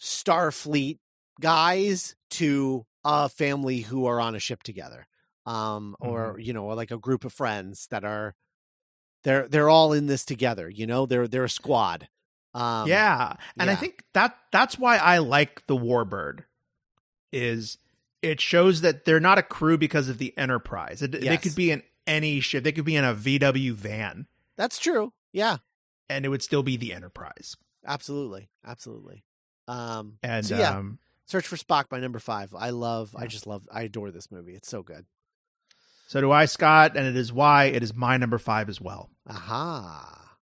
Starfleet 0.00 0.98
guys 1.40 2.16
to 2.30 2.84
a 3.04 3.28
family 3.28 3.80
who 3.82 4.06
are 4.06 4.20
on 4.20 4.34
a 4.34 4.38
ship 4.40 4.62
together 4.62 5.06
um 5.44 5.94
or 6.00 6.32
Mm-hmm. 6.32 6.40
you 6.40 6.52
know 6.52 6.66
like 6.68 6.90
a 6.90 6.98
group 6.98 7.24
of 7.24 7.32
friends 7.32 7.86
that 7.90 8.04
are 8.04 8.34
they're 9.22 9.46
they're 9.46 9.68
all 9.68 9.92
in 9.92 10.06
this 10.06 10.24
together 10.24 10.68
you 10.68 10.86
know 10.86 11.06
they're 11.06 11.28
they're 11.28 11.44
a 11.44 11.48
squad 11.48 12.08
um 12.52 12.88
yeah, 12.88 13.34
and 13.58 13.70
I 13.70 13.74
think 13.76 14.02
that 14.14 14.36
that's 14.50 14.78
why 14.78 14.96
I 14.96 15.18
like 15.18 15.66
the 15.66 15.76
Warbird. 15.76 16.44
Is 17.30 17.76
it 18.26 18.40
shows 18.40 18.80
that 18.82 19.04
they're 19.04 19.20
not 19.20 19.38
a 19.38 19.42
crew 19.42 19.78
because 19.78 20.08
of 20.08 20.18
the 20.18 20.36
Enterprise. 20.36 21.00
It, 21.02 21.12
They 21.12 21.36
could 21.38 21.54
be 21.54 21.70
in 21.70 21.82
any 22.06 22.40
ship. 22.40 22.64
They 22.64 22.72
could 22.72 22.84
be 22.84 22.96
in 22.96 23.04
a 23.04 23.14
VW 23.14 23.72
van, 23.72 24.26
that's 24.56 24.78
true. 24.78 25.12
Yeah. 25.32 25.58
And 26.08 26.24
it 26.24 26.28
would 26.28 26.42
still 26.42 26.62
be 26.62 26.76
the 26.76 26.92
Enterprise. 26.92 27.56
absolutely. 27.86 28.48
Absolutely. 28.64 29.24
Um 29.68 30.18
And 30.22 30.44
so, 30.46 30.56
yeah. 30.58 30.76
um, 30.78 30.98
search 31.26 31.46
for 31.46 31.56
spock 31.56 31.88
by 31.88 31.98
number 32.00 32.18
five. 32.20 32.54
I 32.54 32.70
love 32.70 33.14
i 33.18 33.26
just 33.26 33.46
love 33.46 33.66
i 33.72 33.82
adore 33.82 34.10
this 34.12 34.30
movie. 34.30 34.54
It's 34.54 34.68
so 34.68 34.82
good. 34.82 35.04
So 36.08 36.20
do 36.20 36.30
I, 36.30 36.44
Scott, 36.44 36.96
and 36.96 37.04
it 37.06 37.16
is 37.16 37.32
why 37.32 37.64
it 37.64 37.82
is 37.82 37.92
my 37.92 38.16
number 38.16 38.38
five 38.38 38.68
as 38.68 38.80
well. 38.80 39.10
aha. 39.28 40.36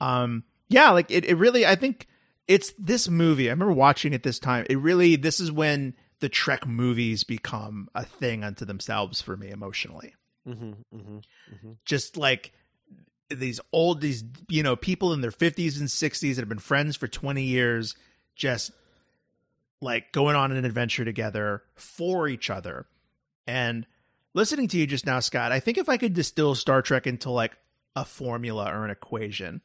Um 0.00 0.44
yeah 0.68 0.90
like 0.90 1.10
it, 1.10 1.24
it 1.24 1.34
really 1.36 1.64
i 1.66 1.74
think 1.76 2.06
it's 2.48 2.72
this 2.78 3.08
movie 3.08 3.48
i 3.48 3.52
remember 3.52 3.72
watching 3.72 4.12
it 4.12 4.22
this 4.24 4.38
time 4.40 4.66
it 4.68 4.76
really 4.78 5.14
this 5.16 5.38
is 5.40 5.50
when 5.52 5.94
the 6.20 6.28
trek 6.28 6.66
movies 6.66 7.24
become 7.24 7.88
a 7.94 8.04
thing 8.04 8.42
unto 8.42 8.64
themselves 8.64 9.20
for 9.20 9.36
me 9.36 9.50
emotionally 9.50 10.14
mm-hmm, 10.46 10.72
mm-hmm, 10.94 11.16
mm-hmm. 11.16 11.72
just 11.84 12.16
like 12.16 12.52
these 13.28 13.60
old 13.72 14.00
these 14.00 14.24
you 14.48 14.62
know 14.62 14.76
people 14.76 15.12
in 15.12 15.20
their 15.20 15.30
50s 15.30 15.78
and 15.78 15.88
60s 15.88 16.34
that 16.34 16.42
have 16.42 16.48
been 16.48 16.58
friends 16.58 16.96
for 16.96 17.08
20 17.08 17.42
years 17.42 17.96
just 18.34 18.70
like 19.80 20.12
going 20.12 20.36
on 20.36 20.52
an 20.52 20.64
adventure 20.64 21.04
together 21.04 21.62
for 21.74 22.28
each 22.28 22.50
other 22.50 22.86
and 23.46 23.86
listening 24.34 24.68
to 24.68 24.78
you 24.78 24.86
just 24.86 25.06
now 25.06 25.20
scott 25.20 25.52
i 25.52 25.60
think 25.60 25.76
if 25.76 25.88
i 25.88 25.96
could 25.96 26.14
distill 26.14 26.54
star 26.54 26.82
trek 26.82 27.06
into 27.06 27.30
like 27.30 27.56
a 27.94 28.04
formula 28.04 28.70
or 28.72 28.84
an 28.84 28.90
equation 28.90 29.60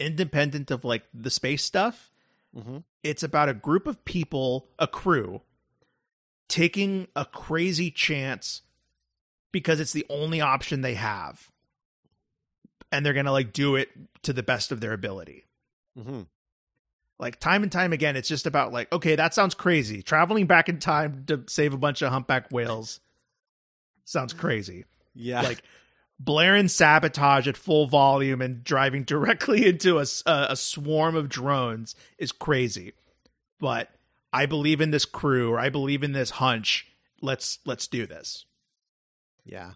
independent 0.00 0.70
of 0.70 0.84
like 0.84 1.04
the 1.14 1.30
space 1.30 1.64
stuff 1.64 2.10
Mm-hmm. 2.56 2.78
it's 3.04 3.22
about 3.22 3.48
a 3.48 3.54
group 3.54 3.86
of 3.86 4.04
people, 4.04 4.66
a 4.76 4.88
crew, 4.88 5.40
taking 6.50 7.08
a 7.16 7.24
crazy 7.24 7.90
chance 7.90 8.60
because 9.52 9.80
it's 9.80 9.92
the 9.92 10.04
only 10.10 10.40
option 10.40 10.82
they 10.82 10.94
have. 10.94 11.50
And 12.92 13.06
they're 13.06 13.14
going 13.14 13.26
to 13.26 13.32
like 13.32 13.52
do 13.52 13.76
it 13.76 13.88
to 14.24 14.32
the 14.32 14.42
best 14.42 14.72
of 14.72 14.80
their 14.80 14.92
ability. 14.92 15.46
Mm-hmm. 15.98 16.22
Like 17.18 17.38
time 17.38 17.62
and 17.62 17.70
time 17.70 17.92
again, 17.92 18.16
it's 18.16 18.28
just 18.28 18.46
about 18.46 18.72
like, 18.72 18.92
okay, 18.92 19.14
that 19.14 19.32
sounds 19.32 19.54
crazy. 19.54 20.02
Traveling 20.02 20.46
back 20.46 20.68
in 20.68 20.78
time 20.78 21.24
to 21.28 21.44
save 21.48 21.72
a 21.72 21.78
bunch 21.78 22.02
of 22.02 22.10
humpback 22.10 22.50
whales 22.50 23.00
sounds 24.04 24.32
crazy. 24.32 24.84
yeah 25.14 25.42
Like 25.42 25.62
blaring 26.18 26.68
sabotage 26.68 27.46
at 27.46 27.56
full 27.56 27.86
volume 27.86 28.42
and 28.42 28.64
driving 28.64 29.04
directly 29.04 29.66
into 29.66 29.98
a 29.98 30.06
a 30.26 30.56
swarm 30.56 31.14
of 31.14 31.28
drones 31.28 31.94
is 32.18 32.32
crazy. 32.32 32.92
But 33.60 33.90
I 34.32 34.46
believe 34.46 34.80
in 34.80 34.90
this 34.90 35.04
crew 35.04 35.50
or 35.50 35.58
I 35.58 35.68
believe 35.68 36.02
in 36.02 36.12
this 36.12 36.30
hunch. 36.30 36.86
Let's 37.20 37.58
let's 37.66 37.86
do 37.86 38.06
this. 38.06 38.46
yeah 39.44 39.72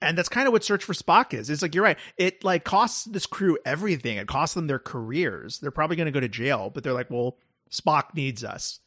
And 0.00 0.16
that's 0.16 0.28
kind 0.28 0.46
of 0.46 0.52
what 0.52 0.62
Search 0.64 0.84
for 0.84 0.92
Spock 0.94 1.34
is. 1.34 1.50
It's 1.50 1.62
like 1.62 1.74
you're 1.74 1.84
right. 1.84 1.98
It 2.16 2.44
like 2.44 2.64
costs 2.64 3.04
this 3.04 3.26
crew 3.26 3.58
everything. 3.64 4.16
It 4.18 4.28
costs 4.28 4.54
them 4.54 4.66
their 4.68 4.78
careers. 4.78 5.58
They're 5.58 5.70
probably 5.72 5.96
going 5.96 6.06
to 6.06 6.12
go 6.12 6.20
to 6.20 6.28
jail, 6.28 6.70
but 6.72 6.84
they're 6.84 6.92
like, 6.92 7.10
"Well, 7.10 7.36
Spock 7.70 8.14
needs 8.14 8.44
us." 8.44 8.80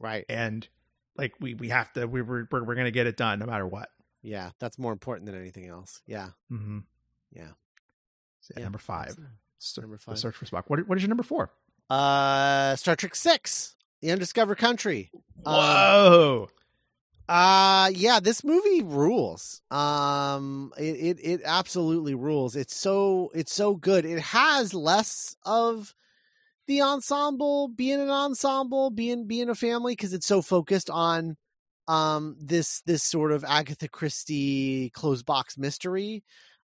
right 0.00 0.24
And 0.28 0.68
like 1.16 1.32
we 1.40 1.54
we 1.54 1.70
have 1.70 1.92
to 1.94 2.06
we 2.06 2.22
we're 2.22 2.46
we're, 2.52 2.62
we're 2.64 2.74
going 2.74 2.84
to 2.84 2.90
get 2.92 3.06
it 3.06 3.16
done 3.16 3.38
no 3.40 3.46
matter 3.46 3.66
what. 3.66 3.88
yeah 4.22 4.50
that's 4.60 4.78
more 4.78 4.92
important 4.92 5.26
than 5.26 5.34
anything 5.40 5.66
else 5.66 6.02
yeah 6.06 6.28
Mhm. 6.52 6.84
yeah 7.32 7.48
So, 8.40 8.54
Yeah, 8.56 8.64
number 8.64 8.78
5. 8.78 9.06
absolutely. 9.08 9.34
Ser- 9.58 9.80
Number 9.82 9.96
the 9.96 10.02
five. 10.02 10.18
Search 10.18 10.36
for 10.36 10.44
Spock. 10.46 10.64
What 10.68 10.86
what 10.86 10.96
is 10.98 11.02
your 11.02 11.08
number 11.08 11.24
4? 11.24 11.50
Uh, 11.90 12.76
Star 12.76 12.94
Trek 12.94 13.14
Six, 13.16 13.74
The 14.00 14.12
Undiscovered 14.12 14.58
Country. 14.58 15.10
Um, 15.44 15.54
Whoa. 15.54 16.48
Uh 17.28 17.90
yeah, 17.94 18.20
this 18.20 18.42
movie 18.42 18.82
rules. 18.82 19.60
Um 19.70 20.72
it, 20.78 20.82
it 20.82 21.20
it 21.22 21.40
absolutely 21.44 22.14
rules. 22.14 22.56
It's 22.56 22.74
so 22.74 23.30
it's 23.34 23.52
so 23.52 23.74
good. 23.74 24.06
It 24.06 24.18
has 24.20 24.72
less 24.72 25.36
of 25.44 25.94
the 26.66 26.80
ensemble 26.82 27.68
being 27.68 28.00
an 28.00 28.08
ensemble, 28.08 28.90
being 28.90 29.26
being 29.26 29.50
a 29.50 29.54
family 29.54 29.94
cuz 29.94 30.14
it's 30.14 30.26
so 30.26 30.40
focused 30.40 30.88
on 30.88 31.36
um 31.86 32.36
this 32.40 32.80
this 32.86 33.02
sort 33.02 33.30
of 33.32 33.44
Agatha 33.44 33.88
Christie 33.88 34.90
closed 34.94 35.26
box 35.26 35.58
mystery. 35.58 36.24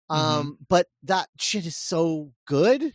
Um 0.09 0.57
but 0.69 0.87
that 1.03 1.27
shit 1.37 1.65
is 1.65 1.75
so 1.75 2.31
good 2.45 2.93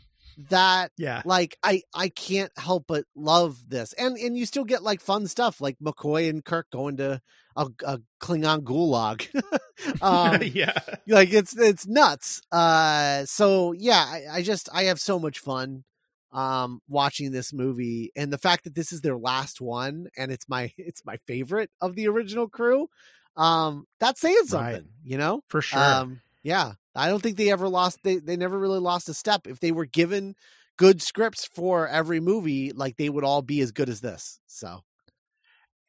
that 0.50 0.92
yeah. 0.96 1.22
like 1.24 1.56
I 1.62 1.82
I 1.94 2.08
can't 2.08 2.52
help 2.56 2.84
but 2.86 3.04
love 3.16 3.58
this, 3.68 3.92
and 3.94 4.16
and 4.16 4.36
you 4.36 4.46
still 4.46 4.64
get 4.64 4.82
like 4.82 5.00
fun 5.00 5.26
stuff 5.26 5.60
like 5.60 5.76
McCoy 5.82 6.28
and 6.30 6.44
Kirk 6.44 6.68
going 6.70 6.96
to 6.98 7.20
a, 7.56 7.66
a 7.84 8.00
Klingon 8.20 8.60
gulag. 8.62 9.26
um, 10.02 10.42
yeah. 10.42 10.72
like 11.06 11.32
it's 11.32 11.56
it's 11.56 11.86
nuts. 11.86 12.40
Uh, 12.52 13.24
so 13.24 13.72
yeah, 13.72 14.04
I, 14.06 14.22
I 14.38 14.42
just 14.42 14.68
I 14.72 14.84
have 14.84 15.00
so 15.00 15.18
much 15.18 15.38
fun 15.40 15.84
um 16.30 16.80
watching 16.88 17.32
this 17.32 17.54
movie 17.54 18.12
and 18.14 18.30
the 18.30 18.36
fact 18.36 18.64
that 18.64 18.74
this 18.74 18.92
is 18.92 19.00
their 19.00 19.16
last 19.16 19.62
one 19.62 20.08
and 20.14 20.30
it's 20.30 20.46
my 20.46 20.70
it's 20.76 21.02
my 21.06 21.16
favorite 21.26 21.70
of 21.80 21.94
the 21.94 22.06
original 22.06 22.46
crew 22.46 22.86
um 23.34 23.86
that's 23.98 24.20
saying 24.20 24.36
something 24.44 24.72
Right. 24.74 24.84
you 25.02 25.16
know 25.16 25.40
For 25.48 25.62
sure. 25.62 25.80
um, 25.82 26.20
yeah, 26.42 26.72
I 26.98 27.08
don't 27.08 27.22
think 27.22 27.36
they 27.36 27.50
ever 27.50 27.68
lost. 27.68 28.02
They 28.02 28.16
they 28.16 28.36
never 28.36 28.58
really 28.58 28.80
lost 28.80 29.08
a 29.08 29.14
step. 29.14 29.46
If 29.46 29.60
they 29.60 29.72
were 29.72 29.86
given 29.86 30.34
good 30.76 31.00
scripts 31.02 31.44
for 31.44 31.88
every 31.88 32.20
movie, 32.20 32.72
like 32.72 32.96
they 32.96 33.08
would 33.08 33.24
all 33.24 33.42
be 33.42 33.60
as 33.60 33.72
good 33.72 33.88
as 33.88 34.00
this. 34.00 34.40
So 34.46 34.82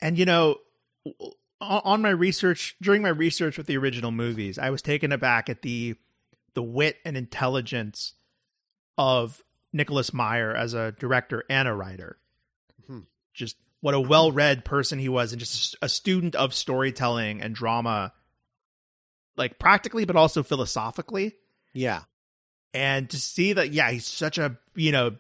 and 0.02 0.18
you 0.18 0.26
know, 0.26 0.58
on 1.62 2.02
my 2.02 2.10
research 2.10 2.76
during 2.82 3.02
my 3.02 3.10
research 3.10 3.58
with 3.58 3.68
the 3.68 3.78
original 3.78 4.12
movies, 4.12 4.58
I 4.58 4.70
was 4.70 4.82
taken 4.82 5.12
aback 5.12 5.50
at 5.50 5.62
the 5.62 5.96
the 6.54 6.64
wit 6.64 6.98
and 7.06 7.16
intelligence 7.18 8.14
of 8.98 9.44
Nicholas 9.72 10.14
Meyer 10.14 10.56
as 10.56 10.74
a 10.74 10.94
director 10.94 11.44
and 11.50 11.68
a 11.68 11.74
writer. 11.74 12.18
Hmm. 12.88 13.02
Just 13.34 13.56
what 13.82 13.94
a 13.94 14.00
well-read 14.00 14.66
person 14.66 15.00
he 15.00 15.10
was 15.10 15.32
and 15.32 15.40
just 15.40 15.76
a 15.82 15.88
student 15.88 16.36
of 16.36 16.54
storytelling 16.54 17.42
and 17.42 17.56
drama 17.56 18.14
like 19.40 19.58
practically 19.58 20.06
but 20.06 20.16
also 20.16 20.44
philosophically. 20.44 21.34
yeah, 21.74 22.04
and 22.76 23.10
to 23.10 23.18
see 23.18 23.54
that 23.54 23.72
yeah 23.74 23.90
he's 23.90 24.06
such 24.06 24.38
a 24.38 24.58
you 24.76 24.92
know 24.92 25.16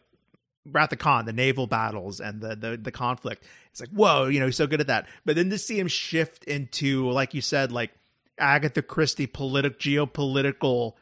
Wrath 0.71 0.91
of 0.91 0.99
Khan, 0.99 1.25
the 1.25 1.33
naval 1.33 1.65
battles 1.65 2.19
and 2.19 2.41
the, 2.41 2.55
the 2.55 2.77
the 2.77 2.91
conflict 2.91 3.43
it's 3.71 3.79
like 3.79 3.89
whoa 3.89 4.25
you 4.27 4.39
know 4.39 4.45
he's 4.45 4.55
so 4.57 4.67
good 4.67 4.81
at 4.81 4.87
that 4.87 5.07
but 5.25 5.35
then 5.35 5.49
to 5.49 5.57
see 5.57 5.79
him 5.79 5.87
shift 5.87 6.43
into 6.43 7.09
like 7.09 7.33
you 7.33 7.41
said 7.41 7.71
like 7.71 7.91
agatha 8.37 8.81
christie 8.81 9.25
politic 9.27 9.79
geopolitical 9.79 10.93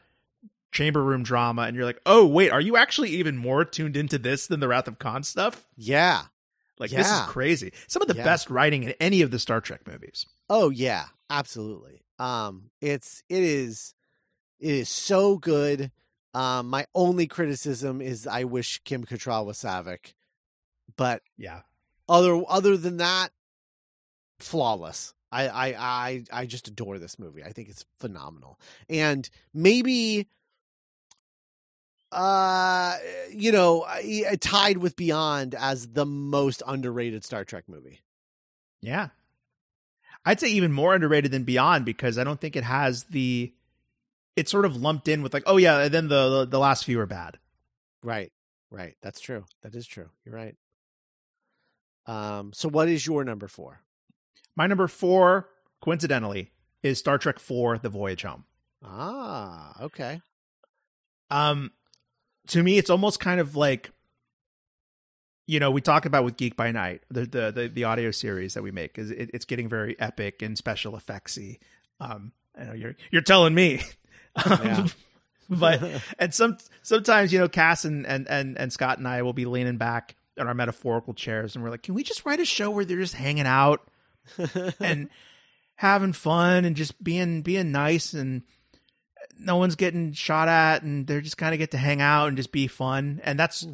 chamber 0.72 1.02
room 1.02 1.22
drama 1.22 1.62
and 1.62 1.76
you're 1.76 1.84
like 1.84 2.00
oh 2.06 2.26
wait 2.26 2.50
are 2.50 2.60
you 2.60 2.76
actually 2.76 3.10
even 3.10 3.36
more 3.36 3.64
tuned 3.64 3.96
into 3.96 4.18
this 4.18 4.46
than 4.46 4.60
the 4.60 4.68
wrath 4.68 4.86
of 4.88 4.98
khan 4.98 5.22
stuff 5.22 5.66
yeah. 5.76 6.22
like 6.78 6.90
this 6.90 7.10
is 7.10 7.20
crazy 7.22 7.72
some 7.88 8.00
of 8.02 8.08
the 8.08 8.14
Yeah. 8.16 8.24
best 8.24 8.48
writing 8.50 8.82
in 8.84 8.90
any 9.00 9.22
of 9.22 9.30
the 9.30 9.38
star 9.38 9.60
trek 9.60 9.80
movies 9.86 10.26
Oh 10.50 10.70
yeah, 10.70 11.04
absolutely. 11.28 12.00
Um, 12.18 12.70
it's 12.80 13.22
it 13.28 13.42
is 13.42 13.94
it 14.58 14.74
is 14.74 14.88
so 14.88 15.38
good. 15.38 15.90
Um, 16.34 16.68
my 16.68 16.86
only 16.94 17.26
criticism 17.26 18.00
is 18.00 18.26
I 18.26 18.44
wish 18.44 18.80
Kim 18.84 19.04
Cattrall 19.04 19.46
was 19.46 19.58
Saavik, 19.58 20.14
but 20.96 21.22
yeah 21.36 21.60
other 22.08 22.42
other 22.48 22.76
than 22.76 22.98
that, 22.98 23.30
flawless. 24.38 25.14
I, 25.30 25.48
I 25.48 25.66
I 25.78 26.24
I 26.32 26.46
just 26.46 26.68
adore 26.68 26.98
this 26.98 27.18
movie. 27.18 27.44
I 27.44 27.52
think 27.52 27.68
it's 27.68 27.84
phenomenal. 28.00 28.58
And 28.88 29.28
maybe 29.52 30.26
uh 32.10 32.96
you 33.30 33.52
know, 33.52 33.86
tied 34.40 34.78
with 34.78 34.96
Beyond 34.96 35.54
as 35.54 35.88
the 35.88 36.06
most 36.06 36.62
underrated 36.66 37.24
Star 37.24 37.44
Trek 37.44 37.64
movie. 37.68 38.00
Yeah. 38.80 39.08
I'd 40.24 40.40
say 40.40 40.48
even 40.48 40.72
more 40.72 40.94
underrated 40.94 41.30
than 41.30 41.44
Beyond 41.44 41.84
because 41.84 42.18
I 42.18 42.24
don't 42.24 42.40
think 42.40 42.56
it 42.56 42.64
has 42.64 43.04
the 43.04 43.52
it's 44.36 44.50
sort 44.50 44.64
of 44.64 44.76
lumped 44.76 45.08
in 45.08 45.22
with 45.22 45.34
like, 45.34 45.44
oh 45.46 45.56
yeah, 45.56 45.80
and 45.80 45.94
then 45.94 46.08
the 46.08 46.46
the 46.46 46.58
last 46.58 46.84
few 46.84 47.00
are 47.00 47.06
bad. 47.06 47.38
Right. 48.02 48.32
Right. 48.70 48.96
That's 49.02 49.20
true. 49.20 49.44
That 49.62 49.74
is 49.74 49.86
true. 49.86 50.10
You're 50.24 50.34
right. 50.34 50.56
Um 52.06 52.52
so 52.52 52.68
what 52.68 52.88
is 52.88 53.06
your 53.06 53.24
number 53.24 53.48
4? 53.48 53.82
My 54.58 54.66
number 54.66 54.88
four, 54.88 55.48
coincidentally, 55.80 56.50
is 56.82 56.98
Star 56.98 57.16
Trek 57.16 57.38
Four: 57.38 57.78
The 57.78 57.88
Voyage 57.88 58.22
Home. 58.22 58.44
Ah, 58.84 59.72
okay. 59.82 60.20
Um, 61.30 61.70
to 62.48 62.64
me, 62.64 62.76
it's 62.76 62.90
almost 62.90 63.20
kind 63.20 63.38
of 63.40 63.54
like 63.54 63.92
you 65.48 65.58
know, 65.58 65.70
we 65.70 65.80
talk 65.80 66.04
about 66.04 66.24
with 66.24 66.36
Geek 66.36 66.54
by 66.56 66.70
Night, 66.70 67.02
the 67.10 67.22
the 67.22 67.50
the, 67.50 67.68
the 67.68 67.84
audio 67.84 68.10
series 68.10 68.52
that 68.54 68.62
we 68.62 68.70
make 68.70 68.98
is 68.98 69.10
it, 69.10 69.30
it's 69.32 69.46
getting 69.46 69.68
very 69.68 69.98
epic 69.98 70.42
and 70.42 70.56
special 70.56 70.92
effectsy. 70.92 71.58
Um, 72.00 72.32
I 72.56 72.64
know 72.64 72.74
you're 72.74 72.94
you're 73.10 73.22
telling 73.22 73.54
me, 73.54 73.80
um, 74.44 74.60
Yeah. 74.62 74.86
but 75.48 75.82
and 76.18 76.34
some 76.34 76.58
sometimes 76.82 77.32
you 77.32 77.38
know 77.38 77.48
Cass 77.48 77.84
and, 77.86 78.06
and 78.06 78.28
and 78.28 78.58
and 78.58 78.72
Scott 78.72 78.98
and 78.98 79.08
I 79.08 79.22
will 79.22 79.32
be 79.32 79.46
leaning 79.46 79.78
back 79.78 80.14
in 80.36 80.46
our 80.46 80.54
metaphorical 80.54 81.14
chairs 81.14 81.56
and 81.56 81.64
we're 81.64 81.70
like, 81.70 81.82
can 81.82 81.94
we 81.94 82.02
just 82.04 82.24
write 82.26 82.40
a 82.40 82.44
show 82.44 82.70
where 82.70 82.84
they're 82.84 82.98
just 82.98 83.14
hanging 83.14 83.46
out 83.46 83.88
and 84.80 85.08
having 85.76 86.12
fun 86.12 86.66
and 86.66 86.76
just 86.76 87.02
being 87.02 87.40
being 87.40 87.72
nice 87.72 88.12
and 88.12 88.42
no 89.40 89.56
one's 89.56 89.76
getting 89.76 90.12
shot 90.12 90.48
at 90.48 90.82
and 90.82 91.06
they're 91.06 91.20
just 91.22 91.38
kind 91.38 91.54
of 91.54 91.58
get 91.58 91.70
to 91.70 91.78
hang 91.78 92.02
out 92.02 92.28
and 92.28 92.36
just 92.36 92.52
be 92.52 92.66
fun 92.66 93.20
and 93.24 93.38
that's 93.38 93.66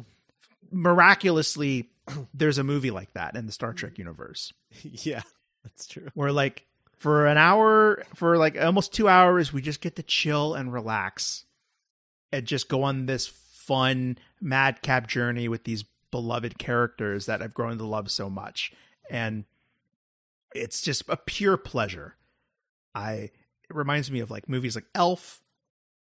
miraculously 0.71 1.89
there's 2.33 2.57
a 2.57 2.63
movie 2.63 2.91
like 2.91 3.13
that 3.13 3.35
in 3.35 3.45
the 3.45 3.51
Star 3.51 3.73
Trek 3.73 3.97
universe 3.97 4.53
yeah, 4.83 5.21
that's 5.63 5.87
true. 5.87 6.07
where 6.13 6.31
like 6.31 6.65
for 6.97 7.27
an 7.27 7.37
hour 7.37 8.03
for 8.15 8.37
like 8.37 8.57
almost 8.59 8.93
2 8.93 9.07
hours 9.07 9.51
we 9.51 9.61
just 9.61 9.81
get 9.81 9.95
to 9.97 10.03
chill 10.03 10.53
and 10.53 10.71
relax 10.71 11.45
and 12.31 12.45
just 12.45 12.69
go 12.69 12.83
on 12.83 13.05
this 13.05 13.27
fun 13.27 14.17
madcap 14.41 15.07
journey 15.07 15.47
with 15.47 15.63
these 15.63 15.83
beloved 16.11 16.57
characters 16.57 17.25
that 17.25 17.41
I've 17.41 17.53
grown 17.53 17.77
to 17.79 17.85
love 17.85 18.09
so 18.11 18.29
much 18.29 18.71
and 19.09 19.43
it's 20.53 20.81
just 20.81 21.03
a 21.09 21.17
pure 21.17 21.57
pleasure. 21.57 22.15
I 22.93 23.13
it 23.13 23.31
reminds 23.75 24.09
me 24.09 24.19
of 24.21 24.31
like 24.31 24.47
movies 24.47 24.75
like 24.75 24.85
Elf 24.95 25.41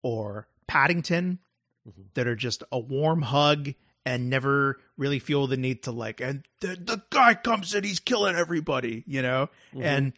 or 0.04 0.48
Paddington 0.68 1.40
Mhm. 1.88 2.14
that 2.16 2.28
are 2.28 2.36
just 2.36 2.64
a 2.72 2.78
warm 2.78 3.22
hug 3.24 3.74
and 4.06 4.30
never 4.30 4.80
really 4.98 5.20
feel 5.20 5.48
the 5.48 5.58
need 5.58 5.84
to 5.84 5.92
like 5.92 6.20
and 6.22 6.44
the, 6.60 6.70
the 6.70 7.04
guy 7.10 7.34
comes 7.34 7.74
in 7.76 7.84
he's 7.84 8.00
killing 8.00 8.36
everybody, 8.36 9.04
you 9.08 9.22
know? 9.22 9.50
Mhm. 9.74 9.84
And 9.84 10.14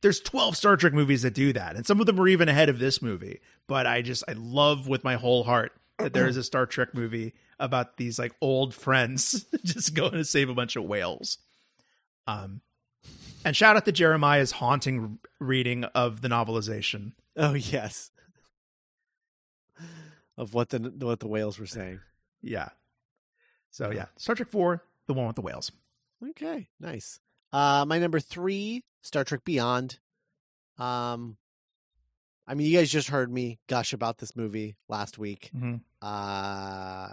there's 0.00 0.20
12 0.20 0.56
Star 0.56 0.76
Trek 0.76 0.92
movies 0.92 1.22
that 1.22 1.34
do 1.34 1.52
that 1.52 1.76
and 1.76 1.86
some 1.86 2.00
of 2.00 2.06
them 2.06 2.18
are 2.20 2.28
even 2.28 2.48
ahead 2.48 2.68
of 2.68 2.78
this 2.78 3.02
movie, 3.02 3.40
but 3.66 3.86
I 3.86 4.02
just 4.02 4.24
I 4.28 4.32
love 4.32 4.88
with 4.88 5.04
my 5.04 5.16
whole 5.16 5.44
heart 5.44 5.72
that 5.98 6.12
there 6.12 6.26
is 6.28 6.36
a 6.36 6.42
Star 6.44 6.64
Trek 6.66 6.94
movie 6.94 7.34
about 7.58 7.96
these 7.96 8.18
like 8.18 8.32
old 8.40 8.74
friends 8.74 9.44
just 9.64 9.94
going 9.94 10.12
to 10.12 10.24
save 10.24 10.48
a 10.48 10.54
bunch 10.54 10.76
of 10.76 10.84
whales. 10.84 11.38
Um 12.26 12.60
and 13.44 13.54
shout 13.56 13.76
out 13.76 13.84
to 13.84 13.92
Jeremiah's 13.92 14.52
haunting 14.52 15.18
reading 15.38 15.84
of 15.84 16.22
the 16.22 16.28
novelization. 16.28 17.12
Oh 17.36 17.54
yes, 17.54 18.10
of 20.36 20.54
what 20.54 20.70
the 20.70 20.78
what 20.98 21.20
the 21.20 21.28
whales 21.28 21.58
were 21.58 21.66
saying. 21.66 22.00
Yeah. 22.42 22.70
So 23.78 23.92
yeah, 23.92 24.06
Star 24.16 24.34
Trek 24.34 24.48
4, 24.48 24.82
the 25.06 25.14
one 25.14 25.28
with 25.28 25.36
the 25.36 25.42
whales. 25.42 25.70
Okay, 26.30 26.66
nice. 26.80 27.20
Uh, 27.52 27.84
my 27.86 28.00
number 28.00 28.18
three, 28.18 28.82
Star 29.02 29.22
Trek 29.22 29.44
Beyond. 29.44 30.00
Um, 30.78 31.36
I 32.44 32.54
mean, 32.54 32.66
you 32.66 32.76
guys 32.76 32.90
just 32.90 33.06
heard 33.06 33.32
me 33.32 33.60
gush 33.68 33.92
about 33.92 34.18
this 34.18 34.34
movie 34.34 34.74
last 34.88 35.16
week. 35.16 35.52
Mm-hmm. 35.56 35.76
Uh, 36.02 37.06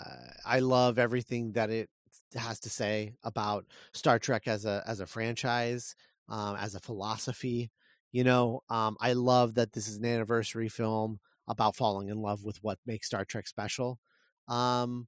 I 0.43 0.59
love 0.59 0.97
everything 0.97 1.51
that 1.51 1.69
it 1.69 1.87
has 2.33 2.59
to 2.61 2.71
say 2.71 3.13
about 3.23 3.67
Star 3.93 4.17
Trek 4.17 4.47
as 4.47 4.65
a 4.65 4.83
as 4.87 4.99
a 4.99 5.05
franchise, 5.05 5.95
um, 6.29 6.55
as 6.55 6.73
a 6.73 6.79
philosophy. 6.79 7.69
You 8.11 8.23
know, 8.23 8.63
um, 8.69 8.97
I 8.99 9.13
love 9.13 9.53
that 9.53 9.73
this 9.73 9.87
is 9.87 9.97
an 9.97 10.05
anniversary 10.05 10.69
film 10.69 11.19
about 11.47 11.75
falling 11.75 12.09
in 12.09 12.23
love 12.23 12.43
with 12.43 12.57
what 12.63 12.79
makes 12.87 13.05
Star 13.05 13.23
Trek 13.23 13.47
special. 13.47 13.99
Um, 14.47 15.07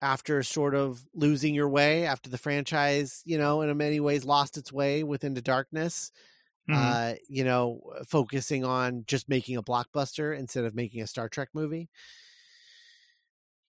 after 0.00 0.42
sort 0.42 0.74
of 0.74 1.04
losing 1.14 1.54
your 1.54 1.68
way, 1.68 2.06
after 2.06 2.30
the 2.30 2.38
franchise, 2.38 3.22
you 3.24 3.38
know, 3.38 3.62
in 3.62 3.76
many 3.76 4.00
ways 4.00 4.24
lost 4.24 4.56
its 4.56 4.72
way 4.72 5.02
within 5.02 5.34
the 5.34 5.42
Darkness, 5.42 6.12
Mm-hmm. 6.70 6.80
uh, 6.84 7.14
you 7.30 7.44
know, 7.44 7.80
focusing 8.06 8.62
on 8.62 9.04
just 9.06 9.26
making 9.26 9.56
a 9.56 9.62
blockbuster 9.62 10.38
instead 10.38 10.64
of 10.64 10.74
making 10.74 11.00
a 11.00 11.06
Star 11.06 11.26
Trek 11.26 11.48
movie. 11.54 11.88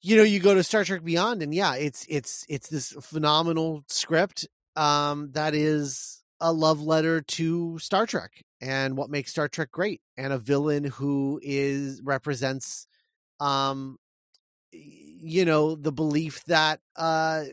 You 0.00 0.16
know, 0.16 0.22
you 0.22 0.40
go 0.40 0.54
to 0.54 0.62
Star 0.62 0.82
Trek 0.82 1.04
Beyond, 1.04 1.42
and 1.42 1.54
yeah, 1.54 1.74
it's 1.74 2.06
it's 2.08 2.46
it's 2.48 2.68
this 2.68 2.92
phenomenal 2.92 3.84
script 3.88 4.48
um, 4.76 5.30
that 5.32 5.54
is 5.54 6.22
a 6.40 6.52
love 6.52 6.80
letter 6.80 7.20
to 7.20 7.78
Star 7.78 8.06
Trek 8.06 8.42
and 8.62 8.96
what 8.96 9.10
makes 9.10 9.30
Star 9.30 9.48
Trek 9.48 9.70
great, 9.70 10.00
and 10.16 10.32
a 10.32 10.38
villain 10.38 10.84
who 10.84 11.38
is 11.42 12.00
represents, 12.02 12.86
um, 13.40 13.98
you 15.20 15.44
know, 15.44 15.74
the 15.74 15.92
belief 15.92 16.44
that 16.44 16.80
uh, 16.96 17.44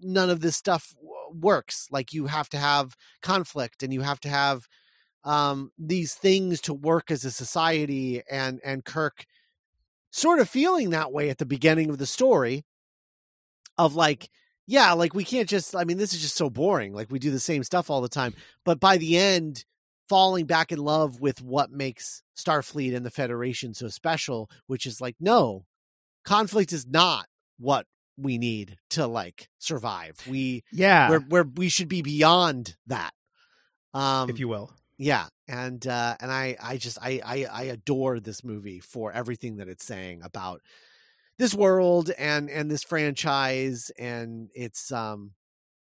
none 0.00 0.30
of 0.30 0.40
this 0.40 0.56
stuff 0.56 0.94
works. 1.32 1.88
Like 1.90 2.12
you 2.12 2.26
have 2.26 2.48
to 2.50 2.58
have 2.58 2.96
conflict, 3.22 3.82
and 3.82 3.92
you 3.92 4.02
have 4.02 4.20
to 4.20 4.28
have 4.28 4.66
um, 5.24 5.72
these 5.78 6.14
things 6.14 6.60
to 6.62 6.74
work 6.74 7.10
as 7.10 7.24
a 7.24 7.30
society, 7.30 8.22
and 8.30 8.60
and 8.64 8.84
Kirk 8.84 9.26
sort 10.10 10.40
of 10.40 10.48
feeling 10.48 10.90
that 10.90 11.12
way 11.12 11.30
at 11.30 11.38
the 11.38 11.46
beginning 11.46 11.88
of 11.88 11.98
the 11.98 12.06
story 12.06 12.64
of 13.78 13.94
like 13.94 14.28
yeah 14.66 14.92
like 14.92 15.14
we 15.14 15.24
can't 15.24 15.48
just 15.48 15.74
i 15.74 15.84
mean 15.84 15.98
this 15.98 16.12
is 16.12 16.20
just 16.20 16.36
so 16.36 16.50
boring 16.50 16.92
like 16.92 17.10
we 17.10 17.18
do 17.18 17.30
the 17.30 17.40
same 17.40 17.62
stuff 17.62 17.88
all 17.88 18.00
the 18.00 18.08
time 18.08 18.34
but 18.64 18.80
by 18.80 18.96
the 18.96 19.16
end 19.16 19.64
falling 20.08 20.46
back 20.46 20.72
in 20.72 20.78
love 20.78 21.20
with 21.20 21.40
what 21.40 21.70
makes 21.70 22.22
starfleet 22.36 22.94
and 22.94 23.06
the 23.06 23.10
federation 23.10 23.72
so 23.72 23.88
special 23.88 24.50
which 24.66 24.84
is 24.84 25.00
like 25.00 25.14
no 25.20 25.64
conflict 26.30 26.72
is 26.72 26.86
not 26.86 27.26
what 27.58 27.86
we 28.16 28.38
need 28.38 28.76
to 28.90 29.06
like 29.06 29.48
survive. 29.58 30.16
We 30.28 30.62
Yeah, 30.70 31.10
we're, 31.10 31.24
we're 31.28 31.50
we 31.56 31.68
should 31.68 31.88
be 31.88 32.02
beyond 32.02 32.76
that. 32.86 33.12
Um 33.92 34.30
if 34.30 34.38
you 34.38 34.48
will. 34.48 34.72
yeah 34.98 35.26
and 35.48 35.84
uh 35.86 36.14
and 36.20 36.30
i 36.30 36.56
i 36.62 36.76
just 36.76 36.98
I, 37.02 37.20
I 37.24 37.46
i 37.50 37.62
adore 37.64 38.20
this 38.20 38.44
movie 38.44 38.78
for 38.78 39.10
everything 39.12 39.56
that 39.56 39.68
it's 39.68 39.84
saying 39.84 40.20
about 40.22 40.60
this 41.38 41.54
world 41.54 42.10
and 42.18 42.48
and 42.48 42.70
this 42.70 42.84
franchise 42.84 43.90
and 43.98 44.50
it's 44.54 44.92
um 44.92 45.32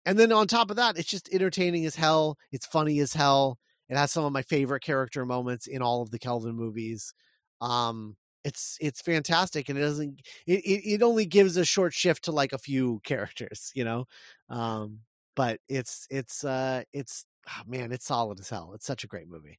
and 0.04 0.18
then 0.18 0.32
on 0.32 0.46
top 0.48 0.68
of 0.70 0.76
that 0.76 0.98
it's 0.98 1.08
just 1.08 1.32
entertaining 1.32 1.86
as 1.86 1.96
hell 1.96 2.36
it's 2.52 2.66
funny 2.66 2.98
as 2.98 3.14
hell 3.14 3.58
it 3.88 3.96
has 3.96 4.12
some 4.12 4.24
of 4.24 4.32
my 4.32 4.42
favorite 4.42 4.82
character 4.82 5.24
moments 5.24 5.66
in 5.66 5.80
all 5.80 6.02
of 6.02 6.10
the 6.10 6.18
kelvin 6.18 6.54
movies. 6.54 7.14
Um 7.60 8.16
it's 8.44 8.76
it's 8.80 9.00
fantastic 9.00 9.68
and 9.68 9.78
it 9.78 9.82
doesn't 9.82 10.20
it, 10.46 10.60
it, 10.64 10.94
it 10.94 11.02
only 11.02 11.24
gives 11.26 11.56
a 11.56 11.64
short 11.64 11.92
shift 11.94 12.24
to 12.24 12.32
like 12.32 12.52
a 12.52 12.58
few 12.58 13.00
characters 13.04 13.70
you 13.74 13.84
know 13.84 14.06
um 14.50 15.00
but 15.36 15.60
it's 15.68 16.06
it's 16.10 16.44
uh 16.44 16.82
it's 16.92 17.24
oh, 17.48 17.62
man 17.66 17.90
it's 17.92 18.04
solid 18.06 18.38
as 18.38 18.50
hell 18.50 18.72
it's 18.74 18.86
such 18.86 19.02
a 19.04 19.08
great 19.08 19.28
movie 19.28 19.58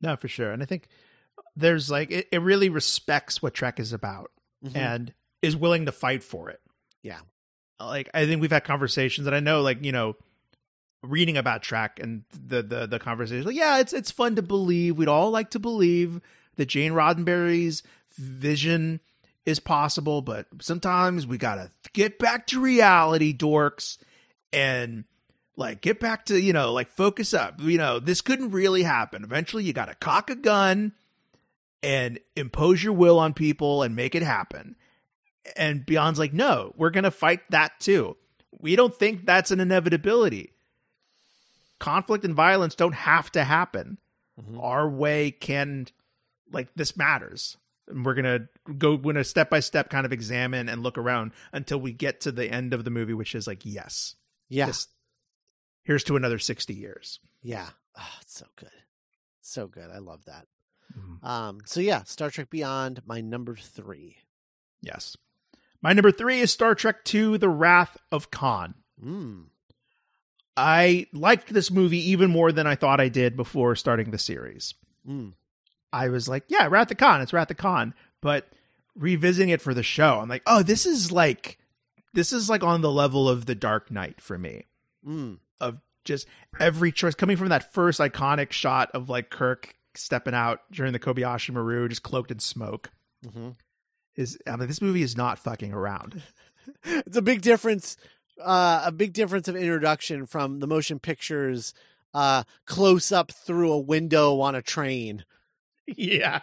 No, 0.00 0.16
for 0.16 0.28
sure. 0.28 0.50
And 0.52 0.62
I 0.62 0.66
think 0.66 0.88
there's 1.54 1.90
like 1.90 2.10
it, 2.10 2.26
it 2.32 2.38
really 2.42 2.68
respects 2.68 3.40
what 3.42 3.54
Trek 3.54 3.78
is 3.80 3.92
about 3.92 4.30
Mhm. 4.64 4.76
and 4.76 5.14
is 5.42 5.54
willing 5.56 5.84
to 5.86 5.92
fight 5.92 6.24
for 6.24 6.48
it. 6.50 6.60
Yeah. 7.02 7.20
Like 7.78 8.08
I 8.14 8.24
think 8.26 8.40
we've 8.40 8.50
had 8.50 8.64
conversations 8.64 9.26
that 9.26 9.34
I 9.34 9.40
know 9.40 9.60
like, 9.62 9.84
you 9.84 9.92
know, 9.92 10.16
reading 11.02 11.36
about 11.36 11.62
Trek 11.62 12.00
and 12.02 12.24
the 12.32 12.62
the 12.62 12.86
the 12.86 12.98
conversation 12.98 13.44
like 13.46 13.54
yeah, 13.56 13.78
it's 13.78 13.92
it's 13.92 14.10
fun 14.10 14.34
to 14.36 14.42
believe. 14.42 14.96
We'd 14.96 15.08
all 15.08 15.30
like 15.30 15.50
to 15.50 15.58
believe 15.58 16.20
that 16.56 16.66
Gene 16.66 16.92
Roddenberry's 16.92 17.82
vision 18.16 19.00
is 19.44 19.60
possible, 19.60 20.22
but 20.22 20.46
sometimes 20.60 21.26
we 21.26 21.38
got 21.38 21.56
to 21.56 21.70
get 21.92 22.18
back 22.18 22.46
to 22.48 22.60
reality, 22.60 23.36
dorks, 23.36 23.98
and 24.52 25.04
like 25.56 25.80
get 25.80 26.00
back 26.00 26.26
to, 26.26 26.40
you 26.40 26.52
know, 26.52 26.72
like 26.72 26.90
focus 26.90 27.32
up. 27.32 27.60
You 27.60 27.78
know, 27.78 27.98
this 27.98 28.20
couldn't 28.20 28.50
really 28.50 28.82
happen. 28.82 29.22
Eventually 29.24 29.64
you 29.64 29.72
got 29.72 29.86
to 29.86 29.94
cock 29.94 30.30
a 30.30 30.36
gun 30.36 30.92
and 31.82 32.18
impose 32.34 32.82
your 32.82 32.92
will 32.92 33.18
on 33.18 33.34
people 33.34 33.82
and 33.82 33.94
make 33.94 34.14
it 34.14 34.22
happen. 34.22 34.76
And 35.56 35.86
Beyond's 35.86 36.18
like, 36.18 36.32
no, 36.32 36.74
we're 36.76 36.90
going 36.90 37.04
to 37.04 37.10
fight 37.10 37.40
that 37.50 37.78
too. 37.78 38.16
We 38.58 38.74
don't 38.74 38.94
think 38.94 39.24
that's 39.24 39.50
an 39.50 39.60
inevitability. 39.60 40.52
Conflict 41.78 42.24
and 42.24 42.34
violence 42.34 42.74
don't 42.74 42.94
have 42.94 43.30
to 43.32 43.44
happen. 43.44 43.98
Mhm. 44.40 44.62
Our 44.62 44.88
way 44.88 45.30
can, 45.30 45.86
like, 46.50 46.68
this 46.74 46.96
matters. 46.96 47.56
And 47.88 48.04
we're 48.04 48.14
going 48.14 48.24
to 48.24 48.72
go, 48.72 48.96
we're 48.96 49.12
to 49.12 49.24
step 49.24 49.50
by 49.50 49.60
step 49.60 49.90
kind 49.90 50.04
of 50.04 50.12
examine 50.12 50.68
and 50.68 50.82
look 50.82 50.98
around 50.98 51.32
until 51.52 51.78
we 51.78 51.92
get 51.92 52.20
to 52.22 52.32
the 52.32 52.50
end 52.50 52.74
of 52.74 52.84
the 52.84 52.90
movie, 52.90 53.14
which 53.14 53.34
is 53.34 53.46
like, 53.46 53.64
yes, 53.64 54.16
yeah 54.48 54.66
this, 54.66 54.88
here's 55.82 56.04
to 56.04 56.16
another 56.16 56.38
60 56.38 56.74
years. 56.74 57.20
yeah 57.42 57.68
oh, 57.98 58.12
it's 58.20 58.38
so 58.38 58.46
good 58.56 58.70
so 59.40 59.66
good 59.68 59.90
i 59.92 59.98
love 59.98 60.24
that 60.24 60.46
um 61.22 61.58
so 61.64 61.80
yeah 61.80 62.02
star 62.04 62.30
trek 62.30 62.50
beyond 62.50 63.00
my 63.06 63.20
number 63.20 63.54
three 63.56 64.16
Yes. 64.82 65.16
My 65.82 65.92
number 65.92 66.12
three 66.12 66.40
is 66.40 66.52
Star 66.52 66.74
Trek 66.74 66.98
II 67.12 67.38
The 67.38 67.48
Wrath 67.48 67.96
of 68.12 68.30
Khan. 68.30 68.74
mm. 69.02 69.44
I 70.56 71.06
liked 71.12 71.52
this 71.52 71.70
movie 71.70 72.10
even 72.10 72.30
more 72.30 72.50
than 72.52 72.66
I 72.66 72.76
thought 72.76 73.00
I 73.00 73.08
did 73.08 73.36
before 73.36 73.74
starting 73.76 74.10
the 74.10 74.18
series. 74.18 74.74
Mm. 75.08 75.32
I 75.96 76.10
was 76.10 76.28
like, 76.28 76.44
yeah, 76.48 76.66
Wrath 76.68 76.82
of 76.82 76.88
the 76.88 76.94
con. 76.96 77.22
it's 77.22 77.32
Wrath 77.32 77.44
of 77.50 77.56
the 77.56 77.62
con. 77.62 77.94
But 78.20 78.48
revisiting 78.94 79.48
it 79.48 79.62
for 79.62 79.72
the 79.72 79.82
show, 79.82 80.20
I'm 80.20 80.28
like, 80.28 80.42
oh, 80.46 80.62
this 80.62 80.84
is 80.84 81.10
like 81.10 81.58
this 82.12 82.32
is 82.32 82.50
like 82.50 82.62
on 82.62 82.82
the 82.82 82.90
level 82.90 83.28
of 83.28 83.46
the 83.46 83.54
Dark 83.54 83.90
Knight 83.90 84.20
for 84.20 84.36
me. 84.38 84.64
Mm. 85.06 85.38
Of 85.60 85.78
just 86.04 86.26
every 86.60 86.92
choice 86.92 87.14
coming 87.14 87.36
from 87.36 87.48
that 87.48 87.72
first 87.72 87.98
iconic 87.98 88.52
shot 88.52 88.90
of 88.92 89.08
like 89.08 89.30
Kirk 89.30 89.74
stepping 89.94 90.34
out 90.34 90.60
during 90.70 90.92
the 90.92 90.98
Kobayashi 90.98 91.50
Maru, 91.54 91.88
just 91.88 92.02
cloaked 92.02 92.30
in 92.30 92.38
smoke. 92.40 92.90
hmm 93.32 93.50
Is 94.16 94.38
I 94.46 94.56
mean, 94.56 94.68
this 94.68 94.82
movie 94.82 95.02
is 95.02 95.16
not 95.16 95.38
fucking 95.38 95.72
around. 95.72 96.22
It's 96.84 97.16
a 97.16 97.22
big 97.22 97.42
difference. 97.42 97.96
Uh, 98.42 98.82
a 98.84 98.90
big 98.90 99.12
difference 99.12 99.46
of 99.46 99.54
introduction 99.54 100.26
from 100.26 100.58
the 100.58 100.66
motion 100.66 100.98
pictures 100.98 101.72
uh, 102.12 102.42
close 102.64 103.12
up 103.12 103.30
through 103.30 103.70
a 103.72 103.78
window 103.78 104.40
on 104.40 104.56
a 104.56 104.62
train 104.62 105.24
yeah, 105.86 106.40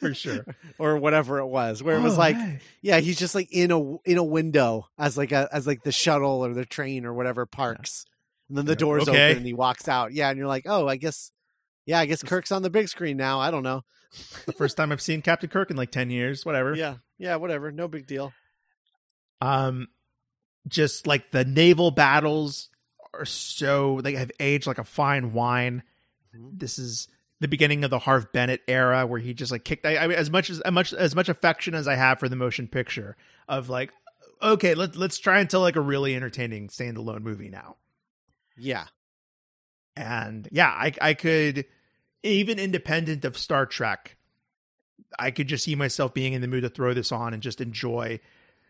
for 0.00 0.14
sure. 0.14 0.44
or 0.78 0.96
whatever 0.98 1.38
it 1.38 1.46
was, 1.46 1.82
where 1.82 1.96
it 1.96 2.00
was 2.02 2.14
Oh, 2.14 2.18
like, 2.18 2.36
hey. 2.36 2.60
yeah, 2.82 2.98
he's 3.00 3.18
just 3.18 3.34
like 3.34 3.48
in 3.52 3.70
a 3.70 3.96
in 4.04 4.18
a 4.18 4.24
window 4.24 4.88
as 4.98 5.16
like 5.16 5.32
a 5.32 5.48
as 5.52 5.66
like 5.66 5.82
the 5.82 5.92
shuttle 5.92 6.44
or 6.44 6.52
the 6.54 6.64
train 6.66 7.04
or 7.04 7.12
whatever 7.14 7.46
parks, 7.46 8.04
and 8.48 8.56
then 8.58 8.64
the 8.66 8.72
Yeah, 8.72 8.76
doors 8.76 9.08
okay. 9.08 9.28
open 9.30 9.38
and 9.38 9.46
he 9.46 9.54
walks 9.54 9.88
out. 9.88 10.12
Yeah, 10.12 10.28
and 10.30 10.38
you're 10.38 10.46
like, 10.48 10.64
oh, 10.66 10.86
I 10.88 10.96
guess, 10.96 11.30
yeah, 11.86 11.98
I 11.98 12.06
guess 12.06 12.22
Kirk's 12.22 12.52
on 12.52 12.62
the 12.62 12.70
big 12.70 12.88
screen 12.88 13.16
now. 13.16 13.40
I 13.40 13.50
don't 13.50 13.62
know. 13.62 13.82
the 14.46 14.52
first 14.52 14.76
time 14.76 14.90
I've 14.92 15.00
seen 15.02 15.22
Captain 15.22 15.48
Kirk 15.50 15.70
in 15.70 15.76
like 15.76 15.90
ten 15.92 16.10
years. 16.10 16.44
Whatever. 16.44 16.74
Yeah, 16.74 16.96
yeah, 17.18 17.36
whatever, 17.36 17.70
no 17.72 17.86
big 17.88 18.06
deal. 18.06 18.32
Um, 19.40 19.88
just 20.68 21.06
like 21.06 21.30
the 21.30 21.44
naval 21.44 21.90
battles 21.90 22.68
are 23.14 23.24
so 23.24 24.00
they 24.02 24.14
have 24.14 24.30
aged 24.38 24.66
like 24.66 24.78
a 24.78 24.84
fine 24.84 25.32
wine. 25.32 25.82
Mhm. 26.36 26.58
This 26.58 26.78
is 26.78 27.08
the 27.40 27.48
beginning 27.48 27.84
of 27.84 27.90
the 27.90 27.98
Harve 27.98 28.32
Bennett 28.32 28.62
era 28.68 29.06
where 29.06 29.20
he 29.20 29.34
just 29.34 29.50
like 29.50 29.64
kicked. 29.64 29.86
I, 29.86 29.96
I 29.96 30.06
mean, 30.08 30.16
as 30.18 30.30
much 30.30 30.50
as, 30.50 30.60
as 30.60 30.72
much 30.72 30.92
as 30.92 31.14
much 31.14 31.28
affection 31.28 31.74
as 31.74 31.88
I 31.88 31.94
have 31.96 32.18
for 32.20 32.28
the 32.28 32.36
motion 32.36 32.68
picture 32.68 33.16
of 33.48 33.68
like, 33.68 33.92
okay, 34.42 34.74
let's 34.74 34.96
let's 34.96 35.18
try 35.18 35.40
and 35.40 35.48
tell 35.48 35.60
like 35.60 35.76
a 35.76 35.80
really 35.80 36.14
entertaining 36.14 36.68
standalone 36.68 37.22
movie 37.22 37.48
now. 37.48 37.76
Yeah, 38.56 38.86
And 39.96 40.48
yeah, 40.52 40.68
I 40.68 40.92
I 41.00 41.14
could 41.14 41.64
even 42.22 42.58
independent 42.58 43.24
of 43.24 43.36
Star 43.36 43.66
Trek, 43.66 44.16
I 45.18 45.30
could 45.30 45.48
just 45.48 45.64
see 45.64 45.74
myself 45.74 46.14
being 46.14 46.32
in 46.32 46.40
the 46.40 46.48
mood 46.48 46.62
to 46.62 46.68
throw 46.68 46.94
this 46.94 47.12
on 47.12 47.34
and 47.34 47.42
just 47.42 47.60
enjoy. 47.60 48.20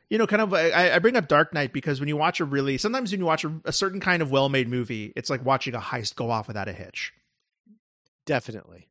You 0.09 0.19
know, 0.19 0.27
kind 0.27 0.43
of. 0.43 0.53
I, 0.55 0.95
I 0.95 0.99
bring 0.99 1.17
up 1.17 1.29
Dark 1.29 1.55
Knight 1.55 1.73
because 1.73 2.01
when 2.01 2.09
you 2.09 2.17
watch 2.17 2.41
a 2.41 2.45
really, 2.45 2.79
sometimes 2.79 3.13
when 3.13 3.21
you 3.21 3.27
watch 3.27 3.45
a, 3.45 3.61
a 3.65 3.73
certain 3.73 4.01
kind 4.01 4.23
of 4.23 4.31
well-made 4.33 4.69
movie, 4.69 5.13
it's 5.15 5.31
like 5.31 5.45
watching 5.45 5.75
a 5.75 5.81
heist 5.81 6.17
go 6.17 6.31
off 6.31 6.49
without 6.49 6.69
a 6.69 6.73
hitch, 6.73 7.13
definitely. 8.27 8.89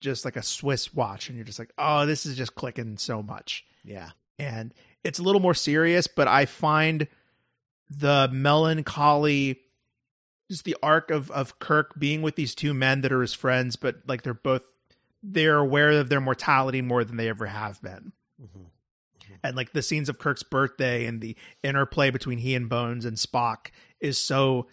just 0.00 0.24
like 0.24 0.36
a 0.36 0.42
Swiss 0.42 0.92
watch, 0.92 1.28
and 1.28 1.36
you're 1.36 1.44
just 1.44 1.58
like, 1.60 1.72
oh, 1.78 2.06
this 2.06 2.26
is 2.26 2.36
just 2.36 2.54
clicking 2.56 2.96
so 2.98 3.22
much. 3.22 3.64
Yeah, 3.84 4.10
and 4.38 4.74
it's 5.04 5.18
a 5.18 5.22
little 5.22 5.40
more 5.40 5.54
serious 5.54 6.06
but 6.06 6.28
i 6.28 6.46
find 6.46 7.08
the 7.90 8.28
melancholy 8.32 9.60
just 10.50 10.64
the 10.64 10.76
arc 10.82 11.10
of 11.10 11.30
of 11.32 11.58
kirk 11.58 11.98
being 11.98 12.22
with 12.22 12.36
these 12.36 12.54
two 12.54 12.72
men 12.74 13.00
that 13.00 13.12
are 13.12 13.20
his 13.20 13.34
friends 13.34 13.76
but 13.76 13.96
like 14.06 14.22
they're 14.22 14.32
both 14.34 14.62
they're 15.22 15.58
aware 15.58 15.90
of 15.90 16.08
their 16.08 16.20
mortality 16.20 16.80
more 16.82 17.04
than 17.04 17.16
they 17.16 17.28
ever 17.28 17.46
have 17.46 17.80
been 17.82 18.12
Mhm. 18.40 18.66
and 19.42 19.56
like 19.56 19.72
the 19.72 19.82
scenes 19.82 20.08
of 20.08 20.18
kirk's 20.18 20.42
birthday 20.44 21.04
and 21.06 21.20
the 21.20 21.36
interplay 21.62 22.10
between 22.10 22.38
he 22.38 22.54
and 22.54 22.68
bones 22.68 23.04
and 23.04 23.16
spock 23.16 23.66
is 24.00 24.18
so 24.18 24.66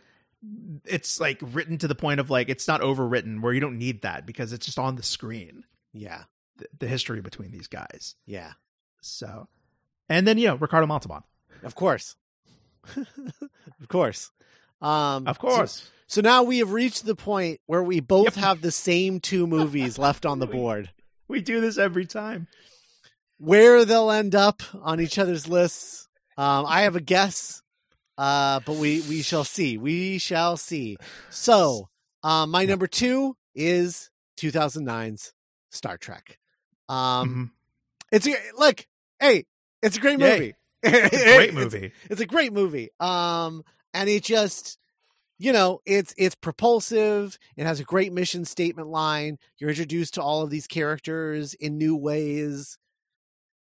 it's 0.85 1.19
like 1.19 1.37
written 1.41 1.77
to 1.77 1.87
the 1.87 1.95
point 1.95 2.19
of 2.19 2.29
like 2.29 2.47
it's 2.49 2.67
not 2.67 2.81
overwritten 2.81 3.41
where 3.41 3.53
you 3.53 3.59
don't 3.59 3.77
need 3.77 4.01
that 4.03 4.25
because 4.25 4.53
it's 4.53 4.65
just 4.65 4.79
on 4.79 4.95
the 4.95 5.03
screen 5.03 5.63
yeah, 5.93 6.23
the, 6.57 6.67
the 6.79 6.87
history 6.87 7.19
between 7.21 7.51
these 7.51 7.67
guys 7.67 8.15
yeah. 8.25 8.53
so 9.01 9.47
and 10.07 10.25
then 10.27 10.37
you 10.37 10.47
know 10.47 10.55
ricardo 10.55 10.87
montalban 10.87 11.23
Of 11.63 11.75
course. 11.75 12.15
of 12.95 13.87
course. 13.87 14.31
Um 14.81 15.27
Of 15.27 15.39
course. 15.39 15.89
So, 16.07 16.21
now 16.21 16.41
we 16.41 16.57
have 16.57 16.71
reached 16.71 17.05
the 17.05 17.15
point 17.15 17.59
where 17.67 17.83
we 17.83 17.99
both 17.99 18.35
Yep. 18.35 18.43
have 18.43 18.61
the 18.61 18.71
same 18.71 19.19
two 19.19 19.45
movies 19.45 19.99
left 19.99 20.25
on 20.25 20.39
the 20.39 20.47
board. 20.57 20.89
we 21.27 21.39
do 21.41 21.61
this 21.61 21.77
every 21.77 22.05
time. 22.07 22.47
Where 23.37 23.85
they'll 23.85 24.09
end 24.09 24.33
up 24.33 24.63
on 24.81 24.99
each 24.99 25.19
other's 25.19 25.47
lists, 25.47 26.07
um, 26.37 26.65
I 26.65 26.81
have 26.81 26.95
a 26.95 27.01
guess, 27.01 27.61
uh, 28.19 28.59
but 28.65 28.75
we 28.75 29.01
we 29.09 29.21
shall 29.23 29.43
see. 29.43 29.77
We 29.77 30.17
shall 30.19 30.57
see. 30.57 30.97
So, 31.29 31.89
uh, 32.23 32.45
my 32.45 32.65
number 32.65 32.85
two 32.85 33.35
is 33.55 34.09
2009's 34.39 35.33
Star 35.71 35.97
Trek. 35.97 36.37
Um, 36.87 37.51
Mhm. 37.51 37.51
it's 38.11 38.27
a 38.27 38.35
look. 38.57 38.85
Hey, 39.19 39.45
it's 39.81 39.97
a 39.97 39.99
great 39.99 40.19
movie. 40.19 40.53
It's 40.81 40.95
a 40.95 41.09
great 41.35 41.49
It's- 41.49 41.53
movie. 41.53 41.91
it's 42.09 42.21
a 42.21 42.25
great 42.25 42.53
movie. 42.53 42.89
Um, 43.01 43.63
and 43.93 44.07
it 44.09 44.23
just, 44.23 44.77
you 45.37 45.51
know, 45.51 45.81
it's 45.85 46.13
it's 46.17 46.35
propulsive. 46.35 47.37
It 47.57 47.65
has 47.65 47.79
a 47.81 47.83
great 47.83 48.13
mission 48.13 48.45
statement 48.45 48.87
line. 48.87 49.37
You're 49.57 49.71
introduced 49.71 50.13
to 50.13 50.21
all 50.21 50.41
of 50.41 50.49
these 50.49 50.67
characters 50.67 51.53
in 51.53 51.77
new 51.77 51.97
ways 51.97 52.77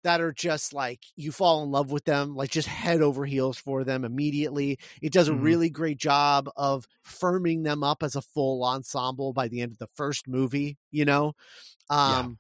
that 0.09 0.21
are 0.23 0.33
just 0.33 0.73
like 0.75 1.05
you 1.17 1.33
fall 1.33 1.63
in 1.63 1.71
love 1.71 1.93
with 1.93 2.05
them, 2.05 2.35
like 2.35 2.51
just 2.51 2.69
head 2.69 3.03
over 3.03 3.27
heels 3.27 3.59
for 3.59 3.85
them 3.85 4.05
immediately. 4.05 4.79
It 5.03 5.13
does 5.13 5.29
a 5.29 5.35
Mhm. 5.35 5.37
really 5.37 5.71
great 5.71 5.99
job 5.99 6.51
of 6.57 6.87
firming 7.07 7.65
them 7.65 7.85
up 7.85 8.03
as 8.03 8.17
a 8.17 8.23
full 8.23 8.65
ensemble 8.65 9.33
by 9.35 9.49
the 9.49 9.61
end 9.63 9.73
of 9.73 9.79
the 9.79 9.89
first 9.97 10.29
movie, 10.29 10.79
you 10.91 11.05
know? 11.05 11.35
Um 11.91 12.39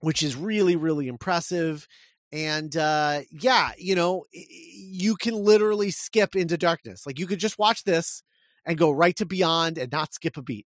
which 0.00 0.22
is 0.22 0.36
really 0.36 0.76
really 0.76 1.08
impressive 1.08 1.86
and 2.32 2.76
uh 2.76 3.22
yeah 3.30 3.72
you 3.78 3.94
know 3.94 4.24
you 4.32 5.16
can 5.16 5.34
literally 5.34 5.90
skip 5.90 6.36
into 6.36 6.58
darkness 6.58 7.06
like 7.06 7.18
you 7.18 7.26
could 7.26 7.38
just 7.40 7.58
watch 7.58 7.84
this 7.84 8.22
and 8.66 8.78
go 8.78 8.90
right 8.90 9.16
to 9.16 9.26
beyond 9.26 9.78
and 9.78 9.92
not 9.92 10.14
skip 10.14 10.36
a 10.36 10.42
beat 10.42 10.66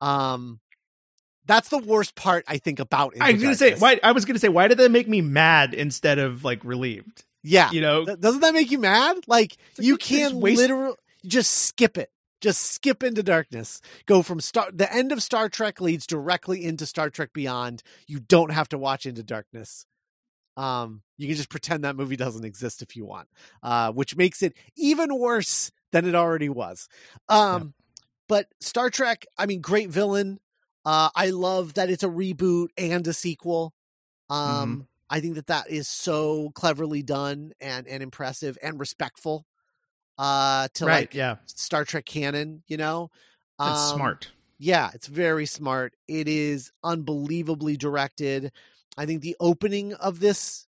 um 0.00 0.60
that's 1.46 1.68
the 1.68 1.78
worst 1.78 2.14
part 2.14 2.44
i 2.48 2.58
think 2.58 2.78
about 2.80 3.14
I 3.20 3.32
was 3.32 3.42
gonna 3.42 3.54
say 3.54 3.74
why. 3.74 4.00
I 4.02 4.12
was 4.12 4.24
gonna 4.24 4.38
say 4.38 4.48
why 4.48 4.68
did 4.68 4.78
that 4.78 4.90
make 4.90 5.08
me 5.08 5.20
mad 5.20 5.74
instead 5.74 6.18
of 6.18 6.44
like 6.44 6.64
relieved? 6.64 7.24
yeah. 7.42 7.70
You 7.70 7.82
know, 7.82 8.04
Th- 8.06 8.18
doesn't 8.18 8.40
that 8.40 8.54
make 8.54 8.70
you 8.70 8.78
mad? 8.78 9.16
Like 9.26 9.56
like 9.76 9.86
you 9.86 9.96
can 9.98 10.40
waste- 10.40 10.60
literally 10.60 10.94
just 11.26 11.50
skip 11.52 11.98
it. 11.98 12.10
Just 12.40 12.60
skip 12.62 13.02
into 13.02 13.22
darkness. 13.22 13.80
Go 14.06 14.22
from 14.22 14.40
star 14.40 14.70
the 14.72 14.90
end 14.92 15.12
of 15.12 15.22
star 15.22 15.48
trek 15.48 15.80
leads 15.80 16.06
directly 16.06 16.64
into 16.64 16.86
star 16.86 17.10
trek 17.10 17.32
beyond. 17.32 17.82
You 18.06 18.20
don't 18.20 18.52
have 18.52 18.68
to 18.70 18.78
watch 18.78 19.04
into 19.06 19.22
darkness. 19.22 19.86
Um 20.56 21.02
you 21.18 21.26
can 21.28 21.36
just 21.36 21.48
pretend 21.50 21.84
that 21.84 21.96
movie 21.96 22.16
doesn't 22.16 22.44
exist 22.44 22.80
if 22.82 22.96
you 22.96 23.04
want 23.04 23.28
uh 23.62 23.92
which 23.92 24.16
makes 24.16 24.42
it 24.42 24.54
even 24.76 25.18
worse 25.18 25.70
than 25.92 26.06
it 26.06 26.14
already 26.14 26.48
was. 26.48 26.88
Um 27.28 27.74
but 28.28 28.46
star 28.60 28.88
trek 28.90 29.26
i 29.36 29.44
mean 29.46 29.60
great 29.60 29.90
villain 29.90 30.38
uh 30.84 31.08
i 31.14 31.30
love 31.30 31.74
that 31.74 31.90
it's 31.90 32.02
a 32.02 32.08
reboot 32.08 32.68
and 32.76 33.06
a 33.06 33.12
sequel 33.12 33.72
um 34.30 34.86
i 35.10 35.20
think 35.20 35.34
that 35.34 35.46
that 35.46 35.68
is 35.70 35.88
so 35.88 36.50
cleverly 36.54 37.02
done 37.02 37.52
and 37.60 37.86
and 37.88 38.02
impressive 38.02 38.56
and 38.62 38.78
respectful 38.80 39.46
uh 40.18 40.68
to 40.74 40.86
right? 40.86 41.02
like 41.02 41.14
yeah, 41.14 41.36
star 41.46 41.84
trek 41.84 42.04
canon 42.06 42.62
you 42.68 42.76
know 42.76 43.10
Um, 43.58 43.96
smart. 43.96 44.30
yeah, 44.58 44.90
it's 44.94 45.06
very 45.08 45.46
smart. 45.46 45.94
It 46.08 46.28
is 46.28 46.70
unbelievably 46.82 47.76
directed. 47.76 48.52
I 48.96 49.06
think 49.06 49.22
the 49.22 49.36
opening 49.40 49.92
of 49.94 50.20
this 50.20 50.66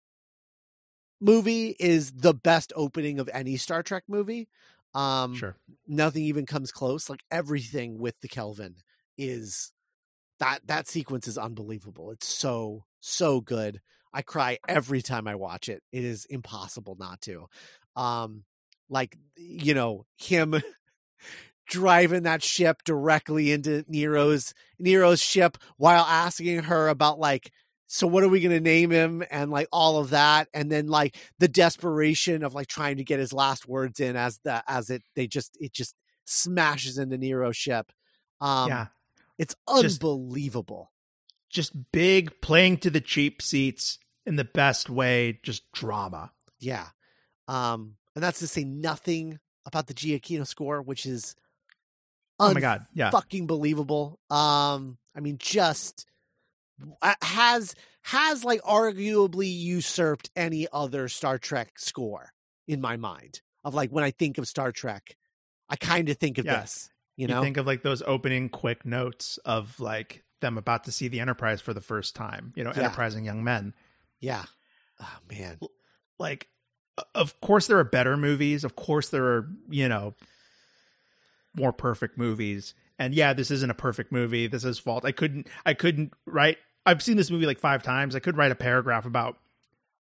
movie 1.20 1.76
is 1.78 2.12
the 2.12 2.34
best 2.34 2.72
opening 2.76 3.18
of 3.18 3.28
any 3.32 3.56
Star 3.56 3.82
Trek 3.82 4.04
movie. 4.08 4.48
Um 4.94 5.34
Sure. 5.34 5.56
nothing 5.86 6.24
even 6.24 6.46
comes 6.46 6.72
close. 6.72 7.08
Like 7.10 7.22
everything 7.30 7.98
with 7.98 8.20
the 8.20 8.28
Kelvin 8.28 8.76
is 9.16 9.72
that 10.40 10.66
that 10.66 10.88
sequence 10.88 11.28
is 11.28 11.38
unbelievable. 11.38 12.10
It's 12.10 12.26
so 12.26 12.84
so 13.00 13.40
good. 13.40 13.80
I 14.12 14.22
cry 14.22 14.58
every 14.66 15.02
time 15.02 15.28
I 15.28 15.34
watch 15.34 15.68
it. 15.68 15.82
It 15.92 16.04
is 16.04 16.24
impossible 16.26 16.96
not 16.98 17.20
to. 17.22 17.46
Um 17.96 18.44
like 18.88 19.16
you 19.36 19.74
know, 19.74 20.06
him 20.16 20.60
driving 21.68 22.22
that 22.22 22.42
ship 22.42 22.82
directly 22.84 23.52
into 23.52 23.84
Nero's 23.88 24.54
Nero's 24.78 25.20
ship 25.20 25.58
while 25.76 26.04
asking 26.04 26.64
her 26.64 26.88
about 26.88 27.18
like 27.18 27.52
so 27.88 28.06
what 28.06 28.22
are 28.22 28.28
we 28.28 28.40
going 28.40 28.54
to 28.54 28.60
name 28.60 28.90
him 28.90 29.24
and 29.30 29.50
like 29.50 29.66
all 29.72 29.98
of 29.98 30.10
that 30.10 30.46
and 30.52 30.70
then 30.70 30.88
like 30.88 31.16
the 31.38 31.48
desperation 31.48 32.44
of 32.44 32.54
like 32.54 32.66
trying 32.66 32.98
to 32.98 33.04
get 33.04 33.18
his 33.18 33.32
last 33.32 33.66
words 33.66 33.98
in 33.98 34.14
as 34.14 34.38
the 34.44 34.62
as 34.68 34.90
it 34.90 35.02
they 35.16 35.26
just 35.26 35.56
it 35.58 35.72
just 35.72 35.94
smashes 36.24 36.98
into 36.98 37.16
Nero's 37.16 37.56
ship 37.56 37.90
um 38.40 38.68
yeah, 38.68 38.86
it's 39.38 39.54
unbelievable 39.66 40.90
just 41.50 41.72
big 41.92 42.40
playing 42.42 42.76
to 42.78 42.90
the 42.90 43.00
cheap 43.00 43.40
seats 43.40 43.98
in 44.26 44.36
the 44.36 44.44
best 44.44 44.90
way. 44.90 45.40
Just 45.42 45.70
drama. 45.72 46.32
yeah 46.60 46.88
um 47.46 47.94
and 48.14 48.22
that's 48.22 48.40
to 48.40 48.46
say 48.48 48.64
nothing 48.64 49.38
about 49.64 49.86
the 49.86 49.94
Giacchino 49.94 50.46
score 50.46 50.82
which 50.82 51.06
is 51.06 51.34
Oh 52.40 52.54
my 52.54 52.60
god. 52.60 52.82
Yeah. 52.94 53.10
fucking 53.10 53.46
believable. 53.48 54.20
Um, 54.30 54.98
I 55.16 55.18
mean, 55.20 55.38
just 55.38 56.06
has 57.22 57.74
has 58.02 58.44
like 58.44 58.62
arguably 58.62 59.52
usurped 59.52 60.30
any 60.36 60.66
other 60.72 61.08
Star 61.08 61.38
Trek 61.38 61.78
score. 61.78 62.32
in 62.68 62.80
my 62.80 62.96
mind 62.96 63.40
of 63.64 63.74
like 63.74 63.90
when 63.90 64.04
I 64.04 64.10
think 64.12 64.38
of 64.38 64.46
Star 64.46 64.70
Trek, 64.72 65.16
I 65.68 65.76
kind 65.76 66.08
of 66.10 66.16
think 66.18 66.38
of 66.38 66.44
Yeah. 66.44 66.60
this. 66.60 66.90
You 67.18 67.26
You, 67.28 67.34
know, 67.34 67.42
think 67.42 67.56
of 67.58 67.66
like 67.66 67.82
those 67.82 68.00
opening 68.02 68.48
quick 68.48 68.86
notes 68.86 69.38
of 69.44 69.78
like 69.80 70.22
them 70.40 70.56
about 70.56 70.84
to 70.84 70.92
see 70.92 71.08
the 71.08 71.18
Enterprise 71.20 71.60
for 71.60 71.74
the 71.74 71.80
first 71.80 72.14
time. 72.14 72.52
You 72.56 72.62
know, 72.64 72.72
Yeah. 72.74 72.84
enterprising 72.84 73.24
young 73.26 73.42
men. 73.44 73.74
yeah. 74.20 74.44
Oh 75.00 75.18
man, 75.30 75.58
Like, 76.18 76.48
of 77.14 77.40
course 77.40 77.66
there 77.68 77.78
are 77.78 77.84
better 77.84 78.16
movies. 78.16 78.64
Of 78.64 78.74
course 78.76 79.08
there 79.10 79.24
are 79.24 79.48
you 79.68 79.88
know 79.88 80.14
more 81.54 81.72
perfect 81.72 82.18
movies. 82.18 82.74
And 82.98 83.14
yeah, 83.14 83.32
this 83.32 83.50
isn't 83.50 83.70
a 83.70 83.74
perfect 83.74 84.10
movie. 84.10 84.46
This 84.48 84.64
is 84.64 84.78
fault. 84.78 85.04
I 85.04 85.12
couldn't. 85.12 85.46
I 85.64 85.74
couldn't 85.74 86.12
write. 86.26 86.58
I've 86.84 87.02
seen 87.02 87.16
this 87.16 87.30
movie 87.30 87.46
like 87.46 87.60
five 87.60 87.82
times. 87.82 88.16
I 88.16 88.20
could 88.20 88.36
write 88.36 88.50
a 88.50 88.56
paragraph 88.56 89.06
about 89.06 89.38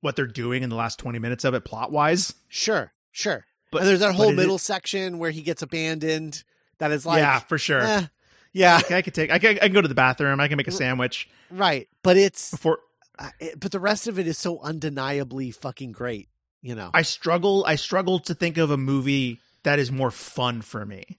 what 0.00 0.16
they're 0.16 0.26
doing 0.26 0.62
in 0.62 0.70
the 0.70 0.76
last 0.76 0.98
twenty 0.98 1.18
minutes 1.18 1.44
of 1.44 1.52
it, 1.54 1.64
plot 1.64 1.92
wise. 1.92 2.34
sure, 2.48 2.92
sure. 3.12 3.44
But 3.70 3.78
and 3.82 3.88
there's 3.88 4.00
that 4.00 4.14
whole 4.14 4.30
it- 4.30 4.36
middle 4.36 4.58
section 4.58 5.18
where 5.18 5.30
he 5.30 5.42
gets 5.42 5.60
abandoned. 5.62 6.42
That 6.78 6.92
is 6.92 7.06
like, 7.06 7.18
yeah, 7.18 7.38
for 7.40 7.58
sure. 7.58 7.80
eh, 7.82 8.06
yeah, 8.52 8.78
Okay, 8.84 8.96
I 8.98 9.02
could 9.02 9.14
take. 9.14 9.30
I 9.30 9.38
can, 9.38 9.56
I 9.56 9.66
can 9.66 9.72
go 9.72 9.82
to 9.82 9.88
the 9.88 9.94
bathroom. 9.94 10.40
I 10.40 10.48
can 10.48 10.56
make 10.56 10.68
a 10.68 10.72
sandwich 10.72 11.28
right. 11.50 11.88
But 12.02 12.16
it's, 12.16 12.50
before. 12.50 12.80
uh, 13.18 13.30
it, 13.40 13.60
but 13.60 13.72
the 13.72 13.80
rest 13.80 14.08
of 14.08 14.18
it 14.18 14.26
is 14.26 14.38
so 14.38 14.60
undeniably 14.60 15.50
fucking 15.50 15.92
great. 15.92 16.28
You 16.62 16.74
know, 16.74 16.90
I 16.94 17.02
struggle. 17.02 17.64
I 17.66 17.76
struggle 17.76 18.18
to 18.20 18.34
think 18.34 18.56
of 18.58 18.70
a 18.70 18.76
movie 18.76 19.40
that 19.62 19.78
is 19.78 19.92
more 19.92 20.10
fun 20.10 20.62
for 20.62 20.84
me. 20.84 21.18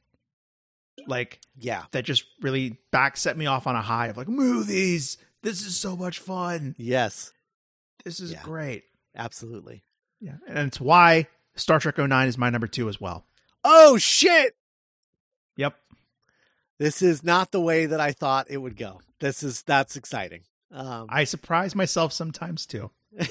Like 1.07 1.39
yeah, 1.57 1.83
that 1.91 2.03
just 2.03 2.25
really 2.41 2.77
back 2.91 3.15
set 3.17 3.37
me 3.37 3.45
off 3.45 3.65
on 3.67 3.75
a 3.75 3.81
high 3.81 4.07
of 4.07 4.17
like 4.17 4.27
movies. 4.27 5.17
This 5.43 5.65
is 5.65 5.79
so 5.79 5.95
much 5.95 6.19
fun. 6.19 6.75
yes, 6.77 7.31
This 8.03 8.19
is 8.19 8.31
Yeah. 8.33 8.41
great. 8.43 8.83
absolutely. 9.15 9.83
Yeah, 10.19 10.33
and 10.47 10.67
it's 10.67 10.81
why 10.81 11.27
Star 11.55 11.79
Trek 11.79 11.97
09 11.99 12.27
is 12.27 12.37
my 12.37 12.49
number 12.49 12.67
two 12.67 12.89
as 12.89 12.99
well. 12.99 13.23
Oh 13.63 13.97
shit! 13.97 14.56
Yep. 15.57 15.75
This 16.79 17.01
is 17.01 17.23
not 17.23 17.51
the 17.51 17.59
way 17.61 17.85
that 17.87 17.99
I 17.99 18.11
thought 18.13 18.47
it 18.49 18.57
would 18.57 18.77
go. 18.77 19.01
This 19.19 19.43
is 19.43 19.63
that's 19.63 19.95
exciting. 19.95 20.41
Um, 20.71 21.07
I 21.09 21.23
surprise 21.25 21.75
myself 21.75 22.13
sometimes 22.13 22.65
too. 22.65 22.91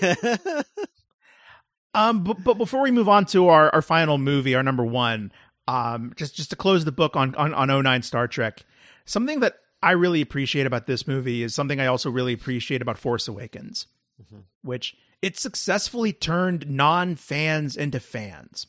Um, 1.95 2.25
but, 2.25 2.45
but 2.45 2.59
before 2.59 2.83
we 2.83 2.91
move 2.91 3.09
on 3.09 3.25
to 3.27 3.49
our, 3.49 3.75
our 3.75 3.81
final 3.81 4.19
movie, 4.19 4.55
our 4.55 4.63
number 4.63 4.85
one, 4.85 5.33
um, 5.67 6.13
just 6.15 6.35
just 6.37 6.51
to 6.51 6.57
close 6.57 6.85
the 6.85 6.93
book 6.93 7.17
on, 7.17 7.35
on 7.37 7.55
on 7.55 7.83
09 7.83 8.03
Star 8.03 8.29
Trek, 8.29 8.65
something 9.07 9.41
that 9.41 9.55
I 9.83 9.93
really 9.93 10.21
appreciate 10.21 10.67
about 10.67 10.87
this 10.87 11.07
movie 11.07 11.43
is 11.43 11.55
something 11.55 11.81
I 11.81 11.87
also 11.87 12.11
really 12.11 12.35
appreciate 12.35 12.83
about 12.83 12.99
Force 12.99 13.29
Awakens, 13.29 13.87
Mhm. 14.23 14.43
which 14.63 14.95
it 15.23 15.39
successfully 15.39 16.13
turned 16.13 16.69
non 16.69 17.15
fans 17.17 17.77
into 17.77 17.99
fans. 17.99 18.67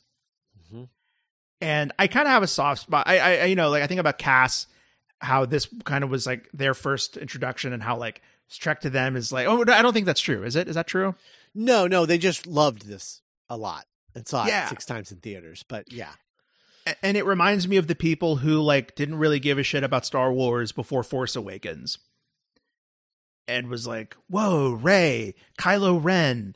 And 1.62 1.92
I 1.98 2.08
kind 2.08 2.28
of 2.28 2.32
have 2.32 2.44
a 2.44 2.48
soft 2.48 2.82
spot. 2.82 3.08
I, 3.08 3.18
I, 3.18 3.36
I, 3.38 3.46
you 3.46 3.56
know, 3.56 3.70
like 3.70 3.82
I 3.84 3.88
think 3.88 4.00
about 4.00 4.18
Cass, 4.20 4.68
how 5.20 5.46
this 5.46 5.68
kind 5.86 6.04
of 6.04 6.10
was 6.12 6.28
like 6.28 6.50
their 6.54 6.74
first 6.74 7.18
introduction, 7.18 7.74
and 7.74 7.82
how 7.82 7.98
like 7.98 8.22
Trek 8.50 8.82
to 8.82 8.90
them 8.90 9.16
is 9.16 9.32
like, 9.32 9.48
oh, 9.48 9.62
I 9.68 9.82
don't 9.82 9.94
think 9.94 10.06
that's 10.06 10.22
true. 10.22 10.44
Is 10.44 10.56
it? 10.56 10.68
Is 10.68 10.76
that 10.76 10.88
true? 10.88 11.16
no, 11.56 11.88
no, 11.88 12.06
they 12.06 12.20
just 12.20 12.46
loved 12.46 12.88
this 12.88 13.22
a 13.50 13.58
lot 13.58 13.86
and 14.14 14.28
saw 14.28 14.46
Yeah. 14.46 14.66
it 14.66 14.70
six 14.70 14.86
times 14.86 15.12
in 15.12 15.18
theaters. 15.18 15.64
But 15.68 15.92
yeah, 15.92 16.12
and 17.02 17.18
it 17.18 17.26
reminds 17.26 17.68
me 17.68 17.78
of 17.78 17.88
the 17.88 17.96
people 17.96 18.36
who 18.38 18.60
like 18.62 18.94
didn't 18.96 19.18
really 19.18 19.40
give 19.40 19.58
a 19.58 19.64
shit 19.64 19.84
about 19.84 20.06
Star 20.06 20.32
Wars 20.32 20.72
before 20.72 21.02
Force 21.02 21.36
Awakens, 21.36 21.98
and 23.48 23.68
was 23.68 23.88
like, 23.88 24.16
"Whoa, 24.30 24.74
Rey, 24.74 25.34
Kylo 25.60 26.00
Ren, 26.04 26.56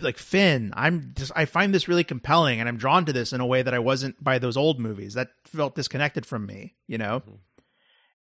like 0.00 0.18
Finn." 0.18 0.72
I'm 0.76 1.12
just 1.16 1.32
I 1.34 1.44
find 1.44 1.74
this 1.74 1.88
really 1.88 2.04
compelling, 2.04 2.60
and 2.60 2.68
I'm 2.68 2.76
drawn 2.76 3.04
to 3.06 3.12
this 3.12 3.32
in 3.32 3.40
a 3.40 3.46
way 3.46 3.62
that 3.62 3.74
I 3.74 3.78
wasn't 3.78 4.22
by 4.22 4.38
those 4.38 4.56
old 4.56 4.78
movies 4.80 5.14
that 5.14 5.30
felt 5.44 5.74
disconnected 5.74 6.24
from 6.26 6.46
me, 6.46 6.74
you 6.86 6.98
know. 6.98 7.20
Mhm. 7.20 7.38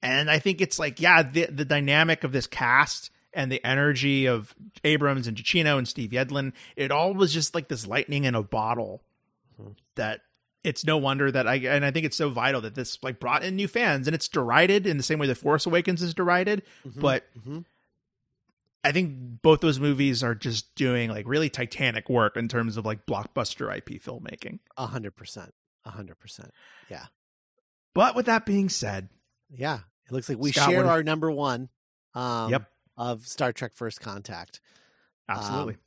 And 0.01 0.29
I 0.29 0.39
think 0.39 0.61
it's 0.61 0.77
like, 0.79 0.99
yeah, 1.01 1.23
the 1.23 1.47
the 1.47 1.65
dynamic 1.65 2.23
of 2.23 2.31
this 2.31 2.47
cast 2.47 3.09
and 3.33 3.51
the 3.51 3.63
energy 3.65 4.25
of 4.25 4.55
Abrams 4.83 5.27
and 5.27 5.35
Giacchino 5.37 5.77
and 5.77 5.87
Steve 5.87 6.11
Yedlin, 6.11 6.53
it 6.75 6.91
all 6.91 7.13
was 7.13 7.33
just 7.33 7.53
like 7.55 7.67
this 7.67 7.85
lightning 7.87 8.23
in 8.23 8.35
a 8.35 8.43
bottle 8.43 9.03
Mhm. 9.61 9.75
that 9.95 10.21
it's 10.63 10.85
no 10.85 10.97
wonder 10.97 11.31
that 11.31 11.47
I 11.47 11.55
and 11.55 11.83
I 11.85 11.91
think 11.91 12.05
it's 12.05 12.17
so 12.17 12.29
vital 12.29 12.61
that 12.61 12.75
this 12.75 12.97
like 13.01 13.19
brought 13.19 13.43
in 13.43 13.55
new 13.55 13.67
fans 13.67 14.07
and 14.07 14.13
it's 14.15 14.27
derided 14.27 14.85
in 14.85 14.97
the 14.97 15.03
same 15.03 15.17
way 15.19 15.27
that 15.27 15.35
Force 15.35 15.65
Awakens 15.65 16.01
is 16.01 16.13
derided, 16.13 16.63
Mhm. 16.87 16.99
but 17.01 17.25
Mhm. 17.39 17.65
I 18.83 18.91
think 18.91 19.41
both 19.41 19.59
those 19.61 19.79
movies 19.79 20.23
are 20.23 20.35
just 20.35 20.73
doing 20.75 21.09
like 21.09 21.27
really 21.27 21.49
titanic 21.49 22.09
work 22.09 22.37
in 22.37 22.47
terms 22.47 22.77
of 22.77 22.85
like 22.85 23.05
blockbuster 23.05 23.75
IP 23.75 24.01
filmmaking. 24.01 24.59
a 24.77 24.87
hundred 24.87 25.15
percent, 25.15 25.53
a 25.85 25.89
hundred 25.91 26.19
percent. 26.19 26.51
Yeah. 26.89 27.05
But 27.93 28.15
with 28.15 28.27
that 28.27 28.45
being 28.45 28.69
said, 28.69 29.09
Yeah, 29.49 29.79
it 30.05 30.11
looks 30.13 30.29
like 30.29 30.37
we 30.37 30.51
Scott, 30.51 30.69
share 30.69 30.83
what- 30.85 30.91
our 30.91 31.03
number 31.03 31.31
one. 31.31 31.69
Um, 32.13 32.51
Yep. 32.51 32.71
Of 32.97 33.27
Star 33.27 33.51
Trek 33.53 33.73
First 33.75 33.99
Contact. 34.01 34.59
absolutely. 35.29 35.75
Um, 35.75 35.79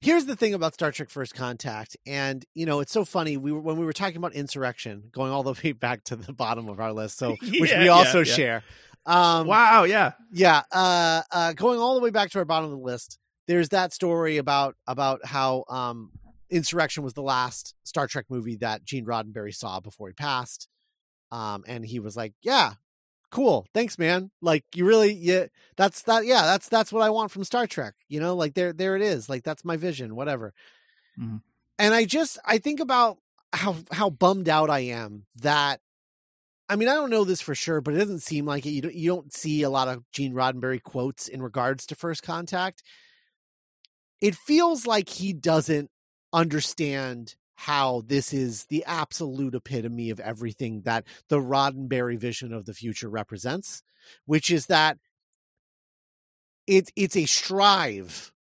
here's 0.00 0.26
the 0.26 0.36
thing 0.36 0.54
about 0.54 0.74
Star 0.74 0.92
Trek 0.92 1.10
First 1.10 1.34
Contact, 1.34 1.96
and 2.06 2.44
you 2.54 2.66
know 2.66 2.80
it's 2.80 2.92
so 2.92 3.04
funny. 3.04 3.36
We 3.36 3.50
were 3.52 3.60
when 3.60 3.76
we 3.78 3.84
were 3.84 3.92
talking 3.92 4.16
about 4.16 4.32
insurrection, 4.34 5.04
going 5.12 5.32
all 5.32 5.42
the 5.42 5.58
way 5.64 5.72
back 5.72 6.04
to 6.04 6.16
the 6.16 6.32
bottom 6.32 6.68
of 6.68 6.78
our 6.80 6.92
list, 6.92 7.18
so 7.18 7.30
which 7.58 7.70
Yeah, 7.70 7.80
we 7.80 7.88
also 7.88 8.18
yeah, 8.20 8.24
yeah. 8.28 8.34
share. 8.36 8.62
Um, 9.06 9.46
wow, 9.46 9.84
yeah. 9.84 10.12
yeah, 10.30 10.62
uh, 10.72 11.22
uh, 11.32 11.52
going 11.54 11.80
all 11.80 11.94
the 11.94 12.00
way 12.02 12.10
back 12.10 12.30
to 12.30 12.38
our 12.38 12.44
bottom 12.44 12.66
of 12.66 12.70
the 12.78 12.84
list. 12.84 13.18
There's 13.46 13.70
that 13.70 13.92
story 13.92 14.36
about 14.36 14.76
about 14.86 15.24
how 15.24 15.64
um, 15.68 16.12
insurrection 16.50 17.02
was 17.02 17.14
the 17.14 17.22
last 17.22 17.74
Star 17.82 18.06
Trek 18.06 18.26
movie 18.28 18.56
that 18.56 18.84
Gene 18.84 19.06
Roddenberry 19.06 19.54
saw 19.54 19.80
before 19.80 20.08
he 20.08 20.14
passed, 20.14 20.68
um, 21.32 21.64
and 21.66 21.84
he 21.84 21.98
was 21.98 22.16
like, 22.16 22.34
"Yeah, 22.42 22.74
cool, 23.30 23.66
thanks, 23.74 23.98
man. 23.98 24.30
Like, 24.40 24.64
you 24.74 24.84
really, 24.84 25.12
yeah, 25.12 25.46
that's 25.76 26.02
that. 26.02 26.26
Yeah, 26.26 26.42
that's 26.42 26.68
that's 26.68 26.92
what 26.92 27.02
I 27.02 27.10
want 27.10 27.32
from 27.32 27.42
Star 27.42 27.66
Trek. 27.66 27.94
You 28.08 28.20
know, 28.20 28.36
like 28.36 28.54
there 28.54 28.72
there 28.72 28.94
it 28.94 29.02
is. 29.02 29.28
Like 29.28 29.42
that's 29.42 29.64
my 29.64 29.76
vision. 29.76 30.14
Whatever." 30.14 30.52
Mhm. 31.18 31.42
And 31.78 31.94
I 31.94 32.04
just 32.04 32.38
I 32.44 32.58
think 32.58 32.78
about 32.78 33.18
how 33.52 33.76
how 33.90 34.10
bummed 34.10 34.48
out 34.48 34.70
I 34.70 34.80
am 34.80 35.24
that 35.36 35.80
I 36.70 36.76
mean, 36.76 36.88
I 36.88 36.94
don't 36.94 37.10
know 37.10 37.24
this 37.24 37.40
for 37.40 37.56
sure, 37.56 37.80
but 37.80 37.94
it 37.94 37.98
doesn't 37.98 38.20
seem 38.22 38.46
like 38.46 38.64
it. 38.64 38.70
You 38.70 38.82
don't, 38.82 38.94
you 38.94 39.10
don't 39.10 39.34
see 39.34 39.62
a 39.62 39.68
lot 39.70 39.88
of 39.88 40.08
Gene 40.12 40.34
Roddenberry 40.34 40.80
quotes 40.80 41.26
in 41.26 41.42
regards 41.42 41.84
to 41.86 41.96
First 41.96 42.22
Contact. 42.22 42.84
It 44.20 44.36
feels 44.36 44.86
like 44.86 45.08
he 45.08 45.32
doesn't 45.32 45.90
understand 46.32 47.34
how 47.56 48.04
this 48.06 48.32
is 48.32 48.66
the 48.66 48.84
absolute 48.86 49.56
epitome 49.56 50.10
of 50.10 50.20
everything 50.20 50.82
that 50.82 51.04
the 51.28 51.40
Roddenberry 51.40 52.16
vision 52.16 52.52
of 52.52 52.66
the 52.66 52.72
future 52.72 53.10
represents, 53.10 53.82
which 54.24 54.48
is 54.48 54.66
that 54.66 54.96
it's 56.68 56.92
it's 56.94 57.16
a 57.16 57.26
strive 57.26 58.32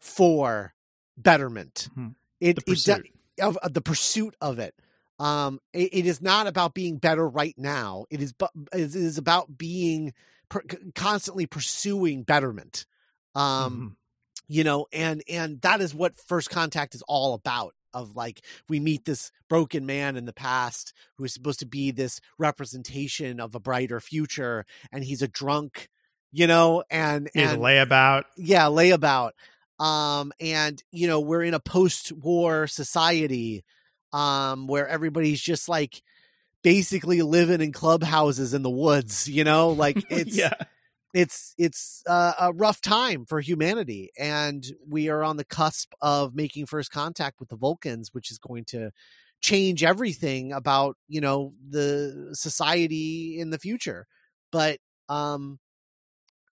for 0.00 0.74
betterment. 1.16 1.88
Mhm. 1.96 2.16
It, 2.40 2.56
The 2.56 2.62
it 2.72 3.06
of, 3.40 3.56
of 3.58 3.72
the 3.72 3.80
pursuit 3.80 4.34
of 4.40 4.58
it. 4.58 4.74
Um, 5.18 5.60
it, 5.72 5.90
it 5.92 6.06
is 6.06 6.20
not 6.20 6.46
about 6.46 6.74
being 6.74 6.96
better 6.98 7.28
right 7.28 7.54
now. 7.56 8.06
It 8.10 8.20
is, 8.22 8.32
bu- 8.32 8.46
it 8.72 8.94
is 8.94 9.18
about 9.18 9.56
being 9.56 10.14
per, 10.48 10.62
constantly 10.94 11.46
pursuing 11.46 12.22
betterment. 12.24 12.86
Um, 13.34 13.94
Mhm. 13.94 13.96
you 14.48 14.64
know, 14.64 14.86
and 14.92 15.22
and 15.28 15.60
that 15.62 15.80
is 15.80 15.94
what 15.94 16.16
First 16.16 16.50
Contact 16.50 16.94
is 16.94 17.02
all 17.08 17.34
about. 17.34 17.74
Of 17.94 18.16
like 18.16 18.40
we 18.70 18.80
meet 18.80 19.04
this 19.04 19.30
broken 19.50 19.84
man 19.84 20.16
in 20.16 20.24
the 20.24 20.32
past 20.32 20.94
who 21.18 21.24
is 21.24 21.34
supposed 21.34 21.58
to 21.60 21.66
be 21.66 21.90
this 21.90 22.20
representation 22.38 23.38
of 23.38 23.54
a 23.54 23.60
brighter 23.60 24.00
future, 24.00 24.64
and 24.90 25.04
he's 25.04 25.20
a 25.20 25.28
drunk, 25.28 25.88
you 26.32 26.46
know, 26.46 26.84
and 26.90 27.28
He 27.34 27.40
has 27.40 27.50
a 27.50 27.54
and 27.54 27.62
layabout. 27.62 28.24
yeah 28.38 28.64
layabout 28.64 29.32
um 29.78 30.32
and 30.40 30.82
you 30.90 31.06
know 31.06 31.20
we're 31.20 31.42
in 31.42 31.52
a 31.54 31.60
post-war 31.60 32.66
society 32.66 33.62
um 34.12 34.66
where 34.66 34.86
everybody's 34.88 35.40
just 35.40 35.68
like 35.68 36.02
basically 36.62 37.22
living 37.22 37.60
in 37.60 37.72
clubhouses 37.72 38.54
in 38.54 38.62
the 38.62 38.70
woods 38.70 39.28
you 39.28 39.44
know 39.44 39.70
like 39.70 40.04
it's 40.10 40.36
yeah. 40.36 40.52
it's 41.12 41.54
it's 41.58 42.02
uh, 42.06 42.32
a 42.38 42.52
rough 42.52 42.80
time 42.80 43.24
for 43.26 43.40
humanity 43.40 44.10
and 44.18 44.72
we 44.88 45.08
are 45.08 45.22
on 45.22 45.36
the 45.36 45.44
cusp 45.44 45.92
of 46.00 46.34
making 46.34 46.66
first 46.66 46.90
contact 46.90 47.40
with 47.40 47.48
the 47.48 47.56
vulcans 47.56 48.10
which 48.12 48.30
is 48.30 48.38
going 48.38 48.64
to 48.64 48.90
change 49.40 49.82
everything 49.82 50.52
about 50.52 50.96
you 51.08 51.20
know 51.20 51.52
the 51.68 52.30
society 52.32 53.38
in 53.40 53.50
the 53.50 53.58
future 53.58 54.06
but 54.52 54.78
um 55.08 55.58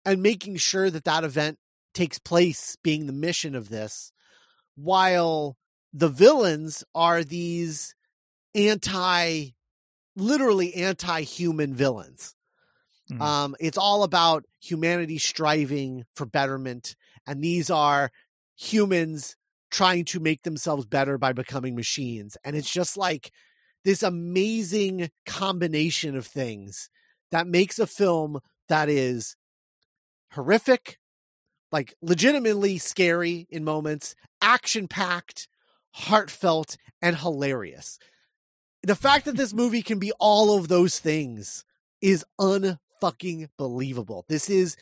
and 0.05 0.23
making 0.23 0.57
sure 0.57 0.91
that 0.91 1.05
that 1.05 1.25
event 1.25 1.59
takes 1.95 2.19
place 2.19 2.77
being 2.83 3.07
the 3.07 3.13
mission 3.13 3.55
of 3.55 3.71
this 3.71 4.13
while 4.77 5.57
the 5.95 6.11
villains 6.11 6.85
are 6.95 7.25
these 7.25 7.95
anti 8.55 9.51
literally 10.17 10.75
anti-human 10.75 11.75
villains 11.75 12.35
Mhm. 13.11 13.21
um 13.23 13.57
it's 13.61 13.79
all 13.79 14.03
about 14.03 14.45
humanity 14.61 15.19
striving 15.19 16.05
for 16.17 16.27
betterment 16.27 16.97
and 17.27 17.43
these 17.43 17.71
are 17.71 18.11
humans 18.57 19.37
trying 19.71 20.05
to 20.05 20.21
make 20.21 20.43
themselves 20.43 20.87
better 20.87 21.19
by 21.19 21.33
becoming 21.33 21.75
machines. 21.75 22.37
And 22.45 22.55
it's 22.55 22.71
just 22.71 22.97
like 22.97 23.33
this 23.85 24.05
amazing 24.05 25.11
combination 25.27 26.17
of 26.17 26.27
things 26.27 26.89
that 27.33 27.49
makes 27.49 27.81
a 27.81 27.87
film 27.89 28.39
that 28.69 28.89
is 28.89 29.37
horrific, 30.33 30.99
like 31.73 31.95
legitimately 32.03 32.79
scary 32.79 33.47
in 33.51 33.65
moments, 33.65 34.15
action 34.41 34.89
packed, 34.89 35.49
heartfelt, 35.95 36.77
and 37.01 37.17
hilarious. 37.17 37.99
The 38.83 38.97
fact 38.97 39.25
that 39.25 39.37
this 39.37 39.55
movie 39.63 39.83
can 39.83 39.99
be 39.99 40.13
all 40.19 40.57
of 40.57 40.69
those 40.69 40.99
things 40.99 41.65
is 42.01 42.25
unfucking 42.41 43.49
believable. 43.57 44.25
This 44.29 44.51
is 44.51 44.77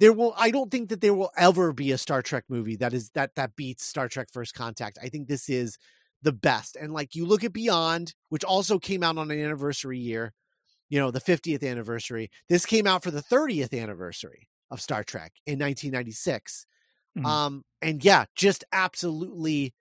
there 0.00 0.12
will 0.12 0.34
I 0.36 0.50
don't 0.50 0.70
think 0.70 0.88
that 0.88 1.00
there 1.00 1.14
will 1.14 1.30
ever 1.36 1.72
be 1.72 1.92
a 1.92 1.98
Star 1.98 2.22
Trek 2.22 2.44
movie 2.48 2.76
that 2.76 2.92
is 2.92 3.10
that 3.10 3.34
that 3.36 3.56
beats 3.56 3.84
Star 3.86 4.08
Trek 4.08 4.28
First 4.32 4.54
Contact. 4.54 4.98
I 5.02 5.08
think 5.08 5.28
this 5.28 5.48
is 5.48 5.78
the 6.22 6.32
best. 6.32 6.76
And 6.76 6.92
like 6.92 7.14
you 7.14 7.26
look 7.26 7.44
at 7.44 7.52
Beyond, 7.52 8.14
which 8.30 8.44
also 8.44 8.78
came 8.78 9.02
out 9.02 9.18
on 9.18 9.30
an 9.30 9.38
anniversary 9.38 9.98
year, 9.98 10.32
you 10.88 10.98
know, 10.98 11.10
the 11.10 11.20
50th 11.20 11.62
anniversary. 11.68 12.30
This 12.48 12.64
came 12.64 12.86
out 12.86 13.02
for 13.04 13.10
the 13.10 13.22
30th 13.22 13.78
anniversary 13.78 14.48
of 14.70 14.80
Star 14.80 15.04
Trek 15.04 15.32
in 15.46 15.58
1996. 15.58 16.66
Mhm. 17.18 17.26
Um 17.26 17.64
and 17.82 18.02
yeah, 18.04 18.24
just 18.34 18.64
absolutely 18.72 19.74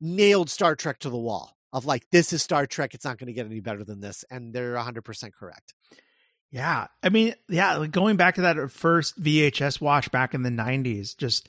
nailed 0.00 0.50
Star 0.50 0.74
Trek 0.76 0.98
to 1.00 1.10
the 1.10 1.18
wall. 1.18 1.56
Of 1.72 1.84
like 1.84 2.10
this 2.10 2.32
is 2.32 2.42
Star 2.42 2.66
Trek, 2.66 2.94
it's 2.94 3.04
not 3.04 3.16
going 3.18 3.28
to 3.28 3.32
get 3.32 3.46
any 3.46 3.60
better 3.60 3.84
than 3.84 4.00
this 4.00 4.24
and 4.28 4.52
they're 4.52 4.74
100% 4.74 5.32
correct. 5.32 5.72
Yeah. 6.50 6.88
I 7.00 7.10
mean, 7.10 7.34
yeah, 7.48 7.76
like 7.76 7.92
going 7.92 8.16
back 8.16 8.34
to 8.34 8.40
that 8.40 8.72
first 8.72 9.22
VHS 9.22 9.80
watch 9.80 10.10
back 10.10 10.34
in 10.34 10.42
the 10.42 10.50
90s, 10.50 11.16
just 11.16 11.48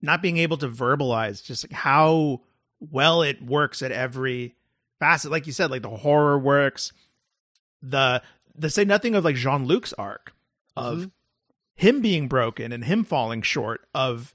not 0.00 0.22
being 0.22 0.36
able 0.36 0.56
to 0.58 0.68
verbalize 0.68 1.42
just 1.42 1.64
like 1.64 1.72
how 1.72 2.42
well 2.78 3.22
it 3.22 3.42
works 3.42 3.82
at 3.82 3.90
every 3.90 4.54
facet. 5.00 5.32
Like 5.32 5.48
you 5.48 5.52
said, 5.52 5.68
like 5.72 5.82
the 5.82 5.90
horror 5.90 6.38
works, 6.38 6.92
the 7.82 8.22
the 8.54 8.70
say 8.70 8.84
nothing 8.84 9.16
of 9.16 9.24
like 9.24 9.34
Jean 9.34 9.66
Luc's 9.66 9.92
arc 9.94 10.32
of 10.76 10.98
Mhm. 10.98 11.10
him 11.74 12.00
being 12.00 12.28
broken 12.28 12.70
and 12.70 12.84
him 12.84 13.02
falling 13.02 13.42
short 13.42 13.80
of 13.92 14.32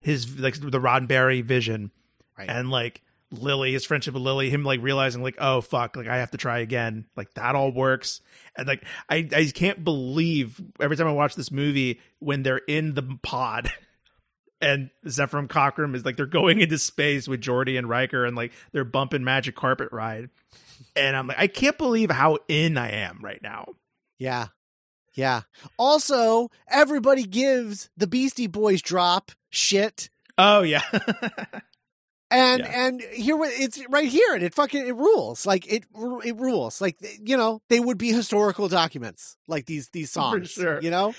his 0.00 0.38
like 0.38 0.60
the 0.60 0.78
Roddenberry 0.80 1.42
vision 1.42 1.92
Right. 2.36 2.50
and 2.50 2.70
like 2.70 3.02
Lily, 3.30 3.72
his 3.72 3.84
friendship 3.84 4.14
with 4.14 4.22
Lily, 4.22 4.50
him 4.50 4.64
like 4.64 4.80
realizing 4.82 5.22
like, 5.22 5.36
oh 5.38 5.60
fuck, 5.60 5.96
like 5.96 6.06
I 6.08 6.18
have 6.18 6.30
to 6.32 6.36
try 6.36 6.58
again. 6.58 7.06
Like 7.16 7.34
that 7.34 7.54
all 7.54 7.72
works. 7.72 8.20
And 8.56 8.66
like 8.66 8.84
I 9.08 9.28
I 9.32 9.50
can't 9.54 9.82
believe 9.84 10.60
every 10.80 10.96
time 10.96 11.06
I 11.06 11.12
watch 11.12 11.34
this 11.34 11.50
movie 11.50 12.00
when 12.18 12.42
they're 12.42 12.58
in 12.58 12.94
the 12.94 13.18
pod 13.22 13.72
and 14.60 14.90
Zefram 15.06 15.48
Cochrane 15.48 15.94
is 15.94 16.04
like 16.04 16.16
they're 16.16 16.26
going 16.26 16.60
into 16.60 16.78
space 16.78 17.28
with 17.28 17.40
Geordi 17.40 17.78
and 17.78 17.88
Riker 17.88 18.24
and 18.24 18.36
like 18.36 18.52
they're 18.72 18.84
bumping 18.84 19.24
Magic 19.24 19.54
Carpet 19.54 19.88
Ride. 19.92 20.30
And 20.96 21.16
I'm 21.16 21.26
like, 21.28 21.38
I 21.38 21.46
can't 21.46 21.78
believe 21.78 22.10
how 22.10 22.38
in 22.48 22.76
I 22.76 22.90
am 22.90 23.20
right 23.22 23.40
now. 23.42 23.66
Yeah. 24.18 24.48
Yeah. 25.14 25.42
Also, 25.78 26.50
everybody 26.68 27.22
gives 27.22 27.90
the 27.96 28.08
Beastie 28.08 28.48
Boys 28.48 28.82
drop 28.82 29.30
shit. 29.50 30.10
Oh 30.36 30.62
yeah. 30.62 30.82
And 32.30 32.62
Yeah. 32.62 32.86
and 32.86 33.00
here 33.12 33.36
it's 33.42 33.80
right 33.88 34.08
here 34.08 34.34
and 34.34 34.42
it 34.42 34.54
fucking 34.54 34.86
it 34.86 34.96
rules. 34.96 35.46
Like 35.46 35.70
it 35.70 35.84
it 36.24 36.36
rules. 36.36 36.80
Like 36.80 36.96
you 37.22 37.36
know, 37.36 37.60
they 37.68 37.78
would 37.80 37.98
be 37.98 38.12
historical 38.12 38.68
documents 38.68 39.36
like 39.46 39.66
these 39.66 39.88
these 39.90 40.08
For 40.10 40.14
songs, 40.20 40.50
sure. 40.50 40.80
you 40.80 40.90
know? 40.90 41.14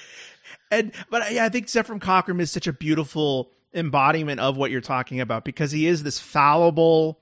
and 0.72 0.91
but 1.10 1.32
yeah, 1.32 1.45
I 1.45 1.49
think 1.49 1.68
Zefram 1.68 2.02
Cochrane 2.02 2.40
is 2.40 2.52
such 2.52 2.68
a 2.68 2.73
beautiful 2.73 3.52
embodiment 3.73 4.40
of 4.40 4.57
what 4.57 4.72
you're 4.72 4.82
talking 4.82 5.19
about 5.22 5.45
because 5.45 5.72
he 5.72 5.86
is 5.86 6.03
this 6.03 6.19
fallible, 6.19 7.19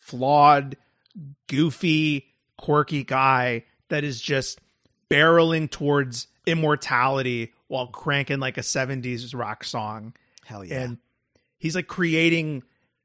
flawed, 0.00 0.76
goofy, 1.48 2.26
quirky 2.56 3.04
guy 3.04 3.64
that 3.88 4.04
is 4.04 4.20
just 4.20 4.60
barreling 5.10 5.70
towards 5.70 6.28
immortality 6.46 7.52
while 7.68 7.86
cranking 7.88 8.40
like 8.40 8.56
a 8.58 8.62
70s 8.62 9.34
rock 9.38 9.64
song 9.64 10.14
Hell 10.44 10.64
yeah. 10.64 10.82
and 10.82 10.98
he's 11.58 11.74
like 11.76 11.86
creating 11.86 12.62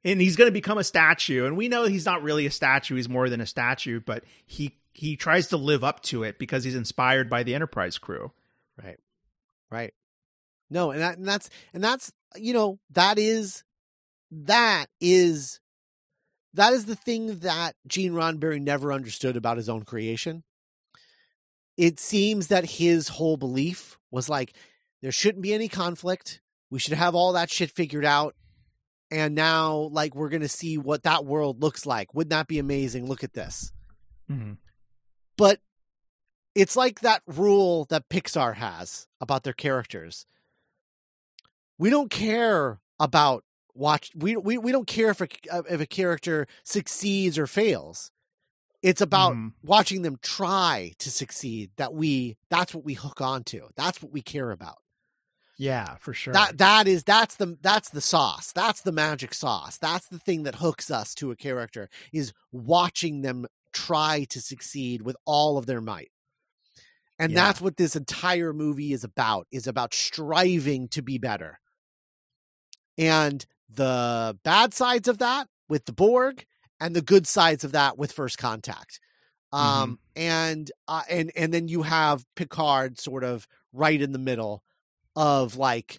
and 0.08 0.22
he's 0.22 0.36
going 0.36 0.48
to 0.48 0.54
become 0.54 0.78
a 0.78 0.84
statue 0.84 1.46
and 1.46 1.56
we 1.58 1.68
know 1.68 1.86
he's 1.86 2.06
not 2.06 2.24
really 2.24 2.46
a 2.46 2.52
statue 2.52 2.96
he's 2.96 3.10
more 3.10 3.30
than 3.30 3.42
a 3.42 3.46
statue 3.46 4.00
but 4.00 4.24
he 4.46 4.78
he 4.94 5.16
tries 5.16 5.48
to 5.48 5.58
live 5.58 5.84
up 5.84 6.02
to 6.02 6.24
it 6.24 6.40
because 6.40 6.64
he's 6.64 6.76
inspired 6.76 7.30
by 7.30 7.44
the 7.44 7.54
enterprise 7.54 7.98
crew 7.98 8.32
Right. 8.82 8.98
Right. 9.72 9.94
No, 10.70 10.92
and 10.92 11.02
that 11.02 11.18
and 11.18 11.28
that's 11.28 11.50
and 11.74 11.84
that's 11.84 12.12
you 12.36 12.54
know, 12.54 12.80
that 12.92 13.18
is 13.18 13.64
that 14.32 14.88
is 15.00 15.60
that 16.54 16.74
is 16.74 16.86
the 16.86 16.96
thing 16.96 17.40
that 17.40 17.76
Gene 17.88 18.14
Roddenberry 18.14 18.62
never 18.62 18.94
understood 18.94 19.36
about 19.36 19.58
his 19.58 19.70
own 19.70 19.84
creation. 19.84 20.44
It 21.78 22.00
seems 22.00 22.48
that 22.48 22.72
his 22.72 23.10
whole 23.10 23.38
belief 23.38 23.98
was 24.12 24.30
like 24.30 24.54
there 25.02 25.12
shouldn't 25.12 25.44
be 25.44 25.54
any 25.54 25.68
conflict. 25.68 26.42
We 26.70 26.80
should 26.80 26.94
have 26.94 27.16
all 27.16 27.34
that 27.34 27.50
shit 27.50 27.72
figured 27.72 28.06
out. 28.06 28.36
And 29.10 29.36
now 29.36 29.74
like 29.92 30.16
we're 30.16 30.30
going 30.30 30.42
to 30.42 30.50
see 30.50 30.78
what 30.78 31.04
that 31.04 31.26
world 31.26 31.62
looks 31.62 31.86
like. 31.86 32.14
Wouldn't 32.14 32.32
that 32.32 32.48
be 32.48 32.60
amazing? 32.60 33.06
Look 33.08 33.24
at 33.24 33.34
this 33.34 33.72
but 35.38 35.62
it's 36.56 36.76
like 36.76 37.00
that 37.00 37.22
rule 37.28 37.86
that 37.90 38.10
Pixar 38.10 38.56
has 38.56 39.08
about 39.22 39.44
their 39.44 39.54
characters. 39.54 40.26
We 41.78 41.90
don't 41.90 42.10
care 42.10 42.80
about 43.00 43.44
watch 43.74 44.12
we 44.16 44.36
we, 44.36 44.58
we 44.58 44.72
don't 44.72 44.88
care 44.88 45.12
if 45.12 45.22
a, 45.22 45.28
if 45.70 45.80
a 45.80 45.86
character 45.86 46.48
succeeds 46.64 47.38
or 47.38 47.48
fails. 47.48 48.12
It's 48.82 49.02
about 49.02 49.34
Mhm. 49.36 49.54
watching 49.64 50.02
them 50.02 50.18
try 50.22 50.94
to 51.00 51.10
succeed 51.12 51.72
that 51.78 51.94
we 51.94 52.36
that's 52.50 52.74
what 52.74 52.84
we 52.84 52.96
hook 52.96 53.22
onto. 53.22 53.70
That's 53.76 54.02
what 54.02 54.12
we 54.12 54.22
care 54.22 54.52
about. 54.52 54.80
Yeah 55.58 55.96
for 55.96 56.14
sure 56.14 56.34
That 56.34 56.58
that 56.60 56.88
is 56.88 57.04
that's 57.04 57.36
the 57.36 57.58
that's 57.62 57.90
the 57.90 58.02
sauce. 58.02 58.52
That's 58.52 58.82
the 58.82 58.92
magic 58.92 59.34
sauce. 59.34 59.78
That's 59.78 60.08
the 60.08 60.20
thing 60.20 60.44
that 60.44 60.56
hooks 60.56 60.92
us 60.92 61.16
to 61.16 61.32
a 61.32 61.36
character 61.36 61.90
is 62.14 62.34
watching 62.52 63.22
them 63.22 63.48
try 63.74 64.26
to 64.30 64.40
succeed 64.42 65.02
with 65.02 65.16
all 65.26 65.58
of 65.58 65.66
their 65.66 65.82
might. 65.82 66.12
And 67.20 67.32
Yeah. 67.32 67.46
that's 67.46 67.62
what 67.62 67.78
this 67.78 67.96
entire 67.96 68.54
movie 68.54 68.94
is 68.94 69.04
about, 69.04 69.48
is 69.52 69.66
about 69.68 69.94
striving 69.94 70.88
to 70.90 71.02
be 71.02 71.18
better. 71.18 71.60
And 72.98 73.46
the 73.70 74.38
bad 74.44 74.74
sides 74.74 75.08
of 75.08 75.18
that 75.20 75.48
with 75.68 75.86
the 75.86 75.94
Borg 75.94 76.46
and 76.80 76.96
the 76.96 77.02
good 77.02 77.28
sides 77.28 77.64
of 77.64 77.72
that 77.74 77.98
with 77.98 78.12
First 78.12 78.38
Contact. 78.38 79.00
Um 79.52 80.00
and 80.16 80.72
uh, 80.88 81.04
and 81.10 81.32
and 81.36 81.54
then 81.54 81.68
you 81.68 81.84
have 81.84 82.26
Picard 82.36 83.00
sort 83.00 83.24
of 83.24 83.48
right 83.74 84.02
in 84.02 84.12
the 84.12 84.20
middle 84.20 84.62
of 85.18 85.58
like 85.58 85.98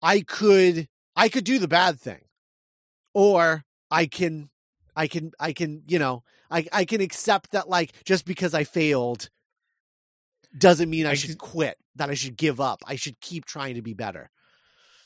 I 0.00 0.20
could 0.20 0.88
I 1.16 1.28
could 1.28 1.44
do 1.44 1.58
the 1.58 1.68
bad 1.68 2.00
thing 2.00 2.22
or 3.12 3.64
I 3.90 4.06
can 4.06 4.48
I 4.96 5.08
can 5.08 5.32
I 5.40 5.52
can 5.52 5.82
you 5.88 5.98
know 5.98 6.22
I 6.50 6.66
I 6.72 6.84
can 6.84 7.00
accept 7.00 7.50
that 7.50 7.68
like 7.68 7.92
just 8.04 8.24
because 8.24 8.54
I 8.54 8.62
failed 8.64 9.28
doesn't 10.56 10.88
mean 10.88 11.04
I, 11.04 11.10
I 11.10 11.14
should 11.14 11.36
quit 11.36 11.76
that 11.96 12.10
I 12.10 12.14
should 12.14 12.36
give 12.36 12.60
up 12.60 12.80
I 12.86 12.94
should 12.94 13.20
keep 13.20 13.44
trying 13.44 13.74
to 13.74 13.82
be 13.82 13.92
better. 13.92 14.30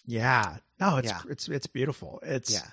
Yeah. 0.06 0.58
No 0.78 0.98
it's 0.98 1.08
Yeah. 1.08 1.20
it's 1.30 1.48
it's 1.48 1.66
beautiful. 1.66 2.20
It's 2.22 2.52
yeah. 2.52 2.68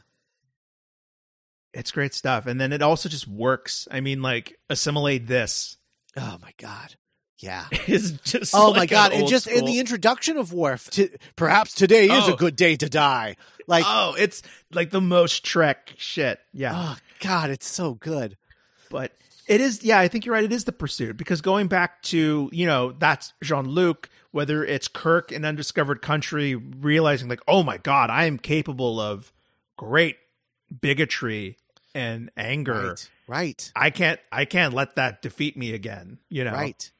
It's 1.74 1.92
great 1.92 2.14
stuff 2.14 2.48
and 2.48 2.60
then 2.60 2.74
it 2.74 2.82
also 2.82 3.08
just 3.08 3.30
works. 3.30 3.88
I 3.90 4.02
mean 4.02 4.22
like 4.22 4.60
assimilate 4.70 5.26
this. 5.28 5.78
Oh 6.18 6.38
my 6.42 6.52
god 6.58 6.96
yeah. 7.42 7.66
Is 7.88 8.12
just 8.24 8.54
oh 8.56 8.70
like 8.72 8.76
my 8.78 8.84
an 8.84 8.88
god 8.88 9.14
and 9.14 9.28
just 9.28 9.48
in 9.48 9.66
the 9.66 9.80
introduction 9.80 10.38
of 10.38 10.54
Worf 10.54 10.90
to 10.92 11.10
perhaps 11.36 11.74
today 11.74 12.06
is 12.06 12.28
a 12.28 12.34
Oh. 12.34 12.36
good 12.36 12.56
day 12.56 12.76
to 12.78 12.88
die. 12.90 13.36
Like 13.68 13.84
oh 13.88 14.16
it's 14.18 14.42
like 14.74 14.92
the 14.92 15.02
most 15.02 15.44
trek 15.44 15.94
shit. 15.98 16.40
Yeah. 16.54 16.74
Oh 16.76 16.98
god 17.20 17.50
it's 17.50 17.68
so 17.68 17.94
good. 17.96 18.38
But 18.90 19.12
it 19.48 19.60
is 19.60 19.84
yeah 19.84 20.00
i 20.00 20.08
think 20.08 20.26
you're 20.26 20.34
right. 20.36 20.44
It 20.44 20.54
is 20.54 20.66
the 20.66 20.72
pursuit 20.72 21.18
because 21.18 21.42
going 21.42 21.68
back 21.68 22.02
to 22.04 22.50
you 22.54 22.66
know 22.66 22.92
that's 22.94 23.34
jean-luc 23.44 24.08
whether 24.32 24.64
it's 24.64 24.88
kirk 24.88 25.32
in 25.32 25.44
undiscovered 25.44 26.02
country 26.02 26.56
realizing 26.56 27.28
like 27.28 27.42
oh 27.48 27.64
my 27.64 27.78
god 27.78 28.10
i 28.10 28.26
am 28.26 28.38
capable 28.38 29.00
of 29.00 29.34
great 29.78 30.18
bigotry 30.80 31.58
and 31.94 32.32
anger. 32.38 32.90
Right 32.90 33.10
right. 33.28 33.72
I 33.76 33.90
can't 33.90 34.20
i 34.32 34.46
can't 34.46 34.74
let 34.74 34.96
that 34.96 35.22
defeat 35.22 35.58
me 35.58 35.74
again 35.74 36.20
you 36.30 36.44
know? 36.44 36.54
Right 36.54 36.92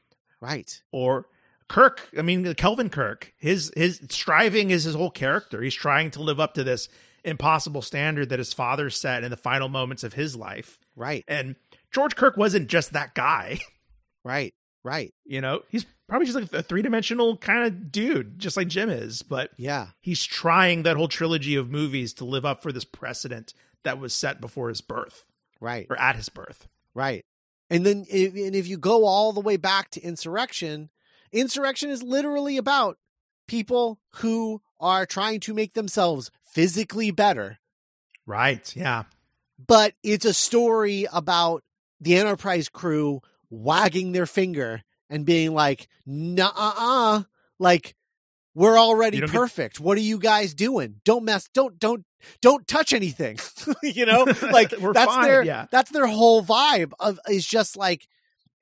right 0.42 0.82
or 0.92 1.26
kirk 1.68 2.10
i 2.18 2.22
mean 2.22 2.52
kelvin 2.54 2.90
kirk 2.90 3.32
his 3.38 3.72
his 3.74 4.00
striving 4.10 4.68
is 4.70 4.84
his 4.84 4.94
whole 4.94 5.10
character 5.10 5.62
he's 5.62 5.74
trying 5.74 6.10
to 6.10 6.20
live 6.20 6.38
up 6.40 6.52
to 6.52 6.62
this 6.64 6.88
impossible 7.24 7.80
standard 7.80 8.28
that 8.28 8.38
his 8.40 8.52
father 8.52 8.90
set 8.90 9.24
in 9.24 9.30
the 9.30 9.36
final 9.36 9.68
moments 9.70 10.02
of 10.04 10.12
his 10.14 10.36
life 10.36 10.78
right 10.96 11.24
and 11.28 11.56
George 11.92 12.16
Kirk 12.16 12.38
wasn't 12.38 12.68
just 12.68 12.94
that 12.94 13.14
guy. 13.14 13.58
right 14.24 14.52
Right. 14.84 15.12
You 15.24 15.40
know, 15.40 15.60
he's 15.68 15.86
probably 16.08 16.26
just 16.26 16.36
like 16.40 16.52
a 16.52 16.62
three 16.62 16.82
dimensional 16.82 17.36
kind 17.36 17.64
of 17.66 17.92
dude, 17.92 18.38
just 18.40 18.56
like 18.56 18.66
Jim 18.66 18.90
is. 18.90 19.22
But 19.22 19.50
Yeah. 19.56 19.88
he's 20.00 20.24
trying 20.24 20.82
that 20.82 20.96
whole 20.96 21.06
trilogy 21.06 21.54
of 21.54 21.70
movies 21.70 22.12
to 22.14 22.24
live 22.24 22.44
up 22.44 22.62
for 22.64 22.72
this 22.72 22.84
precedent 22.84 23.54
that 23.84 24.00
was 24.00 24.12
set 24.12 24.40
before 24.40 24.70
his 24.70 24.80
birth 24.80 25.24
Right. 25.60 25.86
or 25.88 25.96
at 26.00 26.16
his 26.16 26.28
birth. 26.30 26.66
Right. 26.94 27.24
And 27.72 27.86
then 27.86 28.04
if, 28.10 28.34
and 28.34 28.54
if 28.54 28.66
you 28.68 28.76
go 28.76 29.04
all 29.06 29.32
the 29.32 29.40
way 29.40 29.56
back 29.56 29.90
to 29.92 30.00
insurrection, 30.02 30.90
insurrection 31.32 31.88
is 31.90 32.02
literally 32.02 32.56
about 32.58 32.98
people 33.48 33.98
who 34.16 34.60
are 34.78 35.06
trying 35.06 35.40
to 35.40 35.54
make 35.54 35.72
themselves 35.74 36.30
physically 36.42 37.10
better, 37.10 37.58
Right. 38.26 38.74
Yeah. 38.76 39.04
but 39.66 39.94
it's 40.02 40.24
a 40.24 40.34
story 40.34 41.06
about 41.12 41.62
the 42.00 42.16
Enterprise 42.16 42.68
crew 42.68 43.20
wagging 43.48 44.12
their 44.12 44.26
finger 44.26 44.82
and 45.08 45.24
being 45.24 45.54
like, 45.54 45.88
"Nah, 46.04 46.52
uh, 46.54 47.22
like 47.58 47.94
we're 48.54 48.78
already 48.78 49.20
don't 49.20 49.30
get- 49.30 49.36
perfect. 49.38 49.80
what 49.80 49.96
are 49.98 50.02
you 50.02 50.18
guys 50.18 50.54
doing? 50.54 50.96
Don't 51.04 51.24
mess. 51.24 51.48
Don't 51.54 51.78
don't 51.78 52.04
don't 52.40 52.66
touch 52.68 52.92
anything. 52.92 53.38
you 53.82 54.06
know, 54.06 54.24
like 54.42 54.72
We're 54.80 54.92
that's 54.92 55.12
fine, 55.14 55.24
their 55.24 55.42
yeah. 55.42 55.66
that's 55.70 55.90
their 55.90 56.06
whole 56.06 56.42
vibe 56.42 56.92
of 57.00 57.18
is 57.28 57.46
just 57.46 57.76
like 57.76 58.06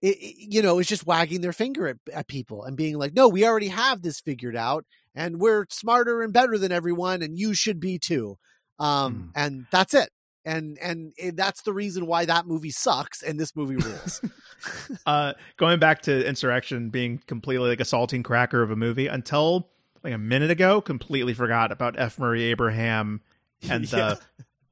it, 0.03 0.17
it- 0.17 0.37
you 0.53 0.63
know 0.63 0.79
it's 0.79 0.89
just 0.89 1.07
wagging 1.07 1.41
their 1.41 1.53
finger 1.53 1.89
at, 1.89 1.97
at 2.13 2.29
people 2.29 2.65
and 2.65 2.77
being 2.77 2.97
like 2.99 3.15
no 3.15 3.29
we 3.29 3.45
already 3.45 3.69
have 3.69 4.03
this 4.03 4.21
figured 4.21 4.57
out 4.57 4.85
and 5.15 5.41
we're 5.41 5.67
smarter 5.71 6.23
and 6.23 6.33
better 6.33 6.57
than 6.57 6.73
everyone 6.73 7.21
and 7.21 7.39
you 7.39 7.53
should 7.53 7.81
be 7.81 7.99
too 7.99 8.39
um 8.79 9.31
and 9.37 9.67
that's 9.71 9.93
it 9.93 10.09
and 10.47 10.79
and 10.81 11.13
it, 11.19 11.37
that's 11.37 11.61
the 11.63 11.73
reason 11.75 12.07
why 12.07 12.25
that 12.25 12.47
movie 12.47 12.71
sucks 12.71 13.23
and 13.23 13.39
this 13.39 13.55
movie 13.55 13.77
rules 13.77 14.23
uh 15.07 15.35
going 15.59 15.79
back 15.79 16.01
to 16.01 16.27
insurrection 16.27 16.89
being 16.89 17.21
completely 17.27 17.69
like 17.69 17.81
a 17.81 17.85
saltine 17.85 18.25
cracker 18.25 18.63
of 18.63 18.71
a 18.71 18.77
movie 18.77 19.07
until 19.07 19.69
like 20.03 20.13
a 20.15 20.19
minute 20.19 20.51
ago 20.51 20.81
completely 20.81 21.35
forgot 21.35 21.73
about 21.73 21.99
f 21.99 22.19
murray 22.19 22.43
abraham 22.45 23.21
and 23.69 23.85
Yeah. 23.93 24.15
the 24.15 24.21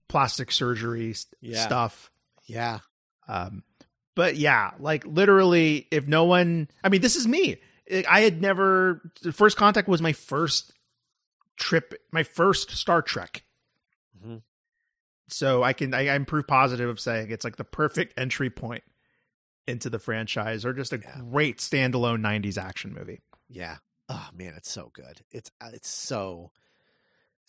plastic 0.09 0.51
surgery 0.53 1.15
Yeah. 1.41 1.65
stuff 1.65 2.11
yeah 2.47 2.79
um 3.29 3.63
but 4.15 4.37
yeah 4.37 4.71
like 4.79 5.05
literally 5.07 5.87
if 5.91 6.07
no 6.07 6.25
one 6.25 6.69
i 6.83 6.89
mean 6.89 7.01
this 7.03 7.17
is 7.17 7.27
me 7.29 7.57
I- 8.09 8.21
had 8.21 8.41
never 8.41 9.03
first 9.33 9.57
contact 9.57 9.87
was 9.89 10.01
my 10.03 10.13
first 10.13 10.73
trip 11.57 11.95
my 12.13 12.23
first 12.23 12.71
star 12.71 13.03
trek 13.03 13.45
Mhm. 14.25 14.43
so 15.29 15.63
i 15.63 15.73
can 15.73 15.93
I, 15.93 16.09
i'm 16.09 16.25
proof 16.25 16.47
positive 16.47 16.89
of 16.89 16.99
saying 17.01 17.31
it's 17.31 17.45
like 17.45 17.57
the 17.57 17.65
perfect 17.65 18.19
entry 18.19 18.49
point 18.51 18.83
into 19.67 19.91
the 19.91 19.99
franchise 19.99 20.65
or 20.65 20.73
just 20.73 20.93
a 20.95 20.99
Yeah. 20.99 21.21
great 21.31 21.59
standalone 21.59 22.21
90s 22.21 22.57
action 22.57 22.95
movie 22.95 23.21
yeah 23.51 23.77
oh 24.09 24.29
man 24.35 24.55
it's 24.57 24.71
so 24.71 24.91
good. 24.93 25.23
It's 25.31 25.51
uh, 25.61 25.71
it's 25.73 25.89
so 25.89 26.51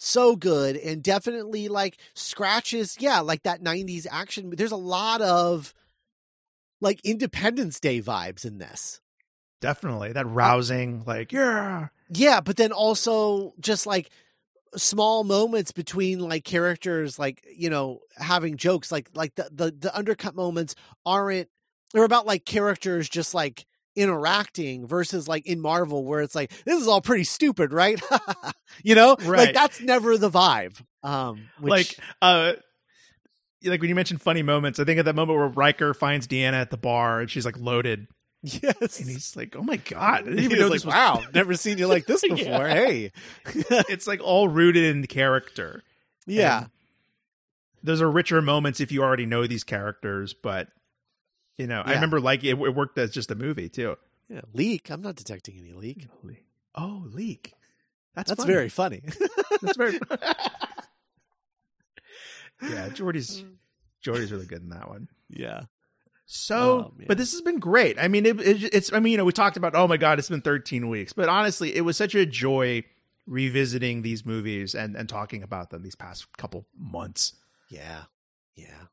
so 0.01 0.35
good 0.35 0.77
and 0.77 1.03
definitely 1.03 1.67
like 1.67 1.97
scratches 2.13 2.95
yeah 3.01 3.19
like 3.19 3.43
that 3.43 3.61
90s 3.61 4.07
action 4.09 4.49
there's 4.55 4.71
a 4.71 4.77
lot 4.77 5.19
of 5.19 5.73
like 6.79 7.01
independence 7.03 7.79
day 7.79 8.01
vibes 8.01 8.45
in 8.45 8.57
this. 8.57 9.01
Definitely 9.61 10.13
that 10.13 10.27
rousing 10.27 11.03
like 11.05 11.31
yeah! 11.31 11.89
Yeah, 12.09 12.41
but 12.41 12.57
then 12.57 12.71
also 12.71 13.53
just 13.59 13.85
like 13.85 14.09
small 14.75 15.23
moments 15.23 15.71
between 15.71 16.19
like 16.19 16.43
characters 16.43 17.19
like, 17.19 17.45
you 17.55 17.69
know, 17.69 17.99
having 18.17 18.55
jokes 18.57 18.91
like 18.91 19.09
like 19.13 19.35
the 19.35 19.49
the, 19.51 19.71
the 19.71 19.97
undercut 19.97 20.35
moments 20.35 20.75
aren't 21.05 21.49
they're 21.93 22.03
about 22.03 22.25
like 22.25 22.45
characters 22.45 23.09
just 23.09 23.33
like 23.33 23.65
interacting 23.99 24.87
versus 24.87 25.27
like 25.27 25.45
in 25.45 25.59
Marvel 25.59 26.05
where 26.05 26.21
it's 26.21 26.35
like 26.35 26.51
this 26.63 26.79
is 26.79 26.87
all 26.87 27.01
pretty 27.01 27.25
stupid, 27.25 27.73
right? 27.73 28.01
you 28.83 28.95
know? 28.95 29.17
Like 29.23 29.53
that's 29.53 29.81
never 29.81 30.17
the 30.17 30.29
vibe. 30.29 30.81
Um 31.03 31.49
which, 31.59 31.69
like 31.71 31.97
uh 32.21 32.53
like 33.63 33.81
when 33.81 33.89
you 33.89 33.95
mentioned 33.95 34.21
funny 34.21 34.43
moments 34.43 34.79
i 34.79 34.83
think 34.83 34.99
at 34.99 35.05
that 35.05 35.15
moment 35.15 35.37
where 35.37 35.47
Riker 35.47 35.93
finds 35.93 36.27
deanna 36.27 36.53
at 36.53 36.69
the 36.69 36.77
bar 36.77 37.21
and 37.21 37.29
she's 37.29 37.45
like 37.45 37.59
loaded 37.59 38.07
yes. 38.41 38.99
and 38.99 39.09
he's 39.09 39.35
like 39.35 39.55
oh 39.55 39.63
my 39.63 39.77
god 39.77 40.27
i 40.27 40.31
didn't 40.33 40.59
like, 40.59 40.71
was 40.71 40.85
wow, 40.85 41.21
never 41.33 41.55
seen 41.55 41.77
you 41.77 41.87
like 41.87 42.05
this 42.05 42.23
Yeah. 42.27 42.35
before. 42.35 42.67
Hey. 42.67 43.11
it's 43.89 44.07
like 44.07 44.21
all 44.23 44.47
rooted 44.47 44.85
in 44.85 45.05
character 45.07 45.83
yeah. 46.25 46.59
And 46.59 46.69
those 47.81 48.01
are 48.01 48.11
richer 48.11 48.41
moments 48.41 48.79
if 48.79 48.91
you 48.91 49.01
already 49.03 49.25
know 49.25 49.47
these 49.47 49.63
characters 49.63 50.33
but 50.33 50.67
you 51.59 51.67
know 51.67 51.81
i 51.85 51.93
remember 51.93 52.19
like 52.19 52.43
it, 52.43 52.59
it 52.59 52.75
worked 52.75 52.97
as 52.97 53.11
just 53.11 53.31
a 53.31 53.35
movie 53.35 53.69
too 53.69 53.95
yeah. 54.31 54.41
Leak. 54.53 54.91
I'm 54.91 55.01
not 55.01 55.15
detecting 55.15 55.57
any 55.57 55.73
leak. 55.73 56.07
oh 56.75 57.03
leak 57.07 57.53
that's 58.15 58.29
That's 58.29 58.43
funny. 58.43 58.53
very 58.53 58.69
funny. 58.69 59.01
that's 59.61 59.77
very 59.77 59.99
yeah 62.61 62.89
Geordi's 62.89 63.43
Geordi's 64.01 64.31
really 64.31 64.45
good 64.45 64.61
in 64.61 64.69
that 64.69 64.89
one 64.89 65.07
yeah. 65.29 65.61
So, 66.25 66.57
oh, 66.57 66.93
man. 66.95 67.07
but 67.07 67.17
this 67.17 67.31
has 67.31 67.41
been 67.41 67.59
great. 67.59 67.97
I 67.97 68.07
mean, 68.07 68.25
it, 68.25 68.39
it, 68.39 68.73
it's. 68.73 68.93
I 68.93 68.99
mean, 68.99 69.11
you 69.11 69.17
know, 69.17 69.25
we 69.25 69.31
talked 69.31 69.57
about. 69.57 69.73
Oh 69.73 69.87
my 69.87 69.97
god, 69.97 70.19
it's 70.19 70.29
been 70.29 70.41
13 70.41 70.87
weeks. 70.87 71.11
But 71.11 71.27
honestly, 71.27 71.75
it 71.75 71.81
was 71.81 71.97
such 71.97 72.13
a 72.13 72.25
joy 72.25 72.83
revisiting 73.25 74.03
these 74.03 74.25
movies 74.25 74.75
and 74.75 74.95
and 74.95 75.09
talking 75.09 75.41
about 75.41 75.71
them 75.71 75.81
these 75.81 75.95
past 75.95 76.31
couple 76.37 76.67
months. 76.77 77.33
Yeah, 77.69 78.03
yeah. 78.55 78.83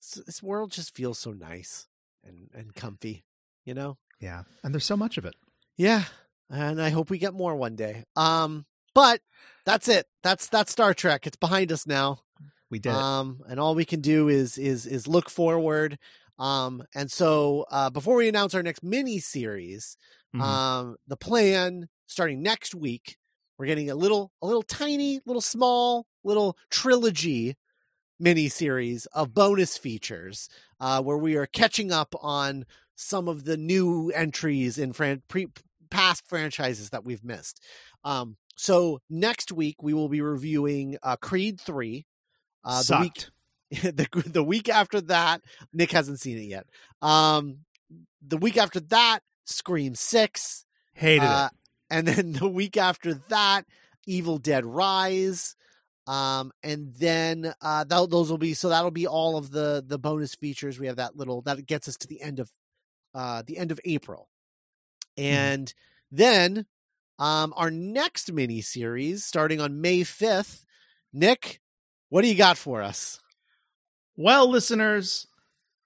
This, 0.00 0.24
this 0.24 0.42
world 0.42 0.70
just 0.70 0.94
feels 0.94 1.18
so 1.18 1.32
nice 1.32 1.86
and 2.26 2.48
and 2.54 2.74
comfy, 2.74 3.24
you 3.64 3.74
know. 3.74 3.98
Yeah, 4.20 4.42
and 4.62 4.72
there's 4.74 4.84
so 4.84 4.96
much 4.96 5.18
of 5.18 5.24
it. 5.24 5.34
Yeah, 5.76 6.04
and 6.50 6.80
I 6.80 6.90
hope 6.90 7.10
we 7.10 7.18
get 7.18 7.34
more 7.34 7.54
one 7.56 7.76
day. 7.76 8.04
Um, 8.16 8.64
but 8.94 9.20
that's 9.64 9.88
it. 9.88 10.06
That's 10.22 10.48
that's 10.48 10.72
Star 10.72 10.94
Trek. 10.94 11.26
It's 11.26 11.36
behind 11.36 11.70
us 11.72 11.86
now. 11.86 12.20
We 12.70 12.78
did. 12.78 12.92
Um, 12.92 13.40
and 13.48 13.60
all 13.60 13.74
we 13.74 13.84
can 13.84 14.00
do 14.00 14.28
is 14.28 14.58
is 14.58 14.86
is 14.86 15.06
look 15.06 15.28
forward. 15.30 15.98
Um, 16.38 16.82
and 16.94 17.10
so 17.10 17.64
uh, 17.70 17.90
before 17.90 18.16
we 18.16 18.28
announce 18.28 18.54
our 18.54 18.62
next 18.62 18.82
mini 18.82 19.18
series, 19.18 19.96
Mhm. 20.34 20.42
um, 20.42 20.96
the 21.06 21.16
plan 21.16 21.88
starting 22.06 22.42
next 22.42 22.74
week, 22.74 23.16
we're 23.58 23.66
getting 23.66 23.90
a 23.90 23.94
little 23.94 24.32
a 24.42 24.46
little 24.46 24.62
tiny, 24.62 25.20
little 25.24 25.40
small, 25.40 26.06
little 26.24 26.56
trilogy 26.70 27.56
mini 28.18 28.48
series 28.48 29.06
of 29.06 29.34
bonus 29.34 29.76
features 29.78 30.48
uh, 30.80 31.02
where 31.02 31.16
we 31.18 31.36
are 31.36 31.46
catching 31.46 31.92
up 31.92 32.14
on 32.20 32.64
some 32.94 33.28
of 33.28 33.44
the 33.44 33.56
new 33.56 34.10
entries 34.14 34.78
in 34.78 34.92
fran- 34.92 35.22
pre- 35.28 35.48
past 35.90 36.26
franchises 36.26 36.90
that 36.90 37.04
we've 37.04 37.24
missed. 37.24 37.62
Um, 38.04 38.36
so 38.56 39.00
next 39.10 39.52
week 39.52 39.82
we 39.82 39.92
will 39.92 40.08
be 40.08 40.20
reviewing 40.20 40.96
uh, 41.02 41.16
Creed 41.16 41.60
three. 41.60 42.06
Uh, 42.64 42.82
the 42.82 42.98
week 43.00 43.26
the 43.82 44.22
the 44.26 44.44
week 44.44 44.68
after 44.68 45.00
that, 45.02 45.42
Nick 45.72 45.92
hasn't 45.92 46.20
seen 46.20 46.38
it 46.38 46.42
yet. 46.46 46.66
Um, 47.02 47.58
the 48.26 48.36
week 48.36 48.56
after 48.56 48.80
that, 48.80 49.20
Scream 49.44 49.94
Six, 49.94 50.64
Hated 50.94 51.22
uh, 51.24 51.50
it. 51.52 51.58
and 51.94 52.08
then 52.08 52.32
the 52.40 52.48
week 52.48 52.76
after 52.76 53.14
that, 53.14 53.66
Evil 54.06 54.38
Dead 54.38 54.64
Rise. 54.64 55.56
Um, 56.06 56.52
and 56.62 56.94
then 56.94 57.52
uh, 57.60 57.84
th- 57.84 58.10
those 58.10 58.30
will 58.30 58.38
be 58.38 58.54
so 58.54 58.68
that'll 58.68 58.90
be 58.90 59.06
all 59.06 59.36
of 59.36 59.50
the 59.50 59.84
the 59.86 59.98
bonus 59.98 60.34
features. 60.34 60.78
We 60.78 60.86
have 60.86 60.96
that 60.96 61.16
little 61.16 61.42
that 61.42 61.66
gets 61.66 61.88
us 61.88 61.96
to 61.98 62.06
the 62.06 62.20
end 62.22 62.38
of 62.38 62.52
uh 63.14 63.42
the 63.46 63.58
end 63.58 63.72
of 63.72 63.80
April, 63.84 64.28
and 65.16 65.72
then 66.12 66.66
um 67.18 67.52
our 67.56 67.70
next 67.70 68.32
mini 68.32 68.60
series 68.60 69.24
starting 69.24 69.60
on 69.60 69.80
May 69.80 70.04
fifth. 70.04 70.64
Nick, 71.12 71.60
what 72.08 72.22
do 72.22 72.28
you 72.28 72.34
got 72.34 72.56
for 72.56 72.82
us? 72.82 73.18
Well, 74.16 74.48
listeners, 74.48 75.26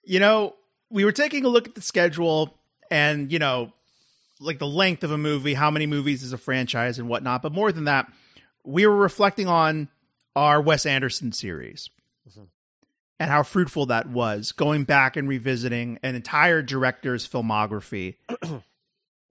you 0.05 0.21
know, 0.21 0.55
we 0.91 1.05
were 1.05 1.13
taking 1.13 1.45
a 1.45 1.49
look 1.49 1.69
at 1.69 1.75
the 1.75 1.81
schedule 1.81 2.59
and, 2.91 3.31
you 3.33 3.39
know, 3.39 3.73
like 4.41 4.59
the 4.59 4.67
length 4.67 5.05
of 5.05 5.13
a 5.13 5.19
movie, 5.19 5.55
how 5.55 5.71
many 5.71 5.87
movies 5.87 6.23
is 6.23 6.33
a 6.33 6.39
franchise 6.39 6.99
and 6.99 7.09
whatnot. 7.09 7.43
But 7.43 7.53
more 7.53 7.73
than 7.73 7.85
that, 7.85 8.11
we 8.65 8.87
were 8.87 8.97
reflecting 8.97 9.47
on 9.47 9.89
our 10.37 10.61
Wes 10.61 10.87
Anderson 10.87 11.33
series 11.33 11.91
Mhm. 12.29 12.49
and 13.19 13.31
how 13.31 13.43
fruitful 13.43 13.87
that 13.87 14.09
was, 14.09 14.53
going 14.53 14.85
back 14.85 15.17
and 15.17 15.29
revisiting 15.29 15.99
an 16.03 16.15
entire 16.15 16.63
director's 16.63 17.29
filmography 17.29 18.17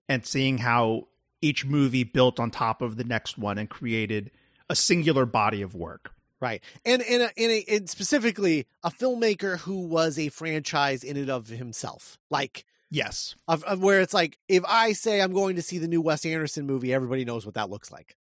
and 0.09 0.26
seeing 0.26 0.59
how 0.59 1.07
each 1.41 1.65
movie 1.65 2.03
built 2.03 2.39
on 2.39 2.51
top 2.51 2.81
of 2.81 2.97
the 2.97 3.03
next 3.03 3.38
one 3.38 3.57
and 3.57 3.69
created 3.69 4.31
a 4.69 4.76
singular 4.76 5.26
body 5.26 5.61
of 5.61 5.73
work. 5.76 6.11
Right, 6.41 6.63
and 6.85 7.01
and 7.01 7.23
a, 7.23 7.26
and, 7.38 7.51
a, 7.51 7.65
and 7.67 7.89
specifically 7.89 8.65
a 8.81 8.89
filmmaker 8.89 9.57
who 9.59 9.81
was 9.88 10.17
a 10.17 10.30
franchise 10.30 11.03
in 11.03 11.17
and 11.17 11.30
of 11.30 11.47
himself, 11.47 12.17
like 12.30 12.65
Yes. 12.89 13.35
of, 13.47 13.61
of 13.65 13.81
where 13.81 13.99
it's 13.99 14.13
like 14.13 14.39
if 14.47 14.63
I 14.65 14.93
say 14.93 15.21
I'm 15.21 15.34
going 15.34 15.57
to 15.57 15.61
see 15.61 15.80
the 15.80 15.88
new 15.88 16.01
Wes 16.01 16.26
Anderson 16.26 16.65
movie, 16.65 16.93
everybody 16.93 17.26
knows 17.26 17.45
what 17.45 17.55
that 17.55 17.69
looks 17.69 17.91
like. 17.91 18.15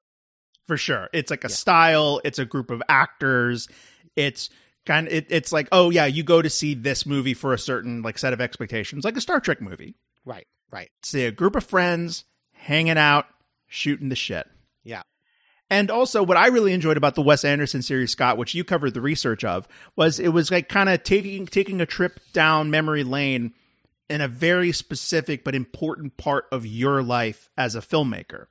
For 0.69 0.77
sure. 0.77 1.09
It's 1.11 1.29
like 1.31 1.43
a 1.43 1.47
Yeah. 1.49 1.55
style. 1.55 2.21
It's 2.23 2.39
a 2.39 2.45
group 2.45 2.69
of 2.71 2.81
actors. 2.87 3.67
It's 4.15 4.49
kind 4.85 5.07
of 5.07 5.13
it, 5.13 5.25
it's 5.29 5.51
like 5.51 5.67
oh 5.71 5.89
yeah, 5.89 6.05
you 6.05 6.23
go 6.23 6.41
to 6.41 6.49
see 6.49 6.73
this 6.75 7.05
movie 7.05 7.33
for 7.33 7.53
a 7.53 7.59
certain 7.59 8.01
like 8.01 8.17
set 8.17 8.31
of 8.33 8.39
expectations, 8.39 9.03
like 9.03 9.17
a 9.17 9.21
Star 9.21 9.39
Trek 9.39 9.61
movie. 9.61 9.95
Right. 10.23 10.47
Right. 10.71 10.91
See 11.03 11.25
a 11.25 11.31
group 11.31 11.55
of 11.55 11.65
friends 11.65 12.23
hanging 12.53 12.97
out, 12.97 13.25
shooting 13.67 14.09
the 14.09 14.15
shit. 14.15 14.47
Yeah. 14.83 15.01
And 15.71 15.89
also, 15.91 16.23
what 16.23 16.37
I 16.37 16.47
really 16.47 16.73
enjoyed 16.73 16.97
about 16.97 17.15
the 17.15 17.21
Wes 17.21 17.43
Anderson 17.45 17.81
series, 17.81 18.11
Scott, 18.11 18.37
which 18.37 18.55
you 18.55 18.63
covered 18.63 18.93
the 18.93 19.01
research 19.01 19.43
of, 19.43 19.67
was 19.95 20.19
it 20.19 20.29
was 20.29 20.49
like 20.51 20.69
kind 20.69 20.89
of 20.89 21.03
taking 21.03 21.45
taking 21.45 21.81
a 21.81 21.85
trip 21.85 22.19
down 22.33 22.69
memory 22.71 23.03
lane 23.03 23.53
in 24.09 24.21
a 24.21 24.27
very 24.27 24.71
specific 24.71 25.43
but 25.43 25.53
important 25.55 26.17
part 26.17 26.45
of 26.51 26.65
your 26.65 27.03
life 27.03 27.49
as 27.57 27.75
a 27.75 27.81
filmmaker. 27.81 28.45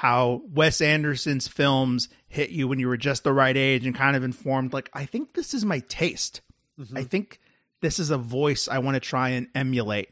How 0.00 0.42
Wes 0.52 0.82
Anderson's 0.82 1.48
films 1.48 2.10
hit 2.28 2.50
you 2.50 2.68
when 2.68 2.78
you 2.78 2.86
were 2.86 2.98
just 2.98 3.24
the 3.24 3.32
right 3.32 3.56
age 3.56 3.86
and 3.86 3.94
kind 3.94 4.14
of 4.14 4.22
informed, 4.22 4.74
like, 4.74 4.90
I 4.92 5.06
think 5.06 5.32
this 5.32 5.54
is 5.54 5.64
my 5.64 5.78
taste. 5.88 6.42
Mhm. 6.78 6.98
I 6.98 7.02
think 7.04 7.40
this 7.80 7.98
is 7.98 8.10
a 8.10 8.18
voice 8.18 8.68
I 8.68 8.78
want 8.78 8.96
to 8.96 9.00
try 9.00 9.30
and 9.30 9.48
emulate 9.54 10.10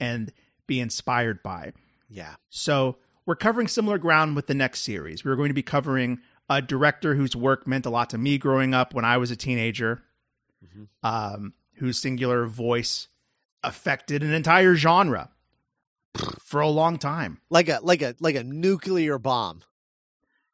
and 0.00 0.32
be 0.66 0.80
inspired 0.80 1.44
by. 1.44 1.72
Yeah. 2.08 2.34
So 2.48 2.96
we're 3.24 3.36
covering 3.36 3.68
similar 3.68 3.98
ground 3.98 4.34
with 4.34 4.48
the 4.48 4.54
next 4.54 4.80
series. 4.80 5.24
We're 5.24 5.36
going 5.36 5.50
to 5.50 5.54
be 5.54 5.62
covering 5.62 6.18
a 6.48 6.60
director 6.60 7.14
whose 7.14 7.36
work 7.36 7.68
meant 7.68 7.86
a 7.86 7.90
lot 7.90 8.10
to 8.10 8.18
me 8.18 8.36
growing 8.36 8.74
up 8.74 8.94
when 8.94 9.04
I 9.04 9.16
was 9.16 9.30
a 9.30 9.36
teenager, 9.36 10.02
Mhm. 10.64 10.88
um, 11.04 11.52
whose 11.74 12.00
singular 12.00 12.46
voice 12.46 13.06
affected 13.62 14.24
an 14.24 14.32
entire 14.32 14.74
genre 14.74 15.30
for 16.40 16.60
a 16.60 16.68
long 16.68 16.98
time. 16.98 17.40
Like 17.50 17.68
a 17.68 17.80
like 17.82 18.02
a 18.02 18.14
like 18.20 18.34
a 18.36 18.44
nuclear 18.44 19.18
bomb. 19.18 19.62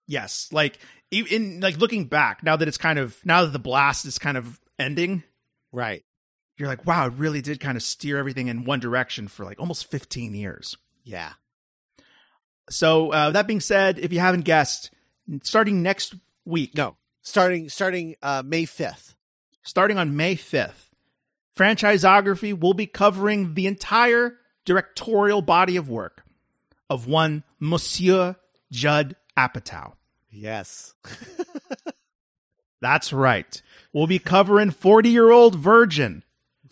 Yes, 0.07 0.49
like 0.53 0.79
in 1.11 1.61
like 1.61 1.79
looking 1.79 2.05
back 2.07 2.43
now 2.43 2.57
that 2.57 2.69
it's 2.69 2.79
kind 2.79 2.99
of 2.99 3.17
now 3.25 3.43
that 3.43 3.53
the 3.53 3.59
blast 3.59 4.05
is 4.07 4.19
kind 4.19 4.37
of 4.37 4.61
ending, 4.79 5.23
Right. 5.73 6.05
you're 6.59 6.69
like, 6.69 6.87
wow, 6.87 7.07
it 7.07 7.13
really 7.15 7.41
did 7.43 7.59
kind 7.61 7.77
of 7.77 7.83
steer 7.83 8.19
everything 8.19 8.49
in 8.49 8.65
one 8.65 8.81
direction 8.81 9.27
for 9.29 9.45
like 9.45 9.59
almost 9.61 9.91
15 9.91 10.35
years. 10.35 10.77
Yeah. 11.05 11.33
So 12.71 13.11
uh, 13.13 13.31
that 13.31 13.47
being 13.47 13.61
said, 13.61 13.99
if 13.99 14.13
you 14.13 14.19
haven't 14.21 14.43
guessed, 14.45 14.91
starting 15.43 15.83
next 15.83 16.15
week, 16.45 16.75
No. 16.77 16.97
Starting 17.23 17.69
starting 17.69 18.15
uh 18.23 18.43
May 18.47 18.65
5th. 18.65 19.15
starting 19.63 19.99
on 19.99 20.17
May 20.17 20.37
5th, 20.37 20.91
Franchiseography 21.57 22.59
will 22.59 22.75
be 22.75 22.87
covering 22.87 23.55
the 23.55 23.67
entire 23.67 24.37
directorial 24.67 25.41
body 25.41 25.77
of 25.79 25.89
work 25.89 26.23
of 26.91 27.07
one 27.07 27.43
Monsieur 27.59 28.37
Judd 28.71 29.17
Apatow. 29.39 29.95
Yes. 30.31 30.93
That's 32.81 33.13
right. 33.13 33.61
We'll 33.93 34.07
be 34.07 34.19
covering 34.19 34.71
40 34.71 35.09
year 35.09 35.31
old 35.31 35.55
virgin, 35.55 36.23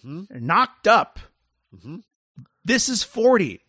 Mhm. 0.04 0.30
knocked 0.40 0.86
up. 0.86 1.18
Mhm. 1.74 2.02
This 2.64 2.88
is 2.88 3.02
40. 3.02 3.62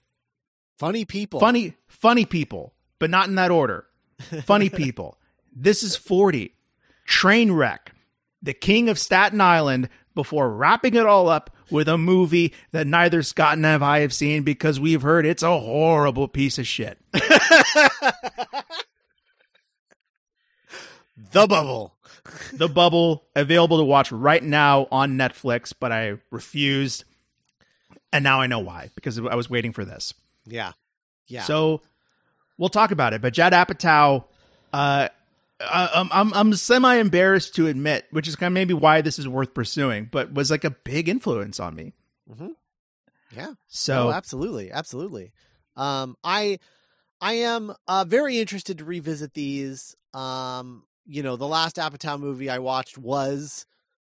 Funny 0.78 1.06
people. 1.06 1.40
Funny, 1.40 1.74
funny 1.88 2.26
people, 2.26 2.74
but 3.00 3.10
not 3.10 3.30
in 3.30 3.36
that 3.36 3.52
order. 3.52 3.86
Funny 4.46 4.70
people. 4.70 5.18
This 5.54 5.84
is 5.84 5.96
40. 5.96 6.54
Trainwreck. 7.08 7.88
The 8.42 8.54
King 8.54 8.90
of 8.90 9.00
Staten 9.00 9.40
Island 9.42 9.90
before 10.14 10.50
wrapping 10.54 10.96
it 10.96 11.06
all 11.06 11.30
up 11.30 11.55
with 11.70 11.88
a 11.88 11.98
movie 11.98 12.54
that 12.72 12.88
neither 12.88 13.24
Scott 13.24 13.58
and 13.58 13.66
I 13.66 14.00
have 14.00 14.14
seen 14.14 14.44
because 14.44 14.80
we've 14.80 15.02
heard 15.02 15.26
it's 15.26 15.44
a 15.44 15.60
horrible 15.60 16.28
piece 16.28 16.58
of 16.58 16.68
shit. 16.68 16.98
The 21.32 21.48
bubble. 21.48 21.94
The 22.54 22.68
Bubble, 22.68 23.26
available 23.36 23.78
to 23.78 23.84
watch 23.84 24.12
right 24.12 24.42
now 24.42 24.88
on 24.92 25.18
Netflix, 25.18 25.74
but 25.78 25.92
I 25.92 26.18
refused. 26.32 27.04
And 28.12 28.24
now 28.24 28.40
I 28.42 28.48
know 28.48 28.60
why, 28.60 28.90
because 28.96 29.20
I 29.20 29.36
was 29.36 29.50
waiting 29.50 29.74
for 29.74 29.84
this. 29.86 30.14
Yeah. 30.46 30.72
Yeah. 31.28 31.44
So 31.44 31.82
we'll 32.58 32.70
talk 32.70 32.92
about 32.92 33.14
it. 33.14 33.22
But 33.22 33.34
Judd 33.34 33.54
Apatow, 33.54 34.24
uh, 34.74 35.10
I'm 35.60 36.10
I'm, 36.12 36.34
I'm 36.34 36.54
semi 36.54 36.96
embarrassed 36.96 37.56
to 37.56 37.68
admit, 37.68 38.06
which 38.12 38.28
is 38.28 38.36
kind 38.36 38.48
of 38.48 38.54
maybe 38.54 38.74
why 38.74 39.02
this 39.02 39.20
is 39.20 39.28
worth 39.28 39.54
pursuing, 39.54 40.10
but 40.12 40.34
was 40.34 40.52
like 40.52 40.64
a 40.64 40.72
big 40.72 41.08
influence 41.08 41.60
on 41.60 41.76
me. 41.76 41.94
yeah. 43.32 43.54
So 43.68 44.10
oh, 44.10 44.12
absolutely, 44.12 44.72
absolutely. 44.72 45.32
Um, 45.76 46.16
I, 46.24 46.60
I 47.22 47.34
am 47.34 47.74
uh, 47.88 48.06
very 48.08 48.40
interested 48.40 48.78
to 48.80 48.86
revisit 48.86 49.34
these. 49.34 49.96
Um, 50.14 50.84
you 51.06 51.22
know, 51.22 51.36
the 51.36 51.48
last 51.48 51.76
Apatow 51.76 52.20
movie 52.20 52.50
I 52.50 52.60
watched 52.60 52.98
was, 52.98 53.66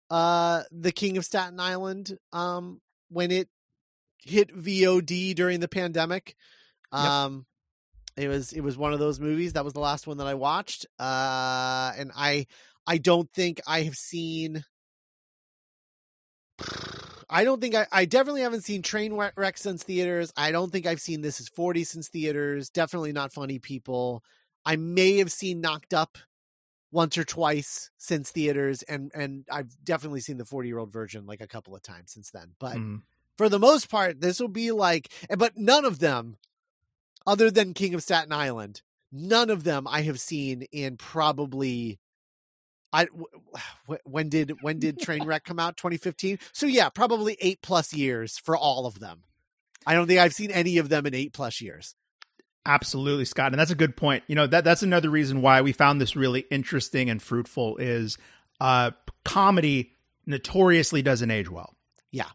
uh, 0.10 0.64
The 0.72 0.92
King 0.92 1.18
of 1.18 1.26
Staten 1.26 1.60
Island. 1.60 2.18
Um, 2.32 2.82
when 3.10 3.32
it 3.32 3.48
hit 4.24 4.56
VOD 4.56 5.36
during 5.36 5.60
the 5.60 5.68
pandemic. 5.68 6.36
Um, 6.92 7.46
it 8.16 8.28
was 8.28 8.54
it 8.54 8.62
was 8.62 8.78
one 8.78 8.94
of 8.94 9.00
those 9.00 9.20
movies. 9.20 9.54
That 9.54 9.64
was 9.64 9.74
the 9.74 9.80
last 9.80 10.08
one 10.08 10.18
that 10.18 10.28
I 10.28 10.34
watched. 10.34 10.86
Uh, 11.00 11.92
and 11.98 12.12
I 12.16 12.48
I 12.86 12.98
don't 12.98 13.32
think 13.32 13.62
I 13.68 13.82
have 13.84 13.96
seen. 13.96 14.64
I 17.30 17.46
don't 17.46 17.60
think 17.62 17.74
I, 17.74 17.88
I 17.92 18.06
definitely 18.06 18.42
haven't 18.42 18.62
seen 18.62 18.84
Trainwreck 18.84 19.58
since 19.58 19.82
theaters. 19.82 20.32
I 20.38 20.52
don't 20.52 20.72
think 20.72 20.86
I've 20.86 21.02
seen 21.02 21.22
This 21.22 21.40
Is 21.40 21.50
40 21.50 21.84
since 21.84 22.10
theaters. 22.10 22.70
Definitely 22.70 23.12
not 23.12 23.34
Funny 23.34 23.58
People. 23.58 24.24
I 24.66 24.76
may 24.76 25.18
have 25.18 25.32
seen 25.32 25.60
Knocked 25.60 25.96
Up 25.96 26.18
once 26.92 27.18
or 27.18 27.24
twice 27.24 27.90
since 27.98 28.30
theaters, 28.30 28.84
and 28.84 29.12
and 29.16 29.46
I've 29.52 29.84
definitely 29.84 30.22
seen 30.22 30.38
the 30.38 30.46
40 30.46 30.68
year 30.70 30.78
old 30.78 30.92
virgin 30.92 31.26
like 31.26 31.42
a 31.42 31.48
couple 31.48 31.76
of 31.76 31.82
times 31.82 32.12
since 32.12 32.30
then. 32.30 32.54
But 32.60 32.78
mm, 32.78 33.02
for 33.38 33.50
the 33.50 33.60
most 33.60 33.90
part, 33.90 34.22
this 34.22 34.40
will 34.40 34.48
be 34.48 34.72
like, 34.72 35.12
but 35.36 35.58
none 35.58 35.86
of 35.86 36.00
them, 36.00 36.38
other 37.26 37.52
than 37.52 37.74
King 37.74 37.94
of 37.94 38.04
Staten 38.04 38.32
Island, 38.32 38.82
none 39.12 39.50
of 39.50 39.64
them 39.64 39.88
I 39.88 40.02
have 40.02 40.20
seen 40.20 40.64
in 40.72 40.98
probably. 40.98 42.00
I 42.92 43.08
when 44.06 44.30
did 44.30 44.54
when 44.62 44.80
did 44.80 45.00
Trainwreck 45.00 45.44
come 45.44 45.60
out? 45.60 45.78
2015. 45.78 46.40
So 46.52 46.66
yeah, 46.66 46.90
probably 46.90 47.38
eight 47.42 47.62
plus 47.62 47.94
years 47.94 48.38
for 48.38 48.56
all 48.58 48.86
of 48.86 49.00
them. 49.00 49.24
I 49.86 49.94
don't 49.96 50.08
think 50.08 50.20
I've 50.20 50.34
seen 50.34 50.52
any 50.52 50.78
of 50.78 50.90
them 50.90 51.06
in 51.06 51.14
eight 51.14 51.34
plus 51.34 51.60
years. 51.60 51.96
absolutely, 52.66 53.26
Scott, 53.26 53.52
and 53.52 53.60
that's 53.60 53.72
a 53.72 53.76
good 53.76 53.98
point. 53.98 54.24
You 54.28 54.36
know 54.36 54.48
that 54.48 54.64
that's 54.64 54.84
another 54.84 55.10
reason 55.10 55.42
why 55.42 55.62
we 55.62 55.74
found 55.74 56.00
this 56.00 56.16
really 56.16 56.46
interesting 56.52 57.10
and 57.10 57.22
fruitful. 57.22 57.78
Is 57.78 58.18
uh, 58.62 58.92
comedy 59.26 59.92
notoriously 60.26 61.02
doesn't 61.02 61.32
age 61.32 61.50
well. 61.50 61.76
Yeah. 62.12 62.30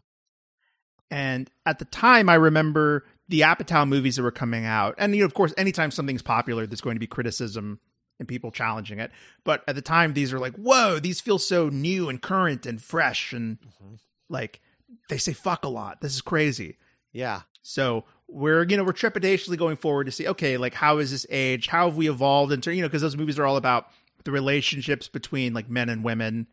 And 1.11 1.49
at 1.65 1.79
the 1.79 1.85
time, 1.85 2.29
I 2.29 2.35
remember 2.35 3.05
the 3.29 3.41
Apatow 3.41 3.87
movies 3.87 4.17
that 4.17 4.23
were 4.23 4.31
coming 4.31 4.65
out, 4.65 4.95
and 4.97 5.15
you 5.15 5.21
know, 5.21 5.25
of 5.25 5.33
course, 5.33 5.53
anytime 5.57 5.91
something's 5.91 6.21
popular, 6.21 6.65
there's 6.67 6.81
going 6.81 6.95
to 6.95 6.99
be 6.99 7.07
criticism 7.07 7.79
and 8.19 8.27
people 8.27 8.51
challenging 8.51 8.99
it. 8.99 9.11
But 9.45 9.63
at 9.67 9.75
the 9.75 9.81
time, 9.81 10.13
these 10.13 10.33
are 10.33 10.39
like, 10.39 10.55
whoa, 10.55 10.99
these 10.99 11.21
feel 11.21 11.39
so 11.39 11.69
new 11.69 12.09
and 12.09 12.21
current 12.21 12.65
and 12.65 12.81
fresh, 12.81 13.31
and 13.31 13.59
mm-hmm. 13.61 13.95
like 14.27 14.59
they 15.07 15.17
say 15.17 15.33
fuck 15.33 15.63
a 15.63 15.69
lot. 15.69 16.01
This 16.01 16.15
is 16.15 16.21
crazy. 16.21 16.77
Yeah, 17.13 17.41
So 17.61 18.03
we're 18.27 18.63
you 18.63 18.77
know 18.77 18.83
we're 18.83 18.93
trepidatiously 18.93 19.57
going 19.57 19.75
forward 19.75 20.05
to 20.05 20.11
see 20.11 20.27
okay 20.27 20.57
like 20.57 20.73
how 20.73 20.97
is 20.97 21.11
this 21.11 21.25
age? 21.29 21.67
How 21.67 21.85
have 21.85 21.97
we 21.97 22.09
evolved 22.09 22.51
into 22.51 22.73
you 22.73 22.81
know 22.81 22.87
because 22.87 23.01
those 23.01 23.17
movies 23.17 23.39
are 23.39 23.45
all 23.45 23.57
about 23.57 23.87
the 24.23 24.31
relationships 24.31 25.07
between 25.07 25.53
like 25.53 25.69
men 25.69 25.89
and 25.89 26.03
women 26.03 26.47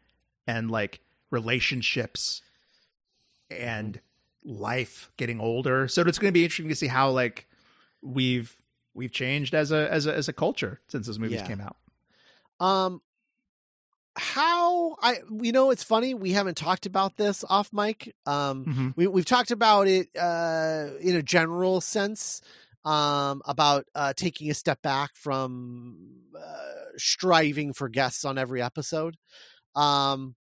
and 0.46 0.70
like 0.70 1.00
relationships 1.30 2.42
and 3.50 4.00
life 4.46 5.10
getting 5.16 5.40
older. 5.40 5.88
So 5.88 6.02
it's 6.02 6.18
going 6.18 6.28
to 6.28 6.32
be 6.32 6.44
interesting 6.44 6.68
to 6.68 6.74
see 6.76 6.86
how 6.86 7.10
like 7.10 7.46
we've 8.00 8.54
we've 8.94 9.10
changed 9.12 9.54
as 9.54 9.72
a 9.72 9.92
as 9.92 10.06
a 10.06 10.14
as 10.14 10.28
a 10.28 10.32
culture 10.32 10.80
since 10.88 11.06
those 11.06 11.18
movies 11.18 11.40
Yeah. 11.40 11.46
came 11.48 11.60
out. 11.60 11.76
Um, 12.60 13.02
how 14.18 14.96
I 15.02 15.16
you 15.42 15.52
know 15.52 15.70
it's 15.70 15.82
funny 15.82 16.14
we 16.14 16.32
haven't 16.32 16.56
talked 16.56 16.86
about 16.86 17.16
this 17.16 17.44
off 17.50 17.70
mic. 17.72 18.14
Um, 18.24 18.64
Mhm. 18.64 18.92
we 18.96 19.06
we've 19.08 19.26
talked 19.26 19.50
about 19.50 19.88
it 19.88 20.08
uh 20.16 20.88
in 21.00 21.16
a 21.16 21.22
general 21.22 21.82
sense 21.82 22.40
um 22.86 23.42
about 23.44 23.84
uh 23.94 24.14
taking 24.16 24.50
a 24.50 24.54
step 24.54 24.80
back 24.80 25.14
from 25.16 25.98
uh, 26.38 26.72
striving 26.96 27.74
for 27.74 27.88
guests 27.90 28.24
on 28.24 28.38
every 28.38 28.62
episode 28.62 29.16
um 29.74 30.34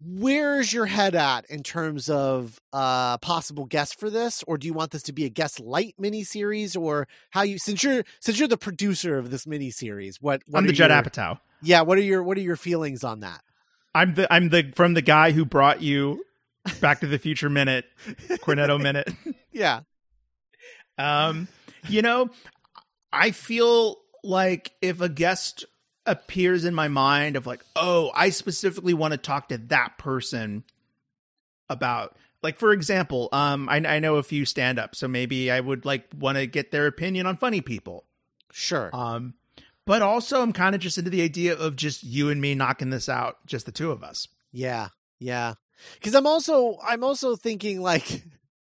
where's 0.00 0.72
your 0.72 0.86
head 0.86 1.14
at 1.14 1.44
in 1.50 1.62
terms 1.62 2.10
of 2.10 2.60
uh 2.72 3.16
possible 3.18 3.64
guests 3.64 3.94
for 3.94 4.10
this 4.10 4.44
or 4.46 4.58
do 4.58 4.66
you 4.66 4.74
want 4.74 4.90
this 4.90 5.02
to 5.02 5.12
be 5.12 5.24
a 5.24 5.28
guest 5.30 5.58
light 5.58 5.94
miniseries 6.00 6.76
or 6.78 7.08
how 7.30 7.40
you 7.42 7.58
since 7.58 7.82
you're 7.82 8.04
since 8.20 8.38
you're 8.38 8.46
the 8.48 8.58
producer 8.58 9.16
of 9.16 9.30
this 9.30 9.46
miniseries 9.46 10.16
what, 10.20 10.42
what 10.48 10.58
I'm 10.60 10.66
the 10.66 10.72
Judd 10.74 10.90
your- 10.90 11.02
Apatow. 11.02 11.40
yeah 11.62 11.80
what 11.80 11.96
are 11.96 12.02
your 12.02 12.22
what 12.22 12.36
are 12.36 12.42
your 12.42 12.56
feelings 12.56 13.04
on 13.04 13.20
that 13.20 13.40
I'm 13.94 14.14
the 14.14 14.30
I'm 14.30 14.50
the 14.50 14.70
from 14.76 14.92
the 14.92 15.00
guy 15.02 15.30
who 15.32 15.44
brought 15.46 15.80
you 15.82 16.22
Back 16.80 16.98
to 17.00 17.06
the 17.06 17.18
Future 17.18 17.48
Minute, 17.48 17.84
Cornetto 18.28 18.78
Minute. 18.82 19.08
yeah 19.52 19.80
Um, 20.98 21.48
you 21.88 22.02
know, 22.02 22.30
I 23.12 23.30
feel 23.30 23.98
like 24.24 24.72
if 24.82 25.00
a 25.00 25.08
guest 25.08 25.64
appears 26.06 26.64
in 26.64 26.74
my 26.74 26.88
mind 26.88 27.36
of 27.36 27.46
like, 27.46 27.64
oh, 27.74 28.10
I 28.14 28.30
specifically 28.30 28.94
want 28.94 29.12
to 29.12 29.18
talk 29.18 29.48
to 29.48 29.58
that 29.58 29.98
person 29.98 30.64
about 31.68 32.16
like 32.42 32.58
for 32.58 32.72
example, 32.72 33.28
um, 33.32 33.68
I, 33.68 33.76
I 33.76 33.98
know 33.98 34.16
a 34.16 34.22
few 34.22 34.44
stand 34.44 34.78
ups, 34.78 34.98
so 34.98 35.08
maybe 35.08 35.50
I 35.50 35.58
would 35.58 35.84
like 35.84 36.06
want 36.16 36.38
to 36.38 36.46
get 36.46 36.70
their 36.70 36.86
opinion 36.86 37.26
on 37.26 37.36
funny 37.36 37.60
people. 37.60 38.04
Sure. 38.52 38.90
Um, 38.92 39.34
but 39.84 40.02
also 40.02 40.42
I'm 40.42 40.52
kind 40.52 40.74
of 40.74 40.80
just 40.80 40.98
into 40.98 41.10
the 41.10 41.22
idea 41.22 41.56
of 41.56 41.76
just 41.76 42.02
you 42.04 42.30
and 42.30 42.40
me 42.40 42.54
knocking 42.54 42.90
this 42.90 43.08
out, 43.08 43.44
just 43.46 43.66
the 43.66 43.72
two 43.72 43.90
of 43.90 44.02
us. 44.02 44.28
Yeah, 44.52 44.88
yeah. 45.18 45.54
Because 45.94 46.14
I'm 46.14 46.26
also 46.26 46.78
I'm 46.84 47.04
also 47.04 47.36
thinking 47.36 47.80
like 47.80 48.22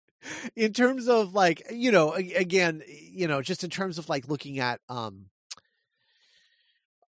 in 0.57 0.73
terms 0.73 1.09
of 1.09 1.35
like 1.35 1.63
you 1.71 1.93
know 1.93 2.13
again 2.15 2.83
you 2.89 3.29
know 3.29 3.43
just 3.43 3.65
in 3.65 3.71
terms 3.71 3.99
of 3.99 4.09
like 4.09 4.29
looking 4.29 4.59
at 4.59 4.81
um 4.89 5.27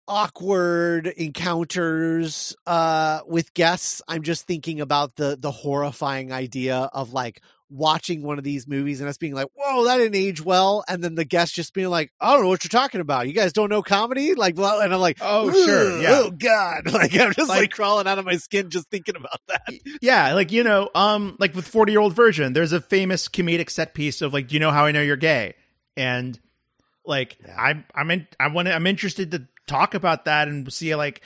awkward 0.08 1.06
encounters 1.06 2.54
uh 2.66 3.20
with 3.26 3.54
guests. 3.54 4.02
I'm 4.08 4.22
just 4.22 4.46
thinking 4.46 4.80
about 4.80 5.16
the 5.16 5.36
the 5.40 5.50
horrifying 5.50 6.32
idea 6.32 6.76
of 6.92 7.12
like 7.12 7.40
watching 7.70 8.22
one 8.22 8.36
of 8.38 8.44
these 8.44 8.68
movies 8.68 9.00
and 9.00 9.08
us 9.08 9.16
being 9.16 9.34
like 9.34 9.48
whoa 9.56 9.84
that 9.84 9.96
didn't 9.96 10.14
age 10.14 10.40
well. 10.44 10.84
And 10.86 11.02
then 11.02 11.14
the 11.14 11.24
guest 11.24 11.54
just 11.54 11.72
being 11.74 11.88
like 11.88 12.12
i 12.20 12.32
don't 12.32 12.42
know 12.42 12.48
what 12.48 12.62
you're 12.62 12.68
talking 12.68 13.00
about. 13.00 13.26
You 13.26 13.32
guys 13.32 13.52
don't 13.52 13.70
know 13.70 13.82
comedy? 13.82 14.34
Like 14.34 14.54
blah, 14.54 14.80
and 14.80 14.92
i'm 14.94 15.00
like 15.00 15.18
Oh, 15.20 15.50
sure, 15.52 16.00
yeah. 16.00 16.20
oh 16.24 16.30
god. 16.30 16.82
Like 16.92 17.14
i'm 17.18 17.32
just 17.32 17.48
like, 17.48 17.60
Like- 17.60 17.70
crawling 17.70 18.06
out 18.06 18.18
of 18.18 18.24
my 18.24 18.36
skin 18.36 18.70
just 18.70 18.88
thinking 18.90 19.16
about 19.16 19.40
that. 19.48 19.62
Yeah, 20.00 20.34
like 20.34 20.52
you 20.52 20.62
know, 20.64 20.90
um, 20.94 21.36
like 21.40 21.54
with 21.54 21.66
forty 21.66 21.92
year 21.92 22.00
old 22.00 22.14
virgin, 22.14 22.52
there's 22.52 22.72
a 22.72 22.80
famous 22.80 23.28
comedic 23.28 23.70
set 23.70 23.94
piece 23.94 24.22
of 24.22 24.32
like, 24.32 24.48
do 24.48 24.54
you 24.54 24.60
know 24.60 24.70
how 24.70 24.84
I 24.84 24.92
know 24.92 25.02
you're 25.02 25.16
gay? 25.16 25.54
And 25.96 26.38
like, 27.06 27.38
Yeah. 27.44 27.54
I'm 27.58 27.84
I'm 27.94 28.10
in, 28.10 28.26
I 28.38 28.48
want 28.48 28.68
I'm 28.68 28.86
interested 28.86 29.30
to 29.32 29.46
talk 29.66 29.94
about 29.94 30.24
that 30.26 30.48
and 30.48 30.70
see 30.72 30.94
like 30.94 31.22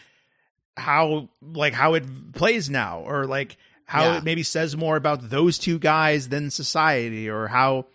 how 0.76 1.28
like 1.42 1.72
how 1.74 1.94
it 1.94 2.32
plays 2.32 2.68
now, 2.70 3.00
or 3.00 3.26
like 3.26 3.56
how 3.84 4.02
Yeah. 4.04 4.16
it 4.18 4.24
maybe 4.24 4.42
says 4.42 4.76
more 4.76 4.96
about 4.96 5.30
those 5.30 5.58
two 5.58 5.78
guys 5.78 6.28
than 6.28 6.50
society, 6.50 7.28
or 7.28 7.48
how 7.48 7.86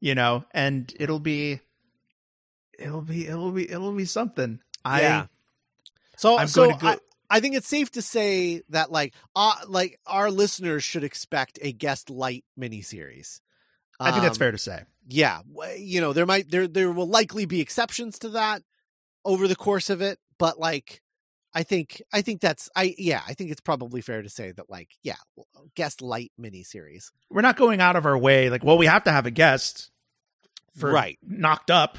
you 0.00 0.14
know, 0.14 0.44
and 0.52 0.92
it'll 0.98 1.20
be 1.20 1.60
it'll 2.78 3.02
be 3.02 3.26
it'll 3.26 3.52
be 3.52 3.70
it'll 3.70 3.92
be 3.92 4.04
something. 4.04 4.60
Yeah. 4.86 5.22
I 5.22 5.28
So, 6.16 6.38
I'm 6.38 6.48
so 6.48 6.64
going 6.66 6.78
to 6.78 6.80
go. 6.82 6.88
I, 6.88 6.98
I 7.30 7.40
think 7.40 7.56
it's 7.56 7.68
safe 7.68 7.90
to 7.92 8.02
say 8.02 8.62
that 8.70 8.90
like 8.90 9.12
uh 9.36 9.54
like 9.68 9.98
our 10.06 10.30
listeners 10.30 10.82
should 10.82 11.04
expect 11.04 11.58
a 11.62 11.72
guest 11.72 12.10
light 12.10 12.44
miniseries. 12.58 13.40
I 14.00 14.12
think 14.12 14.22
that's 14.22 14.36
Um, 14.38 14.40
fair 14.40 14.52
to 14.52 14.58
say. 14.58 14.84
Yeah, 15.10 15.40
you 15.78 16.00
know 16.02 16.12
there 16.12 16.26
might 16.26 16.50
there 16.50 16.68
there 16.68 16.92
will 16.92 17.08
likely 17.08 17.46
be 17.46 17.60
exceptions 17.62 18.18
to 18.20 18.28
that 18.30 18.62
over 19.24 19.48
the 19.48 19.56
course 19.56 19.88
of 19.90 20.02
it, 20.02 20.18
but 20.38 20.60
like 20.60 21.00
I 21.54 21.62
think 21.62 22.02
I 22.12 22.20
think 22.20 22.42
that's 22.42 22.68
I 22.76 22.94
yeah 22.98 23.22
I 23.26 23.32
think 23.32 23.50
it's 23.50 23.60
probably 23.62 24.02
fair 24.02 24.20
to 24.20 24.28
say 24.28 24.52
that 24.52 24.68
like 24.68 24.90
yeah 25.02 25.14
uh, 25.38 25.62
guest 25.74 26.02
light 26.02 26.30
miniseries. 26.38 27.10
we're 27.30 27.40
not 27.40 27.56
going 27.56 27.80
out 27.80 27.96
of 27.96 28.04
our 28.04 28.18
way 28.18 28.50
like 28.50 28.62
well 28.62 28.76
we 28.76 28.84
have 28.86 29.04
to 29.04 29.10
have 29.12 29.24
a 29.24 29.30
guest 29.30 29.90
for 30.76 30.90
Right. 30.92 31.18
knocked 31.22 31.70
up 31.70 31.96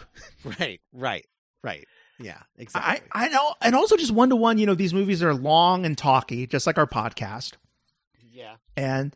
Right, 0.59 0.79
right, 0.93 1.25
right. 1.63 1.85
Yeah, 2.19 2.37
i 2.57 2.61
exactly. 2.61 3.09
i 3.13 3.27
know 3.29 3.55
and 3.61 3.75
also 3.75 3.97
just 3.97 4.11
one 4.11 4.29
to 4.29 4.35
one 4.35 4.57
you 4.59 4.65
know 4.67 4.75
these 4.75 4.93
movies 4.93 5.23
are 5.23 5.33
long 5.33 5.83
and 5.85 5.97
talky 5.97 6.45
just 6.45 6.67
like 6.67 6.77
our 6.77 6.85
podcast 6.87 7.53
yeah, 8.31 8.55
and 8.77 9.15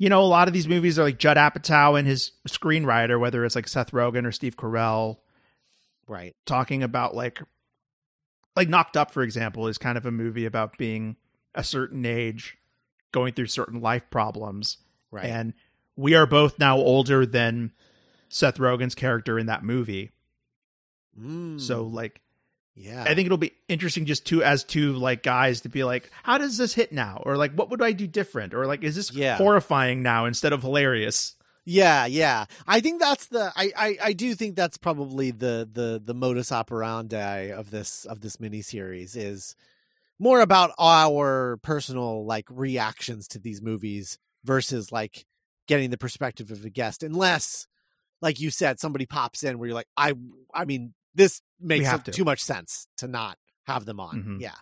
you 0.00 0.08
know 0.08 0.20
a 0.22 0.26
lot 0.26 0.48
of 0.48 0.54
these 0.54 0.66
movies 0.66 0.98
are 0.98 1.04
like 1.04 1.18
judd 1.18 1.36
apatow 1.36 1.96
and 1.96 2.08
his 2.08 2.32
screenwriter 2.48 3.20
whether 3.20 3.44
it's 3.44 3.54
like 3.54 3.68
seth 3.68 3.92
rogen 3.92 4.24
or 4.26 4.32
steve 4.32 4.56
carell 4.56 5.18
right. 6.08 6.34
talking 6.46 6.82
about 6.82 7.14
like 7.14 7.40
like 8.56 8.68
knocked 8.68 8.96
up 8.96 9.10
for 9.12 9.22
example 9.22 9.68
is 9.68 9.78
kind 9.78 9.96
of 9.98 10.06
a 10.06 10.10
movie 10.10 10.46
about 10.46 10.76
being 10.78 11.16
a 11.54 11.62
certain 11.62 12.04
age 12.06 12.56
going 13.12 13.32
through 13.34 13.46
certain 13.46 13.80
life 13.80 14.02
problems 14.10 14.78
Right. 15.12 15.26
and 15.26 15.54
we 15.96 16.14
are 16.14 16.26
both 16.26 16.58
now 16.58 16.78
older 16.78 17.26
than 17.26 17.72
Seth 18.28 18.58
Rogen's 18.58 18.94
character 18.94 19.38
in 19.40 19.46
that 19.46 19.64
movie. 19.64 20.12
Mm, 21.20 21.60
So 21.60 21.82
like 21.82 22.20
yeah, 22.80 23.04
I 23.04 23.14
think 23.14 23.26
it'll 23.26 23.38
be 23.38 23.52
interesting 23.68 24.06
just 24.06 24.26
to 24.26 24.42
as 24.42 24.64
two 24.64 24.94
like 24.94 25.22
guys 25.22 25.60
to 25.62 25.68
be 25.68 25.84
like, 25.84 26.10
how 26.22 26.38
does 26.38 26.56
this 26.56 26.74
hit 26.74 26.92
now? 26.92 27.22
Or 27.26 27.36
like 27.36 27.52
what 27.52 27.70
would 27.70 27.82
I 27.82 27.92
do 27.92 28.06
different? 28.06 28.54
Or 28.54 28.66
like 28.66 28.82
is 28.82 28.96
this 28.96 29.12
Yeah. 29.12 29.36
horrifying 29.36 30.02
now 30.02 30.24
instead 30.26 30.52
of 30.52 30.62
hilarious? 30.62 31.34
Yeah, 31.66 32.06
yeah. 32.06 32.46
I 32.66 32.80
think 32.80 33.00
that's 33.00 33.26
the 33.26 33.52
I, 33.54 33.70
I 33.76 33.96
I 34.02 34.12
do 34.14 34.34
think 34.34 34.56
that's 34.56 34.78
probably 34.78 35.30
the 35.30 35.68
the 35.70 36.00
the 36.04 36.14
modus 36.14 36.50
operandi 36.50 37.50
of 37.52 37.70
this 37.70 38.06
of 38.06 38.20
this 38.20 38.38
miniseries 38.38 39.14
is 39.16 39.54
more 40.18 40.40
about 40.40 40.72
our 40.78 41.58
personal 41.62 42.24
like 42.24 42.46
reactions 42.50 43.28
to 43.28 43.38
these 43.38 43.60
movies 43.62 44.18
versus 44.44 44.90
like 44.90 45.26
getting 45.68 45.90
the 45.90 45.98
perspective 45.98 46.50
of 46.50 46.64
a 46.64 46.70
guest 46.70 47.02
unless 47.02 47.66
like 48.22 48.40
you 48.40 48.50
said 48.50 48.80
somebody 48.80 49.06
pops 49.06 49.44
in 49.44 49.58
where 49.58 49.68
you're 49.68 49.74
like 49.74 49.86
I 49.96 50.14
I 50.52 50.64
mean 50.64 50.94
this 51.14 51.42
makes 51.60 51.86
have 51.86 52.04
to. 52.04 52.10
too 52.12 52.24
much 52.24 52.42
sense 52.42 52.86
to 52.98 53.08
not 53.08 53.38
have 53.64 53.84
them 53.84 54.00
on. 54.00 54.22
Mhm. 54.22 54.40
Yeah. 54.40 54.54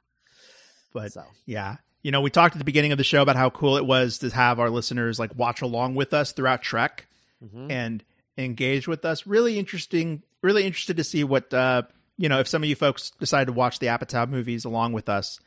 But 0.92 1.12
so 1.12 1.24
yeah. 1.46 1.76
You 2.02 2.12
know, 2.12 2.20
we 2.20 2.30
talked 2.30 2.54
at 2.54 2.58
the 2.58 2.64
beginning 2.64 2.92
of 2.92 2.98
the 2.98 3.04
show 3.04 3.22
about 3.22 3.36
how 3.36 3.50
cool 3.50 3.76
it 3.76 3.84
was 3.84 4.18
to 4.18 4.30
have 4.30 4.58
our 4.60 4.70
listeners 4.70 5.18
like 5.18 5.34
watch 5.34 5.62
along 5.62 5.94
with 5.96 6.14
us 6.14 6.32
throughout 6.32 6.62
Trek. 6.62 7.06
mhm. 7.44 7.70
and 7.70 8.04
engage 8.36 8.86
with 8.88 9.04
us. 9.04 9.26
Really 9.26 9.58
interesting. 9.58 10.22
Really 10.42 10.64
interested 10.64 10.96
to 10.96 11.04
see 11.04 11.22
what 11.24 11.52
uh, 11.54 11.82
you 12.16 12.28
know 12.28 12.40
if 12.40 12.48
some 12.48 12.62
of 12.62 12.68
you 12.68 12.74
folks 12.76 13.10
decide 13.18 13.46
to 13.48 13.52
watch 13.52 13.78
the 13.80 13.86
Apatow 13.86 14.28
movies 14.28 14.64
along 14.64 14.92
with 14.92 15.08
us. 15.08 15.38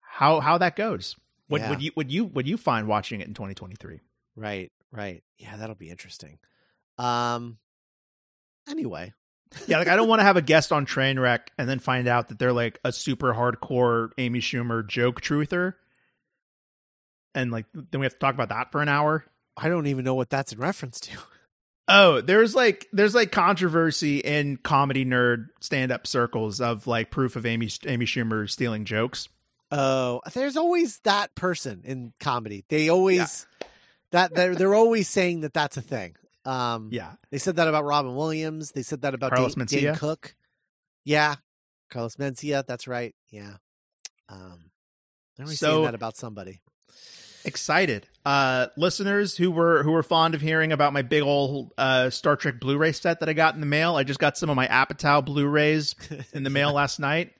How 0.00 0.40
how 0.40 0.58
that 0.58 0.76
goes? 0.76 1.14
What 1.48 1.60
Yeah. 1.60 1.70
would 1.70 1.82
you 1.82 1.92
would 1.96 2.10
you 2.10 2.24
would 2.24 2.46
you 2.48 2.56
find 2.56 2.86
watching 2.88 3.20
it 3.20 3.28
in 3.28 3.34
2023? 3.34 4.00
right, 4.34 4.72
right. 4.90 5.22
Yeah, 5.38 5.56
that'll 5.56 5.74
be 5.76 5.90
interesting. 5.90 6.38
Um 6.98 7.58
anyway, 8.68 9.12
Yeah, 9.66 9.78
like 9.78 9.88
I 9.88 9.96
don't 9.96 10.08
want 10.08 10.20
to 10.20 10.24
have 10.24 10.36
a 10.36 10.42
guest 10.42 10.72
on 10.72 10.86
Trainwreck 10.86 11.48
and 11.56 11.68
then 11.68 11.78
find 11.78 12.08
out 12.08 12.28
that 12.28 12.38
they're 12.38 12.52
like 12.52 12.78
a 12.84 12.92
super 12.92 13.32
hardcore 13.32 14.10
Amy 14.18 14.40
Schumer 14.40 14.86
joke 14.86 15.20
truther, 15.20 15.74
and 17.34 17.50
like 17.50 17.66
then 17.72 18.00
we 18.00 18.04
have 18.04 18.14
to 18.14 18.18
talk 18.18 18.34
about 18.34 18.48
that 18.50 18.72
for 18.72 18.82
an 18.82 18.88
hour. 18.88 19.24
I 19.56 19.68
don't 19.68 19.86
even 19.86 20.04
know 20.04 20.14
what 20.14 20.30
that's 20.30 20.52
in 20.52 20.58
reference 20.58 21.00
to. 21.00 21.18
Oh, 21.88 22.20
there's 22.20 22.54
like 22.54 22.88
there's 22.92 23.14
like 23.14 23.30
controversy 23.30 24.18
in 24.18 24.56
comedy 24.56 25.04
nerd 25.04 25.50
stand 25.60 25.92
up 25.92 26.04
circles 26.06 26.60
of 26.60 26.88
like 26.88 27.12
proof 27.12 27.36
of 27.36 27.46
Amy 27.46 27.70
Amy 27.86 28.06
Schumer 28.06 28.50
stealing 28.50 28.84
jokes. 28.84 29.28
Oh, 29.70 30.20
there's 30.34 30.56
always 30.56 30.98
that 31.04 31.34
person 31.36 31.82
in 31.84 32.12
comedy. 32.18 32.64
They 32.68 32.88
always 32.88 33.46
that 34.10 34.34
they're 34.34 34.56
they're 34.56 34.74
always 34.74 35.08
saying 35.08 35.42
that 35.42 35.54
that's 35.54 35.76
a 35.76 35.80
thing. 35.80 36.16
Um, 36.46 36.88
Yeah, 36.92 37.12
they 37.30 37.38
said 37.38 37.56
that 37.56 37.68
about 37.68 37.84
Robin 37.84 38.14
Williams. 38.14 38.70
They 38.72 38.82
said 38.82 39.02
that 39.02 39.14
about 39.14 39.32
Carlos 39.32 39.54
Dan, 39.54 39.66
Dan 39.66 39.94
Mencia. 39.94 39.98
Cook. 39.98 40.34
Yeah, 41.04 41.36
Carlos 41.90 42.16
Mencia. 42.16 42.64
That's 42.66 42.86
right. 42.86 43.14
Yeah. 43.30 43.56
Um, 44.28 44.70
always 45.38 45.58
So- 45.58 45.70
saying 45.70 45.84
that 45.84 45.94
about 45.94 46.16
somebody. 46.16 46.60
excited. 47.44 48.08
Uh, 48.24 48.66
listeners 48.76 49.36
who 49.36 49.50
were 49.52 49.82
who 49.84 49.92
were 49.92 50.02
fond 50.02 50.34
of 50.34 50.40
hearing 50.40 50.72
about 50.72 50.92
my 50.92 51.02
big 51.02 51.22
old 51.22 51.72
uh, 51.78 52.10
Star 52.10 52.34
Trek 52.36 52.58
Blu-ray 52.58 52.90
set 52.92 53.20
that 53.20 53.28
I 53.28 53.34
got 53.34 53.54
in 53.54 53.60
the 53.60 53.66
mail. 53.66 53.94
I 53.96 54.02
just 54.02 54.18
got 54.18 54.36
some 54.36 54.50
of 54.50 54.56
my 54.56 54.66
Apatow 54.66 55.24
Blu-rays 55.24 55.94
in 56.32 56.42
the 56.42 56.50
mail 56.50 56.72
last 56.80 56.98
night. 56.98 57.34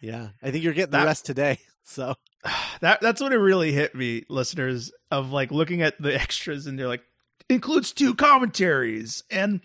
Yeah, 0.00 0.28
I 0.42 0.50
think 0.50 0.62
you're 0.62 0.74
getting 0.74 0.90
That- 0.92 1.00
the 1.00 1.06
rest 1.06 1.24
today. 1.26 1.58
So 1.84 2.16
That 2.80 3.00
that's 3.00 3.20
when 3.22 3.32
it 3.32 3.36
really 3.36 3.72
hit 3.72 3.94
me, 3.94 4.24
listeners, 4.28 4.92
of 5.10 5.30
like 5.30 5.50
looking 5.50 5.80
at 5.82 6.00
the 6.02 6.14
extras 6.20 6.66
and 6.66 6.78
they're 6.78 6.88
like 6.88 7.04
includes 7.48 7.92
two 7.92 8.14
commentaries 8.14 9.22
and 9.30 9.60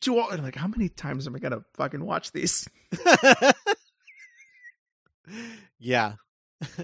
two. 0.00 0.18
all- 0.18 0.30
and 0.30 0.42
like, 0.42 0.56
how 0.56 0.68
many 0.68 0.88
times 0.88 1.26
am 1.26 1.36
I 1.36 1.38
gonna 1.38 1.64
fucking 1.74 2.04
watch 2.04 2.32
these? 2.32 2.68
yeah, 5.78 6.14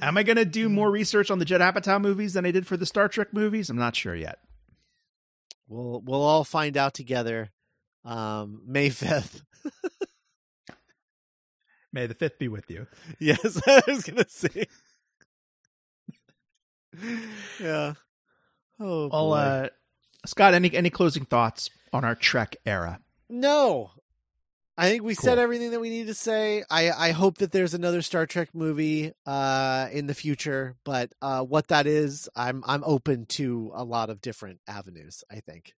Am 0.00 0.18
I 0.18 0.22
gonna 0.24 0.44
do 0.44 0.68
more 0.68 0.90
research 0.90 1.30
on 1.30 1.38
the 1.38 1.44
Judd 1.44 1.60
Apatow 1.60 2.00
movies 2.00 2.34
than 2.34 2.44
I 2.44 2.50
did 2.50 2.66
for 2.66 2.76
the 2.76 2.86
Star 2.86 3.08
Trek 3.08 3.32
movies? 3.32 3.70
I'm 3.70 3.76
not 3.76 3.94
sure 3.96 4.14
yet. 4.14 4.38
we'll 5.68 6.00
we'll 6.04 6.22
all 6.22 6.44
find 6.44 6.76
out 6.76 6.94
together. 6.94 7.50
Um, 8.04 8.62
May 8.66 8.90
fifth. 8.90 9.42
May 11.92 12.06
the 12.06 12.14
fifth 12.14 12.38
be 12.38 12.48
with 12.48 12.70
you. 12.70 12.86
Yes, 13.20 13.60
I 13.66 13.82
was 13.86 14.02
gonna 14.02 14.28
say. 14.28 14.66
yeah. 17.60 17.94
Oh, 18.80 19.08
Well, 19.08 19.28
boy. 19.30 19.34
uh, 19.36 19.68
Scott, 20.26 20.54
any 20.54 20.74
any 20.74 20.90
closing 20.90 21.24
thoughts 21.24 21.70
on 21.92 22.04
our 22.04 22.14
Trek 22.14 22.56
era? 22.66 23.00
no. 23.28 23.90
I 24.76 24.88
think 24.88 25.04
we 25.04 25.14
said 25.14 25.38
everything 25.38 25.70
that 25.70 25.78
we 25.78 25.88
need 25.88 26.08
to 26.08 26.14
say. 26.14 26.64
I 26.68 26.90
I 26.90 27.10
hope 27.12 27.38
that 27.38 27.52
there's 27.52 27.74
another 27.74 28.02
Star 28.02 28.26
Trek 28.26 28.48
movie 28.54 29.12
uh 29.24 29.88
in 29.92 30.08
the 30.08 30.14
future, 30.14 30.74
but 30.82 31.12
uh 31.22 31.42
what 31.44 31.68
that 31.68 31.86
is, 31.86 32.28
I'm 32.34 32.64
I'm 32.66 32.82
open 32.84 33.26
to 33.26 33.70
a 33.72 33.84
lot 33.84 34.10
of 34.10 34.20
different 34.20 34.58
avenues, 34.66 35.22
I 35.30 35.38
think. 35.38 35.74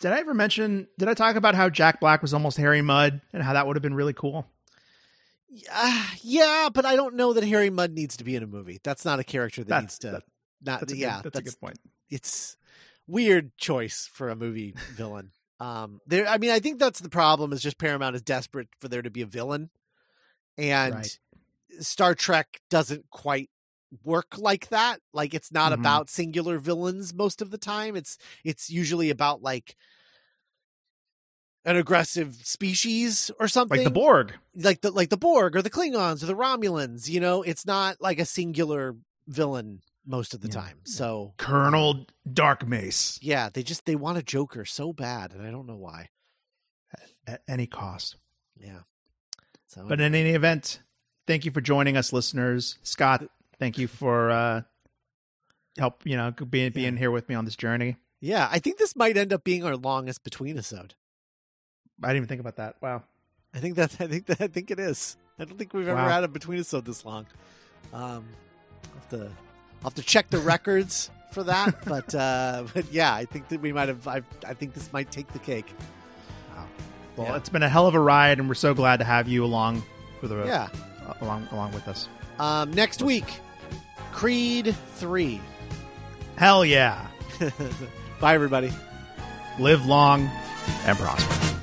Did 0.00 0.12
I 0.12 0.18
ever 0.18 0.34
mention? 0.34 0.88
Did 0.98 1.08
I 1.08 1.14
talk 1.14 1.36
about 1.36 1.54
how 1.54 1.68
Jack 1.68 2.00
Black 2.00 2.20
was 2.20 2.34
almost 2.34 2.56
Harry 2.56 2.82
Mudd 2.82 3.20
and 3.32 3.44
how 3.44 3.52
that 3.52 3.66
would 3.68 3.76
have 3.76 3.82
been 3.82 3.94
really 3.94 4.12
cool? 4.12 4.46
Uh, 5.72 6.04
yeah, 6.22 6.68
but 6.72 6.84
I 6.84 6.96
don't 6.96 7.14
know 7.14 7.32
that 7.32 7.44
Harry 7.44 7.70
Mudd 7.70 7.92
needs 7.92 8.16
to 8.16 8.24
be 8.24 8.34
in 8.36 8.42
a 8.42 8.46
movie. 8.48 8.80
That's 8.82 9.04
not 9.04 9.20
a 9.20 9.24
character 9.24 9.62
that 9.62 9.68
That's- 9.68 9.84
needs 9.84 9.98
to. 10.00 10.10
that- 10.10 10.22
not 10.62 10.80
That's 10.80 10.94
yeah, 10.94 11.20
good, 11.22 11.32
that's, 11.32 11.38
a 11.40 11.42
good 11.50 11.60
point. 11.60 11.78
it's 12.10 12.56
weird 13.06 13.56
choice 13.58 14.08
for 14.12 14.28
a 14.28 14.36
movie 14.36 14.74
villain. 14.94 15.30
Um, 15.60 16.00
there. 16.06 16.26
I 16.26 16.38
mean, 16.38 16.50
I 16.50 16.60
think 16.60 16.78
that's 16.78 17.00
the 17.00 17.08
problem. 17.08 17.52
Is 17.52 17.62
just 17.62 17.78
Paramount 17.78 18.14
is 18.16 18.22
desperate 18.22 18.68
for 18.80 18.88
there 18.88 19.02
to 19.02 19.10
be 19.10 19.22
a 19.22 19.26
villain, 19.26 19.70
and 20.56 20.94
Right. 20.94 21.18
Star 21.80 22.14
Trek 22.14 22.60
doesn't 22.70 23.10
quite 23.10 23.50
work 24.04 24.36
like 24.38 24.68
that. 24.68 25.00
Like 25.12 25.32
it's 25.34 25.50
not 25.50 25.72
Mhm. 25.72 25.80
about 25.80 26.10
singular 26.10 26.58
villains 26.58 27.12
most 27.14 27.40
of 27.42 27.50
the 27.50 27.58
time. 27.58 27.96
It's 27.96 28.18
it's 28.44 28.68
usually 28.70 29.10
about 29.10 29.42
like 29.42 29.76
an 31.64 31.76
aggressive 31.76 32.36
species 32.44 33.30
or 33.40 33.48
something 33.48 33.78
Like 33.78 33.84
the 33.84 33.90
Borg. 33.90 34.34
like 34.54 34.80
the 34.80 34.90
like 34.90 35.10
the 35.10 35.16
Borg 35.16 35.56
or 35.56 35.62
the 35.62 35.70
Klingons 35.70 36.22
or 36.22 36.26
the 36.26 36.34
Romulans. 36.36 37.08
You 37.08 37.20
know, 37.20 37.42
it's 37.42 37.66
not 37.66 38.00
like 38.00 38.18
a 38.18 38.24
singular 38.24 38.94
villain 39.26 39.80
most 40.08 40.34
of 40.34 40.40
the 40.40 40.48
Yeah. 40.48 40.54
time. 40.54 40.80
So 40.84 41.34
Colonel 41.36 42.06
Dark 42.32 42.66
Mace 42.66 43.18
yeah, 43.22 43.48
they 43.52 43.62
just 43.62 43.84
they 43.86 43.94
want 43.94 44.18
a 44.18 44.22
Joker 44.22 44.64
so 44.64 44.92
bad, 44.92 45.32
and 45.32 45.46
I 45.46 45.50
don't 45.50 45.66
know 45.66 45.76
why. 45.76 46.08
at 47.26 47.42
any 47.46 47.66
cost. 47.66 48.16
Yeah. 48.58 48.80
So, 49.66 49.84
But 49.86 50.00
in 50.00 50.14
any 50.14 50.30
event, 50.30 50.80
thank 51.26 51.44
you 51.44 51.50
for 51.50 51.60
joining 51.60 51.96
us, 51.98 52.10
listeners. 52.12 52.78
Scott, 52.82 53.28
thank 53.58 53.76
you 53.76 53.86
for 53.86 54.30
uh, 54.30 54.62
help. 55.76 56.00
You 56.06 56.16
know, 56.16 56.30
being 56.30 56.72
being 56.72 56.96
here 56.96 57.10
with 57.10 57.28
me 57.28 57.34
on 57.34 57.44
this 57.44 57.54
journey. 57.56 57.96
yeah, 58.20 58.48
I 58.50 58.58
think 58.60 58.78
this 58.78 58.96
might 58.96 59.16
end 59.18 59.32
up 59.34 59.44
being 59.44 59.62
our 59.64 59.76
longest 59.76 60.24
Betweenisode. 60.24 60.92
I 62.02 62.06
didn't 62.08 62.16
even 62.16 62.28
think 62.28 62.40
about 62.40 62.56
that. 62.56 62.76
Wow. 62.80 63.02
I 63.52 63.58
think 63.60 63.76
that 63.76 64.00
I 64.00 64.06
think 64.06 64.24
that 64.26 64.40
I 64.40 64.46
think 64.48 64.70
it 64.70 64.80
is. 64.80 65.16
I 65.38 65.44
don't 65.44 65.58
think 65.58 65.74
we've 65.74 65.86
ever 65.86 66.00
Wow. 66.00 66.08
had 66.08 66.24
a 66.24 66.28
Betweenisode 66.28 66.84
this 66.86 67.04
long. 67.04 67.26
Um, 67.92 68.24
I'll 68.84 68.94
have 68.94 69.08
to 69.10 69.30
I'll 69.82 69.90
have 69.90 69.94
to 69.94 70.02
check 70.02 70.30
the 70.30 70.38
records 70.38 71.10
for 71.32 71.42
that, 71.44 71.84
but 71.84 72.14
uh, 72.14 72.64
but 72.74 72.92
yeah, 72.92 73.14
I 73.14 73.24
think 73.24 73.48
that 73.48 73.60
we 73.60 73.72
might 73.72 73.88
have. 73.88 74.06
I, 74.08 74.22
I 74.46 74.54
think 74.54 74.74
this 74.74 74.92
might 74.92 75.10
take 75.10 75.32
the 75.32 75.38
cake. 75.38 75.72
Well, 77.16 77.26
Yeah. 77.28 77.36
it's 77.36 77.48
been 77.48 77.64
a 77.64 77.68
hell 77.68 77.86
of 77.88 77.94
a 77.96 78.00
ride, 78.00 78.38
and 78.38 78.48
we're 78.48 78.54
so 78.54 78.74
glad 78.74 78.98
to 78.98 79.04
have 79.04 79.26
you 79.28 79.44
along 79.44 79.82
for 80.20 80.28
the 80.28 80.44
Yeah. 80.46 80.68
uh, 81.06 81.14
along 81.20 81.48
along 81.50 81.72
with 81.72 81.88
us. 81.88 82.08
Um, 82.38 82.70
next 82.72 83.02
week, 83.02 83.40
Creed 84.12 84.74
three. 84.96 85.40
Hell 86.36 86.64
yeah! 86.64 87.06
Bye, 88.20 88.34
everybody. 88.34 88.72
Live 89.58 89.84
long 89.86 90.30
and 90.86 90.96
prosper. 90.96 91.56